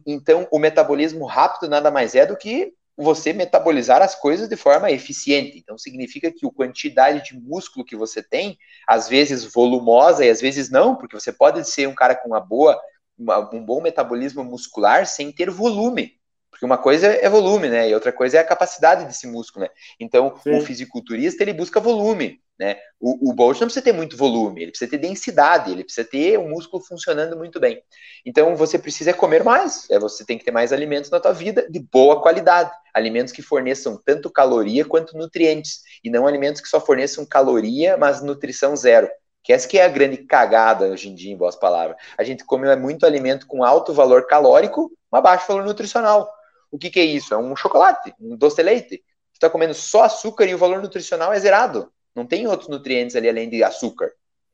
Então, 0.08 0.48
o 0.50 0.58
metabolismo 0.58 1.26
rápido 1.26 1.70
nada 1.70 1.92
mais 1.92 2.16
é 2.16 2.26
do 2.26 2.38
que 2.38 2.74
você 2.98 3.34
metabolizar 3.34 4.02
as 4.02 4.16
coisas 4.16 4.48
de 4.48 4.56
forma 4.56 4.90
eficiente. 4.92 5.58
Então, 5.58 5.78
significa 5.78 6.32
que 6.32 6.46
a 6.46 6.52
quantidade 6.52 7.24
de 7.24 7.40
músculo 7.40 7.86
que 7.86 7.96
você 7.96 8.24
tem, 8.24 8.58
às 8.88 9.10
vezes 9.10 9.44
volumosa 9.44 10.26
e 10.26 10.30
às 10.30 10.40
vezes 10.40 10.70
não, 10.70 10.96
porque 10.96 11.20
você 11.20 11.32
pode 11.32 11.64
ser 11.70 11.88
um 11.88 11.96
cara 11.96 12.16
com 12.16 12.30
uma 12.30 12.40
boa, 12.40 12.80
uma, 13.18 13.40
um 13.54 13.64
bom 13.64 13.82
metabolismo 13.82 14.44
muscular 14.44 15.06
sem 15.06 15.32
ter 15.32 15.50
volume. 15.50 16.18
Porque 16.56 16.65
uma 16.65 16.77
coisa 16.77 17.07
é 17.07 17.27
volume, 17.27 17.68
né? 17.68 17.90
E 17.90 17.94
outra 17.94 18.14
coisa 18.14 18.38
é 18.38 18.40
a 18.40 18.45
capacidade 18.45 19.03
desse 19.03 19.27
músculo, 19.27 19.65
né? 19.65 19.72
Então, 19.99 20.34
Sim. 20.41 20.56
o 20.56 20.61
fisiculturista, 20.61 21.44
ele 21.44 21.52
busca 21.52 21.82
volume, 21.82 22.40
né? 22.57 22.77
O, 22.98 23.30
o 23.30 23.34
Bolt 23.34 23.60
não 23.60 23.68
precisa 23.68 23.84
ter 23.84 23.91
muito 23.91 24.15
volume, 24.15 24.61
ele 24.61 24.72
precisa 24.72 24.90
ter 24.90 24.98
densidade, 24.98 25.69
ele 25.69 25.84
precisa 25.84 26.07
ter 26.07 26.40
o 26.40 26.48
músculo 26.48 26.82
funcionando 26.82 27.36
muito 27.36 27.60
bem. 27.60 27.84
Então, 28.26 28.56
você 28.56 28.80
precisa 28.80 29.14
comer 29.14 29.44
mais, 29.44 29.86
é, 29.90 29.99
você 29.99 30.26
tem 30.26 30.38
que 30.38 30.45
ter 30.45 30.52
mais 30.52 30.72
alimentos 30.72 31.11
na 31.11 31.19
tua 31.19 31.34
vida 31.34 31.68
de 31.69 31.77
boa 31.91 32.22
qualidade. 32.22 32.72
Alimentos 32.94 33.34
que 33.34 33.41
forneçam 33.41 34.02
tanto 34.06 34.32
caloria 34.32 34.86
quanto 34.86 35.18
nutrientes. 35.18 35.82
E 36.06 36.10
não 36.10 36.26
alimentos 36.26 36.61
que 36.61 36.69
só 36.69 36.80
forneçam 36.80 37.26
caloria, 37.26 37.98
mas 37.98 38.22
nutrição 38.22 38.77
zero. 38.77 39.10
Que 39.44 39.52
essa 39.52 39.68
que 39.68 39.77
é 39.77 39.84
a 39.84 39.90
grande 39.90 40.19
cagada 40.19 40.86
hoje 40.86 41.10
em 41.10 41.15
dia, 41.15 41.34
em 41.34 41.38
boas 41.38 41.57
palavras. 41.57 41.98
A 42.18 42.23
gente 42.23 42.45
come 42.45 42.73
muito 42.77 43.06
alimento 43.06 43.45
com 43.45 43.61
alto 43.61 43.94
valor 43.94 44.26
calórico, 44.26 44.90
mas 45.11 45.22
baixo 45.22 45.48
valor 45.49 45.65
nutricional. 45.65 46.35
O 46.76 46.77
que, 46.77 46.89
que 46.89 46.99
é 46.99 47.06
isso? 47.06 47.34
É 47.34 47.38
um 47.38 47.56
chocolate, 47.56 48.14
um 48.19 48.35
doce 48.35 48.57
de 48.57 48.64
leite. 48.64 48.89
Você 49.31 49.38
está 49.38 49.49
comendo 49.49 49.73
só 49.73 50.03
açúcar 50.03 50.45
e 50.45 50.53
o 50.53 50.57
valor 50.57 50.81
nutricional 50.81 51.31
é 51.31 51.39
zerado. 51.39 51.89
Não 52.14 52.26
tem 52.26 52.45
outros 52.47 52.68
nutrientes 52.68 53.15
ali 53.15 53.30
além 53.30 53.49
de 53.49 53.64
açúcar. 53.64 54.11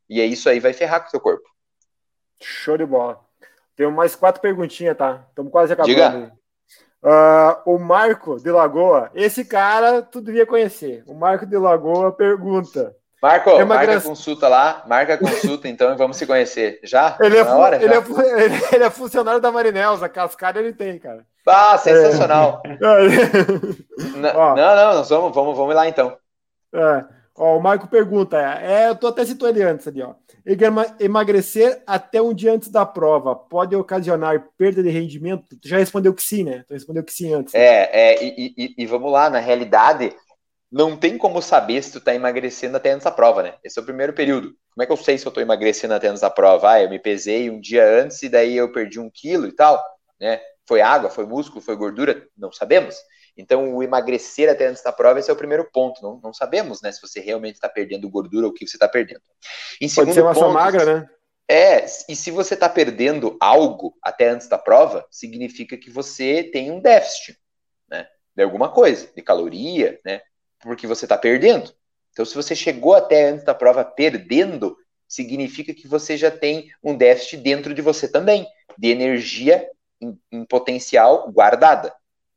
E 0.07 0.22
é 0.22 0.26
isso 0.26 0.48
aí 0.48 0.60
vai 0.60 0.72
ferrar 0.72 1.02
com 1.02 1.07
o 1.07 1.10
seu 1.10 1.19
corpo. 1.19 1.49
Show 2.39 2.77
de 2.77 2.85
bola. 2.85 3.19
Tenho 3.76 3.91
mais 3.91 4.15
quatro 4.15 4.39
perguntinhas, 4.39 4.95
tá? 4.95 5.26
Estamos 5.30 5.52
quase 5.52 5.73
acabando. 5.73 5.95
Diga. 5.95 6.31
Uh, 7.03 7.73
o 7.73 7.80
Marco 7.80 8.39
de 8.39 8.52
Lagoa, 8.52 9.10
esse 9.15 9.43
cara 9.43 10.03
tu 10.03 10.22
devia 10.22 10.45
conhecer. 10.45 11.03
O 11.07 11.15
Marco 11.15 11.48
de 11.48 11.57
Lagoa 11.57 12.11
pergunta: 12.11 12.95
Marco, 13.22 13.52
é 13.52 13.64
marca 13.64 13.98
a 13.98 14.02
consulta 14.02 14.48
lá, 14.48 14.84
marca 14.88 15.14
a 15.14 15.18
consulta 15.18 15.68
então 15.68 15.93
e 15.93 15.95
vamos 15.95 16.18
se 16.18 16.26
conhecer. 16.26 16.80
Já? 16.84 17.18
Ele 17.19 17.38
é, 17.38 17.43
hora, 17.43 17.76
ele, 17.76 17.93
já? 17.93 18.02
É, 18.72 18.76
ele 18.76 18.84
é 18.84 18.89
funcionário 18.89 19.39
da 19.39 19.52
Marinelza, 19.52 20.10
cascada 20.10 20.60
ele 20.60 20.73
tem, 20.73 20.98
cara. 20.98 21.23
Ah, 21.48 21.77
sensacional. 21.77 22.64
É. 22.65 22.77
não, 24.18 24.56
não, 24.56 24.56
não, 24.56 24.93
nós 24.95 25.10
vamos, 25.10 25.35
vamos, 25.35 25.56
vamos 25.56 25.76
lá 25.76 25.88
então. 25.88 26.18
É. 26.73 27.06
Ó, 27.38 27.57
o 27.57 27.61
Marco 27.61 27.88
pergunta, 27.88 28.38
é, 28.60 28.89
eu 28.89 28.95
tô 28.95 29.07
até 29.07 29.23
citou 29.23 29.48
ele 29.48 29.61
antes 29.61 29.88
ali, 29.88 30.02
ó. 30.02 30.14
Emagrecer 30.99 31.81
até 31.85 32.19
um 32.19 32.34
dia 32.34 32.53
antes 32.53 32.69
da 32.69 32.85
prova 32.85 33.35
pode 33.35 33.76
ocasionar 33.76 34.48
perda 34.57 34.81
de 34.81 34.89
rendimento? 34.89 35.56
Tu 35.61 35.68
já 35.68 35.77
respondeu 35.77 36.14
que 36.14 36.23
sim, 36.23 36.43
né? 36.43 36.64
Tu 36.68 36.73
respondeu 36.73 37.03
que 37.03 37.14
sim 37.14 37.34
antes. 37.34 37.53
É, 37.53 37.89
é 37.91 38.23
e, 38.23 38.53
e, 38.57 38.76
e 38.80 38.85
vamos 38.88 39.11
lá, 39.11 39.30
na 39.30 39.39
realidade, 39.39 40.11
não 40.72 40.95
tem 40.95 41.18
como 41.18 41.41
saber 41.41 41.84
se 41.84 41.91
tu 41.91 41.99
tá 41.99 42.15
emagrecendo 42.15 42.77
até 42.77 42.91
antes 42.91 43.03
da 43.03 43.11
prova, 43.11 43.43
né? 43.43 43.56
Esse 43.64 43.77
é 43.77 43.81
o 43.81 43.85
primeiro 43.85 44.14
período. 44.14 44.56
Como 44.73 44.84
é 44.84 44.85
que 44.85 44.91
eu 44.91 44.98
sei 44.98 45.18
se 45.18 45.26
eu 45.26 45.31
tô 45.31 45.41
emagrecendo 45.41 45.93
até 45.93 46.07
antes 46.07 46.22
da 46.22 46.30
prova? 46.30 46.72
Ah, 46.72 46.81
eu 46.81 46.89
me 46.89 46.98
pesei 46.98 47.49
um 47.49 47.60
dia 47.60 47.85
antes 47.85 48.23
e 48.23 48.30
daí 48.30 48.56
eu 48.56 48.72
perdi 48.72 48.98
um 48.98 49.10
quilo 49.10 49.48
e 49.48 49.52
tal, 49.52 49.84
né? 50.19 50.39
Foi 50.65 50.80
água, 50.80 51.10
foi 51.10 51.26
músculo, 51.26 51.60
foi 51.60 51.76
gordura? 51.76 52.26
Não 52.38 52.53
sabemos. 52.53 52.95
Então, 53.35 53.76
o 53.76 53.84
emagrecer 53.84 54.49
até 54.49 54.68
antes 54.68 54.81
da 54.81 54.91
prova, 54.93 55.19
esse 55.19 55.30
é 55.30 55.34
o 55.34 55.38
primeiro 55.38 55.69
ponto. 55.72 56.02
Não, 56.02 56.19
não 56.23 56.34
sabemos, 56.34 56.81
né, 56.81 56.91
se 56.91 57.02
você 57.02 57.19
realmente 57.19 57.56
está 57.56 57.68
perdendo 57.68 58.10
gordura 58.10 58.45
ou 58.45 58.52
o 58.52 58.53
que 58.53 58.65
você 58.65 58.77
está 58.77 58.88
perdendo. 58.88 59.22
Em 59.81 59.89
Pode 59.89 60.14
ser 60.14 60.22
uma 60.22 60.34
ponto, 60.34 60.53
magra, 60.53 60.85
né? 60.85 61.10
É, 61.49 61.85
e 62.07 62.15
se 62.15 62.31
você 62.31 62.53
está 62.53 62.69
perdendo 62.69 63.35
algo 63.41 63.93
até 64.02 64.30
antes 64.30 64.48
da 64.48 64.57
prova, 64.57 65.06
significa 65.11 65.76
que 65.76 65.89
você 65.89 66.43
tem 66.43 66.72
um 66.72 66.80
déficit, 66.80 67.38
né? 67.89 68.07
De 68.34 68.43
alguma 68.43 68.69
coisa, 68.69 69.10
de 69.14 69.22
caloria, 69.22 69.99
né? 70.06 70.22
Porque 70.62 70.88
você 70.88 71.06
está 71.06 71.18
perdendo. 71.18 71.74
Então, 72.12 72.26
se 72.26 72.36
você 72.36 72.56
chegou 72.56 72.94
até 72.94 73.30
antes 73.30 73.46
da 73.46 73.54
prova 73.54 73.84
perdendo, 73.84 74.76
significa 75.08 75.74
que 75.74 75.88
você 75.88 76.18
já 76.18 76.32
tem 76.32 76.70
um 76.84 76.96
déficit 76.96 77.38
dentro 77.38 77.74
de 77.74 77.82
você 77.82 78.08
também, 78.08 78.48
de 78.78 78.90
energia 78.90 79.68
em, 80.02 80.18
em 80.32 80.46
potencial 80.46 81.32
guardada. 81.32 81.94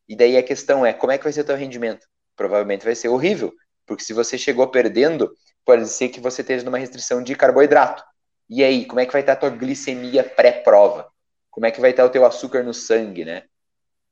E 0.07 0.15
daí 0.15 0.37
a 0.37 0.43
questão 0.43 0.85
é, 0.85 0.93
como 0.93 1.11
é 1.11 1.17
que 1.17 1.23
vai 1.23 1.33
ser 1.33 1.41
o 1.41 1.45
teu 1.45 1.55
rendimento? 1.55 2.05
Provavelmente 2.35 2.85
vai 2.85 2.95
ser 2.95 3.07
horrível, 3.09 3.53
porque 3.85 4.03
se 4.03 4.13
você 4.13 4.37
chegou 4.37 4.67
perdendo, 4.67 5.31
pode 5.63 5.87
ser 5.87 6.09
que 6.09 6.19
você 6.19 6.41
esteja 6.41 6.63
numa 6.63 6.77
restrição 6.77 7.23
de 7.23 7.35
carboidrato. 7.35 8.03
E 8.49 8.63
aí, 8.63 8.85
como 8.85 8.99
é 8.99 9.05
que 9.05 9.13
vai 9.13 9.21
estar 9.21 9.33
a 9.33 9.37
tua 9.37 9.49
glicemia 9.49 10.23
pré-prova? 10.23 11.09
Como 11.49 11.65
é 11.65 11.71
que 11.71 11.81
vai 11.81 11.91
estar 11.91 12.05
o 12.05 12.09
teu 12.09 12.25
açúcar 12.25 12.63
no 12.63 12.73
sangue, 12.73 13.25
né? 13.25 13.43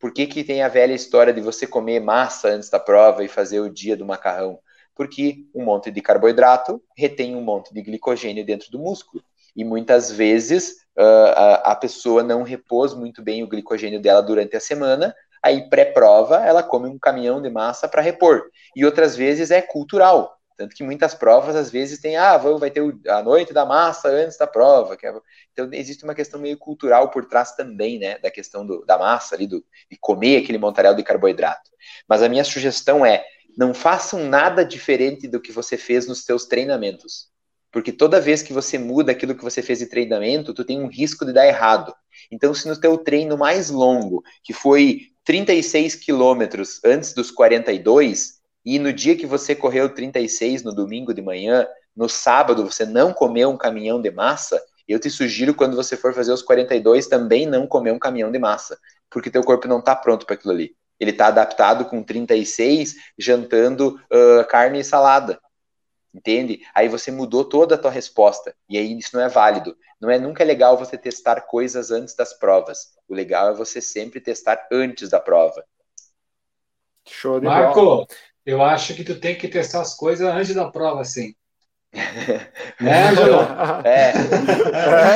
Por 0.03 0.11
que, 0.11 0.27
que 0.27 0.43
tem 0.43 0.61
a 0.61 0.67
velha 0.67 0.91
história 0.91 1.31
de 1.31 1.39
você 1.39 1.65
comer 1.65 2.01
massa 2.01 2.49
antes 2.49 2.69
da 2.69 2.77
prova 2.77 3.23
e 3.23 3.30
fazer 3.30 3.61
o 3.61 3.69
dia 3.69 3.95
do 3.95 4.05
macarrão? 4.05 4.59
Porque 4.93 5.45
um 5.55 5.63
monte 5.63 5.89
de 5.89 6.01
carboidrato 6.01 6.84
retém 6.93 7.38
um 7.38 7.41
monte 7.41 7.73
de 7.73 7.81
glicogênio 7.81 8.45
dentro 8.45 8.69
do 8.69 8.77
músculo. 8.77 9.23
E 9.55 9.63
muitas 9.63 10.11
vezes 10.11 10.71
uh, 10.97 11.31
a, 11.38 11.71
a 11.71 11.75
pessoa 11.77 12.21
não 12.21 12.43
repôs 12.43 12.93
muito 12.93 13.23
bem 13.23 13.43
o 13.43 13.47
glicogênio 13.47 14.01
dela 14.01 14.21
durante 14.21 14.57
a 14.57 14.59
semana, 14.59 15.15
aí 15.41 15.69
pré-prova 15.69 16.35
ela 16.45 16.61
come 16.61 16.89
um 16.89 16.99
caminhão 16.99 17.41
de 17.41 17.49
massa 17.49 17.88
para 17.88 18.01
repor. 18.01 18.43
E 18.75 18.84
outras 18.84 19.15
vezes 19.15 19.51
é 19.51 19.61
cultural. 19.61 20.38
Tanto 20.55 20.75
que 20.75 20.84
muitas 20.84 21.13
provas, 21.13 21.55
às 21.55 21.69
vezes, 21.69 21.99
tem, 21.99 22.15
ah, 22.15 22.38
vai 22.38 22.71
ter 22.71 22.81
a 23.07 23.21
noite 23.21 23.53
da 23.53 23.65
massa 23.65 24.09
antes 24.09 24.38
da 24.38 24.47
prova. 24.47 24.95
É... 25.01 25.13
Então, 25.51 25.69
existe 25.71 26.03
uma 26.03 26.15
questão 26.15 26.39
meio 26.39 26.57
cultural 26.57 27.09
por 27.09 27.25
trás 27.25 27.55
também, 27.55 27.99
né, 27.99 28.17
da 28.19 28.30
questão 28.30 28.65
do, 28.65 28.85
da 28.85 28.97
massa 28.97 29.35
ali, 29.35 29.47
do, 29.47 29.63
de 29.89 29.97
comer 29.99 30.43
aquele 30.43 30.57
montaréu 30.57 30.95
de 30.95 31.03
carboidrato. 31.03 31.71
Mas 32.07 32.21
a 32.21 32.30
minha 32.30 32.43
sugestão 32.43 33.05
é, 33.05 33.25
não 33.57 33.73
façam 33.73 34.23
nada 34.23 34.63
diferente 34.63 35.27
do 35.27 35.41
que 35.41 35.51
você 35.51 35.77
fez 35.77 36.07
nos 36.07 36.23
seus 36.23 36.45
treinamentos. 36.45 37.31
Porque 37.71 37.91
toda 37.91 38.21
vez 38.21 38.43
que 38.43 38.53
você 38.53 38.77
muda 38.77 39.11
aquilo 39.11 39.35
que 39.35 39.43
você 39.43 39.61
fez 39.61 39.80
de 39.80 39.88
treinamento, 39.88 40.53
tu 40.53 40.63
tem 40.63 40.80
um 40.80 40.88
risco 40.88 41.25
de 41.25 41.34
dar 41.34 41.47
errado. 41.47 41.93
Então, 42.31 42.53
se 42.53 42.67
no 42.67 42.80
teu 42.80 42.97
treino 42.99 43.35
mais 43.35 43.71
longo, 43.71 44.23
que 44.43 44.53
foi 44.53 45.07
36 45.25 45.95
quilômetros 45.95 46.80
antes 46.85 47.13
dos 47.13 47.31
42, 47.31 48.43
e 48.65 48.80
no 48.80 48.94
dia 48.94 49.15
que 49.15 49.26
você 49.26 49.56
correu 49.56 49.94
36 49.94 50.64
no 50.64 50.73
domingo 50.73 51.14
de 51.14 51.22
manhã, 51.22 51.68
no 51.95 52.07
sábado 52.07 52.64
você 52.69 52.85
não 52.85 53.14
comeu 53.14 53.49
um 53.49 53.57
caminhão 53.57 54.02
de 54.02 54.10
massa, 54.10 54.61
eu 54.88 54.99
te 54.99 55.10
sugiro 55.10 55.53
quando 55.53 55.76
você 55.76 55.95
for 55.95 56.14
fazer 56.14 56.31
os 56.31 56.41
42 56.41 57.07
também 57.07 57.45
não 57.45 57.68
comer 57.68 57.91
um 57.91 57.99
caminhão 57.99 58.31
de 58.31 58.40
massa, 58.40 58.77
porque 59.10 59.30
teu 59.30 59.44
corpo 59.44 59.68
não 59.68 59.80
está 59.80 59.95
pronto 59.95 60.26
para 60.26 60.35
aquilo 60.35 60.53
ali. 60.53 60.76
Ele 60.99 61.11
está 61.11 61.27
adaptado 61.27 61.85
com 61.85 62.03
36, 62.03 62.95
jantando 63.18 63.99
uh, 64.11 64.48
carne 64.48 64.80
e 64.80 64.84
salada. 64.84 65.40
Entende? 66.14 66.61
Aí 66.76 66.88
você 66.88 67.11
mudou 67.11 67.44
toda 67.44 67.76
a 67.76 67.77
tua 67.77 67.90
resposta. 67.90 68.56
E 68.69 68.77
aí 68.77 68.98
isso 68.98 69.15
não 69.15 69.23
é 69.23 69.27
válido. 69.27 69.76
Não 69.99 70.10
é 70.10 70.19
nunca 70.19 70.44
é 70.44 70.45
legal 70.45 70.77
você 70.77 70.98
testar 70.98 71.41
coisas 71.41 71.90
antes 71.90 72.15
das 72.15 72.34
provas. 72.34 72.94
O 73.07 73.15
legal 73.15 73.49
é 73.49 73.53
você 73.53 73.81
sempre 73.81 74.22
testar 74.22 74.68
antes 74.72 75.10
da 75.10 75.19
prova. 75.19 75.65
Show 77.07 77.40
de 77.40 77.48
Marco, 77.48 77.81
bola. 77.81 78.07
Eu 78.45 78.61
acho 78.61 78.94
que 78.94 79.03
tu 79.03 79.20
tem 79.20 79.36
que 79.36 79.48
testar 79.48 79.82
as 79.82 79.95
coisas 79.95 80.28
antes 80.28 80.53
da 80.53 80.70
prova, 80.70 81.03
sim. 81.03 81.34
né, 82.82 83.10
Ângelo? 83.10 83.40
É. 83.86 84.14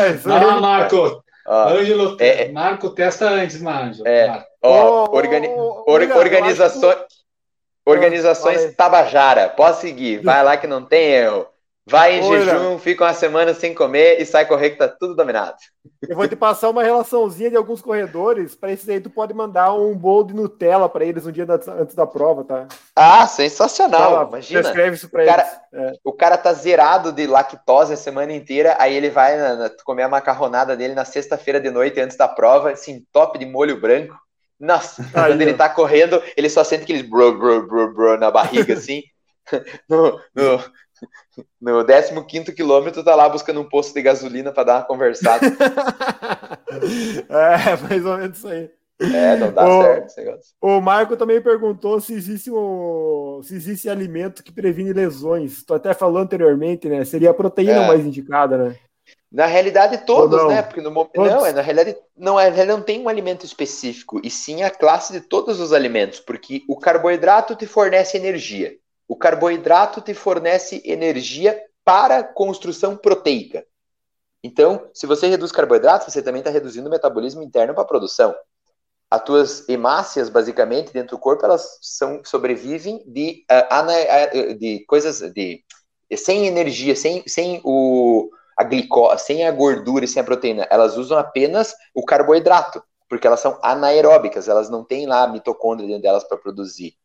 é 0.08 0.12
isso 0.14 0.30
lá, 0.30 0.62
Marco. 0.62 1.24
Ó, 1.45 1.70
Ângelo, 1.70 2.18
é, 2.20 2.44
é, 2.44 2.52
Marco 2.52 2.90
testa 2.91 3.30
antes, 3.30 3.62
Marco. 3.62 4.08
É. 4.08 4.45
Ó, 4.62 5.10
organi 5.16 5.48
or, 5.48 6.02
organizações, 6.16 6.98
Organizações 7.88 8.76
Tabajara, 8.76 9.48
pode 9.48 9.78
seguir, 9.78 10.20
vai 10.22 10.44
lá 10.44 10.58
que 10.58 10.68
não 10.68 10.84
tem 10.84 11.06
erro. 11.06 11.48
Vai 11.89 12.19
em 12.19 12.23
jejum, 12.23 12.77
fica 12.77 13.05
uma 13.05 13.14
semana 13.14 13.53
sem 13.53 13.73
comer 13.73 14.19
e 14.19 14.26
sai 14.26 14.45
correr 14.45 14.72
que 14.72 14.77
tá 14.77 14.89
tudo 14.89 15.15
dominado. 15.15 15.55
Eu 16.07 16.18
vou 16.18 16.27
te 16.27 16.35
passar 16.35 16.69
uma 16.69 16.84
relaçãozinha 16.84 17.49
de 17.49 17.55
alguns 17.55 17.81
corredores. 17.81 18.55
Para 18.55 18.73
esses 18.73 18.89
aí, 18.89 18.99
tu 18.99 19.09
pode 19.09 19.34
mandar 19.34 19.73
um 19.73 19.95
bolo 19.95 20.26
de 20.26 20.34
Nutella 20.34 20.89
para 20.89 21.05
eles 21.05 21.26
um 21.26 21.31
dia 21.31 21.47
antes 21.80 21.95
da 21.95 22.05
prova, 22.05 22.43
tá? 22.43 22.68
Ah, 22.93 23.26
sensacional. 23.26 24.26
Tá, 24.26 24.27
Imagina. 24.27 24.59
Escreve 24.59 24.95
isso 24.97 25.09
para 25.09 25.23
eles. 25.23 25.35
Cara, 25.35 25.61
é. 25.73 25.93
O 26.03 26.11
cara 26.11 26.38
tá 26.38 26.51
zerado 26.51 27.14
de 27.14 27.26
lactose 27.26 27.93
a 27.93 27.97
semana 27.97 28.34
inteira, 28.34 28.76
aí 28.80 28.93
ele 28.93 29.09
vai 29.09 29.38
na, 29.38 29.55
na, 29.55 29.72
comer 29.85 30.03
a 30.03 30.09
macarronada 30.09 30.76
dele 30.76 30.93
na 30.93 31.05
sexta-feira 31.05 31.61
de 31.61 31.72
noite 31.72 32.01
antes 32.01 32.18
da 32.18 32.27
prova, 32.27 32.72
assim, 32.72 33.05
top 33.14 33.39
de 33.39 33.45
molho 33.45 33.80
branco. 33.80 34.18
Nossa, 34.59 35.03
aí, 35.14 35.31
quando 35.31 35.41
ele 35.41 35.53
tá 35.53 35.69
correndo, 35.69 36.22
ele 36.35 36.49
só 36.49 36.65
sente 36.65 36.84
aqueles 36.84 37.03
bro, 37.03 37.38
bro, 37.38 37.65
bro, 37.65 37.93
bro 37.93 38.18
na 38.18 38.30
barriga, 38.30 38.73
assim. 38.76 39.03
no, 39.89 40.19
no, 40.35 40.64
no 41.61 42.26
15 42.26 42.53
quilômetro, 42.53 43.03
tá 43.03 43.15
lá 43.15 43.28
buscando 43.30 43.61
um 43.61 43.69
posto 43.69 43.94
de 43.94 44.02
gasolina 44.02 44.52
para 44.52 44.64
dar 44.64 44.76
uma 44.78 44.86
conversada. 44.86 45.45
é, 47.30 47.76
mais 47.88 48.06
ou 48.06 48.18
menos 48.18 48.38
isso 48.38 48.48
aí. 48.48 48.69
É, 48.99 49.36
não 49.36 49.52
dá 49.52 49.68
o, 49.68 49.82
certo 49.84 50.06
esse 50.07 50.19
negócio. 50.19 50.56
O 50.60 50.82
Marco 50.82 51.15
também 51.15 51.40
perguntou 51.40 52.02
se 52.02 52.14
existe, 52.14 52.49
um, 52.52 53.41
se 53.44 53.53
existe 53.53 53.88
alimento 53.88 54.44
que 54.44 54.52
previne 54.52 54.91
lesões. 54.91 55.64
Tu 55.64 55.74
até 55.74 55.94
falou 55.94 56.18
anteriormente, 56.18 56.90
né? 56.90 57.06
Seria 57.06 57.30
a 57.30 57.34
proteína 57.34 57.84
é. 57.84 57.88
mais 57.88 58.03
indicada, 58.03 58.57
né? 58.57 58.76
Na 59.32 59.45
realidade, 59.45 59.99
todos, 60.06 60.48
né? 60.48 60.61
Porque 60.61 60.82
no 60.82 60.90
momento. 60.90 61.15
Não, 61.15 61.45
é, 61.45 61.53
na 61.53 61.61
realidade, 61.61 61.98
não, 62.15 62.40
é, 62.40 62.65
não 62.65 62.82
tem 62.82 63.02
um 63.02 63.10
alimento 63.10 63.45
específico, 63.45 64.19
e 64.24 64.30
sim 64.30 64.64
a 64.64 64.72
classe 64.72 65.14
de 65.14 65.22
todos 65.22 65.60
os 65.60 65.74
alimentos, 65.74 66.19
porque 66.19 66.64
o 66.68 66.78
carboidrato 66.78 67.56
te 67.56 67.68
fornece 67.68 68.18
energia. 68.18 68.76
O 69.07 69.15
carboidrato 69.15 70.01
te 70.01 70.13
fornece 70.13 70.81
energia 70.85 71.59
para 71.85 72.23
construção 72.23 72.97
proteica. 72.97 73.65
Então, 74.43 74.89
se 74.93 75.07
você 75.07 75.27
reduz 75.27 75.51
carboidratos, 75.51 76.13
você 76.13 76.21
também 76.21 76.39
está 76.39 76.51
reduzindo 76.51 76.88
o 76.88 76.91
metabolismo 76.91 77.41
interno 77.41 77.73
para 77.73 77.84
a 77.84 77.88
produção. 77.88 78.35
As 79.09 79.23
tuas 79.23 79.69
hemácias, 79.69 80.29
basicamente, 80.29 80.91
dentro 80.91 81.15
do 81.15 81.19
corpo, 81.19 81.45
elas 81.45 81.79
são, 81.81 82.21
sobrevivem 82.25 83.01
de, 83.07 83.45
uh, 83.49 84.57
de 84.57 84.84
coisas 84.85 85.21
de 85.31 85.63
sem 86.15 86.47
energia, 86.47 86.95
sem, 86.95 87.23
sem 87.27 87.61
o, 87.63 88.29
a 88.57 88.63
glicose, 88.63 89.23
sem 89.23 89.45
a 89.45 89.51
gordura 89.51 90.05
e 90.05 90.07
sem 90.07 90.21
a 90.21 90.25
proteína. 90.25 90.67
Elas 90.69 90.97
usam 90.97 91.17
apenas 91.17 91.73
o 91.93 92.03
carboidrato, 92.03 92.84
porque 93.09 93.27
elas 93.27 93.39
são 93.39 93.57
anaeróbicas, 93.61 94.47
elas 94.47 94.69
não 94.69 94.84
têm 94.84 95.05
lá 95.05 95.27
mitocôndria 95.27 95.88
dentro 95.88 96.03
delas 96.03 96.23
para 96.23 96.38
produzir. 96.38 96.95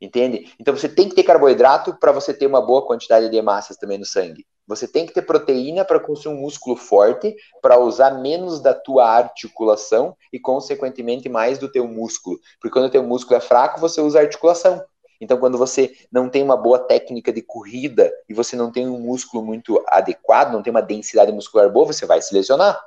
Entende? 0.00 0.52
Então 0.60 0.76
você 0.76 0.88
tem 0.88 1.08
que 1.08 1.14
ter 1.14 1.22
carboidrato 1.22 1.96
para 1.98 2.12
você 2.12 2.34
ter 2.34 2.46
uma 2.46 2.60
boa 2.60 2.86
quantidade 2.86 3.30
de 3.30 3.36
hemácias 3.36 3.78
também 3.78 3.98
no 3.98 4.04
sangue. 4.04 4.44
Você 4.66 4.88
tem 4.88 5.06
que 5.06 5.14
ter 5.14 5.22
proteína 5.22 5.84
para 5.84 6.00
construir 6.00 6.34
um 6.34 6.40
músculo 6.40 6.76
forte, 6.76 7.34
para 7.62 7.78
usar 7.78 8.10
menos 8.20 8.60
da 8.60 8.74
tua 8.74 9.08
articulação 9.08 10.16
e, 10.32 10.40
consequentemente, 10.40 11.28
mais 11.28 11.56
do 11.58 11.70
teu 11.70 11.86
músculo. 11.86 12.38
Porque 12.60 12.72
quando 12.72 12.86
o 12.86 12.90
teu 12.90 13.02
músculo 13.02 13.36
é 13.36 13.40
fraco, 13.40 13.80
você 13.80 14.00
usa 14.00 14.20
articulação. 14.20 14.84
Então, 15.20 15.38
quando 15.38 15.56
você 15.56 15.94
não 16.12 16.28
tem 16.28 16.42
uma 16.42 16.56
boa 16.56 16.78
técnica 16.78 17.32
de 17.32 17.40
corrida 17.42 18.12
e 18.28 18.34
você 18.34 18.56
não 18.56 18.70
tem 18.70 18.88
um 18.88 18.98
músculo 18.98 19.42
muito 19.42 19.82
adequado, 19.86 20.52
não 20.52 20.62
tem 20.62 20.70
uma 20.72 20.82
densidade 20.82 21.32
muscular 21.32 21.70
boa, 21.70 21.86
você 21.86 22.04
vai 22.04 22.20
se 22.20 22.34
lesionar. 22.34 22.78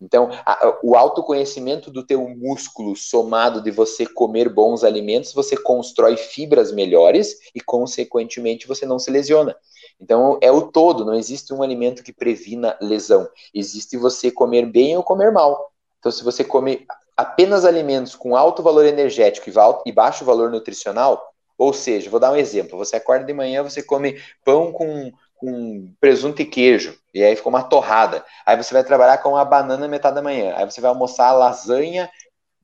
Então, 0.00 0.28
a, 0.44 0.78
o 0.82 0.94
autoconhecimento 0.94 1.90
do 1.90 2.04
teu 2.06 2.28
músculo 2.28 2.94
somado 2.94 3.62
de 3.62 3.70
você 3.70 4.06
comer 4.06 4.48
bons 4.48 4.84
alimentos, 4.84 5.32
você 5.32 5.56
constrói 5.56 6.16
fibras 6.16 6.70
melhores 6.70 7.36
e, 7.54 7.60
consequentemente, 7.60 8.68
você 8.68 8.84
não 8.84 8.98
se 8.98 9.10
lesiona. 9.10 9.56
Então, 9.98 10.38
é 10.42 10.52
o 10.52 10.70
todo, 10.70 11.04
não 11.04 11.14
existe 11.14 11.54
um 11.54 11.62
alimento 11.62 12.02
que 12.02 12.12
previna 12.12 12.76
lesão. 12.80 13.26
Existe 13.54 13.96
você 13.96 14.30
comer 14.30 14.66
bem 14.66 14.96
ou 14.96 15.02
comer 15.02 15.32
mal. 15.32 15.72
Então, 15.98 16.12
se 16.12 16.22
você 16.22 16.44
come 16.44 16.86
apenas 17.16 17.64
alimentos 17.64 18.14
com 18.14 18.36
alto 18.36 18.62
valor 18.62 18.84
energético 18.84 19.50
e 19.86 19.92
baixo 19.92 20.24
valor 20.24 20.50
nutricional, 20.50 21.32
ou 21.56 21.72
seja, 21.72 22.10
vou 22.10 22.20
dar 22.20 22.32
um 22.32 22.36
exemplo: 22.36 22.76
você 22.76 22.96
acorda 22.96 23.24
de 23.24 23.32
manhã, 23.32 23.62
você 23.62 23.82
come 23.82 24.20
pão 24.44 24.70
com 24.72 25.10
com 25.36 25.92
presunto 26.00 26.40
e 26.42 26.44
queijo, 26.44 26.98
e 27.14 27.22
aí 27.22 27.36
ficou 27.36 27.50
uma 27.50 27.62
torrada. 27.62 28.24
Aí 28.44 28.56
você 28.56 28.72
vai 28.72 28.84
trabalhar 28.84 29.18
com 29.18 29.30
uma 29.30 29.44
banana 29.44 29.86
metade 29.88 30.14
da 30.14 30.22
manhã. 30.22 30.54
Aí 30.56 30.64
você 30.64 30.80
vai 30.80 30.90
almoçar 30.90 31.32
lasanha, 31.32 32.10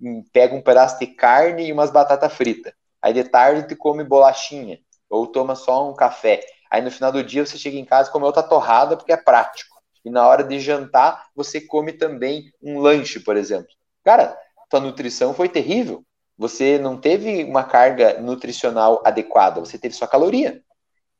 hum, 0.00 0.24
pega 0.32 0.54
um 0.54 0.62
pedaço 0.62 0.98
de 0.98 1.06
carne 1.06 1.66
e 1.66 1.72
umas 1.72 1.90
batatas 1.90 2.32
fritas. 2.32 2.72
Aí 3.00 3.12
de 3.12 3.24
tarde 3.24 3.68
tu 3.68 3.76
come 3.76 4.04
bolachinha, 4.04 4.78
ou 5.08 5.26
toma 5.26 5.54
só 5.54 5.88
um 5.88 5.94
café. 5.94 6.40
Aí 6.70 6.80
no 6.80 6.90
final 6.90 7.12
do 7.12 7.22
dia 7.22 7.44
você 7.44 7.58
chega 7.58 7.76
em 7.76 7.84
casa 7.84 8.08
e 8.08 8.12
come 8.12 8.24
outra 8.24 8.42
torrada 8.42 8.96
porque 8.96 9.12
é 9.12 9.16
prático. 9.16 9.76
E 10.04 10.10
na 10.10 10.26
hora 10.26 10.42
de 10.42 10.58
jantar 10.58 11.26
você 11.34 11.60
come 11.60 11.92
também 11.92 12.52
um 12.62 12.80
lanche, 12.80 13.20
por 13.20 13.36
exemplo. 13.36 13.68
Cara, 14.02 14.36
tua 14.68 14.80
nutrição 14.80 15.34
foi 15.34 15.48
terrível. 15.48 16.04
Você 16.38 16.78
não 16.78 16.98
teve 16.98 17.44
uma 17.44 17.62
carga 17.62 18.18
nutricional 18.20 19.02
adequada, 19.04 19.60
você 19.60 19.78
teve 19.78 19.94
só 19.94 20.06
caloria. 20.06 20.62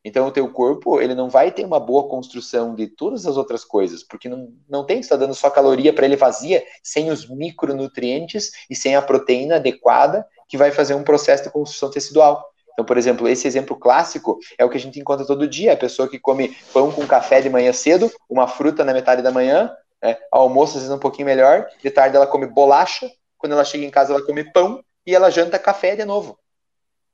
Então, 0.04 0.26
o 0.26 0.32
teu 0.32 0.48
corpo, 0.48 1.00
ele 1.00 1.14
não 1.14 1.28
vai 1.28 1.52
ter 1.52 1.64
uma 1.64 1.78
boa 1.78 2.08
construção 2.08 2.74
de 2.74 2.88
todas 2.88 3.24
as 3.24 3.36
outras 3.36 3.64
coisas, 3.64 4.02
porque 4.02 4.28
não, 4.28 4.52
não 4.68 4.84
tem, 4.84 4.98
está 4.98 5.14
dando 5.14 5.34
só 5.34 5.48
caloria 5.48 5.92
para 5.92 6.04
ele 6.04 6.16
vazia, 6.16 6.64
sem 6.82 7.10
os 7.10 7.28
micronutrientes 7.28 8.50
e 8.68 8.74
sem 8.74 8.96
a 8.96 9.02
proteína 9.02 9.56
adequada 9.56 10.26
que 10.48 10.56
vai 10.56 10.72
fazer 10.72 10.94
um 10.94 11.04
processo 11.04 11.44
de 11.44 11.50
construção 11.50 11.88
tecidual. 11.88 12.44
Então, 12.72 12.84
por 12.84 12.98
exemplo, 12.98 13.28
esse 13.28 13.46
exemplo 13.46 13.76
clássico 13.76 14.38
é 14.58 14.64
o 14.64 14.70
que 14.70 14.76
a 14.76 14.80
gente 14.80 14.98
encontra 14.98 15.26
todo 15.26 15.46
dia, 15.46 15.72
a 15.72 15.76
pessoa 15.76 16.08
que 16.08 16.18
come 16.18 16.56
pão 16.72 16.90
com 16.90 17.06
café 17.06 17.40
de 17.40 17.50
manhã 17.50 17.72
cedo, 17.72 18.10
uma 18.28 18.48
fruta 18.48 18.84
na 18.84 18.92
metade 18.92 19.22
da 19.22 19.30
manhã, 19.30 19.70
né, 20.02 20.16
almoço 20.30 20.78
às 20.78 20.82
vezes 20.82 20.96
um 20.96 20.98
pouquinho 20.98 21.26
melhor, 21.26 21.68
de 21.82 21.90
tarde 21.90 22.16
ela 22.16 22.26
come 22.26 22.46
bolacha, 22.46 23.10
quando 23.38 23.52
ela 23.52 23.64
chega 23.64 23.84
em 23.84 23.90
casa 23.90 24.12
ela 24.12 24.24
come 24.24 24.44
pão 24.52 24.82
e 25.06 25.14
ela 25.14 25.30
janta 25.30 25.58
café 25.58 25.94
de 25.94 26.04
novo. 26.04 26.38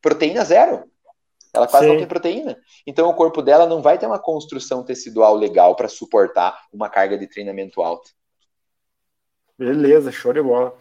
Proteína 0.01 0.45
zero. 0.45 0.85
Ela 1.59 1.67
quase 1.67 1.87
Sim. 1.87 1.93
não 1.93 1.99
tem 1.99 2.07
proteína. 2.07 2.57
Então 2.87 3.09
o 3.09 3.15
corpo 3.15 3.43
dela 3.43 3.67
não 3.67 3.83
vai 3.83 3.99
ter 3.99 4.07
uma 4.07 4.19
construção 4.19 4.85
tecidual 4.85 5.35
legal 5.35 5.75
para 5.75 5.89
suportar 5.89 6.57
uma 6.73 6.89
carga 6.89 7.19
de 7.19 7.27
treinamento 7.27 7.83
alta. 7.83 8.11
Beleza, 9.59 10.13
show 10.13 10.33
de 10.33 10.41
bola. 10.41 10.73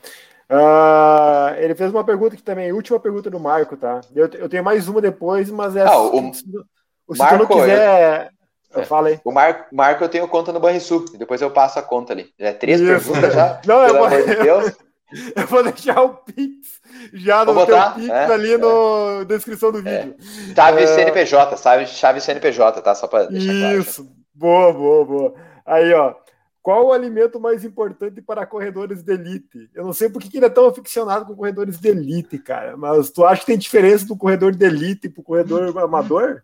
Uh, 0.50 1.56
ele 1.58 1.76
fez 1.76 1.92
uma 1.92 2.04
pergunta 2.04 2.36
que 2.36 2.44
também, 2.44 2.72
última 2.72 3.00
pergunta 3.00 3.30
do 3.30 3.40
Marco, 3.40 3.76
tá? 3.76 4.02
Eu, 4.16 4.28
eu 4.28 4.48
tenho 4.48 4.64
mais 4.64 4.88
uma 4.88 5.02
depois, 5.02 5.50
mas 5.50 5.76
é. 5.76 5.82
Ah, 5.82 6.00
o, 6.00 6.34
se, 6.34 6.44
se 6.44 7.18
Marco, 7.18 7.38
não 7.38 7.48
quiser. 7.48 8.32
Eu, 8.74 8.82
é, 8.82 8.86
fala 8.86 9.10
aí. 9.10 9.20
O 9.26 9.32
Marco, 9.32 9.76
Marco, 9.76 10.04
eu 10.04 10.10
tenho 10.10 10.28
conta 10.28 10.54
no 10.54 10.60
Banrisul, 10.60 11.06
depois 11.18 11.42
eu 11.42 11.52
passo 11.52 11.80
a 11.80 11.82
conta 11.82 12.14
ali. 12.14 12.32
É 12.38 12.54
três 12.54 12.80
Isso. 12.80 12.90
perguntas 12.90 13.34
já? 13.34 13.62
Não, 13.66 13.86
pelo 13.86 14.06
amor 14.06 14.24
de 14.24 14.36
Deus. 14.36 14.78
Eu 15.36 15.48
vou 15.48 15.64
deixar 15.64 16.02
o 16.02 16.16
Pix 16.16 16.82
já 17.14 17.46
no 17.46 17.54
botar? 17.54 17.96
Pix 17.96 18.10
é, 18.10 18.26
ali 18.26 18.54
é. 18.54 18.58
na 18.58 19.24
descrição 19.26 19.72
do 19.72 19.78
vídeo. 19.78 20.16
É. 20.20 20.54
Chave 20.54 20.84
é... 20.84 20.88
CNPJ, 20.88 21.58
sabe? 21.58 21.88
Chave 21.88 22.22
CNPJ, 22.22 22.82
tá? 22.82 22.94
Só 22.94 23.08
para 23.08 23.26
deixar 23.28 23.76
Isso, 23.78 24.04
claro. 24.04 24.18
boa, 24.34 24.74
boa, 24.74 25.06
boa. 25.06 25.36
Aí, 25.66 25.94
ó. 25.94 26.16
Qual 26.62 26.88
o 26.88 26.92
alimento 26.92 27.40
mais 27.40 27.64
importante 27.64 28.22
para 28.22 28.46
corredores 28.46 29.02
de 29.02 29.14
elite? 29.14 29.70
Eu 29.74 29.86
não 29.86 29.94
sei 29.94 30.10
por 30.10 30.22
que 30.22 30.36
ele 30.36 30.48
é 30.48 30.50
tão 30.50 30.68
aficionado 30.68 31.26
com 31.26 31.34
corredores 31.34 31.80
de 31.80 31.88
elite, 31.88 32.38
cara. 32.38 32.76
Mas 32.76 33.10
tu 33.10 33.26
acha 33.26 33.40
que 33.40 33.48
tem 33.48 33.58
diferença 33.58 34.06
do 34.06 34.18
corredor 34.18 34.54
de 34.54 34.66
elite 34.66 35.08
para 35.08 35.22
o 35.22 35.24
corredor 35.24 35.78
amador? 35.80 36.44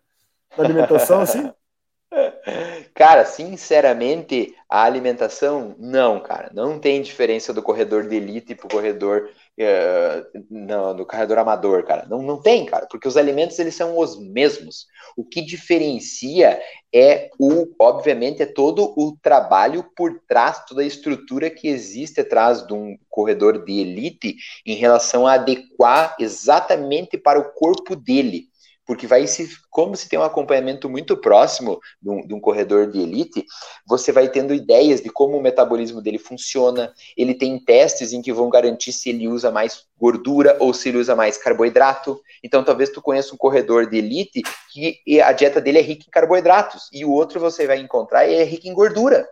Na 0.57 0.64
alimentação, 0.64 1.19
assim? 1.19 1.52
Cara, 2.94 3.26
sinceramente, 3.26 4.56
a 4.69 4.84
alimentação, 4.84 5.76
não, 5.80 6.19
cara, 6.19 6.52
não 6.53 6.80
tem 6.80 7.02
diferença 7.02 7.52
do 7.53 7.61
corredor 7.61 8.07
de 8.07 8.15
elite 8.15 8.53
pro 8.56 8.68
corredor 8.68 9.30
uh, 9.60 10.44
não, 10.49 10.95
do 10.95 11.06
corredor 11.06 11.40
amador, 11.40 11.84
cara. 11.84 12.06
Não, 12.07 12.22
não 12.22 12.41
tem, 12.41 12.65
cara, 12.65 12.85
porque 12.90 13.07
os 13.07 13.18
alimentos 13.18 13.57
eles 13.57 13.76
são 13.76 13.98
os 13.98 14.19
mesmos. 14.19 14.85
O 15.18 15.23
que 15.23 15.41
diferencia 15.41 16.61
é 16.94 17.30
o, 17.40 17.68
obviamente, 17.80 18.44
é 18.44 18.45
todo 18.45 18.94
o 18.95 19.18
trabalho 19.22 19.84
por 19.95 20.22
trás, 20.27 20.64
toda 20.65 20.81
a 20.81 20.85
estrutura 20.85 21.49
que 21.49 21.68
existe 21.68 22.22
atrás 22.22 22.65
de 22.65 22.73
um 22.73 22.98
corredor 23.10 23.65
de 23.65 23.80
elite 23.80 24.35
em 24.65 24.76
relação 24.76 25.26
a 25.26 25.34
adequar 25.34 26.15
exatamente 26.19 27.18
para 27.18 27.40
o 27.40 27.52
corpo 27.53 27.95
dele 27.95 28.53
porque 28.86 29.08
vai 29.08 29.26
se, 29.28 29.50
como 29.70 29.96
se 29.96 30.10
tem 30.10 30.20
um 30.20 30.24
acompanhamento 30.24 30.90
muito 30.90 31.16
próximo 31.16 31.80
de 32.02 32.10
um, 32.10 32.28
de 32.28 32.34
um, 32.34 32.40
corredor 32.40 32.92
de 32.92 33.00
elite, 33.00 33.46
você 33.88 34.12
vai 34.12 34.28
tendo 34.30 34.54
ideias 34.54 35.02
de 35.02 35.10
como 35.10 35.38
o 35.38 35.42
metabolismo 35.42 36.02
dele 36.02 36.18
funciona. 36.18 36.94
Ele 37.16 37.34
tem 37.34 37.58
testes 37.60 38.12
em 38.12 38.22
que 38.22 38.34
vão 38.34 38.50
garantir 38.50 38.92
se 38.92 39.10
ele 39.10 39.28
usa 39.28 39.52
mais 39.52 39.86
gordura 39.98 40.58
ou 40.60 40.74
se 40.74 40.90
ele 40.90 40.98
usa 40.98 41.16
mais 41.16 41.38
carboidrato. 41.38 42.20
Então, 42.44 42.64
talvez 42.64 42.90
tu 42.90 43.02
conheça 43.02 43.34
um 43.34 43.38
corredor 43.38 43.90
de 43.90 43.98
elite 43.98 44.42
que 44.72 45.22
a 45.22 45.32
dieta 45.32 45.62
dele 45.62 45.80
é 45.80 45.82
rica 45.82 46.06
em 46.08 46.12
carboidratos 46.12 46.90
e 46.92 47.06
o 47.06 47.12
outro 47.12 47.40
você 47.40 47.66
vai 47.66 47.78
encontrar 47.78 48.28
e 48.28 48.34
é 48.34 48.44
rico 48.44 48.68
em 48.68 48.74
gordura. 48.74 49.26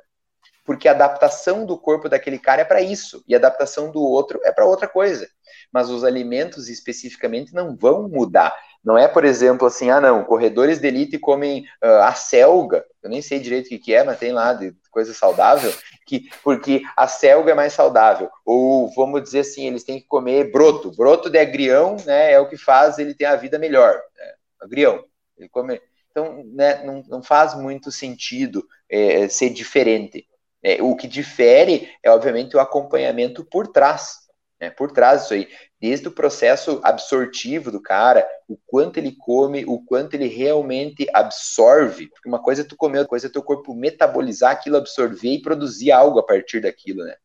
Porque 0.64 0.88
a 0.88 0.92
adaptação 0.92 1.66
do 1.66 1.78
corpo 1.78 2.08
daquele 2.08 2.38
cara 2.38 2.62
é 2.62 2.66
para 2.66 2.82
isso 2.82 3.24
e 3.28 3.34
a 3.34 3.38
adaptação 3.38 3.92
do 3.92 4.00
outro 4.00 4.40
é 4.46 4.52
para 4.52 4.66
outra 4.66 4.88
coisa. 4.88 5.28
Mas 5.74 5.90
os 5.90 6.04
alimentos 6.04 6.70
especificamente 6.70 7.54
não 7.54 7.76
vão 7.76 8.08
mudar 8.08 8.54
Não 8.84 8.98
é, 8.98 9.08
por 9.08 9.24
exemplo, 9.24 9.68
assim, 9.68 9.90
ah, 9.92 10.02
não, 10.02 10.24
corredores 10.24 10.80
de 10.80 10.88
elite 10.88 11.20
comem 11.20 11.66
uh, 11.84 12.02
a 12.04 12.14
selga, 12.14 12.84
eu 13.04 13.10
nem 13.10 13.22
sei 13.22 13.40
direito 13.40 13.68
o 13.68 13.70
que, 13.70 13.78
que 13.78 13.94
é, 13.94 14.04
mas 14.04 14.18
tem 14.18 14.32
lá 14.32 14.54
de 14.54 14.76
coisa 14.90 15.14
saudável, 15.14 15.72
que, 16.06 16.30
porque 16.44 16.82
a 16.98 17.08
selga 17.08 17.52
é 17.52 17.56
mais 17.56 17.74
saudável. 17.74 18.30
Ou, 18.44 18.92
vamos 18.96 19.22
dizer 19.22 19.42
assim, 19.42 19.68
eles 19.68 19.84
têm 19.84 20.00
que 20.00 20.08
comer 20.08 20.52
broto. 20.52 20.92
Broto 20.92 21.30
de 21.30 21.38
agrião, 21.38 21.96
né, 22.06 22.32
é 22.34 22.40
o 22.40 22.50
que 22.50 22.58
faz 22.58 22.98
ele 22.98 23.14
ter 23.14 23.26
a 23.26 23.36
vida 23.36 23.60
melhor. 23.60 23.94
Né? 23.94 24.34
Agrião. 24.62 25.04
Ele 25.38 25.48
come... 25.48 25.80
Então, 26.10 26.44
né, 26.54 26.84
não, 26.84 27.04
não 27.08 27.24
faz 27.24 27.56
muito 27.56 27.92
sentido 27.92 28.66
é, 28.90 29.28
ser 29.30 29.52
diferente. 29.52 30.28
É, 30.64 30.82
o 30.82 30.96
que 30.96 31.08
difere 31.08 31.90
é, 32.04 32.12
obviamente, 32.12 32.56
o 32.56 32.60
acompanhamento 32.60 33.46
por 33.46 33.68
trás 33.68 34.22
né, 34.62 34.70
por 34.70 34.92
trás 34.92 35.24
disso 35.24 35.34
aí, 35.34 35.50
desde 35.82 36.08
o 36.08 36.12
processo 36.12 36.80
absortivo 36.84 37.72
do 37.72 37.82
cara, 37.82 38.28
o 38.48 38.56
quanto 38.68 38.98
ele 38.98 39.16
come, 39.18 39.66
o 39.66 39.84
quanto 39.84 40.14
ele 40.14 40.28
realmente 40.28 41.08
absorve, 41.12 42.08
porque 42.08 42.30
uma 42.30 42.40
coisa 42.40 42.62
é 42.62 42.66
tu 42.66 42.78
comer, 42.78 43.00
outra 43.00 43.10
coisa 43.10 43.26
é 43.26 43.30
teu 43.32 43.42
corpo 43.42 43.74
metabolizar 43.74 44.52
aquilo, 44.52 44.78
absorver 44.78 45.34
e 45.34 45.42
produzir 45.42 45.92
algo 45.92 46.20
a 46.20 46.24
partir 46.24 46.62
daquilo, 46.62 47.04
né? 47.04 47.16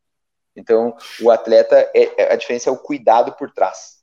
Então, 0.56 0.96
o 1.20 1.30
atleta, 1.30 1.76
é, 1.94 2.22
é 2.22 2.32
a 2.32 2.36
diferença 2.36 2.70
é 2.70 2.72
o 2.72 2.78
cuidado 2.78 3.32
por 3.32 3.52
trás. 3.52 3.98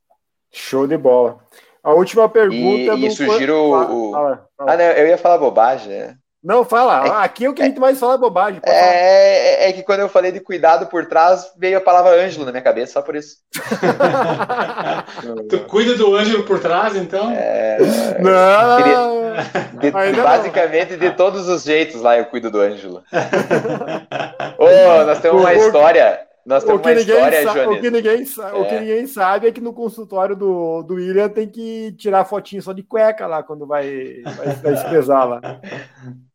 Show 0.52 0.86
de 0.86 0.98
bola. 0.98 1.44
A 1.82 1.92
última 1.92 2.30
pergunta 2.30 2.94
e, 2.94 3.08
do... 3.08 3.12
sugiro 3.12 3.56
o... 3.56 4.12
Fala, 4.12 4.50
fala. 4.56 4.72
Ah, 4.72 4.78
não, 4.78 4.86
eu 4.86 5.08
ia 5.08 5.18
falar 5.18 5.40
bobagem, 5.40 5.90
né? 5.90 6.18
Não, 6.44 6.66
fala. 6.66 7.08
É, 7.08 7.24
Aqui 7.24 7.46
é 7.46 7.50
o 7.50 7.54
que 7.54 7.62
a 7.62 7.66
gente 7.66 7.80
mais 7.80 7.98
fala 7.98 8.16
é 8.16 8.18
bobagem. 8.18 8.60
É, 8.66 9.66
é, 9.66 9.70
é, 9.70 9.74
que 9.74 9.82
quando 9.82 10.02
eu 10.02 10.10
falei 10.10 10.30
de 10.30 10.42
cuidado 10.42 10.88
por 10.88 11.06
trás, 11.06 11.54
veio 11.58 11.78
a 11.78 11.82
palavra 11.82 12.22
Ângelo 12.22 12.44
na 12.44 12.52
minha 12.52 12.62
cabeça, 12.62 12.94
só 12.94 13.02
por 13.02 13.16
isso. 13.16 13.38
tu 15.50 15.60
cuida 15.62 15.96
do 15.96 16.14
Ângelo 16.14 16.44
por 16.44 16.60
trás, 16.60 16.98
então? 16.98 17.32
É, 17.32 17.78
não! 18.20 19.80
Queria, 19.80 20.12
de, 20.12 20.22
basicamente, 20.22 20.92
não. 20.92 21.00
de 21.00 21.12
todos 21.12 21.48
os 21.48 21.64
jeitos 21.64 22.02
lá 22.02 22.18
eu 22.18 22.26
cuido 22.26 22.52
do 22.52 22.60
Ângelo. 22.60 23.04
oh, 24.60 25.06
nós 25.06 25.20
temos 25.22 25.40
uma 25.40 25.54
história. 25.54 26.20
Nós 26.46 26.62
temos 26.66 26.82
uma 26.82 26.92
história, 26.92 27.46
Jones. 27.46 27.78
O 27.78 27.82
que, 27.82 27.90
ninguém, 27.90 28.24
é. 28.24 28.54
o 28.54 28.66
que 28.66 28.80
ninguém 28.82 29.08
sabe 29.08 29.48
é 29.48 29.52
que 29.54 29.62
no 29.62 29.72
consultório 29.72 30.36
do, 30.36 30.84
do 30.84 30.96
William 30.96 31.30
tem 31.30 31.48
que 31.48 31.94
tirar 31.94 32.26
fotinho 32.26 32.62
só 32.62 32.74
de 32.74 32.84
cueca 32.84 33.26
lá 33.26 33.42
quando 33.42 33.66
vai, 33.66 34.22
vai, 34.26 34.48
vai 34.56 34.76
se 34.76 34.90
pesar 34.90 35.24
lá. 35.24 35.40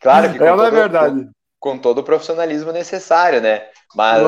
Claro 0.00 0.32
que 0.32 0.42
é, 0.42 0.50
todo, 0.50 0.64
é 0.64 0.70
verdade. 0.70 1.24
Com, 1.58 1.72
com, 1.72 1.78
todo 1.78 1.98
o 1.98 2.04
profissionalismo 2.04 2.72
necessário, 2.72 3.40
né? 3.40 3.68
Mas, 3.94 4.22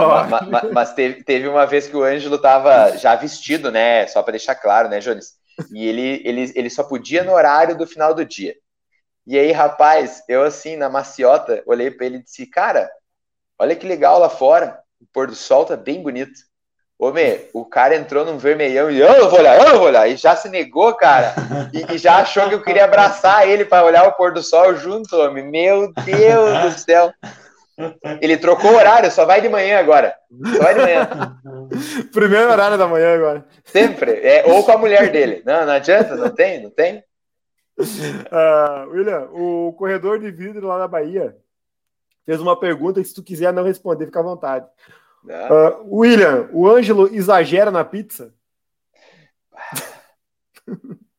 mas, 0.72 0.92
teve, 0.92 1.24
teve 1.24 1.48
uma 1.48 1.66
vez 1.66 1.86
que 1.86 1.96
o 1.96 2.02
Ângelo 2.02 2.36
estava 2.36 2.96
já 2.96 3.14
vestido, 3.16 3.70
né? 3.70 4.06
Só 4.06 4.22
para 4.22 4.32
deixar 4.32 4.54
claro, 4.54 4.88
né, 4.88 4.98
Jones? 4.98 5.34
E 5.72 5.86
ele, 5.86 6.22
ele, 6.24 6.52
ele 6.54 6.70
só 6.70 6.82
podia 6.82 7.24
no 7.24 7.32
horário 7.32 7.76
do 7.76 7.86
final 7.86 8.14
do 8.14 8.24
dia. 8.24 8.54
E 9.26 9.38
aí, 9.38 9.52
rapaz, 9.52 10.22
eu 10.28 10.42
assim, 10.42 10.76
na 10.76 10.90
maciota, 10.90 11.62
olhei 11.66 11.90
para 11.90 12.06
ele 12.06 12.16
e 12.16 12.22
disse, 12.22 12.46
cara, 12.46 12.90
olha 13.58 13.76
que 13.76 13.86
legal 13.86 14.18
lá 14.18 14.28
fora, 14.28 14.82
o 15.00 15.06
pôr 15.12 15.28
do 15.28 15.34
sol 15.34 15.64
tá 15.64 15.76
bem 15.76 16.02
bonito. 16.02 16.32
Homem, 17.04 17.48
o 17.52 17.64
cara 17.64 17.96
entrou 17.96 18.24
num 18.24 18.38
vermelhão 18.38 18.88
e 18.88 19.00
eu 19.00 19.28
vou 19.28 19.40
olhar, 19.40 19.60
eu 19.60 19.76
vou 19.76 19.88
olhar. 19.88 20.08
E 20.08 20.14
já 20.14 20.36
se 20.36 20.48
negou, 20.48 20.94
cara. 20.94 21.34
E, 21.72 21.94
e 21.94 21.98
já 21.98 22.18
achou 22.18 22.48
que 22.48 22.54
eu 22.54 22.62
queria 22.62 22.84
abraçar 22.84 23.48
ele 23.48 23.64
para 23.64 23.84
olhar 23.84 24.06
o 24.06 24.12
pôr 24.12 24.32
do 24.32 24.40
sol 24.40 24.76
junto, 24.76 25.16
homem. 25.16 25.50
Meu 25.50 25.92
Deus 25.92 26.74
do 26.74 26.78
céu. 26.78 27.12
Ele 28.20 28.36
trocou 28.36 28.70
o 28.70 28.76
horário, 28.76 29.10
só 29.10 29.24
vai 29.24 29.40
de 29.40 29.48
manhã 29.48 29.80
agora. 29.80 30.14
Só 30.54 30.62
vai 30.62 30.74
de 30.74 30.80
manhã. 30.80 31.40
Primeiro 32.14 32.48
horário 32.52 32.78
da 32.78 32.86
manhã 32.86 33.16
agora. 33.16 33.46
Sempre. 33.64 34.20
É, 34.22 34.44
ou 34.46 34.62
com 34.62 34.70
a 34.70 34.78
mulher 34.78 35.10
dele. 35.10 35.42
Não, 35.44 35.66
não 35.66 35.72
adianta, 35.72 36.14
não 36.14 36.30
tem, 36.30 36.62
não 36.62 36.70
tem. 36.70 37.02
Uh, 37.80 38.88
William, 38.90 39.28
o 39.32 39.72
corredor 39.72 40.20
de 40.20 40.30
vidro 40.30 40.68
lá 40.68 40.78
na 40.78 40.86
Bahia 40.86 41.36
fez 42.24 42.40
uma 42.40 42.56
pergunta 42.56 43.00
que 43.00 43.08
se 43.08 43.14
tu 43.14 43.24
quiser 43.24 43.52
não 43.52 43.64
responder, 43.64 44.06
fica 44.06 44.20
à 44.20 44.22
vontade. 44.22 44.66
Uh, 45.24 45.98
William, 46.00 46.48
o 46.52 46.68
Ângelo 46.68 47.14
exagera 47.14 47.70
na 47.70 47.84
pizza? 47.84 48.34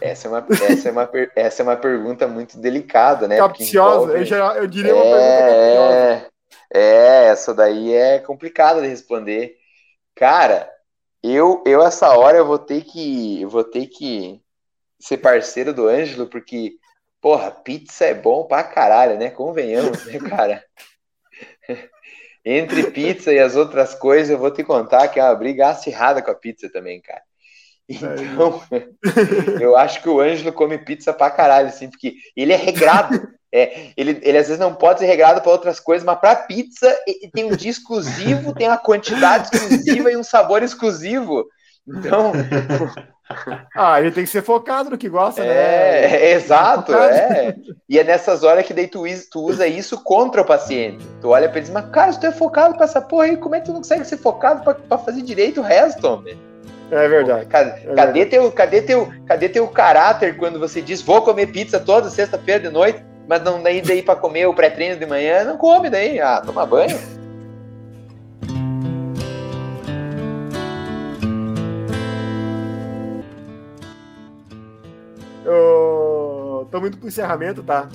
Essa 0.00 0.28
é, 0.28 0.30
uma, 0.30 0.46
essa, 0.50 0.88
é 0.88 0.92
uma, 0.92 1.10
essa 1.34 1.62
é 1.62 1.64
uma 1.64 1.76
pergunta 1.76 2.26
muito 2.26 2.58
delicada, 2.58 3.26
né? 3.26 3.36
Capciosa, 3.36 4.04
envolve... 4.04 4.20
eu, 4.20 4.24
já, 4.24 4.54
eu 4.56 4.66
diria 4.66 4.94
uma 4.94 5.04
é, 5.04 5.08
pergunta 5.08 5.50
capciosa. 5.50 6.32
É, 6.74 7.24
essa 7.26 7.54
daí 7.54 7.92
é 7.92 8.18
complicada 8.18 8.80
de 8.80 8.88
responder. 8.88 9.56
Cara, 10.14 10.70
eu, 11.22 11.62
eu 11.66 11.82
essa 11.82 12.16
hora 12.16 12.38
eu 12.38 12.46
vou 12.46 12.58
ter 12.58 12.82
que 12.84 13.44
vou 13.46 13.64
ter 13.64 13.86
que 13.86 14.40
ser 15.00 15.18
parceiro 15.18 15.74
do 15.74 15.88
Ângelo, 15.88 16.28
porque, 16.28 16.76
porra, 17.20 17.50
pizza 17.50 18.04
é 18.04 18.14
bom 18.14 18.44
pra 18.44 18.62
caralho, 18.62 19.18
né? 19.18 19.30
Convenhamos, 19.30 20.04
né, 20.06 20.18
cara? 20.18 20.64
Entre 22.44 22.90
pizza 22.90 23.32
e 23.32 23.38
as 23.38 23.54
outras 23.54 23.94
coisas, 23.94 24.30
eu 24.30 24.38
vou 24.38 24.50
te 24.50 24.64
contar 24.64 25.08
que 25.08 25.20
é 25.20 25.24
uma 25.24 25.34
briga 25.34 25.68
acirrada 25.68 26.20
com 26.20 26.30
a 26.30 26.34
pizza 26.34 26.68
também, 26.70 27.00
cara. 27.00 27.22
Então, 27.88 28.62
eu 29.60 29.76
acho 29.76 30.02
que 30.02 30.08
o 30.08 30.20
Ângelo 30.20 30.52
come 30.52 30.78
pizza 30.78 31.12
pra 31.12 31.30
caralho, 31.30 31.68
assim, 31.68 31.88
porque 31.88 32.14
ele 32.36 32.52
é 32.52 32.56
regrado. 32.56 33.28
É, 33.54 33.90
ele, 33.98 34.18
ele 34.22 34.38
às 34.38 34.46
vezes 34.46 34.58
não 34.58 34.74
pode 34.74 35.00
ser 35.00 35.06
regrado 35.06 35.42
para 35.42 35.52
outras 35.52 35.78
coisas, 35.78 36.06
mas 36.06 36.18
para 36.18 36.34
pizza 36.34 36.90
tem 37.34 37.44
um 37.44 37.54
dia 37.54 37.70
exclusivo, 37.70 38.54
tem 38.54 38.66
uma 38.66 38.78
quantidade 38.78 39.50
exclusiva 39.52 40.10
e 40.10 40.16
um 40.16 40.22
sabor 40.22 40.62
exclusivo. 40.62 41.44
Então, 41.86 42.32
ah, 43.74 44.00
ele 44.00 44.10
tem 44.10 44.24
que 44.24 44.30
ser 44.30 44.42
focado 44.42 44.90
no 44.90 44.98
que 44.98 45.08
gosta, 45.08 45.42
é, 45.42 45.46
né? 45.46 46.16
É, 46.16 46.32
exato, 46.32 46.94
é. 46.94 47.54
E 47.88 47.98
é 47.98 48.04
nessas 48.04 48.42
horas 48.42 48.66
que 48.66 48.74
daí 48.74 48.86
tu, 48.86 49.04
tu 49.30 49.40
usa 49.40 49.66
isso 49.66 50.02
contra 50.02 50.42
o 50.42 50.44
paciente. 50.44 51.04
Tu 51.20 51.28
olha 51.28 51.48
pra 51.48 51.58
ele 51.58 51.66
e 51.66 51.70
diz, 51.70 51.72
mas 51.72 51.90
cara, 51.90 52.12
se 52.12 52.20
tu 52.20 52.26
é 52.26 52.32
focado 52.32 52.74
pra 52.74 52.84
essa 52.84 53.00
porra 53.00 53.24
aí, 53.24 53.36
como 53.36 53.54
é 53.54 53.60
que 53.60 53.66
tu 53.66 53.72
não 53.72 53.80
consegue 53.80 54.04
ser 54.04 54.18
focado 54.18 54.62
pra, 54.62 54.74
pra 54.74 54.98
fazer 54.98 55.22
direito 55.22 55.60
o 55.60 55.64
resto, 55.64 56.06
homem? 56.06 56.38
É 56.90 57.08
verdade. 57.08 57.46
Cadê, 57.46 57.70
é 57.70 57.94
cadê 57.94 57.94
verdade. 57.94 58.26
Teu, 58.26 58.52
cadê, 58.52 58.82
teu, 58.82 59.12
cadê 59.26 59.48
teu 59.48 59.68
caráter 59.68 60.36
quando 60.36 60.58
você 60.58 60.82
diz, 60.82 61.00
vou 61.00 61.22
comer 61.22 61.46
pizza 61.46 61.80
toda 61.80 62.10
sexta-feira 62.10 62.60
de 62.60 62.68
noite, 62.68 63.02
mas 63.26 63.42
não 63.42 63.62
daí, 63.62 63.80
daí 63.80 64.02
pra 64.02 64.14
comer 64.14 64.46
o 64.46 64.54
pré-treino 64.54 64.98
de 64.98 65.06
manhã? 65.06 65.44
Não 65.44 65.56
come 65.56 65.88
daí. 65.88 66.20
Ah, 66.20 66.42
toma 66.44 66.66
banho. 66.66 66.98
Estamos 76.64 76.88
indo 76.88 76.96
para 76.96 77.04
o 77.04 77.08
encerramento, 77.08 77.62
tá? 77.62 77.88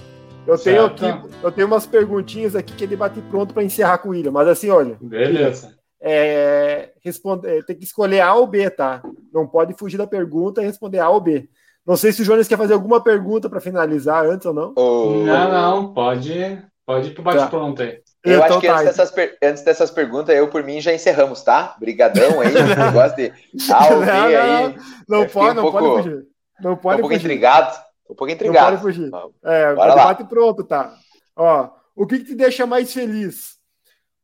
Eu 0.45 0.57
tenho 0.57 0.85
aqui, 0.85 1.05
eu 1.43 1.51
tenho 1.51 1.67
umas 1.67 1.85
perguntinhas 1.85 2.55
aqui 2.55 2.73
que 2.73 2.83
ele 2.83 2.95
bate 2.95 3.19
pronto 3.29 3.53
para 3.53 3.63
encerrar 3.63 3.97
com 3.97 4.09
o 4.09 4.11
William, 4.11 4.31
mas 4.31 4.47
assim, 4.47 4.69
olha. 4.69 4.97
Beleza. 5.01 5.77
É, 5.99 6.91
responde, 7.03 7.47
é, 7.47 7.61
tem 7.63 7.75
que 7.75 7.83
escolher 7.83 8.21
A 8.21 8.33
ou 8.33 8.47
B, 8.47 8.69
tá? 8.69 9.01
Não 9.33 9.45
pode 9.45 9.73
fugir 9.73 9.97
da 9.97 10.07
pergunta 10.07 10.61
e 10.61 10.65
responder 10.65 10.99
A 10.99 11.09
ou 11.09 11.19
B. 11.19 11.49
Não 11.85 11.97
sei 11.97 12.11
se 12.11 12.21
o 12.21 12.25
Jonas 12.25 12.47
quer 12.47 12.57
fazer 12.57 12.73
alguma 12.73 13.03
pergunta 13.03 13.49
para 13.49 13.59
finalizar 13.59 14.25
antes 14.25 14.45
ou 14.45 14.53
não. 14.53 14.73
Oh. 14.77 15.23
Não, 15.25 15.51
não, 15.51 15.93
pode, 15.93 16.61
pode 16.85 17.09
ir 17.09 17.13
pro 17.13 17.23
bate-pronto 17.23 17.81
aí. 17.81 17.99
Eu 18.23 18.39
então, 18.39 18.45
acho 18.45 18.59
que 18.59 18.67
tá, 18.67 18.73
antes, 18.73 18.85
dessas 18.85 19.13
antes 19.41 19.63
dessas 19.63 19.91
perguntas, 19.91 20.35
eu 20.35 20.49
por 20.49 20.63
mim 20.63 20.81
já 20.81 20.93
encerramos, 20.93 21.41
tá? 21.43 21.75
Brigadão 21.79 22.41
aí, 22.41 22.51
negócio 22.75 23.15
de 23.15 23.33
A 23.71 23.87
ou 23.93 23.99
B 24.01 24.05
não, 24.05 24.25
aí. 24.25 24.75
Não, 25.07 25.19
não 25.19 25.27
pode, 25.27 25.51
um 25.51 25.53
não 25.53 25.63
pouco, 25.63 25.79
pode 25.79 26.03
fugir. 26.03 26.27
Não 26.59 26.75
pode 26.75 26.97
um 26.97 27.01
pouco 27.01 27.15
fugir. 27.15 27.25
intrigado. 27.25 27.75
Tô 28.05 28.13
um 28.13 28.15
pouco 28.15 28.33
intrigado. 28.33 28.71
Não 28.75 28.81
pode 28.81 28.95
fugir. 28.95 29.11
É, 29.43 29.75
Bora 29.75 29.91
o 29.93 29.95
debate 29.95 30.23
lá. 30.23 30.29
pronto, 30.29 30.63
tá? 30.63 30.97
Ó, 31.35 31.69
o 31.95 32.07
que, 32.07 32.19
que 32.19 32.25
te 32.25 32.35
deixa 32.35 32.65
mais 32.65 32.93
feliz? 32.93 33.57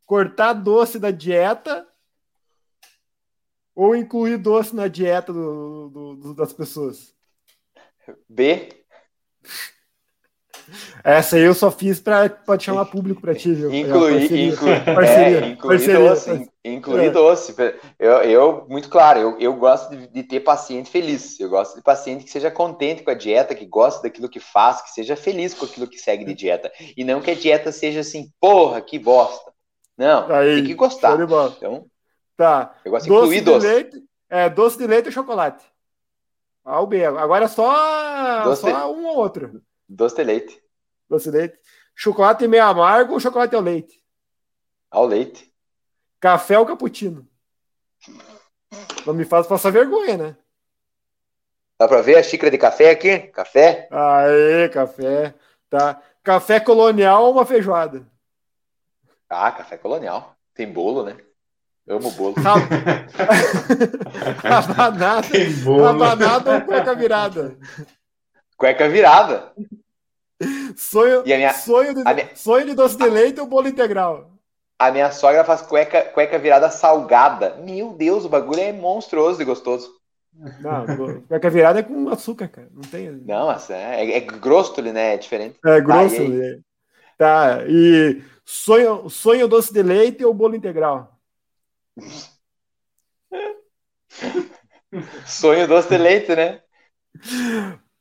Cortar 0.05 0.53
doce 0.53 0.99
da 0.99 1.11
dieta 1.11 1.87
ou 3.75 3.95
incluir 3.95 4.37
doce 4.37 4.75
na 4.75 4.87
dieta 4.87 5.33
do, 5.33 5.89
do, 5.89 6.15
do, 6.15 6.35
das 6.35 6.53
pessoas? 6.53 7.13
B. 8.29 8.85
Essa 11.03 11.35
aí 11.35 11.43
eu 11.43 11.53
só 11.53 11.69
fiz 11.69 11.99
para 11.99 12.31
chamar 12.59 12.85
público 12.85 13.21
para 13.21 13.35
ti, 13.35 13.53
viu? 13.53 13.73
Incluir, 13.73 14.51
incluir, 14.51 14.85
parceria, 14.85 15.45
é, 15.45 15.47
incluir 15.49 15.77
parceria, 15.77 16.09
doce, 16.09 16.51
incluir 16.63 17.05
é. 17.05 17.09
doce. 17.11 17.55
Eu, 17.99 18.11
eu, 18.23 18.65
muito 18.69 18.89
claro, 18.89 19.19
eu, 19.19 19.39
eu 19.39 19.53
gosto 19.55 19.95
de, 19.95 20.07
de, 20.07 20.23
ter 20.23 20.39
paciente 20.39 20.89
feliz. 20.89 21.39
Eu 21.39 21.49
gosto 21.49 21.75
de 21.75 21.81
paciente 21.81 22.23
que 22.23 22.29
seja 22.29 22.49
contente 22.49 23.03
com 23.03 23.11
a 23.11 23.15
dieta, 23.15 23.55
que 23.55 23.65
gosta 23.65 24.01
daquilo 24.03 24.29
que 24.29 24.39
faz, 24.39 24.81
que 24.81 24.91
seja 24.91 25.15
feliz 25.15 25.53
com 25.53 25.65
aquilo 25.65 25.87
que 25.87 25.97
segue 25.97 26.25
de 26.25 26.33
dieta. 26.33 26.71
E 26.95 27.03
não 27.03 27.21
que 27.21 27.31
a 27.31 27.35
dieta 27.35 27.71
seja 27.71 27.99
assim, 27.99 28.29
porra, 28.39 28.81
que 28.81 28.97
bosta. 28.97 29.51
Não, 29.97 30.31
aí, 30.31 30.55
tem 30.55 30.65
que 30.65 30.73
gostar. 30.73 31.19
Então, 31.19 31.85
tá. 32.35 32.75
Eu 32.83 32.91
gosto 32.91 33.03
de 33.03 33.09
doce 33.09 33.21
incluir 33.23 33.39
de 33.39 33.45
doce. 33.45 33.67
Leite, 33.67 34.03
é, 34.29 34.49
doce 34.49 34.77
de 34.77 34.87
leite 34.87 35.09
e 35.09 35.11
chocolate. 35.11 35.63
A 36.65 36.79
ou 36.79 36.87
B. 36.87 37.03
Agora 37.05 37.45
é 37.45 37.47
só, 37.47 38.43
doce 38.45 38.61
só 38.61 38.67
de... 38.67 38.99
um 38.99 39.05
ou 39.05 39.17
outro. 39.17 39.61
Doce 39.87 40.15
de 40.15 40.23
leite. 40.23 40.63
Doce 41.09 41.31
de 41.31 41.37
leite. 41.37 41.59
Chocolate 41.95 42.47
meio 42.47 42.63
amargo 42.63 43.13
ou 43.13 43.19
chocolate 43.19 43.55
ao 43.55 43.61
leite? 43.61 44.03
Ao 44.89 45.05
leite. 45.05 45.53
Café 46.19 46.57
ou 46.57 46.65
cappuccino? 46.65 47.27
Não 49.05 49.13
me 49.13 49.25
faz 49.25 49.45
passar 49.45 49.71
vergonha, 49.71 50.17
né? 50.17 50.37
Dá 51.77 51.87
pra 51.87 52.01
ver 52.01 52.17
a 52.17 52.23
xícara 52.23 52.49
de 52.49 52.57
café 52.57 52.91
aqui? 52.91 53.19
Café? 53.19 53.87
Aê, 53.91 54.69
café. 54.69 55.33
Tá. 55.69 56.01
Café 56.23 56.59
colonial 56.59 57.25
ou 57.25 57.33
uma 57.33 57.45
feijoada? 57.45 58.07
Ah, 59.29 59.51
café 59.51 59.77
colonial. 59.77 60.35
Tem 60.53 60.71
bolo, 60.71 61.03
né? 61.03 61.17
Amo 61.87 62.11
bolo. 62.11 62.35
Rabanada. 64.41 65.27
Tem 65.27 65.51
bolo. 65.61 65.83
Rabanada 65.83 66.53
ou 66.53 66.61
cueca 66.61 66.95
virada? 66.95 67.57
Cueca 68.63 68.87
virada. 68.87 69.51
Sonho, 70.77 71.23
E 71.25 71.35
minha- 71.35 71.53
sonho, 71.53 71.93
de, 71.93 72.01
minha- 72.01 72.33
sonho 72.33 72.65
de 72.65 72.73
doce 72.73 72.97
de 72.97 73.09
leite 73.09 73.41
ou 73.41 73.45
bolo 73.45 73.67
integral? 73.67 74.31
A 74.79 74.89
minha 74.89 75.11
sogra 75.11 75.43
faz 75.43 75.61
cueca, 75.63 76.01
cueca 76.01 76.39
virada 76.39 76.71
salgada. 76.71 77.57
Meu 77.57 77.91
Deus, 77.91 78.23
o 78.23 78.29
bagulho 78.29 78.61
é 78.61 78.71
monstruoso 78.71 79.37
de 79.37 79.43
gostoso. 79.43 79.91
Não, 80.61 80.85
cueca 81.27 81.49
virada 81.49 81.81
é 81.81 81.83
com 81.83 82.07
açúcar, 82.07 82.47
cara. 82.47 82.69
Não 82.71 82.83
tem. 82.83 83.11
Não, 83.11 83.47
mas 83.47 83.69
é, 83.69 84.15
é 84.15 84.19
grosso 84.21 84.79
ali, 84.79 84.93
né? 84.93 85.15
É 85.15 85.17
diferente. 85.17 85.59
É 85.65 85.81
grosso. 85.81 86.21
Ah, 86.21 86.23
e 86.23 86.29
né? 86.29 86.59
Tá. 87.17 87.57
E 87.67 88.23
sonho, 88.45 89.09
sonho 89.09 89.45
doce 89.45 89.73
de 89.73 89.83
leite 89.83 90.23
ou 90.23 90.33
bolo 90.33 90.55
integral? 90.55 91.19
Sonho 95.25 95.67
doce 95.67 95.89
de 95.89 95.97
leite, 95.97 96.35
né? 96.35 96.61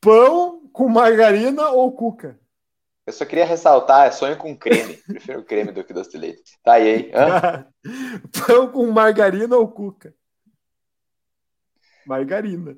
Pão 0.00 0.51
com 0.72 0.88
margarina 0.88 1.70
ou 1.70 1.92
cuca? 1.92 2.38
Eu 3.06 3.12
só 3.12 3.24
queria 3.24 3.44
ressaltar, 3.44 4.06
é 4.06 4.10
sonho 4.10 4.36
com 4.36 4.56
creme. 4.56 4.94
Prefiro 5.06 5.42
creme 5.44 5.72
do 5.72 5.82
que 5.82 5.92
doce 5.92 6.10
de 6.10 6.18
leite. 6.18 6.58
Tá, 6.62 6.74
aí? 6.74 7.10
Hã? 7.14 7.66
Pão 8.46 8.70
com 8.70 8.90
margarina 8.90 9.56
ou 9.56 9.68
cuca? 9.68 10.14
Margarina. 12.06 12.76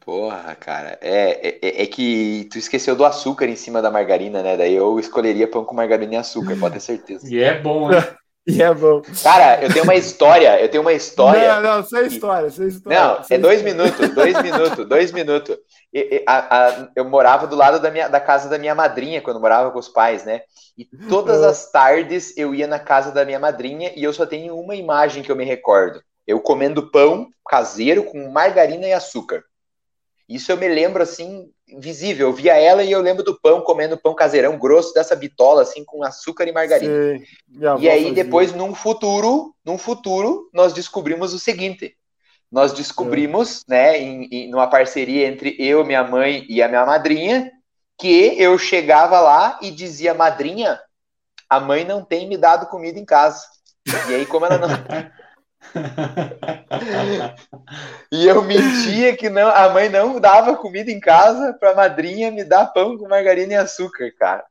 Porra, 0.00 0.54
cara. 0.54 0.98
É, 1.00 1.58
é, 1.62 1.82
é 1.82 1.86
que 1.86 2.48
tu 2.50 2.58
esqueceu 2.58 2.96
do 2.96 3.04
açúcar 3.04 3.46
em 3.46 3.56
cima 3.56 3.80
da 3.80 3.90
margarina, 3.90 4.42
né? 4.42 4.56
Daí 4.56 4.74
eu 4.74 4.98
escolheria 4.98 5.48
pão 5.48 5.64
com 5.64 5.74
margarina 5.74 6.14
e 6.14 6.16
açúcar, 6.16 6.56
pode 6.58 6.74
ter 6.74 6.80
certeza. 6.80 7.28
E 7.28 7.38
é 7.38 7.60
bom, 7.60 7.90
né? 7.90 7.96
E 8.48 8.62
é 8.62 8.72
bom. 8.72 9.02
Cara, 9.22 9.62
eu 9.62 9.70
tenho 9.70 9.84
uma 9.84 9.94
história, 9.94 10.58
eu 10.58 10.70
tenho 10.70 10.80
uma 10.82 10.92
história. 10.94 11.60
Não, 11.60 11.76
não, 11.76 11.84
sem 11.84 12.06
história, 12.06 12.48
sem 12.48 12.66
história. 12.68 12.98
Não, 12.98 13.22
sem 13.22 13.36
é 13.36 13.40
dois 13.40 13.58
história. 13.60 13.76
minutos, 13.84 14.08
dois 14.14 14.40
minutos, 14.42 14.88
dois 14.88 15.12
minutos. 15.12 15.56
E- 15.92 16.16
e- 16.16 16.24
a- 16.26 16.66
a- 16.68 16.88
eu 16.96 17.04
morava 17.04 17.46
do 17.46 17.54
lado 17.54 17.78
da, 17.78 17.90
minha, 17.90 18.08
da 18.08 18.18
casa 18.20 18.48
da 18.48 18.56
minha 18.58 18.74
madrinha, 18.74 19.20
quando 19.20 19.38
morava 19.38 19.70
com 19.70 19.78
os 19.78 19.88
pais, 19.88 20.24
né? 20.24 20.40
E 20.78 20.84
todas 21.08 21.42
as 21.42 21.70
tardes 21.70 22.34
eu 22.38 22.54
ia 22.54 22.66
na 22.66 22.78
casa 22.78 23.12
da 23.12 23.22
minha 23.24 23.38
madrinha 23.38 23.92
e 23.94 24.02
eu 24.02 24.12
só 24.14 24.24
tenho 24.24 24.58
uma 24.58 24.74
imagem 24.74 25.22
que 25.22 25.30
eu 25.30 25.36
me 25.36 25.44
recordo. 25.44 26.00
Eu 26.26 26.40
comendo 26.40 26.90
pão 26.90 27.28
caseiro 27.48 28.04
com 28.04 28.30
margarina 28.30 28.86
e 28.86 28.92
açúcar. 28.94 29.42
Isso 30.28 30.52
eu 30.52 30.56
me 30.56 30.68
lembro, 30.68 31.02
assim, 31.02 31.50
visível. 31.78 32.28
Eu 32.28 32.32
via 32.34 32.54
ela 32.56 32.82
e 32.84 32.92
eu 32.92 33.00
lembro 33.00 33.24
do 33.24 33.38
pão, 33.40 33.62
comendo 33.62 33.98
pão 33.98 34.14
caseirão 34.14 34.58
grosso 34.58 34.92
dessa 34.94 35.16
bitola, 35.16 35.62
assim, 35.62 35.84
com 35.84 36.04
açúcar 36.04 36.46
e 36.46 36.52
margarina. 36.52 37.00
E 37.74 37.88
aí, 37.88 38.12
depois, 38.12 38.52
num 38.52 38.74
futuro, 38.74 39.54
num 39.64 39.78
futuro, 39.78 40.50
nós 40.52 40.72
descobrimos 40.72 41.34
o 41.34 41.38
seguinte. 41.38 41.96
Nós 42.50 42.72
descobrimos, 42.72 43.64
né, 43.68 43.98
em, 43.98 44.24
em- 44.32 44.50
numa 44.50 44.68
parceria 44.68 45.26
entre 45.28 45.56
eu, 45.58 45.84
minha 45.84 46.04
mãe 46.04 46.46
e 46.48 46.62
a 46.62 46.68
minha 46.68 46.86
madrinha, 46.86 47.50
que 47.98 48.34
eu 48.40 48.58
chegava 48.58 49.20
lá 49.20 49.58
e 49.62 49.70
dizia, 49.70 50.14
madrinha, 50.14 50.80
a 51.48 51.60
mãe 51.60 51.84
não 51.84 52.04
tem 52.04 52.28
me 52.28 52.36
dado 52.38 52.68
comida 52.68 52.98
em 52.98 53.04
casa. 53.04 53.42
E 54.08 54.14
aí, 54.14 54.26
como 54.26 54.46
ela 54.46 54.58
não. 54.58 54.68
E 58.10 58.26
eu 58.26 58.42
mentia 58.42 59.14
que 59.16 59.28
não, 59.28 59.48
a 59.48 59.68
mãe 59.68 59.90
não 59.90 60.18
dava 60.18 60.56
comida 60.56 60.90
em 60.90 60.98
casa 60.98 61.52
pra 61.52 61.74
madrinha 61.74 62.30
me 62.30 62.42
dar 62.42 62.66
pão 62.66 62.96
com 62.96 63.06
margarina 63.06 63.52
e 63.52 63.56
açúcar, 63.56 64.10
cara. 64.18 64.44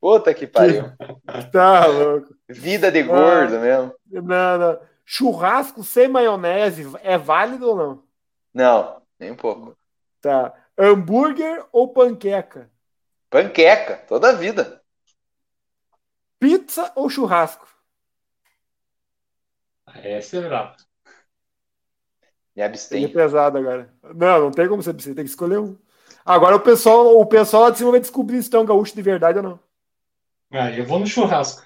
Puta 0.00 0.32
que 0.32 0.46
pariu. 0.46 0.92
Tá 1.52 1.86
louco. 1.86 2.34
Vida 2.48 2.92
de 2.92 3.02
gordo 3.02 3.58
mesmo. 3.58 3.92
Não, 4.10 4.58
não. 4.58 4.78
Churrasco 5.04 5.82
sem 5.82 6.08
maionese 6.08 6.88
é 7.02 7.18
válido 7.18 7.70
ou 7.70 7.76
não? 7.76 8.02
Não, 8.54 9.02
nem 9.18 9.32
um 9.32 9.36
pouco. 9.36 9.76
Tá. 10.20 10.52
Hambúrguer 10.78 11.64
ou 11.72 11.88
panqueca? 11.88 12.70
Panqueca, 13.28 13.96
toda 14.08 14.30
a 14.30 14.32
vida. 14.32 14.80
Pizza 16.38 16.92
ou 16.94 17.08
churrasco? 17.08 17.66
Essa 20.02 20.38
é 20.38 20.40
brava. 20.48 20.76
Me 22.54 22.62
Tem 22.62 22.64
abstenho. 22.64 23.12
pesado 23.12 23.58
agora. 23.58 23.90
Não, 24.14 24.40
não 24.40 24.50
tem 24.50 24.68
como 24.68 24.82
você 24.82 24.92
você 24.92 25.14
tem 25.14 25.24
que 25.24 25.30
escolher 25.30 25.58
um. 25.58 25.76
Agora 26.24 26.56
o 26.56 26.60
pessoal, 26.60 27.18
o 27.20 27.26
pessoal 27.26 27.64
lá 27.64 27.70
de 27.70 27.78
cima 27.78 27.90
vai 27.90 28.00
descobrir 28.00 28.42
se 28.42 28.50
tu 28.50 28.56
é 28.56 28.60
um 28.60 28.66
gaúcho 28.66 28.94
de 28.94 29.02
verdade 29.02 29.38
ou 29.38 29.44
não. 29.44 29.60
Ah, 30.50 30.70
eu 30.70 30.84
vou 30.86 30.98
no 31.00 31.06
churrasco. 31.06 31.62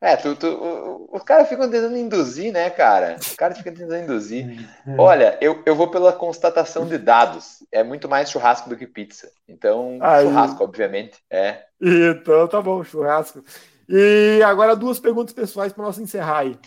É, 0.00 0.16
tu, 0.16 0.34
tu, 0.34 0.46
o- 0.48 1.16
os 1.16 1.22
caras 1.22 1.48
ficam 1.48 1.70
tentando 1.70 1.96
induzir, 1.96 2.52
né, 2.52 2.70
cara? 2.70 3.16
Os 3.20 3.34
caras 3.34 3.58
ficam 3.58 3.74
tentando 3.74 4.02
induzir. 4.04 4.46
Olha, 4.98 5.38
eu, 5.40 5.62
eu 5.66 5.76
vou 5.76 5.90
pela 5.90 6.12
constatação 6.12 6.86
de 6.86 6.98
dados. 6.98 7.58
É 7.70 7.82
muito 7.84 8.08
mais 8.08 8.30
churrasco 8.30 8.68
do 8.68 8.76
que 8.76 8.86
pizza. 8.86 9.30
Então, 9.46 9.98
Aí. 10.00 10.24
churrasco, 10.24 10.64
obviamente. 10.64 11.18
É. 11.30 11.64
Então 11.80 12.48
tá 12.48 12.60
bom, 12.60 12.82
churrasco. 12.82 13.44
E 13.88 14.40
agora 14.44 14.74
duas 14.74 14.98
perguntas 14.98 15.34
pessoais 15.34 15.72
para 15.72 15.84
nós 15.84 15.98
encerrar 15.98 16.38
aí. 16.38 16.58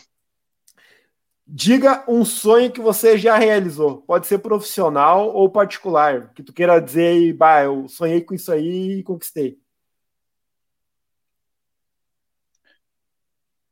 Diga 1.52 2.04
um 2.08 2.24
sonho 2.24 2.72
que 2.72 2.80
você 2.80 3.18
já 3.18 3.36
realizou. 3.38 4.04
Pode 4.04 4.28
ser 4.28 4.38
profissional 4.40 5.30
ou 5.34 5.50
particular. 5.50 6.32
Que 6.34 6.44
tu 6.44 6.54
queira 6.54 6.80
dizer 6.80 7.08
aí, 7.08 7.34
bah, 7.34 7.64
eu 7.64 7.88
sonhei 7.88 8.22
com 8.22 8.36
isso 8.36 8.52
aí 8.52 9.00
e 9.00 9.04
conquistei. 9.04 9.60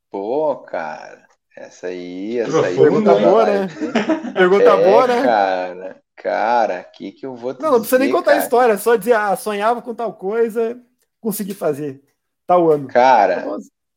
Pô, 0.10 0.56
cara. 0.58 1.28
Essa 1.56 1.88
aí, 1.88 2.38
essa 2.38 2.66
aí. 2.68 2.76
Pergunta 2.76 3.16
boa, 3.16 3.46
né? 3.46 3.68
Pergunta 4.34 4.64
É, 4.64 4.84
boa, 4.92 5.08
né? 5.08 5.22
Cara, 5.24 6.02
cara, 6.16 6.86
o 6.88 6.92
que 6.98 7.12
que 7.12 7.26
eu 7.26 7.36
vou 7.36 7.54
te 7.54 7.62
Não, 7.62 7.72
não 7.72 7.80
precisa 7.80 7.98
nem 8.00 8.08
dizer, 8.08 8.18
contar 8.20 8.32
a 8.32 8.34
cara? 8.36 8.46
história, 8.46 8.74
é 8.74 8.78
só 8.78 8.96
dizer, 8.96 9.14
ah, 9.14 9.36
sonhava 9.36 9.82
com 9.82 9.94
tal 9.96 10.14
coisa, 10.14 10.80
consegui 11.20 11.54
fazer. 11.54 12.02
Tal 12.46 12.70
ano. 12.72 12.88
Cara, 12.88 13.46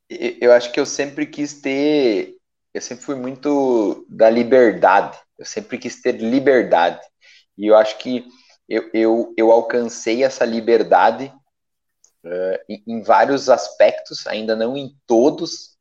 Eu 0.09 0.53
acho 0.53 0.73
que 0.73 0.81
eu 0.81 0.87
sempre 0.87 1.27
quis 1.27 1.61
ter. 1.61 2.40
Eu 2.73 2.81
sempre 2.81 3.05
fui 3.05 3.17
muito 3.17 4.07
da 4.09 4.31
liberdade. 4.31 5.19
Eu 5.39 5.45
sempre 5.45 5.79
quis 5.79 6.01
ter 6.01 6.13
liberdade. 6.13 7.01
E 7.59 7.67
eu 7.67 7.77
acho 7.77 7.99
que 7.99 8.27
eu, 8.69 8.89
eu, 8.95 9.35
eu 9.37 9.51
alcancei 9.51 10.23
essa 10.23 10.45
liberdade 10.45 11.33
eh, 12.25 12.65
em, 12.69 12.83
em 12.87 13.03
vários 13.03 13.49
aspectos, 13.49 14.27
ainda 14.27 14.55
não 14.55 14.77
em 14.77 14.95
todos, 15.07 15.77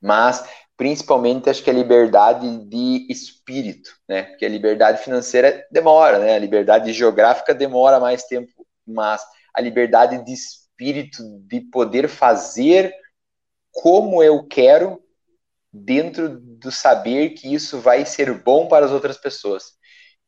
mas 0.00 0.44
principalmente 0.76 1.50
acho 1.50 1.62
que 1.62 1.70
a 1.70 1.72
liberdade 1.74 2.66
de 2.66 3.06
espírito, 3.10 3.90
né? 4.08 4.24
Porque 4.24 4.44
a 4.44 4.48
liberdade 4.48 5.02
financeira 5.02 5.66
demora, 5.70 6.18
né? 6.18 6.34
A 6.34 6.38
liberdade 6.38 6.92
geográfica 6.92 7.54
demora 7.54 7.98
mais 7.98 8.24
tempo, 8.24 8.66
mas 8.86 9.22
a 9.54 9.60
liberdade 9.60 10.24
de 10.24 10.32
espírito 10.32 11.22
de 11.40 11.60
poder 11.60 12.08
fazer 12.08 12.94
como 13.70 14.22
eu 14.22 14.46
quero, 14.46 15.01
dentro 15.72 16.38
do 16.38 16.70
saber 16.70 17.30
que 17.30 17.52
isso 17.52 17.80
vai 17.80 18.04
ser 18.04 18.42
bom 18.42 18.68
para 18.68 18.84
as 18.84 18.92
outras 18.92 19.16
pessoas. 19.16 19.72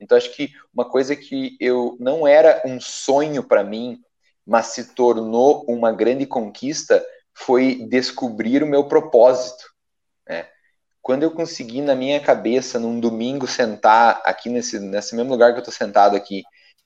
Então, 0.01 0.17
acho 0.17 0.35
que 0.35 0.51
uma 0.73 0.89
coisa 0.89 1.15
que 1.15 1.57
eu 1.61 1.97
não 2.01 2.27
era 2.27 2.63
um 2.65 2.81
sonho 2.81 3.43
para 3.43 3.63
mim, 3.63 4.01
mas 4.47 4.67
se 4.67 4.95
tornou 4.95 5.65
uma 5.69 5.93
grande 5.93 6.27
conquista, 6.27 7.05
foi 7.33 7.87
descobrir 7.89 8.63
o 8.63 8.67
meu 8.67 8.85
propósito. 8.85 9.65
Né? 10.29 10.47
Quando 11.03 11.23
eu 11.23 11.31
consegui, 11.31 11.81
na 11.81 11.95
minha 11.95 12.21
cabeça, 12.21 12.79
num 12.79 12.99
domingo, 12.99 13.47
sentar 13.47 14.23
aqui 14.25 14.49
nesse, 14.49 14.79
nesse 14.79 15.15
mesmo 15.15 15.31
lugar 15.31 15.53
que 15.53 15.59
eu 15.59 15.63
estou 15.63 15.75
sentado 15.75 16.17
aqui, 16.17 16.43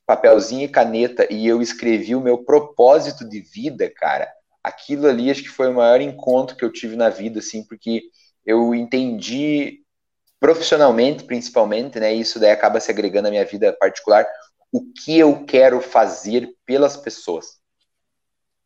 papelzinho 0.06 0.64
e 0.64 0.68
caneta, 0.68 1.26
e 1.32 1.47
eu 1.47 1.60
escrevi 1.60 2.14
o 2.14 2.20
meu 2.20 2.39
propósito 2.39 3.28
de 3.28 3.40
vida, 3.40 3.93
cara, 3.94 4.28
aquilo 4.62 5.06
ali 5.06 5.30
acho 5.30 5.43
que 5.43 5.48
foi 5.48 5.68
o 5.68 5.74
maior 5.74 6.01
encontro 6.01 6.56
que 6.56 6.64
eu 6.64 6.72
tive 6.72 6.97
na 6.97 7.09
vida, 7.09 7.40
assim, 7.40 7.62
porque 7.62 8.02
eu 8.48 8.74
entendi 8.74 9.82
profissionalmente, 10.40 11.24
principalmente, 11.24 12.00
né? 12.00 12.14
Isso 12.14 12.40
daí 12.40 12.50
acaba 12.50 12.80
se 12.80 12.90
agregando 12.90 13.28
à 13.28 13.30
minha 13.30 13.44
vida 13.44 13.76
particular, 13.78 14.26
o 14.72 14.90
que 14.90 15.18
eu 15.18 15.44
quero 15.44 15.82
fazer 15.82 16.56
pelas 16.64 16.96
pessoas. 16.96 17.60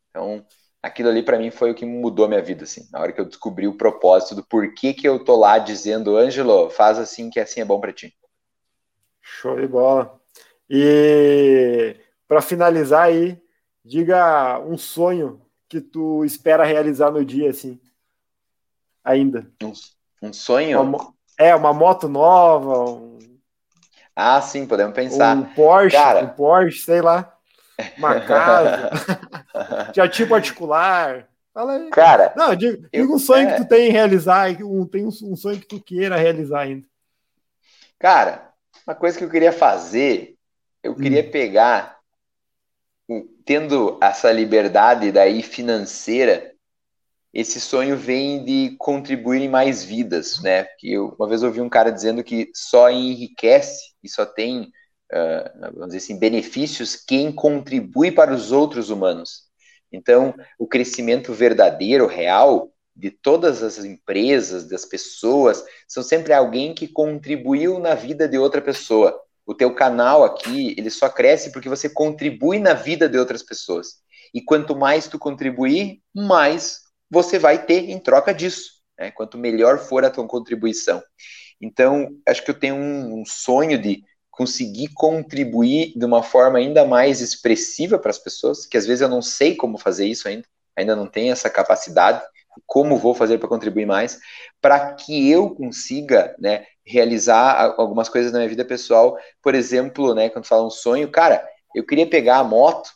Então, 0.09 0.45
aquilo 0.81 1.09
ali 1.09 1.21
para 1.21 1.37
mim 1.37 1.51
foi 1.51 1.71
o 1.71 1.75
que 1.75 1.85
mudou 1.85 2.23
a 2.23 2.29
minha 2.29 2.41
vida, 2.41 2.63
assim, 2.63 2.87
na 2.93 3.01
hora 3.01 3.11
que 3.11 3.19
eu 3.19 3.25
descobri 3.25 3.67
o 3.67 3.77
propósito 3.77 4.35
do 4.35 4.45
porquê 4.45 4.93
que 4.93 5.05
eu 5.05 5.21
tô 5.21 5.35
lá 5.35 5.57
dizendo, 5.57 6.15
Ângelo, 6.15 6.69
faz 6.69 6.97
assim 6.97 7.29
que 7.29 7.39
assim 7.39 7.59
é 7.59 7.65
bom 7.65 7.81
para 7.81 7.91
ti. 7.91 8.15
Show 9.21 9.59
de 9.59 9.67
bola. 9.67 10.17
E 10.69 11.97
para 12.25 12.41
finalizar 12.41 13.07
aí, 13.07 13.37
diga 13.83 14.59
um 14.61 14.77
sonho 14.77 15.41
que 15.67 15.81
tu 15.81 16.23
espera 16.23 16.63
realizar 16.63 17.11
no 17.11 17.25
dia, 17.25 17.49
assim. 17.49 17.81
Ainda. 19.03 19.47
Um, 19.61 19.73
um 20.21 20.33
sonho? 20.33 20.81
Uma 20.81 21.13
é, 21.37 21.53
uma 21.55 21.73
moto 21.73 22.07
nova. 22.07 22.91
um- 22.91 23.19
Ah, 24.15 24.39
sim, 24.41 24.65
podemos 24.67 24.93
pensar. 24.93 25.35
Um 25.35 25.43
Porsche, 25.53 25.95
Cara. 25.97 26.23
um 26.25 26.29
Porsche, 26.29 26.79
sei 26.79 27.01
lá. 27.01 27.35
Uma 27.97 28.19
casa. 28.21 28.91
Já 29.93 30.07
tipo 30.07 30.29
particular. 30.29 31.27
Fala 31.53 31.73
aí. 31.73 31.89
Cara, 31.89 32.33
Não, 32.35 32.55
diga, 32.55 32.87
eu- 32.91 33.01
diga 33.03 33.13
um 33.13 33.19
sonho 33.19 33.49
é. 33.49 33.53
que 33.55 33.61
tu 33.63 33.67
tem 33.67 33.89
em 33.89 33.91
realizar, 33.91 34.49
um, 34.63 34.85
tem 34.87 35.05
um, 35.05 35.09
um 35.23 35.35
sonho 35.35 35.59
que 35.59 35.67
tu 35.67 35.79
queira 35.81 36.15
realizar 36.15 36.61
ainda. 36.61 36.87
Cara, 37.99 38.49
uma 38.87 38.95
coisa 38.95 39.17
que 39.17 39.23
eu 39.23 39.29
queria 39.29 39.51
fazer, 39.51 40.35
eu 40.81 40.95
queria 40.95 41.23
pegar, 41.29 41.97
o- 43.07 43.27
tendo 43.45 43.97
essa 44.01 44.31
liberdade 44.31 45.11
daí 45.11 45.41
financeira, 45.43 46.52
esse 47.33 47.59
sonho 47.59 47.97
vem 47.97 48.45
de 48.45 48.75
contribuir 48.77 49.41
em 49.41 49.49
mais 49.49 49.83
vidas, 49.83 50.39
né? 50.41 50.65
Que 50.77 50.97
uma 50.97 51.27
vez 51.27 51.41
ouvi 51.41 51.59
um 51.61 51.69
cara 51.69 51.91
dizendo 51.91 52.23
que 52.23 52.51
só 52.53 52.91
enriquece 52.91 53.93
e 54.03 54.09
só 54.09 54.25
tem, 54.25 54.71
ah, 55.11 55.51
vamos 55.73 55.87
dizer 55.87 55.97
assim, 55.97 56.19
benefícios 56.19 56.95
quem 56.95 57.31
contribui 57.31 58.11
para 58.11 58.31
os 58.33 58.51
outros 58.51 58.91
humanos. 58.91 59.43
Então, 59.91 60.33
o 60.59 60.67
crescimento 60.67 61.33
verdadeiro, 61.33 62.05
real, 62.05 62.71
de 62.95 63.09
todas 63.09 63.63
as 63.63 63.83
empresas, 63.83 64.67
das 64.67 64.85
pessoas, 64.85 65.63
são 65.87 66.03
sempre 66.03 66.33
alguém 66.33 66.75
que 66.75 66.87
contribuiu 66.87 67.79
na 67.79 67.95
vida 67.95 68.27
de 68.27 68.37
outra 68.37 68.61
pessoa. 68.61 69.19
O 69.45 69.55
teu 69.55 69.73
canal 69.73 70.23
aqui, 70.23 70.75
ele 70.77 70.89
só 70.91 71.09
cresce 71.09 71.51
porque 71.51 71.67
você 71.67 71.89
contribui 71.89 72.59
na 72.59 72.73
vida 72.73 73.09
de 73.09 73.17
outras 73.17 73.41
pessoas. 73.41 74.03
E 74.33 74.41
quanto 74.41 74.75
mais 74.75 75.07
tu 75.07 75.17
contribuir, 75.17 76.01
mais 76.13 76.82
você 77.13 77.39
vai 77.39 77.65
ter 77.65 77.89
em 77.91 77.99
troca 77.99 78.33
disso. 78.33 78.71
né? 78.99 79.11
Quanto 79.11 79.37
melhor 79.37 79.79
for 79.79 80.03
a 80.03 80.09
tua 80.09 80.27
contribuição. 80.27 81.01
Então, 81.61 82.09
acho 82.27 82.43
que 82.43 82.51
eu 82.51 82.59
tenho 82.59 82.75
um, 82.75 83.21
um 83.21 83.25
sonho 83.25 83.79
de 83.81 84.03
conseguir 84.31 84.89
contribuir 84.95 85.93
de 85.95 86.05
uma 86.05 86.23
forma 86.23 86.57
ainda 86.57 86.85
mais 86.85 87.21
expressiva 87.21 87.99
para 87.99 88.09
as 88.11 88.17
pessoas, 88.17 88.65
que 88.65 88.77
às 88.77 88.85
vezes 88.85 89.01
eu 89.01 89.09
não 89.09 89.21
sei 89.21 89.55
como 89.55 89.77
fazer 89.77 90.07
isso 90.07 90.27
ainda, 90.27 90.45
ainda 90.75 90.95
não 90.95 91.07
tenho 91.07 91.31
essa 91.31 91.49
capacidade, 91.49 92.21
como 92.65 92.97
vou 92.97 93.13
fazer 93.13 93.37
para 93.37 93.47
contribuir 93.47 93.85
mais, 93.85 94.19
para 94.61 94.93
que 94.95 95.29
eu 95.29 95.51
consiga, 95.55 96.35
né, 96.39 96.65
realizar 96.85 97.75
algumas 97.77 98.09
coisas 98.09 98.31
na 98.31 98.39
minha 98.39 98.49
vida 98.49 98.65
pessoal. 98.65 99.17
Por 99.41 99.55
exemplo, 99.55 100.15
né, 100.15 100.29
quando 100.29 100.45
fala 100.45 100.65
um 100.65 100.69
sonho, 100.71 101.09
cara, 101.11 101.47
eu 101.75 101.85
queria 101.85 102.07
pegar 102.09 102.37
a 102.39 102.43
moto 102.43 102.89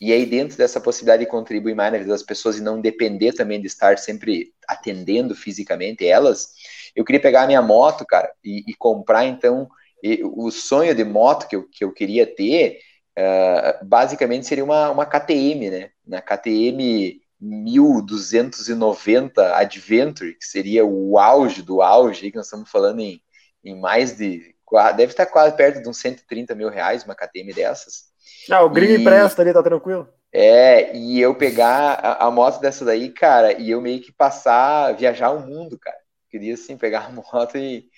e 0.00 0.12
aí 0.12 0.24
dentro 0.24 0.56
dessa 0.56 0.80
possibilidade 0.80 1.24
de 1.24 1.30
contribuir 1.30 1.74
mais 1.74 1.92
na 1.92 1.98
vida 1.98 2.10
das 2.10 2.22
pessoas 2.22 2.58
e 2.58 2.62
não 2.62 2.80
depender 2.80 3.32
também 3.32 3.60
de 3.60 3.66
estar 3.66 3.98
sempre 3.98 4.52
atendendo 4.66 5.34
fisicamente 5.34 6.06
elas, 6.06 6.52
eu 6.96 7.04
queria 7.04 7.20
pegar 7.20 7.42
a 7.42 7.46
minha 7.46 7.62
moto, 7.62 8.06
cara, 8.06 8.32
e, 8.42 8.64
e 8.66 8.74
comprar 8.74 9.26
então 9.26 9.68
e 10.02 10.22
o 10.24 10.50
sonho 10.50 10.94
de 10.94 11.04
moto 11.04 11.46
que 11.46 11.56
eu, 11.56 11.68
que 11.68 11.84
eu 11.84 11.92
queria 11.92 12.26
ter, 12.26 12.80
ah, 13.16 13.80
basicamente 13.82 14.46
seria 14.46 14.64
uma, 14.64 14.90
uma 14.90 15.06
KTM, 15.06 15.70
né? 15.70 15.90
Na 16.06 16.20
KTM 16.22 17.20
1290 17.40 19.56
Adventure, 19.56 20.34
que 20.34 20.44
seria 20.44 20.84
o 20.84 21.18
auge 21.18 21.62
do 21.62 21.82
auge, 21.82 22.30
que 22.30 22.36
nós 22.36 22.46
estamos 22.46 22.70
falando 22.70 23.00
em, 23.00 23.22
em 23.64 23.78
mais 23.78 24.16
de. 24.16 24.54
Deve 24.96 25.12
estar 25.12 25.26
quase 25.26 25.56
perto 25.56 25.82
de 25.82 25.88
uns 25.88 25.98
130 25.98 26.54
mil 26.54 26.68
reais 26.68 27.04
uma 27.04 27.14
KTM 27.14 27.52
dessas. 27.52 28.09
Ah, 28.50 28.62
o 28.64 28.68
gringo 28.70 28.92
E- 28.92 28.92
empresta 28.92 29.40
ali, 29.42 29.52
tá 29.52 29.62
tranquilo? 29.62 30.06
É, 30.32 30.96
e 30.96 31.20
eu 31.20 31.34
pegar 31.36 31.94
a, 31.94 32.26
a 32.26 32.30
moto 32.30 32.60
dessa 32.60 32.84
daí, 32.84 33.10
cara, 33.12 33.60
e 33.60 33.70
eu 33.70 33.80
meio 33.80 34.00
que 34.00 34.12
passar, 34.12 34.92
viajar 34.96 35.30
o 35.30 35.40
mundo, 35.46 35.78
cara. 35.78 35.98
Queria, 36.28 36.54
assim, 36.54 36.76
pegar 36.78 37.06
a 37.06 37.10
moto 37.10 37.56
e, 37.58 37.88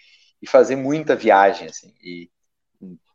e 0.41 0.47
fazer 0.49 0.77
muita 0.77 1.15
viagem, 1.17 1.69
assim. 1.69 1.95
E 2.03 2.31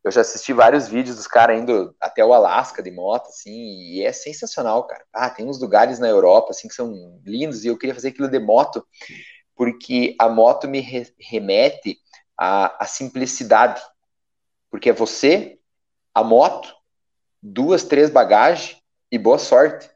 eu 0.04 0.12
já 0.12 0.22
assisti 0.22 0.54
vários 0.54 0.88
vídeos 0.88 1.18
dos 1.18 1.28
caras 1.28 1.60
indo 1.62 1.96
até 2.02 2.26
o 2.26 2.34
Alasca 2.34 2.84
de 2.84 2.92
moto, 2.92 3.28
assim, 3.30 3.52
e 3.94 4.04
é 4.06 4.14
sensacional, 4.14 4.86
cara. 4.88 5.06
Ah, 5.14 5.30
tem 5.30 5.48
uns 5.48 5.60
lugares 5.62 6.00
na 6.00 6.08
Europa, 6.10 6.52
assim, 6.52 6.68
que 6.68 6.76
são 6.76 7.22
lindos, 7.26 7.66
e 7.66 7.68
eu 7.70 7.78
queria 7.78 7.96
fazer 7.96 8.10
aquilo 8.10 8.30
de 8.30 8.40
moto, 8.40 8.86
porque 9.56 10.16
a 10.20 10.30
moto 10.30 10.68
me 10.68 10.82
re- 10.82 11.14
remete 11.20 11.98
à, 12.38 12.84
à 12.84 12.88
simplicidade. 12.88 13.82
Porque 14.70 14.90
é 14.90 14.94
você, 14.94 15.60
a 16.14 16.24
moto, 16.24 16.76
duas, 17.42 17.84
três 17.84 18.10
bagagens 18.10 18.78
e 19.12 19.18
boa 19.18 19.38
sorte. 19.38 19.90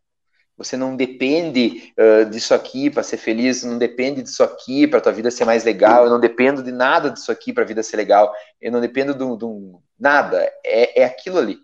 Você 0.57 0.77
não 0.77 0.95
depende 0.95 1.91
uh, 1.97 2.29
disso 2.29 2.53
aqui 2.53 2.89
para 2.89 3.01
ser 3.01 3.17
feliz, 3.17 3.63
não 3.63 3.77
depende 3.77 4.21
disso 4.21 4.43
aqui 4.43 4.85
para 4.85 5.01
tua 5.01 5.11
vida 5.11 5.31
ser 5.31 5.43
mais 5.43 5.63
legal, 5.63 6.03
eu 6.03 6.09
não 6.09 6.19
dependo 6.19 6.61
de 6.61 6.71
nada 6.71 7.09
disso 7.09 7.31
aqui 7.31 7.51
para 7.51 7.63
a 7.63 7.67
vida 7.67 7.81
ser 7.81 7.97
legal, 7.97 8.31
eu 8.61 8.71
não 8.71 8.79
dependo 8.79 9.15
de 9.15 9.45
um 9.45 9.79
nada, 9.99 10.51
é, 10.63 11.01
é 11.01 11.05
aquilo 11.05 11.39
ali. 11.39 11.57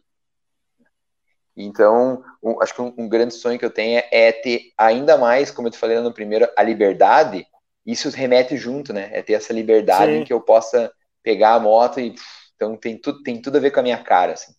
Então, 1.56 2.24
um, 2.42 2.62
acho 2.62 2.74
que 2.74 2.82
um, 2.82 2.94
um, 2.98 3.10
grande 3.10 3.34
sonho 3.34 3.58
que 3.58 3.66
eu 3.66 3.72
tenho 3.72 3.98
é, 3.98 4.08
é, 4.12 4.32
ter 4.32 4.72
ainda 4.78 5.18
mais, 5.18 5.50
como 5.50 5.68
eu 5.68 5.72
te 5.72 5.78
falei 5.78 6.00
no 6.00 6.14
primeiro, 6.14 6.48
a 6.56 6.62
liberdade. 6.62 7.48
Isso 7.84 8.10
remete 8.10 8.56
junto, 8.56 8.94
né? 8.94 9.10
É 9.12 9.24
ter 9.24 9.34
essa 9.34 9.52
liberdade 9.54 10.12
Sim. 10.12 10.20
em 10.20 10.24
que 10.24 10.32
eu 10.32 10.40
possa 10.40 10.92
pegar 11.24 11.56
a 11.56 11.60
moto 11.60 12.00
e 12.00 12.14
então 12.56 12.76
tem 12.76 12.98
tudo 12.98 13.22
tem 13.24 13.42
tudo 13.42 13.58
a 13.58 13.60
ver 13.60 13.72
com 13.72 13.80
a 13.80 13.84
minha 13.84 14.04
cara, 14.04 14.34
assim. 14.34 14.54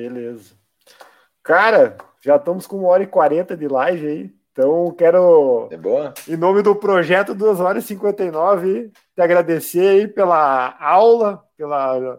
Beleza. 0.00 0.54
Cara, 1.42 1.98
já 2.22 2.36
estamos 2.36 2.66
com 2.66 2.78
uma 2.78 2.88
hora 2.88 3.02
e 3.02 3.06
quarenta 3.06 3.56
de 3.56 3.68
live 3.68 4.06
aí. 4.06 4.30
Então, 4.52 4.90
quero, 4.96 5.68
é 5.70 5.76
boa? 5.76 6.12
em 6.28 6.36
nome 6.36 6.62
do 6.62 6.74
projeto 6.74 7.34
2 7.34 7.60
horas 7.60 7.84
e 7.84 7.88
59, 7.88 8.90
te 9.14 9.22
agradecer 9.22 9.88
aí 9.88 10.08
pela 10.08 10.76
aula, 10.80 11.42
pela 11.56 12.18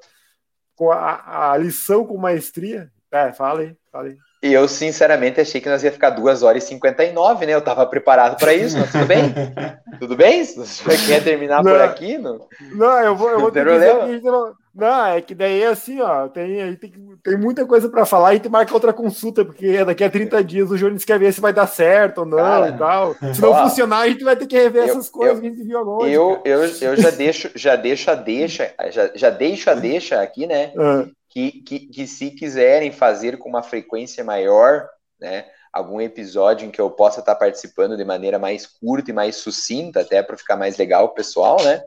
a, 0.91 1.51
a 1.51 1.57
lição 1.57 2.05
com 2.05 2.17
maestria. 2.17 2.89
É, 3.11 3.31
fala 3.33 3.61
aí, 3.61 3.75
fala 3.91 4.07
aí. 4.07 4.17
E 4.41 4.53
eu, 4.53 4.67
sinceramente, 4.67 5.39
achei 5.39 5.59
que 5.59 5.69
nós 5.69 5.83
ia 5.83 5.91
ficar 5.91 6.11
2 6.11 6.41
horas 6.41 6.63
e 6.63 6.67
59, 6.67 7.45
né? 7.45 7.53
Eu 7.53 7.61
tava 7.61 7.85
preparado 7.85 8.37
para 8.39 8.53
isso, 8.53 8.77
mas 8.79 8.91
tudo 8.91 9.05
bem? 9.05 9.33
tudo 9.99 10.15
bem? 10.15 10.43
Você 10.43 10.97
quer 11.07 11.23
terminar 11.23 11.63
não, 11.63 11.71
por 11.71 11.81
aqui? 11.81 12.17
Não, 12.17 12.47
não 12.73 12.99
eu 12.99 13.15
vou, 13.15 13.29
eu 13.29 13.39
vou 13.39 13.51
ter 13.51 13.65
que 13.65 13.73
dizer 13.73 13.93
não, 14.23 14.55
não, 14.73 15.05
é 15.05 15.21
que 15.21 15.35
daí 15.35 15.63
é 15.63 15.67
assim, 15.67 15.99
ó, 15.99 16.29
tem, 16.29 16.75
tem, 16.77 16.93
tem 17.21 17.37
muita 17.37 17.65
coisa 17.65 17.89
para 17.89 18.05
falar, 18.05 18.29
a 18.29 18.33
gente 18.35 18.47
marca 18.47 18.73
outra 18.73 18.93
consulta, 18.93 19.43
porque 19.43 19.83
daqui 19.83 20.01
a 20.01 20.09
30 20.09 20.41
dias 20.45 20.71
o 20.71 20.77
Jones 20.77 21.03
quer 21.03 21.19
ver 21.19 21.33
se 21.33 21.41
vai 21.41 21.51
dar 21.51 21.67
certo 21.67 22.19
ou 22.19 22.25
não 22.25 22.37
Cara, 22.37 22.69
e 22.69 22.77
tal. 22.77 23.15
Se 23.33 23.41
não 23.41 23.51
ó, 23.51 23.67
funcionar, 23.67 23.99
a 23.99 24.09
gente 24.09 24.23
vai 24.23 24.35
ter 24.35 24.47
que 24.47 24.55
rever 24.55 24.83
eu, 24.83 24.89
essas 24.89 25.09
coisas 25.09 25.35
eu, 25.35 25.41
que 25.41 25.47
a 25.47 25.51
gente 25.51 25.63
viu 25.63 25.77
agora. 25.77 26.09
Eu, 26.09 26.41
eu, 26.45 26.63
eu 26.63 26.95
já 26.95 27.09
deixo, 27.09 27.51
já 27.53 27.75
deixo 27.75 28.09
a 28.09 28.15
deixa, 28.15 28.73
já, 28.91 29.11
já 29.13 29.29
deixo 29.29 29.69
a 29.69 29.73
deixa 29.73 30.21
aqui, 30.21 30.47
né? 30.47 30.71
Uhum. 30.75 31.11
Que, 31.29 31.51
que, 31.51 31.79
que 31.87 32.07
se 32.07 32.31
quiserem 32.31 32.93
fazer 32.93 33.37
com 33.37 33.49
uma 33.49 33.63
frequência 33.63 34.23
maior, 34.23 34.87
né? 35.19 35.45
Algum 35.73 35.99
episódio 36.01 36.67
em 36.67 36.71
que 36.71 36.79
eu 36.79 36.89
possa 36.89 37.21
estar 37.21 37.35
participando 37.35 37.95
de 37.95 38.03
maneira 38.03 38.37
mais 38.37 38.65
curta 38.65 39.11
e 39.11 39.13
mais 39.13 39.37
sucinta, 39.37 40.01
até 40.01 40.21
para 40.21 40.37
ficar 40.37 40.55
mais 40.55 40.77
legal 40.77 41.05
o 41.05 41.13
pessoal, 41.13 41.61
né? 41.63 41.81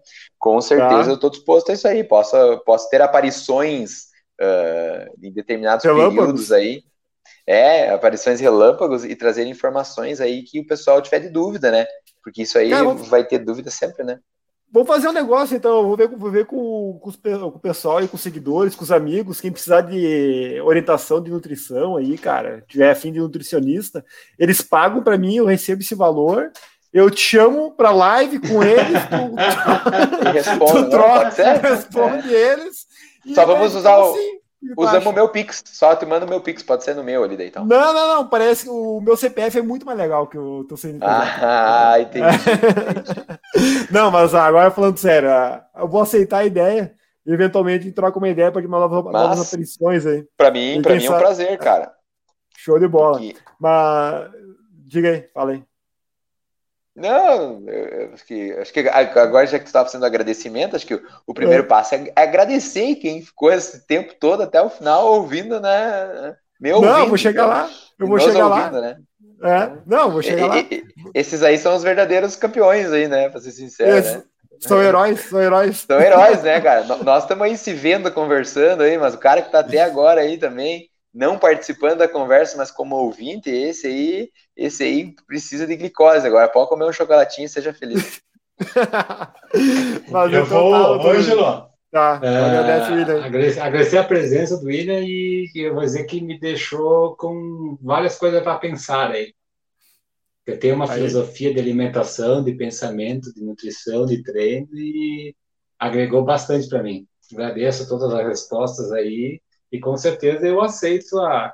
Com 0.45 0.61
certeza 0.61 1.05
tá. 1.05 1.09
eu 1.09 1.15
estou 1.15 1.31
disposto 1.31 1.71
a 1.71 1.73
isso 1.73 1.89
aí. 1.89 2.05
Posso, 2.05 2.37
posso 2.67 2.91
ter 2.91 3.01
aparições 3.01 4.09
uh, 4.39 5.27
em 5.27 5.33
determinados 5.33 5.83
relâmpagos. 5.83 6.17
períodos 6.19 6.53
aí. 6.53 6.83
É, 7.47 7.89
aparições 7.89 8.41
relâmpagos 8.41 9.07
e 9.07 9.17
trazer 9.17 9.47
informações 9.47 10.21
aí 10.21 10.43
que 10.43 10.61
o 10.61 10.67
pessoal 10.67 11.01
tiver 11.01 11.21
de 11.21 11.31
dúvida, 11.31 11.71
né? 11.71 11.87
Porque 12.23 12.43
isso 12.43 12.59
aí 12.59 12.69
Cara, 12.69 12.93
vai 12.93 13.25
ter 13.25 13.39
dúvida 13.39 13.71
sempre, 13.71 14.05
né? 14.05 14.19
Vou 14.71 14.85
fazer 14.85 15.09
um 15.09 15.13
negócio, 15.13 15.57
então. 15.57 15.83
Vou 15.83 15.97
ver, 15.97 16.09
vou 16.09 16.31
ver 16.31 16.45
com, 16.45 16.99
com, 17.01 17.09
os, 17.09 17.17
com, 17.17 17.47
o 17.47 17.59
pessoal 17.59 18.05
e 18.05 18.09
com 18.09 18.17
os 18.17 18.23
seguidores, 18.23 18.77
com 18.77 18.85
os 18.85 18.93
amigos, 18.93 19.41
quem 19.41 19.51
precisar 19.51 19.81
de 19.81 20.61
orientação 20.61 21.23
de 21.23 21.31
nutrição 21.31 21.97
aí, 21.97 22.19
cara, 22.19 22.63
tiver 22.69 22.91
afim 22.91 23.11
de 23.11 23.19
nutricionista, 23.19 24.05
eles 24.39 24.61
pagam 24.61 25.03
para 25.03 25.17
mim, 25.17 25.37
eu 25.37 25.47
recebo 25.47 25.81
esse 25.81 25.95
valor. 25.95 26.53
Eu 26.95 27.11
te 27.11 27.21
chamo 27.21 27.73
para 27.73 27.91
live 27.91 28.39
com 28.39 28.63
eles, 28.63 29.03
tu, 29.11 29.35
responde, 30.31 30.73
tu 30.73 30.91
troca, 30.91 31.53
responde 31.59 32.33
é. 32.33 32.53
eles. 32.53 32.87
Só 33.35 33.45
vamos 33.45 33.75
usar 33.75 33.99
o. 33.99 34.13
Assim, 34.13 34.39
Usamos 34.79 35.07
o 35.07 35.13
meu 35.13 35.29
Pix, 35.29 35.63
só 35.67 35.95
te 35.95 36.07
mando 36.07 36.25
o 36.25 36.29
meu 36.29 36.41
Pix, 36.41 36.63
pode 36.63 36.85
ser 36.85 36.95
no 36.95 37.05
meu 37.05 37.23
ali 37.23 37.37
daí 37.37 37.49
então. 37.49 37.67
Não, 37.67 37.93
não, 37.93 38.15
não, 38.15 38.29
parece 38.29 38.65
que 38.65 38.71
o 38.71 38.99
meu 39.01 39.15
CPF 39.15 39.59
é 39.59 39.63
muito 39.63 39.85
mais 39.85 39.99
legal 39.99 40.27
que 40.27 40.39
o 40.39 40.65
teu 40.65 40.77
CNPJ. 40.77 41.07
Ah, 41.07 41.97
entendi. 42.01 42.27
entendi. 42.27 43.89
não, 43.91 44.11
mas 44.11 44.35
agora 44.35 44.71
falando 44.71 44.97
sério, 44.97 45.29
eu 45.77 45.87
vou 45.87 46.01
aceitar 46.01 46.39
a 46.39 46.47
ideia 46.47 46.95
e 47.27 47.33
eventualmente 47.33 47.93
troca 47.93 48.17
uma 48.17 48.29
ideia 48.29 48.51
para 48.51 48.63
de 48.63 48.69
uma 48.69 48.79
nova, 48.79 49.03
mas, 49.03 49.13
novas 49.13 49.49
aparições 49.49 50.07
aí. 50.07 50.25
Para 50.35 50.51
mim, 50.51 50.81
para 50.81 50.95
mim 50.95 51.05
é 51.05 51.11
um 51.11 51.19
prazer, 51.19 51.59
cara. 51.59 51.93
Show 52.57 52.79
de 52.79 52.89
bola. 52.89 53.19
Porque... 53.19 53.37
Mas 53.61 54.31
diga 54.87 55.11
aí, 55.11 55.29
fala 55.35 55.53
aí. 55.53 55.63
Não, 56.97 57.65
eu, 57.69 58.13
acho, 58.13 58.25
que, 58.25 58.53
acho 58.53 58.73
que 58.73 58.81
agora 58.89 59.47
já 59.47 59.59
que 59.59 59.65
tu 59.65 59.69
estava 59.69 59.87
fazendo 59.87 60.07
agradecimento, 60.07 60.77
acho 60.77 60.87
que 60.87 60.95
o, 60.95 61.03
o 61.27 61.35
primeiro 61.35 61.65
é. 61.65 61.67
passo 61.67 61.97
é 61.97 62.13
agradecer 62.15 62.95
quem 62.97 63.21
ficou 63.21 63.53
esse 63.53 63.85
tempo 63.85 64.15
todo 64.19 64.45
até 64.45 64.63
o 64.63 64.71
final 64.71 65.13
ouvindo, 65.13 65.61
né? 65.61 66.37
Meu 66.61 66.81
Não, 66.81 66.91
ouvindo, 66.91 67.09
vou 67.09 67.19
chegar 67.19 67.47
lá. 67.47 67.69
Eu 67.99 68.07
vou 68.07 68.21
chegar 68.21 68.47
ouvindo, 68.47 68.75
lá. 68.75 68.81
Né? 68.81 68.97
É, 69.43 69.73
não, 69.85 70.11
vou 70.11 70.23
chegar 70.23 70.47
e, 70.47 70.49
lá. 70.49 70.59
E, 70.59 70.85
esses 71.13 71.43
aí 71.43 71.59
são 71.59 71.75
os 71.75 71.83
verdadeiros 71.83 72.37
campeões 72.37 72.93
aí, 72.93 73.09
né? 73.09 73.29
Pra 73.29 73.41
ser 73.41 73.51
sincero, 73.51 73.97
Esse, 73.97 74.17
né? 74.19 74.23
São 74.61 74.83
heróis, 74.83 75.21
são 75.21 75.43
heróis. 75.43 75.85
São 75.87 76.01
heróis, 76.01 76.43
né, 76.43 76.61
cara? 76.63 76.85
Nós 76.85 77.25
estamos 77.25 77.45
aí 77.45 77.57
se 77.57 77.73
vendo, 77.73 78.11
conversando 78.11 78.83
aí, 78.83 78.97
mas 78.97 79.15
o 79.15 79.19
cara 79.19 79.43
que 79.43 79.51
tá 79.51 79.59
até 79.61 79.83
agora 79.83 80.21
aí 80.21 80.39
também, 80.39 80.89
não 81.15 81.39
participando 81.39 81.99
da 81.99 82.09
conversa, 82.09 82.57
mas 82.57 82.73
como 82.73 82.97
ouvinte, 82.97 83.49
esse 83.49 83.87
aí, 83.87 84.31
esse 84.57 84.83
aí 84.83 85.15
precisa 85.27 85.67
de 85.67 85.77
glicose. 85.77 86.27
Agora 86.27 86.49
pode 86.49 86.69
comer 86.69 86.87
um 86.87 86.93
chocolatinho 86.93 87.47
e 87.47 87.49
seja 87.49 87.73
feliz. 87.73 88.21
mas 90.11 90.33
eu 90.35 90.45
vou, 90.45 90.99
tá, 90.99 91.09
Ângelo. 91.09 91.75
Tá, 91.91 92.21
é, 92.21 92.37
agradece, 92.37 92.93
William. 92.93 93.25
Agradecer, 93.25 93.61
agradecer 93.61 93.99
a 93.99 94.05
presença 94.05 94.59
do 94.59 94.67
William 94.67 95.01
e 95.01 95.49
eu 95.55 95.75
vou 95.75 95.85
dizer 95.85 96.05
que 96.05 96.21
me 96.21 96.41
deixou 96.41 97.15
com 97.17 97.79
várias 97.81 98.19
coisas 98.19 98.43
para 98.43 98.59
pensar 98.59 99.13
aí. 99.13 99.33
Eu 100.45 100.59
tenho 100.59 100.75
uma 100.75 100.91
aí. 100.91 100.97
filosofia 100.97 101.55
de 101.55 101.61
alimentação, 101.61 102.43
de 102.43 102.53
pensamento, 102.55 103.33
de 103.33 103.41
nutrição, 103.45 104.05
de 104.05 104.21
treino 104.25 104.69
e 104.75 105.37
agregou 105.79 106.25
bastante 106.25 106.69
para 106.69 106.83
mim. 106.83 107.07
Agradeço 107.33 107.89
todas 107.89 108.13
as 108.13 108.27
respostas 108.27 108.91
aí 108.91 109.41
e 109.75 109.81
com 109.81 109.97
certeza 109.97 110.47
eu 110.47 110.61
aceito 110.61 111.19
a, 111.19 111.53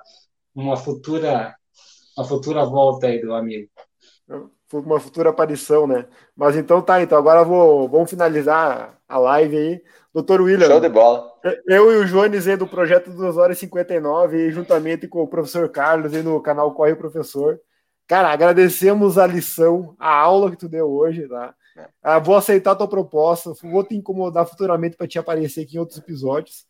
uma 0.55 0.77
futura 0.77 1.55
uma 2.17 2.27
futura 2.27 2.65
volta 2.67 3.07
aí 3.07 3.19
do 3.19 3.33
amigo. 3.33 3.71
Uma 4.73 5.01
futura 5.01 5.31
aparição, 5.31 5.87
né? 5.87 6.07
Mas 6.37 6.55
então 6.55 6.83
tá, 6.83 7.03
então 7.03 7.17
agora 7.17 7.43
vou, 7.43 7.89
vamos 7.89 8.11
finalizar 8.11 9.01
a 9.09 9.19
live 9.19 9.57
aí. 9.57 9.83
Doutor 10.13 10.43
William. 10.43 10.67
Show 10.67 10.81
de 10.81 10.89
bola. 10.91 11.33
Eu 11.67 11.91
e 11.93 11.97
o 11.97 12.05
Jones 12.05 12.47
aí 12.47 12.57
do 12.57 12.67
projeto 12.67 13.11
2 13.11 13.39
horas 13.39 13.57
e 13.57 13.61
59, 13.61 14.37
aí, 14.37 14.51
juntamente 14.51 15.09
com 15.09 15.23
o 15.23 15.29
professor 15.29 15.69
Carlos 15.71 16.13
aí 16.13 16.23
no 16.23 16.41
canal 16.43 16.75
Corre 16.75 16.95
Professor. 16.95 17.59
Cara, 18.07 18.31
agradecemos 18.31 19.17
a 19.17 19.27
lição, 19.27 19.97
a 19.99 20.15
aula 20.15 20.51
que 20.51 20.59
tu 20.59 20.69
deu 20.69 20.91
hoje, 20.91 21.27
tá? 21.27 21.55
É. 21.77 21.89
Ah, 22.03 22.19
vou 22.19 22.37
aceitar 22.37 22.73
a 22.73 22.77
tua 22.77 22.89
proposta, 22.89 23.53
vou 23.63 23.85
te 23.85 23.97
incomodar 23.97 24.47
futuramente 24.47 24.97
para 24.97 25.07
te 25.07 25.19
aparecer 25.19 25.63
aqui 25.63 25.77
em 25.77 25.81
outros 25.81 25.99
episódios. 25.99 26.67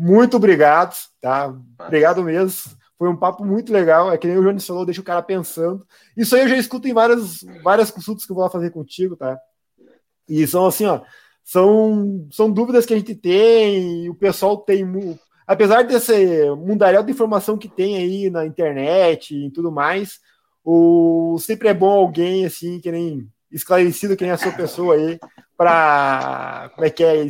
Muito 0.00 0.36
obrigado, 0.36 0.96
tá? 1.20 1.54
Obrigado 1.78 2.22
mesmo. 2.22 2.72
Foi 2.98 3.08
um 3.08 3.16
papo 3.16 3.44
muito 3.44 3.72
legal. 3.72 4.12
É 4.12 4.18
que 4.18 4.26
nem 4.26 4.38
o 4.38 4.42
Jones 4.42 4.66
falou, 4.66 4.84
deixa 4.84 5.00
o 5.00 5.04
cara 5.04 5.22
pensando. 5.22 5.86
Isso 6.16 6.34
aí 6.34 6.42
eu 6.42 6.48
já 6.48 6.56
escuto 6.56 6.88
em 6.88 6.94
várias, 6.94 7.40
várias 7.62 7.90
consultas 7.90 8.24
que 8.24 8.32
eu 8.32 8.36
vou 8.36 8.48
fazer 8.50 8.70
contigo, 8.70 9.16
tá? 9.16 9.38
E 10.28 10.46
são 10.46 10.66
assim, 10.66 10.86
ó 10.86 11.02
são, 11.50 12.28
são 12.30 12.48
dúvidas 12.48 12.86
que 12.86 12.94
a 12.94 12.96
gente 12.96 13.12
tem, 13.12 14.08
o 14.08 14.14
pessoal 14.14 14.56
tem. 14.58 14.84
Apesar 15.44 15.82
desse 15.82 16.48
mundaréu 16.50 17.02
de 17.02 17.10
informação 17.10 17.58
que 17.58 17.68
tem 17.68 17.96
aí 17.96 18.30
na 18.30 18.46
internet 18.46 19.34
e 19.34 19.50
tudo 19.50 19.72
mais, 19.72 20.20
o, 20.64 21.36
sempre 21.40 21.66
é 21.68 21.74
bom 21.74 21.90
alguém 21.90 22.46
assim, 22.46 22.78
que 22.78 22.92
nem 22.92 23.28
esclarecido, 23.50 24.16
que 24.16 24.22
nem 24.22 24.30
a 24.30 24.38
sua 24.38 24.52
pessoa 24.52 24.94
aí, 24.94 25.18
para 25.56 26.70
como 26.74 26.86
é 26.86 26.90
que 26.90 27.02
é, 27.02 27.26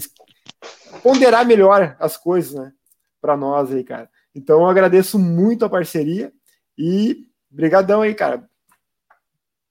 ponderar 1.02 1.46
melhor 1.46 1.96
as 1.98 2.16
coisas, 2.16 2.54
né? 2.54 2.72
Para 3.20 3.36
nós 3.36 3.72
aí, 3.72 3.84
cara. 3.84 4.10
Então 4.34 4.60
eu 4.60 4.66
agradeço 4.66 5.18
muito 5.18 5.64
a 5.64 5.70
parceria 5.70 6.32
e 6.76 7.26
brigadão 7.50 8.02
aí, 8.02 8.14
cara, 8.14 8.48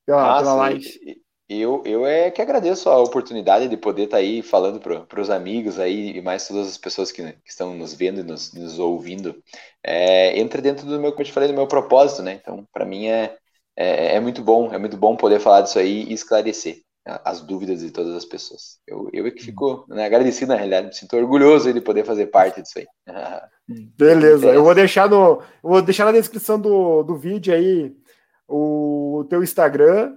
pela, 0.06 0.38
ah, 0.38 0.40
pela 0.40 0.54
live. 0.56 1.22
Eu, 1.48 1.82
eu 1.84 2.06
é 2.06 2.30
que 2.30 2.44
agradeço 2.44 2.90
a 2.90 3.02
oportunidade 3.02 3.68
de 3.68 3.76
poder 3.76 4.04
estar 4.04 4.18
tá 4.18 4.22
aí 4.22 4.44
falando 4.44 4.80
para 4.80 5.20
os 5.20 5.32
amigos 5.32 5.80
aí 5.80 6.18
e 6.18 6.22
mais 6.22 6.48
todas 6.48 6.68
as 6.68 6.78
pessoas 6.78 7.12
que, 7.12 7.24
que 7.24 7.50
estão 7.50 7.74
nos 7.74 7.94
vendo 7.94 8.20
e 8.20 8.24
nos, 8.24 8.54
nos 8.54 8.78
ouvindo. 8.78 9.42
É, 9.84 10.40
entra 10.40 10.62
dentro 10.62 10.86
do 10.86 11.00
meu, 11.00 11.12
como 11.12 11.22
eu 11.22 11.26
te 11.26 11.32
falei, 11.32 11.50
do 11.50 11.56
meu 11.56 11.68
propósito, 11.68 12.22
né? 12.22 12.34
Então, 12.34 12.68
para 12.72 12.86
mim 12.86 13.08
é, 13.08 13.36
é, 13.76 14.16
é, 14.16 14.20
muito 14.20 14.44
bom, 14.44 14.72
é 14.72 14.78
muito 14.78 14.96
bom 14.96 15.16
poder 15.16 15.40
falar 15.40 15.62
disso 15.62 15.80
aí 15.80 16.04
e 16.04 16.14
esclarecer 16.14 16.84
as 17.24 17.42
dúvidas 17.42 17.80
de 17.82 17.92
todas 17.92 18.14
as 18.14 18.26
pessoas. 18.26 18.80
Eu, 18.88 19.10
eu 19.14 19.26
é 19.26 19.32
que 19.32 19.44
fico 19.44 19.86
né, 19.88 20.06
agradecido, 20.06 20.52
na 20.52 20.58
realidade, 20.58 20.88
me 20.88 20.94
sinto 20.94 21.16
orgulhoso 21.18 21.74
de 21.74 21.82
poder 21.82 22.06
fazer 22.06 22.28
parte 22.28 22.62
disso 22.62 22.80
aí. 22.80 22.88
Beleza, 23.98 24.48
eu 24.48 24.64
vou 24.64 24.76
deixar 24.76 25.10
no, 25.10 25.42
vou 25.62 25.82
deixar 25.82 26.06
na 26.06 26.12
descrição 26.12 26.60
do, 26.60 27.04
do 27.04 27.16
vídeo 27.16 27.54
aí 27.54 27.96
o 28.48 29.26
teu 29.30 29.44
Instagram 29.44 30.16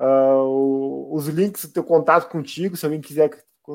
uh, 0.00 1.14
os 1.14 1.26
links 1.28 1.64
do 1.64 1.72
teu 1.72 1.84
contato 1.84 2.28
contigo, 2.28 2.76
se 2.76 2.84
alguém 2.84 3.00
quiser 3.00 3.30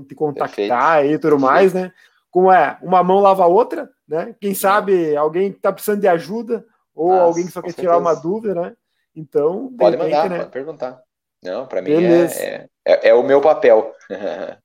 te 0.07 0.15
contactar 0.15 1.05
e 1.05 1.17
tudo 1.17 1.39
mais, 1.39 1.73
né? 1.73 1.91
Como 2.29 2.51
é, 2.51 2.77
uma 2.81 3.03
mão 3.03 3.19
lava 3.19 3.43
a 3.43 3.47
outra, 3.47 3.89
né? 4.07 4.35
Quem 4.39 4.53
sabe 4.53 5.15
alguém 5.15 5.51
que 5.51 5.57
está 5.57 5.71
precisando 5.71 6.01
de 6.01 6.07
ajuda 6.07 6.65
ou 6.95 7.09
Nossa, 7.09 7.23
alguém 7.23 7.45
que 7.45 7.51
só 7.51 7.61
quer 7.61 7.69
certeza. 7.69 7.87
tirar 7.87 7.97
uma 7.97 8.13
dúvida, 8.13 8.55
né? 8.55 8.75
Então, 9.15 9.73
pode 9.77 9.97
repente, 9.97 10.13
mandar, 10.13 10.29
né? 10.29 10.37
pode 10.39 10.51
perguntar. 10.51 11.01
Não, 11.43 11.65
para 11.65 11.81
mim 11.81 11.91
é, 11.91 12.25
é, 12.25 12.67
é, 12.85 13.09
é, 13.09 13.13
o 13.13 13.23
meu 13.23 13.41
papel. 13.41 13.93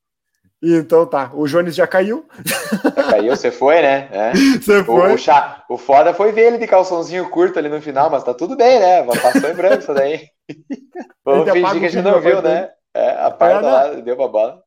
Então 0.59 1.05
tá, 1.05 1.29
o 1.35 1.45
Jones 1.45 1.75
já 1.75 1.85
caiu. 1.85 2.27
Já 2.43 3.03
caiu, 3.11 3.35
você 3.35 3.51
foi, 3.51 3.79
né? 3.79 4.09
É. 4.11 4.31
Você 4.57 4.83
foi. 4.83 5.11
O, 5.11 5.13
o, 5.13 5.17
chá, 5.17 5.63
o 5.69 5.77
foda 5.77 6.15
foi 6.15 6.31
ver 6.31 6.47
ele 6.47 6.57
de 6.57 6.65
calçãozinho 6.65 7.29
curto 7.29 7.59
ali 7.59 7.69
no 7.69 7.79
final, 7.79 8.09
mas 8.09 8.23
tá 8.23 8.33
tudo 8.33 8.57
bem, 8.57 8.79
né? 8.79 9.03
Passou 9.03 9.51
em 9.51 9.53
branco 9.53 9.83
isso 9.83 9.93
daí. 9.93 10.27
Vamos 11.23 11.51
fingir 11.51 11.79
que 11.79 11.85
a 11.85 11.89
gente 11.89 12.03
não 12.03 12.19
viu, 12.19 12.41
né? 12.41 12.71
É, 12.91 13.09
a 13.11 13.29
parte 13.29 13.63
lá 13.63 13.93
deu 13.93 14.17
pra 14.17 14.27
bola. 14.27 14.63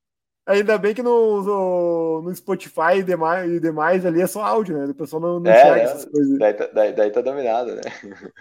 Ainda 0.51 0.77
bem 0.79 0.93
que 0.93 1.01
no, 1.01 2.23
no, 2.23 2.35
Spotify 2.35 2.97
e 2.99 3.03
demais, 3.05 3.49
e 3.49 3.61
demais 3.61 4.05
ali 4.05 4.21
é 4.21 4.27
só 4.27 4.43
áudio, 4.43 4.77
né? 4.77 4.87
O 4.87 4.95
pessoal 4.95 5.23
não, 5.23 5.39
não 5.39 5.49
é, 5.49 5.55
enxerga 5.57 5.81
essas 5.83 6.05
coisas. 6.07 6.39
Daí, 6.41 6.55
tá, 6.55 6.67
daí, 6.75 6.93
daí 6.93 7.11
tá 7.13 7.21
dominado, 7.21 7.77
né? 7.77 7.83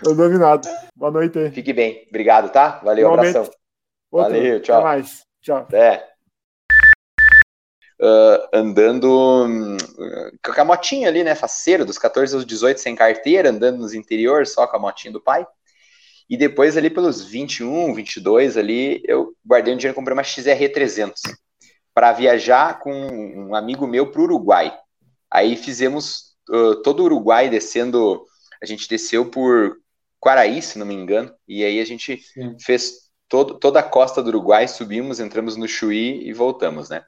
Tô 0.03 0.15
dominado. 0.15 0.67
Boa 0.95 1.11
noite. 1.11 1.51
Fique 1.51 1.71
bem. 1.71 2.07
Obrigado, 2.09 2.51
tá? 2.51 2.79
Valeu, 2.83 3.05
Igualmente. 3.05 3.37
abração. 3.37 3.53
Outro. 4.09 4.33
Valeu, 4.33 4.59
tchau. 4.59 4.75
Até 4.77 4.83
mais. 4.83 5.23
Tchau. 5.39 5.67
É. 5.71 6.03
Uh, 8.01 8.47
andando 8.53 9.45
hum, 9.45 9.77
com 10.43 10.61
a 10.61 10.65
motinha 10.65 11.09
ali, 11.09 11.23
né? 11.23 11.35
Faceiro, 11.35 11.85
dos 11.85 11.99
14 11.99 12.33
aos 12.33 12.43
18 12.43 12.79
sem 12.79 12.95
carteira, 12.95 13.51
andando 13.51 13.77
nos 13.77 13.93
interiores, 13.93 14.51
só 14.51 14.65
com 14.65 14.77
a 14.77 14.79
motinha 14.79 15.13
do 15.13 15.21
pai. 15.21 15.45
E 16.27 16.35
depois, 16.35 16.75
ali 16.75 16.89
pelos 16.89 17.23
21, 17.23 17.93
22, 17.93 18.57
ali, 18.57 18.99
eu 19.05 19.31
guardei 19.45 19.75
um 19.75 19.77
dinheiro 19.77 19.93
e 19.93 19.95
comprei 19.95 20.15
uma 20.15 20.23
XR 20.23 20.71
300 20.73 21.21
para 21.99 22.13
viajar 22.13 22.79
com 22.79 22.93
um 22.93 23.53
amigo 23.53 23.85
meu 23.85 24.09
para 24.09 24.21
o 24.21 24.23
Uruguai. 24.23 24.73
Aí 25.29 25.57
fizemos 25.57 26.33
uh, 26.49 26.77
todo 26.77 27.01
o 27.01 27.03
Uruguai 27.03 27.49
descendo. 27.49 28.25
A 28.63 28.65
gente 28.65 28.87
desceu 28.87 29.25
por 29.25 29.75
Quaraí, 30.17 30.61
se 30.61 30.79
não 30.79 30.85
me 30.85 30.93
engano, 30.93 31.29
e 31.45 31.61
aí 31.61 31.77
a 31.77 31.83
gente 31.83 32.21
Sim. 32.21 32.55
fez 32.61 33.09
todo, 33.27 33.55
toda 33.55 33.81
a 33.81 33.83
costa 33.83 34.23
do 34.23 34.29
Uruguai, 34.29 34.65
subimos, 34.65 35.19
entramos 35.19 35.57
no 35.57 35.67
Chuí 35.67 36.25
e 36.25 36.31
voltamos, 36.31 36.89
né? 36.89 37.03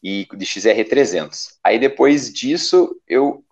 E 0.00 0.28
de 0.32 0.46
XR 0.46 0.84
300. 0.88 1.58
Aí 1.64 1.80
depois 1.80 2.32
disso, 2.32 2.94
eu 3.08 3.44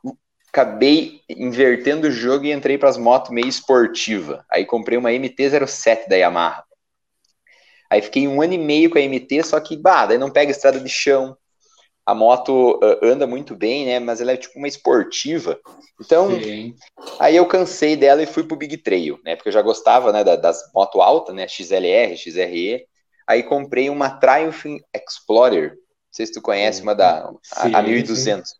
acabei 0.53 1.23
invertendo 1.29 2.07
o 2.07 2.13
jogo 2.13 2.45
e 2.45 2.53
entrei 2.53 2.79
para 2.79 2.89
as 2.89 2.97
motos 2.97 3.33
meio 3.33 3.49
esportiva. 3.49 4.47
Aí 4.49 4.65
comprei 4.65 4.97
uma 4.97 5.11
MT-07 5.11 6.09
da 6.09 6.15
Yamaha. 6.15 6.63
Aí 7.91 8.03
fiquei 8.03 8.29
um 8.29 8.43
ano 8.43 8.53
e 8.53 8.59
meio 8.59 8.91
com 8.91 8.99
a 8.99 9.01
MT, 9.01 9.43
só 9.43 9.59
que, 9.61 9.77
bah, 9.77 10.07
daí 10.07 10.19
não 10.19 10.31
pega 10.31 10.51
estrada 10.51 10.79
de 10.79 10.89
chão. 10.89 11.37
A 12.05 12.15
moto 12.15 12.79
uh, 12.83 13.05
anda 13.05 13.27
muito 13.27 13.55
bem, 13.55 13.85
né? 13.87 13.99
Mas 13.99 14.21
ela 14.21 14.33
é 14.33 14.37
tipo 14.37 14.59
uma 14.59 14.69
esportiva. 14.69 15.59
Então, 16.01 16.31
Sim. 16.41 16.75
aí 17.19 17.37
eu 17.37 17.47
cansei 17.47 17.97
dela 17.97 18.23
e 18.23 18.27
fui 18.27 18.45
pro 18.45 18.57
Big 18.57 18.79
Trail, 18.79 19.19
né? 19.25 19.37
Porque 19.37 19.49
eu 19.49 19.53
já 19.53 19.63
gostava, 19.63 20.13
né, 20.13 20.25
das 20.25 20.71
motos 20.75 21.01
altas, 21.01 21.35
né? 21.35 21.47
XLR, 21.47 22.17
XRE. 22.17 22.87
Aí 23.27 23.43
comprei 23.43 23.91
uma 23.91 24.09
Triumph 24.09 24.65
Explorer. 24.95 25.73
Não 25.73 25.77
sei 26.13 26.27
se 26.27 26.33
tu 26.33 26.41
conhece, 26.41 26.83
uma 26.83 26.95
da 26.95 27.31
sim, 27.43 27.75
a, 27.75 27.79
a 27.79 27.83
1200. 27.83 28.51
Sim. 28.51 28.57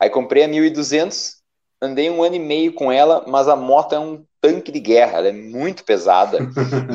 Aí 0.00 0.10
comprei 0.10 0.44
a 0.44 0.48
1200, 0.48 1.36
andei 1.80 2.08
um 2.08 2.22
ano 2.22 2.36
e 2.36 2.38
meio 2.38 2.72
com 2.72 2.90
ela, 2.90 3.24
mas 3.26 3.48
a 3.48 3.56
moto 3.56 3.94
é 3.94 3.98
um 3.98 4.24
tanque 4.46 4.70
de 4.70 4.78
guerra, 4.78 5.18
ela 5.18 5.28
é 5.28 5.32
muito 5.32 5.82
pesada. 5.82 6.38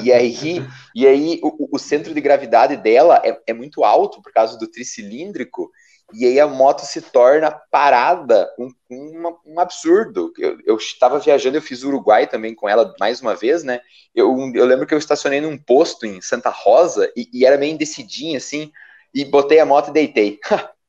e 0.01 0.11
aí, 0.11 0.65
e 0.95 1.05
aí 1.05 1.39
o, 1.43 1.75
o 1.75 1.77
centro 1.77 2.13
de 2.13 2.21
gravidade 2.21 2.77
dela 2.77 3.21
é, 3.25 3.37
é, 3.45 3.53
muito 3.53 3.83
alto 3.83 4.21
por 4.21 4.31
causa 4.31 4.57
do 4.57 4.69
tricilíndrico, 4.69 5.69
e 6.13 6.25
aí 6.25 6.39
a 6.39 6.47
moto 6.47 6.81
se 6.81 7.01
torna 7.01 7.51
parada, 7.51 8.49
um, 8.57 8.69
um, 8.89 9.35
um 9.45 9.59
absurdo. 9.59 10.31
Eu 10.65 10.77
estava 10.77 11.19
viajando, 11.19 11.57
eu 11.57 11.61
fiz 11.61 11.83
Uruguai 11.83 12.27
também 12.27 12.53
com 12.53 12.67
ela 12.67 12.93
mais 12.99 13.21
uma 13.21 13.33
vez, 13.33 13.63
né? 13.63 13.79
Eu, 14.13 14.37
eu 14.53 14.65
lembro 14.65 14.85
que 14.85 14.93
eu 14.93 14.97
estacionei 14.97 15.39
num 15.39 15.57
posto 15.57 16.05
em 16.05 16.19
Santa 16.21 16.49
Rosa 16.49 17.11
e, 17.15 17.29
e 17.33 17.45
era 17.45 17.57
meio 17.57 17.73
indecidinho 17.73 18.37
assim, 18.37 18.71
e 19.13 19.23
botei 19.23 19.59
a 19.59 19.65
moto 19.65 19.89
e 19.89 19.93
deitei. 19.93 20.39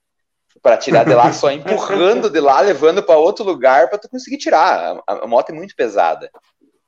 para 0.63 0.77
tirar 0.77 1.05
de 1.05 1.13
lá, 1.13 1.33
só 1.33 1.51
empurrando 1.51 2.31
de 2.31 2.39
lá, 2.39 2.61
levando 2.61 3.03
para 3.03 3.17
outro 3.17 3.45
lugar 3.45 3.89
para 3.89 3.99
tu 3.99 4.09
conseguir 4.09 4.39
tirar. 4.39 5.03
A, 5.07 5.25
a, 5.25 5.27
moto 5.27 5.51
é 5.51 5.53
muito 5.53 5.75
pesada. 5.75 6.31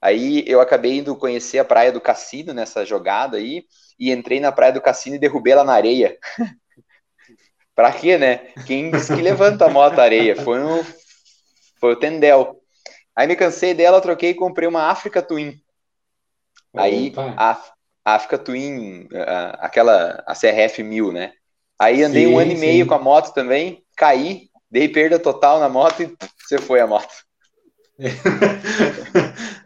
Aí 0.04 0.44
eu 0.46 0.60
acabei 0.60 0.98
indo 0.98 1.16
conhecer 1.16 1.58
a 1.58 1.64
praia 1.64 1.90
do 1.90 1.98
Cassino 1.98 2.52
nessa 2.52 2.84
jogada 2.84 3.38
aí 3.38 3.64
e 3.98 4.12
entrei 4.12 4.38
na 4.38 4.52
praia 4.52 4.70
do 4.70 4.82
Cassino 4.82 5.16
e 5.16 5.18
derrubei 5.18 5.54
ela 5.54 5.64
na 5.64 5.72
areia. 5.72 6.18
pra 7.74 7.90
quê, 7.90 8.18
né? 8.18 8.52
Quem 8.66 8.90
disse 8.90 9.16
que 9.16 9.22
levanta 9.22 9.64
a 9.64 9.70
moto 9.70 9.96
na 9.96 10.02
areia? 10.02 10.36
Foi, 10.36 10.62
um, 10.62 10.84
foi 11.80 11.94
o 11.94 11.96
Tendel. 11.96 12.60
Aí 13.16 13.26
me 13.26 13.34
cansei 13.34 13.72
dela, 13.72 13.98
troquei 13.98 14.32
e 14.32 14.34
comprei 14.34 14.68
uma 14.68 14.90
Africa 14.90 15.22
Twin. 15.22 15.58
Aí 16.76 17.10
a, 17.16 17.52
a 18.04 18.14
Africa 18.14 18.36
Twin, 18.36 19.08
a, 19.14 19.64
aquela 19.64 20.22
a 20.26 20.34
CRF 20.34 20.82
1000, 20.82 21.12
né? 21.12 21.32
Aí 21.78 22.02
andei 22.02 22.26
Sim, 22.26 22.34
um 22.34 22.38
ano 22.38 22.52
e 22.52 22.58
meio 22.58 22.84
sim. 22.84 22.88
com 22.90 22.94
a 22.94 22.98
moto 22.98 23.32
também, 23.32 23.82
caí, 23.96 24.50
dei 24.70 24.86
perda 24.86 25.18
total 25.18 25.58
na 25.60 25.68
moto 25.70 26.02
e 26.02 26.14
você 26.46 26.58
foi 26.58 26.80
a 26.80 26.86
moto. 26.86 27.24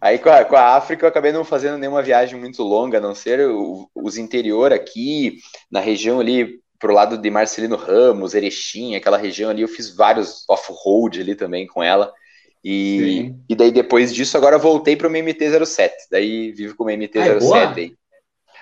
Aí 0.00 0.18
com 0.18 0.28
a, 0.30 0.44
com 0.44 0.56
a 0.56 0.76
África 0.76 1.04
eu 1.04 1.08
acabei 1.08 1.32
não 1.32 1.44
fazendo 1.44 1.78
nenhuma 1.78 2.02
viagem 2.02 2.38
muito 2.38 2.62
longa, 2.62 2.98
a 2.98 3.00
não 3.00 3.14
ser 3.14 3.40
o- 3.48 3.88
os 3.94 4.16
interior 4.16 4.72
aqui, 4.72 5.38
na 5.70 5.80
região 5.80 6.20
ali, 6.20 6.60
pro 6.78 6.92
lado 6.92 7.16
de 7.16 7.30
Marcelino 7.30 7.76
Ramos, 7.76 8.34
Erechim, 8.34 8.94
aquela 8.94 9.16
região 9.16 9.50
ali, 9.50 9.62
eu 9.62 9.68
fiz 9.68 9.94
vários 9.94 10.44
off-road 10.48 11.20
ali 11.20 11.34
também 11.34 11.66
com 11.66 11.82
ela. 11.82 12.12
E, 12.62 12.98
Sim. 12.98 13.40
e 13.48 13.54
daí 13.54 13.70
depois 13.70 14.14
disso, 14.14 14.36
agora 14.36 14.58
voltei 14.58 14.96
para 14.96 15.06
o 15.08 15.10
MT-07. 15.10 15.90
Daí 16.10 16.52
vivo 16.52 16.74
com 16.76 16.84
o 16.84 16.90
MT-07 16.90 17.50
Ah, 17.52 17.80
é. 17.80 17.90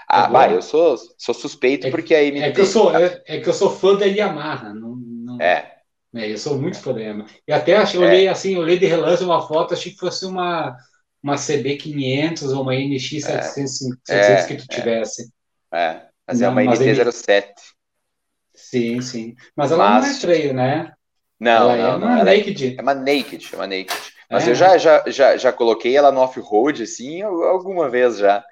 Ah, 0.09 0.27
É 0.27 0.31
vai, 0.31 0.55
eu 0.57 0.63
sou, 0.63 0.97
sou 1.17 1.35
suspeito 1.35 1.87
É- 1.87 1.91
porque 1.91 2.15
a 2.15 2.23
MT. 2.23 2.45
É 2.47 2.51
que 2.53 2.61
eu 2.61 2.67
sou, 2.67 2.95
é, 2.97 3.23
é 3.27 3.41
que 3.41 3.49
eu 3.49 3.55
sou 3.55 3.71
fã 3.71 3.95
da 3.97 4.05
Yamaha. 4.05 4.75
Não, 4.75 4.97
não- 4.97 5.41
É, 5.41 5.77
É, 6.15 6.31
eu 6.31 6.37
sou 6.39 6.59
muito 6.61 6.93
da 6.93 7.01
Yamaha. 7.01 7.29
E 7.49 7.53
até 7.53 7.77
achei, 7.77 8.01
É. 8.01 8.05
olhei 8.05 8.29
assim, 8.29 8.57
olhei 8.57 8.79
de 8.79 8.87
relance 8.87 9.25
uma 9.25 9.47
foto, 9.47 9.73
achei 9.75 9.93
que 9.93 9.99
fosse 9.99 10.27
uma, 10.27 10.77
uma 11.23 11.37
CB500 11.37 12.53
ou 12.55 12.63
uma 12.63 12.75
NX 12.75 13.23
700, 13.25 13.79
700 14.05 14.47
que 14.47 14.57
tu 14.57 14.67
tivesse. 14.69 15.31
é. 15.73 16.03
Mas 16.27 16.41
é 16.41 16.45
Não, 16.45 16.53
uma 16.53 16.65
mas 16.65 16.81
ele- 16.81 16.91
MT-07. 16.93 17.45
Sim, 18.55 19.01
sim. 19.01 19.35
Mas 19.57 19.73
ela 19.73 19.89
não 19.91 19.97
é 19.97 20.01
Mas- 20.01 20.21
trail, 20.21 20.55
né? 20.55 20.93
Não, 21.41 21.51
ela 21.71 21.75
é 21.77 21.83
não, 21.83 21.99
não. 21.99 22.07
uma 22.09 22.21
é- 22.21 22.25
naked. 22.25 22.77
É 22.79 22.83
uma 22.83 22.95
naked, 22.95 23.49
é 23.53 23.57
uma 23.57 23.67
naked. 23.67 24.13
Mas 24.31 24.47
É. 24.47 24.51
eu 24.51 24.55
já, 24.55 24.79
já, 24.79 25.03
já, 25.09 25.37
já 25.37 25.53
coloquei 25.53 25.97
ela 25.97 26.13
no 26.13 26.21
off-road, 26.21 26.83
assim, 26.85 27.21
al- 27.23 27.43
alguma 27.45 27.89
vez 27.91 28.19
já. 28.19 28.45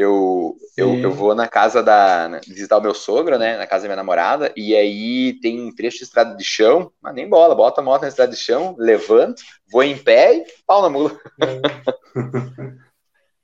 Eu, 0.00 0.56
eu, 0.76 0.94
eu 1.02 1.10
vou 1.10 1.34
na 1.34 1.48
casa 1.48 1.82
da. 1.82 2.40
visitar 2.46 2.78
o 2.78 2.80
meu 2.80 2.94
sogro, 2.94 3.36
né? 3.36 3.56
Na 3.56 3.66
casa 3.66 3.82
da 3.82 3.88
minha 3.88 3.96
namorada, 3.96 4.52
e 4.56 4.76
aí 4.76 5.32
tem 5.40 5.60
um 5.60 5.74
trecho 5.74 5.98
de 5.98 6.04
estrada 6.04 6.36
de 6.36 6.44
chão, 6.44 6.92
mas 7.02 7.12
nem 7.12 7.28
bola, 7.28 7.52
bota 7.52 7.80
a 7.80 7.84
moto 7.84 8.02
na 8.02 8.08
estrada 8.08 8.30
de 8.30 8.38
chão, 8.38 8.76
levanto, 8.78 9.42
vou 9.68 9.82
em 9.82 9.98
pé 9.98 10.36
e 10.36 10.46
pau 10.64 10.82
na 10.82 10.88
mula. 10.88 11.18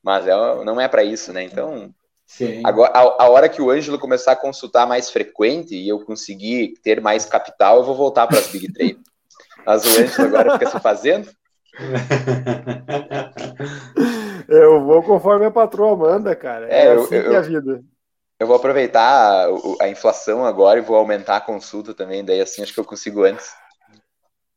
Mas 0.00 0.28
é, 0.28 0.64
não 0.64 0.80
é 0.80 0.86
pra 0.86 1.02
isso, 1.02 1.32
né? 1.32 1.42
Então, 1.42 1.92
Sim. 2.26 2.60
agora, 2.62 2.92
a, 2.94 3.24
a 3.24 3.28
hora 3.30 3.48
que 3.48 3.62
o 3.62 3.70
Ângelo 3.70 3.98
começar 3.98 4.32
a 4.32 4.36
consultar 4.36 4.86
mais 4.86 5.10
frequente 5.10 5.74
e 5.74 5.88
eu 5.88 6.04
conseguir 6.04 6.74
ter 6.84 7.00
mais 7.00 7.24
capital, 7.24 7.78
eu 7.78 7.84
vou 7.84 7.96
voltar 7.96 8.26
para 8.26 8.38
as 8.38 8.48
Big 8.48 8.70
Trail. 8.70 8.98
Mas 9.66 9.86
o 9.86 9.98
Ângelo 9.98 10.28
agora 10.28 10.52
fica 10.52 10.70
se 10.70 10.78
fazendo. 10.78 11.30
Eu 14.48 14.84
vou 14.84 15.02
conforme 15.02 15.46
a 15.46 15.50
patroa 15.50 15.96
manda, 15.96 16.34
cara. 16.34 16.68
É, 16.68 16.86
É, 16.86 16.94
eu- 16.94 17.02
assim 17.02 17.14
eu- 17.14 17.28
que 17.28 17.34
é 17.34 17.36
a 17.36 17.40
vida. 17.40 17.84
Eu 18.40 18.46
vou 18.46 18.56
aproveitar 18.56 19.46
a, 19.46 19.84
a 19.84 19.88
inflação 19.88 20.44
agora 20.44 20.78
e 20.78 20.82
vou 20.82 20.96
aumentar 20.96 21.36
a 21.36 21.40
consulta 21.40 21.94
também, 21.94 22.24
daí 22.24 22.40
assim 22.40 22.62
acho 22.62 22.74
que 22.74 22.80
eu 22.80 22.84
consigo 22.84 23.22
antes. 23.22 23.54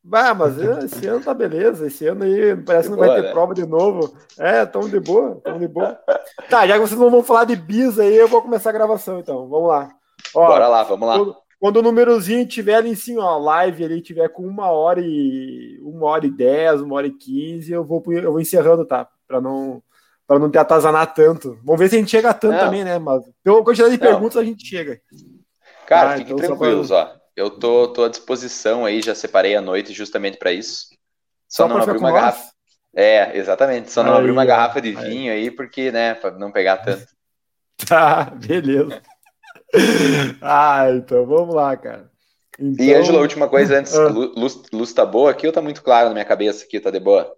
Bah, 0.03 0.34
mas 0.34 0.57
esse 0.57 1.05
ano 1.05 1.22
tá 1.22 1.34
beleza. 1.34 1.85
Esse 1.85 2.07
ano 2.07 2.23
aí 2.23 2.55
parece 2.55 2.89
que 2.89 2.95
não 2.95 2.97
vai 2.97 3.09
boa, 3.09 3.19
ter 3.22 3.27
né? 3.27 3.31
prova 3.31 3.53
de 3.53 3.65
novo. 3.65 4.18
É, 4.38 4.65
tamo 4.65 4.88
de 4.89 4.99
boa, 4.99 5.39
tamo 5.43 5.59
de 5.59 5.68
boa. 5.68 5.99
Tá, 6.49 6.65
já 6.65 6.76
que 6.76 6.80
vocês 6.80 6.99
não 6.99 7.11
vão 7.11 7.23
falar 7.23 7.43
de 7.43 7.55
bis 7.57 7.99
aí, 7.99 8.15
eu 8.15 8.27
vou 8.27 8.41
começar 8.41 8.69
a 8.69 8.73
gravação 8.73 9.19
então. 9.19 9.47
Vamos 9.49 9.68
lá. 9.68 9.89
Ó, 10.34 10.47
Bora 10.47 10.68
lá, 10.69 10.84
vamos 10.84 11.07
lá. 11.07 11.18
Quando, 11.18 11.35
quando 11.59 11.77
o 11.77 11.81
númerozinho 11.81 12.47
tiver 12.47 12.76
ali 12.76 12.89
em 12.91 12.95
cima, 12.95 13.23
ó, 13.23 13.38
live 13.38 13.84
ali 13.84 14.01
tiver 14.01 14.30
com 14.30 14.43
uma 14.43 14.72
hora 14.72 15.01
e 15.03 15.77
uma 15.84 16.07
hora 16.07 16.26
e 16.26 16.31
dez, 16.31 16.80
uma 16.81 16.95
hora 16.95 17.07
e 17.07 17.11
quinze, 17.14 17.72
eu 17.73 17.84
vou, 17.84 18.01
eu 18.07 18.31
vou 18.31 18.39
encerrando, 18.41 18.85
tá? 18.85 19.09
Pra 19.27 19.41
não, 19.41 19.81
pra 20.25 20.39
não 20.39 20.49
te 20.49 20.57
atazanar 20.57 21.13
tanto. 21.13 21.59
Vamos 21.63 21.79
ver 21.79 21.89
se 21.89 21.95
a 21.95 21.99
gente 21.99 22.11
chega 22.11 22.33
tanto 22.33 22.53
Não. 22.53 22.59
também, 22.65 22.83
né? 22.83 22.97
Mas 22.99 23.23
pela 23.43 23.63
quantidade 23.63 23.97
de 23.97 24.03
Não. 24.03 24.11
perguntas 24.11 24.37
a 24.37 24.43
gente 24.43 24.65
chega. 24.65 24.99
Cara, 25.85 26.11
Ah, 26.13 26.17
fiquem 26.17 26.33
então 26.33 26.47
só 26.49 26.55
tranquilos, 26.55 26.91
ó. 26.91 27.15
Eu 27.35 27.49
tô, 27.51 27.87
tô 27.89 28.03
à 28.05 28.09
disposição 28.09 28.83
aí, 28.85 29.01
já 29.01 29.13
separei 29.13 29.55
a 29.55 29.61
noite 29.61 29.93
justamente 29.93 30.37
para 30.37 30.51
isso. 30.51 30.87
Só, 31.47 31.63
Só 31.63 31.67
não 31.67 31.75
pra 31.75 31.83
abri 31.83 31.95
ficar 31.95 32.05
uma 32.05 32.09
com 32.11 32.15
nós? 32.25 32.35
garrafa. 32.35 32.51
É, 32.95 33.37
exatamente. 33.37 33.91
Só 33.91 34.01
não 34.03 34.13
Aí, 34.13 34.19
abri 34.19 34.31
uma 34.31 34.41
ó. 34.41 34.45
garrafa 34.45 34.81
de 34.81 34.89
Aí. 34.97 35.09
vinho 35.09 35.31
aí, 35.31 35.51
porque, 35.51 35.91
né, 35.91 36.13
pra 36.15 36.31
não 36.31 36.51
pegar 36.51 36.77
tanto. 36.77 37.05
Tá, 37.87 38.23
beleza. 38.31 39.01
ah, 40.41 40.89
então 40.91 41.25
vamos 41.25 41.53
lá, 41.53 41.75
cara. 41.77 42.09
Então, 42.59 42.83
E, 42.85 42.93
Ângelo, 42.93 43.19
a 43.19 43.21
última 43.21 43.47
coisa 43.47 43.77
antes. 43.77 43.93
Ah. 43.97 44.07
Lu- 44.07 44.33
Luz, 44.35 44.59
luz 44.73 44.93
tá 44.93 45.05
boa 45.05 45.29
aqui 45.31 45.45
ou 45.45 45.53
tá 45.53 45.61
muito 45.61 45.83
claro 45.83 46.07
na 46.07 46.13
minha 46.13 46.25
cabeça 46.25 46.65
aqui? 46.65 46.79
Tá 46.79 46.89
de 46.89 46.99
boa? 46.99 47.31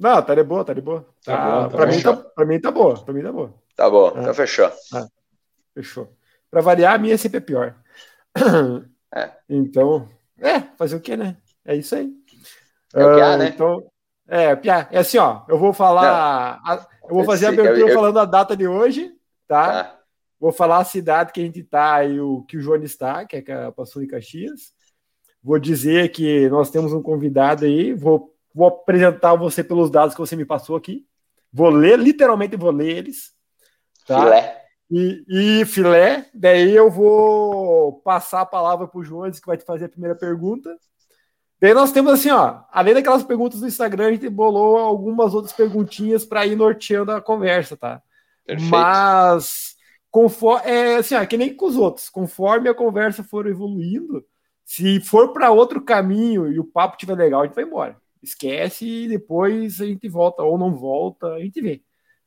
Não, 0.00 0.22
tá 0.22 0.34
de 0.34 0.42
boa, 0.42 0.64
tá 0.64 0.72
de 0.72 0.80
boa. 0.80 1.06
Tá 1.24 1.36
Tá, 1.36 1.44
bom, 1.62 1.68
tá 1.68 1.76
pra, 1.76 1.86
mim 1.86 2.02
tá, 2.02 2.16
pra 2.16 2.44
mim 2.46 2.60
tá 2.60 2.70
boa, 2.70 3.04
pra 3.04 3.12
mim 3.14 3.22
tá 3.22 3.30
boa. 3.32 3.54
Tá 3.76 3.90
bom, 3.90 4.12
Ah. 4.16 4.20
então 4.22 4.34
fechou. 4.34 4.70
Fechou. 5.74 6.12
Pra 6.50 6.60
variar, 6.60 6.94
a 6.94 6.98
minha 6.98 7.16
sempre 7.18 7.38
é 7.38 7.40
pior. 7.40 7.74
É. 9.12 9.28
Então, 9.48 10.08
é, 10.38 10.60
fazer 10.78 10.94
o 10.94 11.00
quê, 11.00 11.16
né? 11.16 11.36
É 11.64 11.74
isso 11.74 11.96
aí. 11.96 12.12
É 12.94 13.04
o 13.04 13.08
há, 13.08 13.32
Ah, 13.32 13.36
né? 13.36 13.48
Então, 13.48 13.84
é, 14.28 14.54
Piá, 14.54 14.86
é 14.92 15.00
assim, 15.00 15.18
ó. 15.18 15.42
Eu 15.48 15.58
vou 15.58 15.72
falar. 15.72 16.60
a- 16.64 16.86
eu 17.08 17.14
vou 17.16 17.24
fazer 17.24 17.46
a 17.46 17.52
eu- 17.52 17.60
abertura 17.60 17.90
eu- 17.90 17.94
falando 17.94 18.20
a 18.20 18.24
data 18.24 18.56
de 18.56 18.68
hoje, 18.68 19.12
tá? 19.48 19.82
Tá. 19.84 20.00
Vou 20.38 20.52
falar 20.52 20.78
a 20.78 20.84
cidade 20.84 21.32
que 21.32 21.40
a 21.40 21.44
gente 21.44 21.64
tá 21.64 22.04
e 22.04 22.20
o 22.20 22.42
que 22.44 22.56
o 22.56 22.60
Jones 22.62 22.88
está, 22.92 23.24
que 23.26 23.36
é 23.50 23.64
a 23.64 23.72
Passo 23.72 23.98
de 24.00 24.06
Caxias. 24.06 24.72
Vou 25.42 25.58
dizer 25.58 26.10
que 26.12 26.48
nós 26.48 26.70
temos 26.70 26.92
um 26.92 27.02
convidado 27.02 27.64
aí. 27.64 27.92
Vou, 27.92 28.32
vou 28.54 28.68
apresentar 28.68 29.34
você 29.34 29.62
pelos 29.62 29.90
dados 29.90 30.14
que 30.14 30.20
você 30.20 30.36
me 30.36 30.44
passou 30.44 30.76
aqui. 30.76 31.06
Vou 31.52 31.68
ler, 31.68 31.98
literalmente 31.98 32.56
vou 32.56 32.70
ler 32.70 32.98
eles. 32.98 33.32
Tá? 34.06 34.20
Filé. 34.20 34.60
E, 34.90 35.24
e 35.28 35.64
filé. 35.64 36.26
Daí 36.34 36.74
eu 36.74 36.90
vou 36.90 38.00
passar 38.02 38.40
a 38.42 38.46
palavra 38.46 38.86
para 38.86 39.00
o 39.00 39.04
Jones, 39.04 39.40
que 39.40 39.46
vai 39.46 39.56
te 39.56 39.64
fazer 39.64 39.86
a 39.86 39.88
primeira 39.88 40.14
pergunta. 40.14 40.76
Daí 41.60 41.74
nós 41.74 41.92
temos 41.92 42.12
assim, 42.12 42.30
ó, 42.30 42.60
além 42.72 42.94
daquelas 42.94 43.22
perguntas 43.22 43.60
do 43.60 43.66
Instagram, 43.66 44.08
a 44.08 44.12
gente 44.12 44.28
bolou 44.30 44.78
algumas 44.78 45.34
outras 45.34 45.52
perguntinhas 45.52 46.24
para 46.24 46.46
ir 46.46 46.56
norteando 46.56 47.12
a 47.12 47.20
conversa, 47.20 47.76
tá? 47.76 48.02
Perfeito. 48.46 48.70
Mas 48.70 49.76
conforme 50.10 50.70
é 50.70 50.96
assim, 50.96 51.14
ó, 51.14 51.24
que 51.26 51.36
nem 51.36 51.54
com 51.54 51.66
os 51.66 51.76
outros, 51.76 52.08
conforme 52.08 52.68
a 52.68 52.74
conversa 52.74 53.22
for 53.22 53.46
evoluindo, 53.46 54.24
se 54.64 55.00
for 55.00 55.32
para 55.32 55.50
outro 55.50 55.82
caminho 55.82 56.50
e 56.50 56.58
o 56.58 56.64
papo 56.64 56.96
tiver 56.96 57.14
legal, 57.14 57.42
a 57.42 57.46
gente 57.46 57.54
vai 57.54 57.64
embora. 57.64 57.96
Esquece 58.22 58.84
e 58.86 59.08
depois 59.08 59.80
a 59.80 59.86
gente 59.86 60.08
volta 60.08 60.42
ou 60.42 60.58
não 60.58 60.74
volta, 60.74 61.26
a 61.34 61.40
gente 61.40 61.60
vê. 61.60 61.80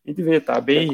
A 0.05 0.09
gente 0.09 0.21
vê, 0.23 0.39
tá 0.39 0.59
bem. 0.59 0.89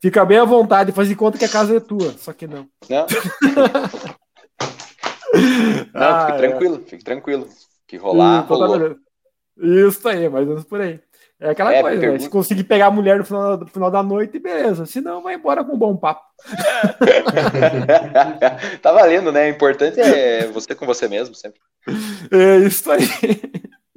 Fica 0.00 0.24
bem 0.24 0.38
à 0.38 0.44
vontade, 0.44 0.92
faz 0.92 1.08
de 1.08 1.16
conta 1.16 1.38
que 1.38 1.44
a 1.44 1.48
casa 1.48 1.76
é 1.76 1.80
tua, 1.80 2.12
só 2.18 2.32
que 2.32 2.46
não. 2.46 2.68
Não, 2.88 3.06
não 5.92 5.94
Ah, 5.94 6.28
é. 6.32 6.36
tranquilo, 6.36 6.82
fique 6.86 7.04
tranquilo. 7.04 7.48
Que 7.86 7.96
rolar, 7.96 8.44
Então 8.44 8.58
tá 8.58 8.66
rolou. 8.66 8.96
Isso 9.88 10.06
aí, 10.08 10.28
mais 10.28 10.44
ou 10.46 10.50
menos 10.54 10.64
por 10.64 10.80
aí. 10.80 11.00
É 11.40 11.50
aquela 11.50 11.72
É, 11.72 11.80
coisa, 11.82 12.12
né? 12.12 12.18
Se 12.18 12.28
conseguir 12.28 12.64
pegar 12.64 12.86
a 12.86 12.90
mulher 12.90 13.18
no 13.18 13.24
final, 13.24 13.56
no 13.56 13.66
final 13.68 13.90
da 13.90 14.02
noite, 14.02 14.38
beleza. 14.40 14.86
Se 14.86 15.00
não, 15.00 15.22
vai 15.22 15.34
embora 15.36 15.64
com 15.64 15.74
um 15.74 15.78
bom 15.78 15.96
papo. 15.96 16.22
tá 18.82 18.92
valendo, 18.92 19.30
né? 19.32 19.46
O 19.46 19.50
importante 19.54 20.00
é 20.00 20.46
você 20.48 20.74
com 20.74 20.84
você 20.86 21.08
mesmo, 21.08 21.34
sempre. 21.34 21.60
É 22.30 22.56
isso 22.58 22.90
aí. 22.90 23.06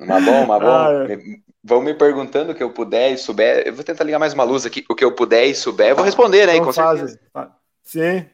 Mas 0.06 0.26
bom, 0.26 0.46
mas 0.46 0.62
bom. 0.62 0.68
Ah, 0.68 1.06
é. 1.10 1.16
Me- 1.16 1.42
Vão 1.64 1.80
me 1.80 1.94
perguntando 1.94 2.52
o 2.52 2.56
que 2.56 2.64
eu 2.64 2.72
puder 2.72 3.12
e 3.12 3.18
souber. 3.20 3.64
Eu 3.68 3.74
vou 3.76 3.84
tentar 3.84 4.04
ligar 4.04 4.18
mais 4.18 4.34
uma 4.34 4.44
luz 4.44 4.66
aqui. 4.66 4.84
O 4.90 4.96
que 4.96 5.06
eu 5.06 5.14
puder 5.14 5.46
e 5.46 5.54
souber, 5.54 5.90
eu 5.90 5.96
vou 5.96 6.04
responder, 6.04 6.48
né? 6.48 6.54
Então 6.54 6.66
com 6.66 6.74
faz- 6.74 7.00
certeza. 7.00 7.20
fa- 7.32 7.56
Sim. 7.84 8.26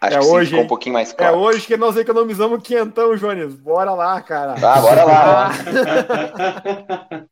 Acho 0.00 0.16
É 0.16 0.18
que 0.18 0.24
sim, 0.24 0.30
hoje, 0.30 0.50
ficou 0.50 0.64
um 0.64 0.68
pouquinho 0.68 0.92
mais 0.92 1.10
É 1.10 1.14
claro. 1.14 1.38
hoje 1.38 1.66
que 1.66 1.76
nós 1.76 1.96
economizamos 1.96 2.62
quentão, 2.62 3.16
Jones. 3.16 3.54
Bora 3.56 3.92
lá, 3.94 4.20
cara. 4.22 4.54
Tá, 4.60 4.80
bora 4.80 5.04
lá. 5.04 5.50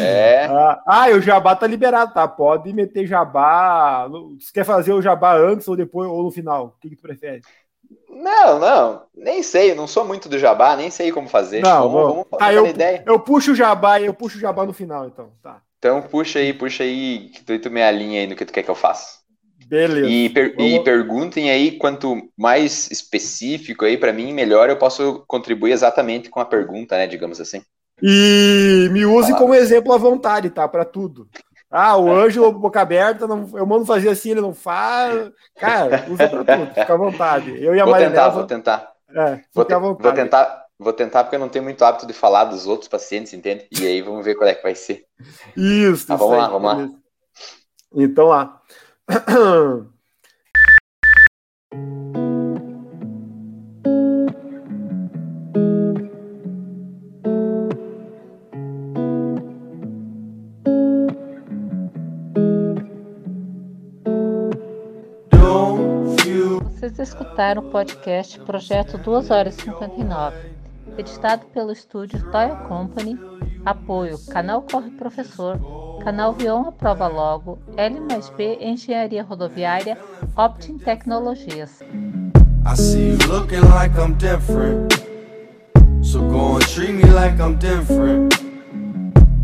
É. 0.00 0.46
Ah, 0.46 0.82
ah, 0.86 1.10
e 1.10 1.14
o 1.14 1.20
jabá 1.20 1.54
tá 1.54 1.66
liberado, 1.66 2.14
tá? 2.14 2.26
Pode 2.26 2.72
meter 2.72 3.06
jabá. 3.06 4.08
Você 4.08 4.50
quer 4.50 4.64
fazer 4.64 4.94
o 4.94 5.02
jabá 5.02 5.36
antes 5.36 5.68
ou 5.68 5.76
depois 5.76 6.08
ou 6.08 6.22
no 6.22 6.30
final? 6.30 6.68
O 6.68 6.80
que, 6.80 6.88
que 6.88 6.96
tu 6.96 7.02
prefere? 7.02 7.42
Não, 8.10 8.58
não. 8.58 9.02
Nem 9.14 9.42
sei, 9.42 9.74
não 9.74 9.86
sou 9.86 10.04
muito 10.04 10.28
do 10.28 10.38
jabá, 10.38 10.76
nem 10.76 10.90
sei 10.90 11.12
como 11.12 11.28
fazer. 11.28 11.62
Não, 11.62 11.88
vamos, 11.90 12.08
vamos. 12.08 12.26
Tá, 12.38 12.52
eu, 12.52 12.62
uma 12.64 12.70
ideia. 12.70 13.02
eu 13.06 13.20
puxo 13.20 13.52
o 13.52 13.54
jabá 13.54 14.00
e 14.00 14.06
eu 14.06 14.14
puxo 14.14 14.36
o 14.38 14.40
jabá 14.40 14.66
no 14.66 14.72
final, 14.72 15.06
então. 15.06 15.30
Tá. 15.42 15.60
Então 15.78 16.02
puxa 16.02 16.38
aí, 16.40 16.52
puxa 16.52 16.82
aí, 16.82 17.30
que 17.30 17.44
tu, 17.44 17.58
tu 17.58 17.70
me 17.70 17.82
alinha 17.82 18.20
aí 18.20 18.26
no 18.26 18.34
que 18.34 18.44
tu 18.44 18.52
quer 18.52 18.62
que 18.62 18.70
eu 18.70 18.74
faça. 18.74 19.18
Beleza. 19.66 20.08
E, 20.08 20.30
per- 20.30 20.54
e 20.58 20.80
perguntem 20.82 21.50
aí, 21.50 21.72
quanto 21.78 22.16
mais 22.36 22.90
específico 22.90 23.84
aí 23.84 23.96
pra 23.98 24.12
mim, 24.12 24.32
melhor 24.32 24.70
eu 24.70 24.76
posso 24.78 25.24
contribuir 25.26 25.72
exatamente 25.72 26.30
com 26.30 26.40
a 26.40 26.44
pergunta, 26.44 26.96
né, 26.96 27.06
digamos 27.06 27.40
assim. 27.40 27.62
E 28.02 28.88
me 28.92 29.04
use 29.04 29.34
como 29.36 29.54
exemplo 29.54 29.92
à 29.92 29.98
vontade, 29.98 30.50
tá? 30.50 30.66
Pra 30.68 30.84
tudo. 30.84 31.28
Ah, 31.70 31.96
o 31.98 32.10
Ângelo, 32.10 32.50
boca 32.52 32.80
aberta, 32.80 33.26
não, 33.26 33.46
eu 33.56 33.66
mando 33.66 33.84
fazer 33.84 34.08
assim, 34.08 34.30
ele 34.30 34.40
não 34.40 34.54
faz. 34.54 35.30
Cara, 35.56 36.04
usa 36.10 36.26
pra 36.28 36.42
tudo, 36.44 36.74
fica 36.74 36.94
à 36.94 36.96
vontade. 36.96 37.50
Eu 37.62 37.74
e 37.74 37.80
a 37.80 37.84
Vou 37.84 37.94
tentar, 37.94 38.28
vou 38.30 38.46
tentar. 38.46 38.92
é, 39.10 39.40
Vou, 39.54 39.64
te- 39.64 39.74
vou 39.74 40.12
tentar, 40.12 40.64
vou 40.78 40.92
tentar 40.92 41.24
porque 41.24 41.36
eu 41.36 41.40
não 41.40 41.48
tenho 41.48 41.64
muito 41.64 41.84
hábito 41.84 42.06
de 42.06 42.12
falar 42.14 42.44
dos 42.44 42.66
outros 42.66 42.88
pacientes, 42.88 43.32
entende? 43.34 43.68
E 43.70 43.86
aí 43.86 44.00
vamos 44.00 44.24
ver 44.24 44.34
qual 44.34 44.48
é 44.48 44.54
que 44.54 44.62
vai 44.62 44.74
ser. 44.74 45.04
Isso, 45.56 46.10
Ah, 46.10 46.14
isso 46.14 46.18
vamos 46.18 46.32
aí, 46.32 46.38
lá, 46.40 46.48
vamos 46.48 46.68
lá. 46.68 46.74
beleza. 46.76 46.98
Então 47.94 48.26
lá. 48.28 48.62
Vocês 66.88 67.10
escutaram 67.10 67.60
o 67.60 67.70
podcast 67.70 68.40
Projeto 68.40 68.96
2 68.96 69.30
horas 69.30 69.58
e 69.58 69.62
59, 69.62 70.36
editado 70.96 71.44
pelo 71.52 71.70
estúdio 71.70 72.18
Toya 72.30 72.56
Company, 72.66 73.20
apoio 73.66 74.18
Canal 74.30 74.62
Corre 74.62 74.90
Professor, 74.92 75.58
Canal 76.02 76.32
Vion 76.32 76.62
Aprova 76.66 77.06
Logo, 77.06 77.58
L 77.76 78.00
mais 78.10 78.30
B 78.30 78.56
Engenharia 78.58 79.22
Rodoviária, 79.22 79.98
Optim 80.34 80.78
Tecnologias. 80.78 81.80
I 82.64 82.74
see 82.74 83.10
you 83.10 83.18
looking 83.28 83.60
like 83.68 83.94
I'm 83.98 84.14
different, 84.14 84.94
so 86.00 86.20
go 86.20 86.54
and 86.54 86.66
treat 86.68 86.94
me 86.94 87.04
like 87.10 87.38
I'm 87.38 87.56
different. 87.56 88.32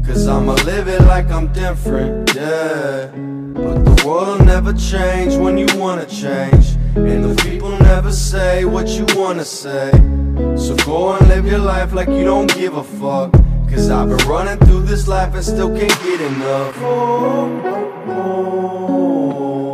Cause 0.06 0.26
I'ma 0.26 0.54
live 0.64 0.88
it 0.88 1.02
like 1.02 1.30
I'm 1.30 1.48
different, 1.52 2.34
yeah. 2.34 3.10
But 3.52 3.84
the 3.84 4.02
world 4.06 4.46
never 4.46 4.72
change 4.72 5.36
when 5.36 5.58
you 5.58 5.66
wanna 5.78 6.06
change. 6.06 6.73
And 6.96 7.24
the 7.24 7.42
people 7.42 7.70
never 7.78 8.12
say 8.12 8.64
what 8.64 8.88
you 8.88 9.04
wanna 9.16 9.44
say. 9.44 9.90
So 10.56 10.76
go 10.84 11.14
and 11.14 11.28
live 11.28 11.46
your 11.46 11.58
life 11.58 11.92
like 11.92 12.08
you 12.08 12.24
don't 12.24 12.52
give 12.54 12.76
a 12.76 12.84
fuck. 12.84 13.32
Cause 13.68 13.90
I've 13.90 14.08
been 14.08 14.28
running 14.28 14.58
through 14.66 14.82
this 14.82 15.08
life 15.08 15.34
and 15.34 15.44
still 15.44 15.76
can't 15.76 16.02
get 16.02 16.20
enough. 16.20 16.76
Oh, 16.78 17.62
oh, 17.64 18.10
oh. 18.10 19.73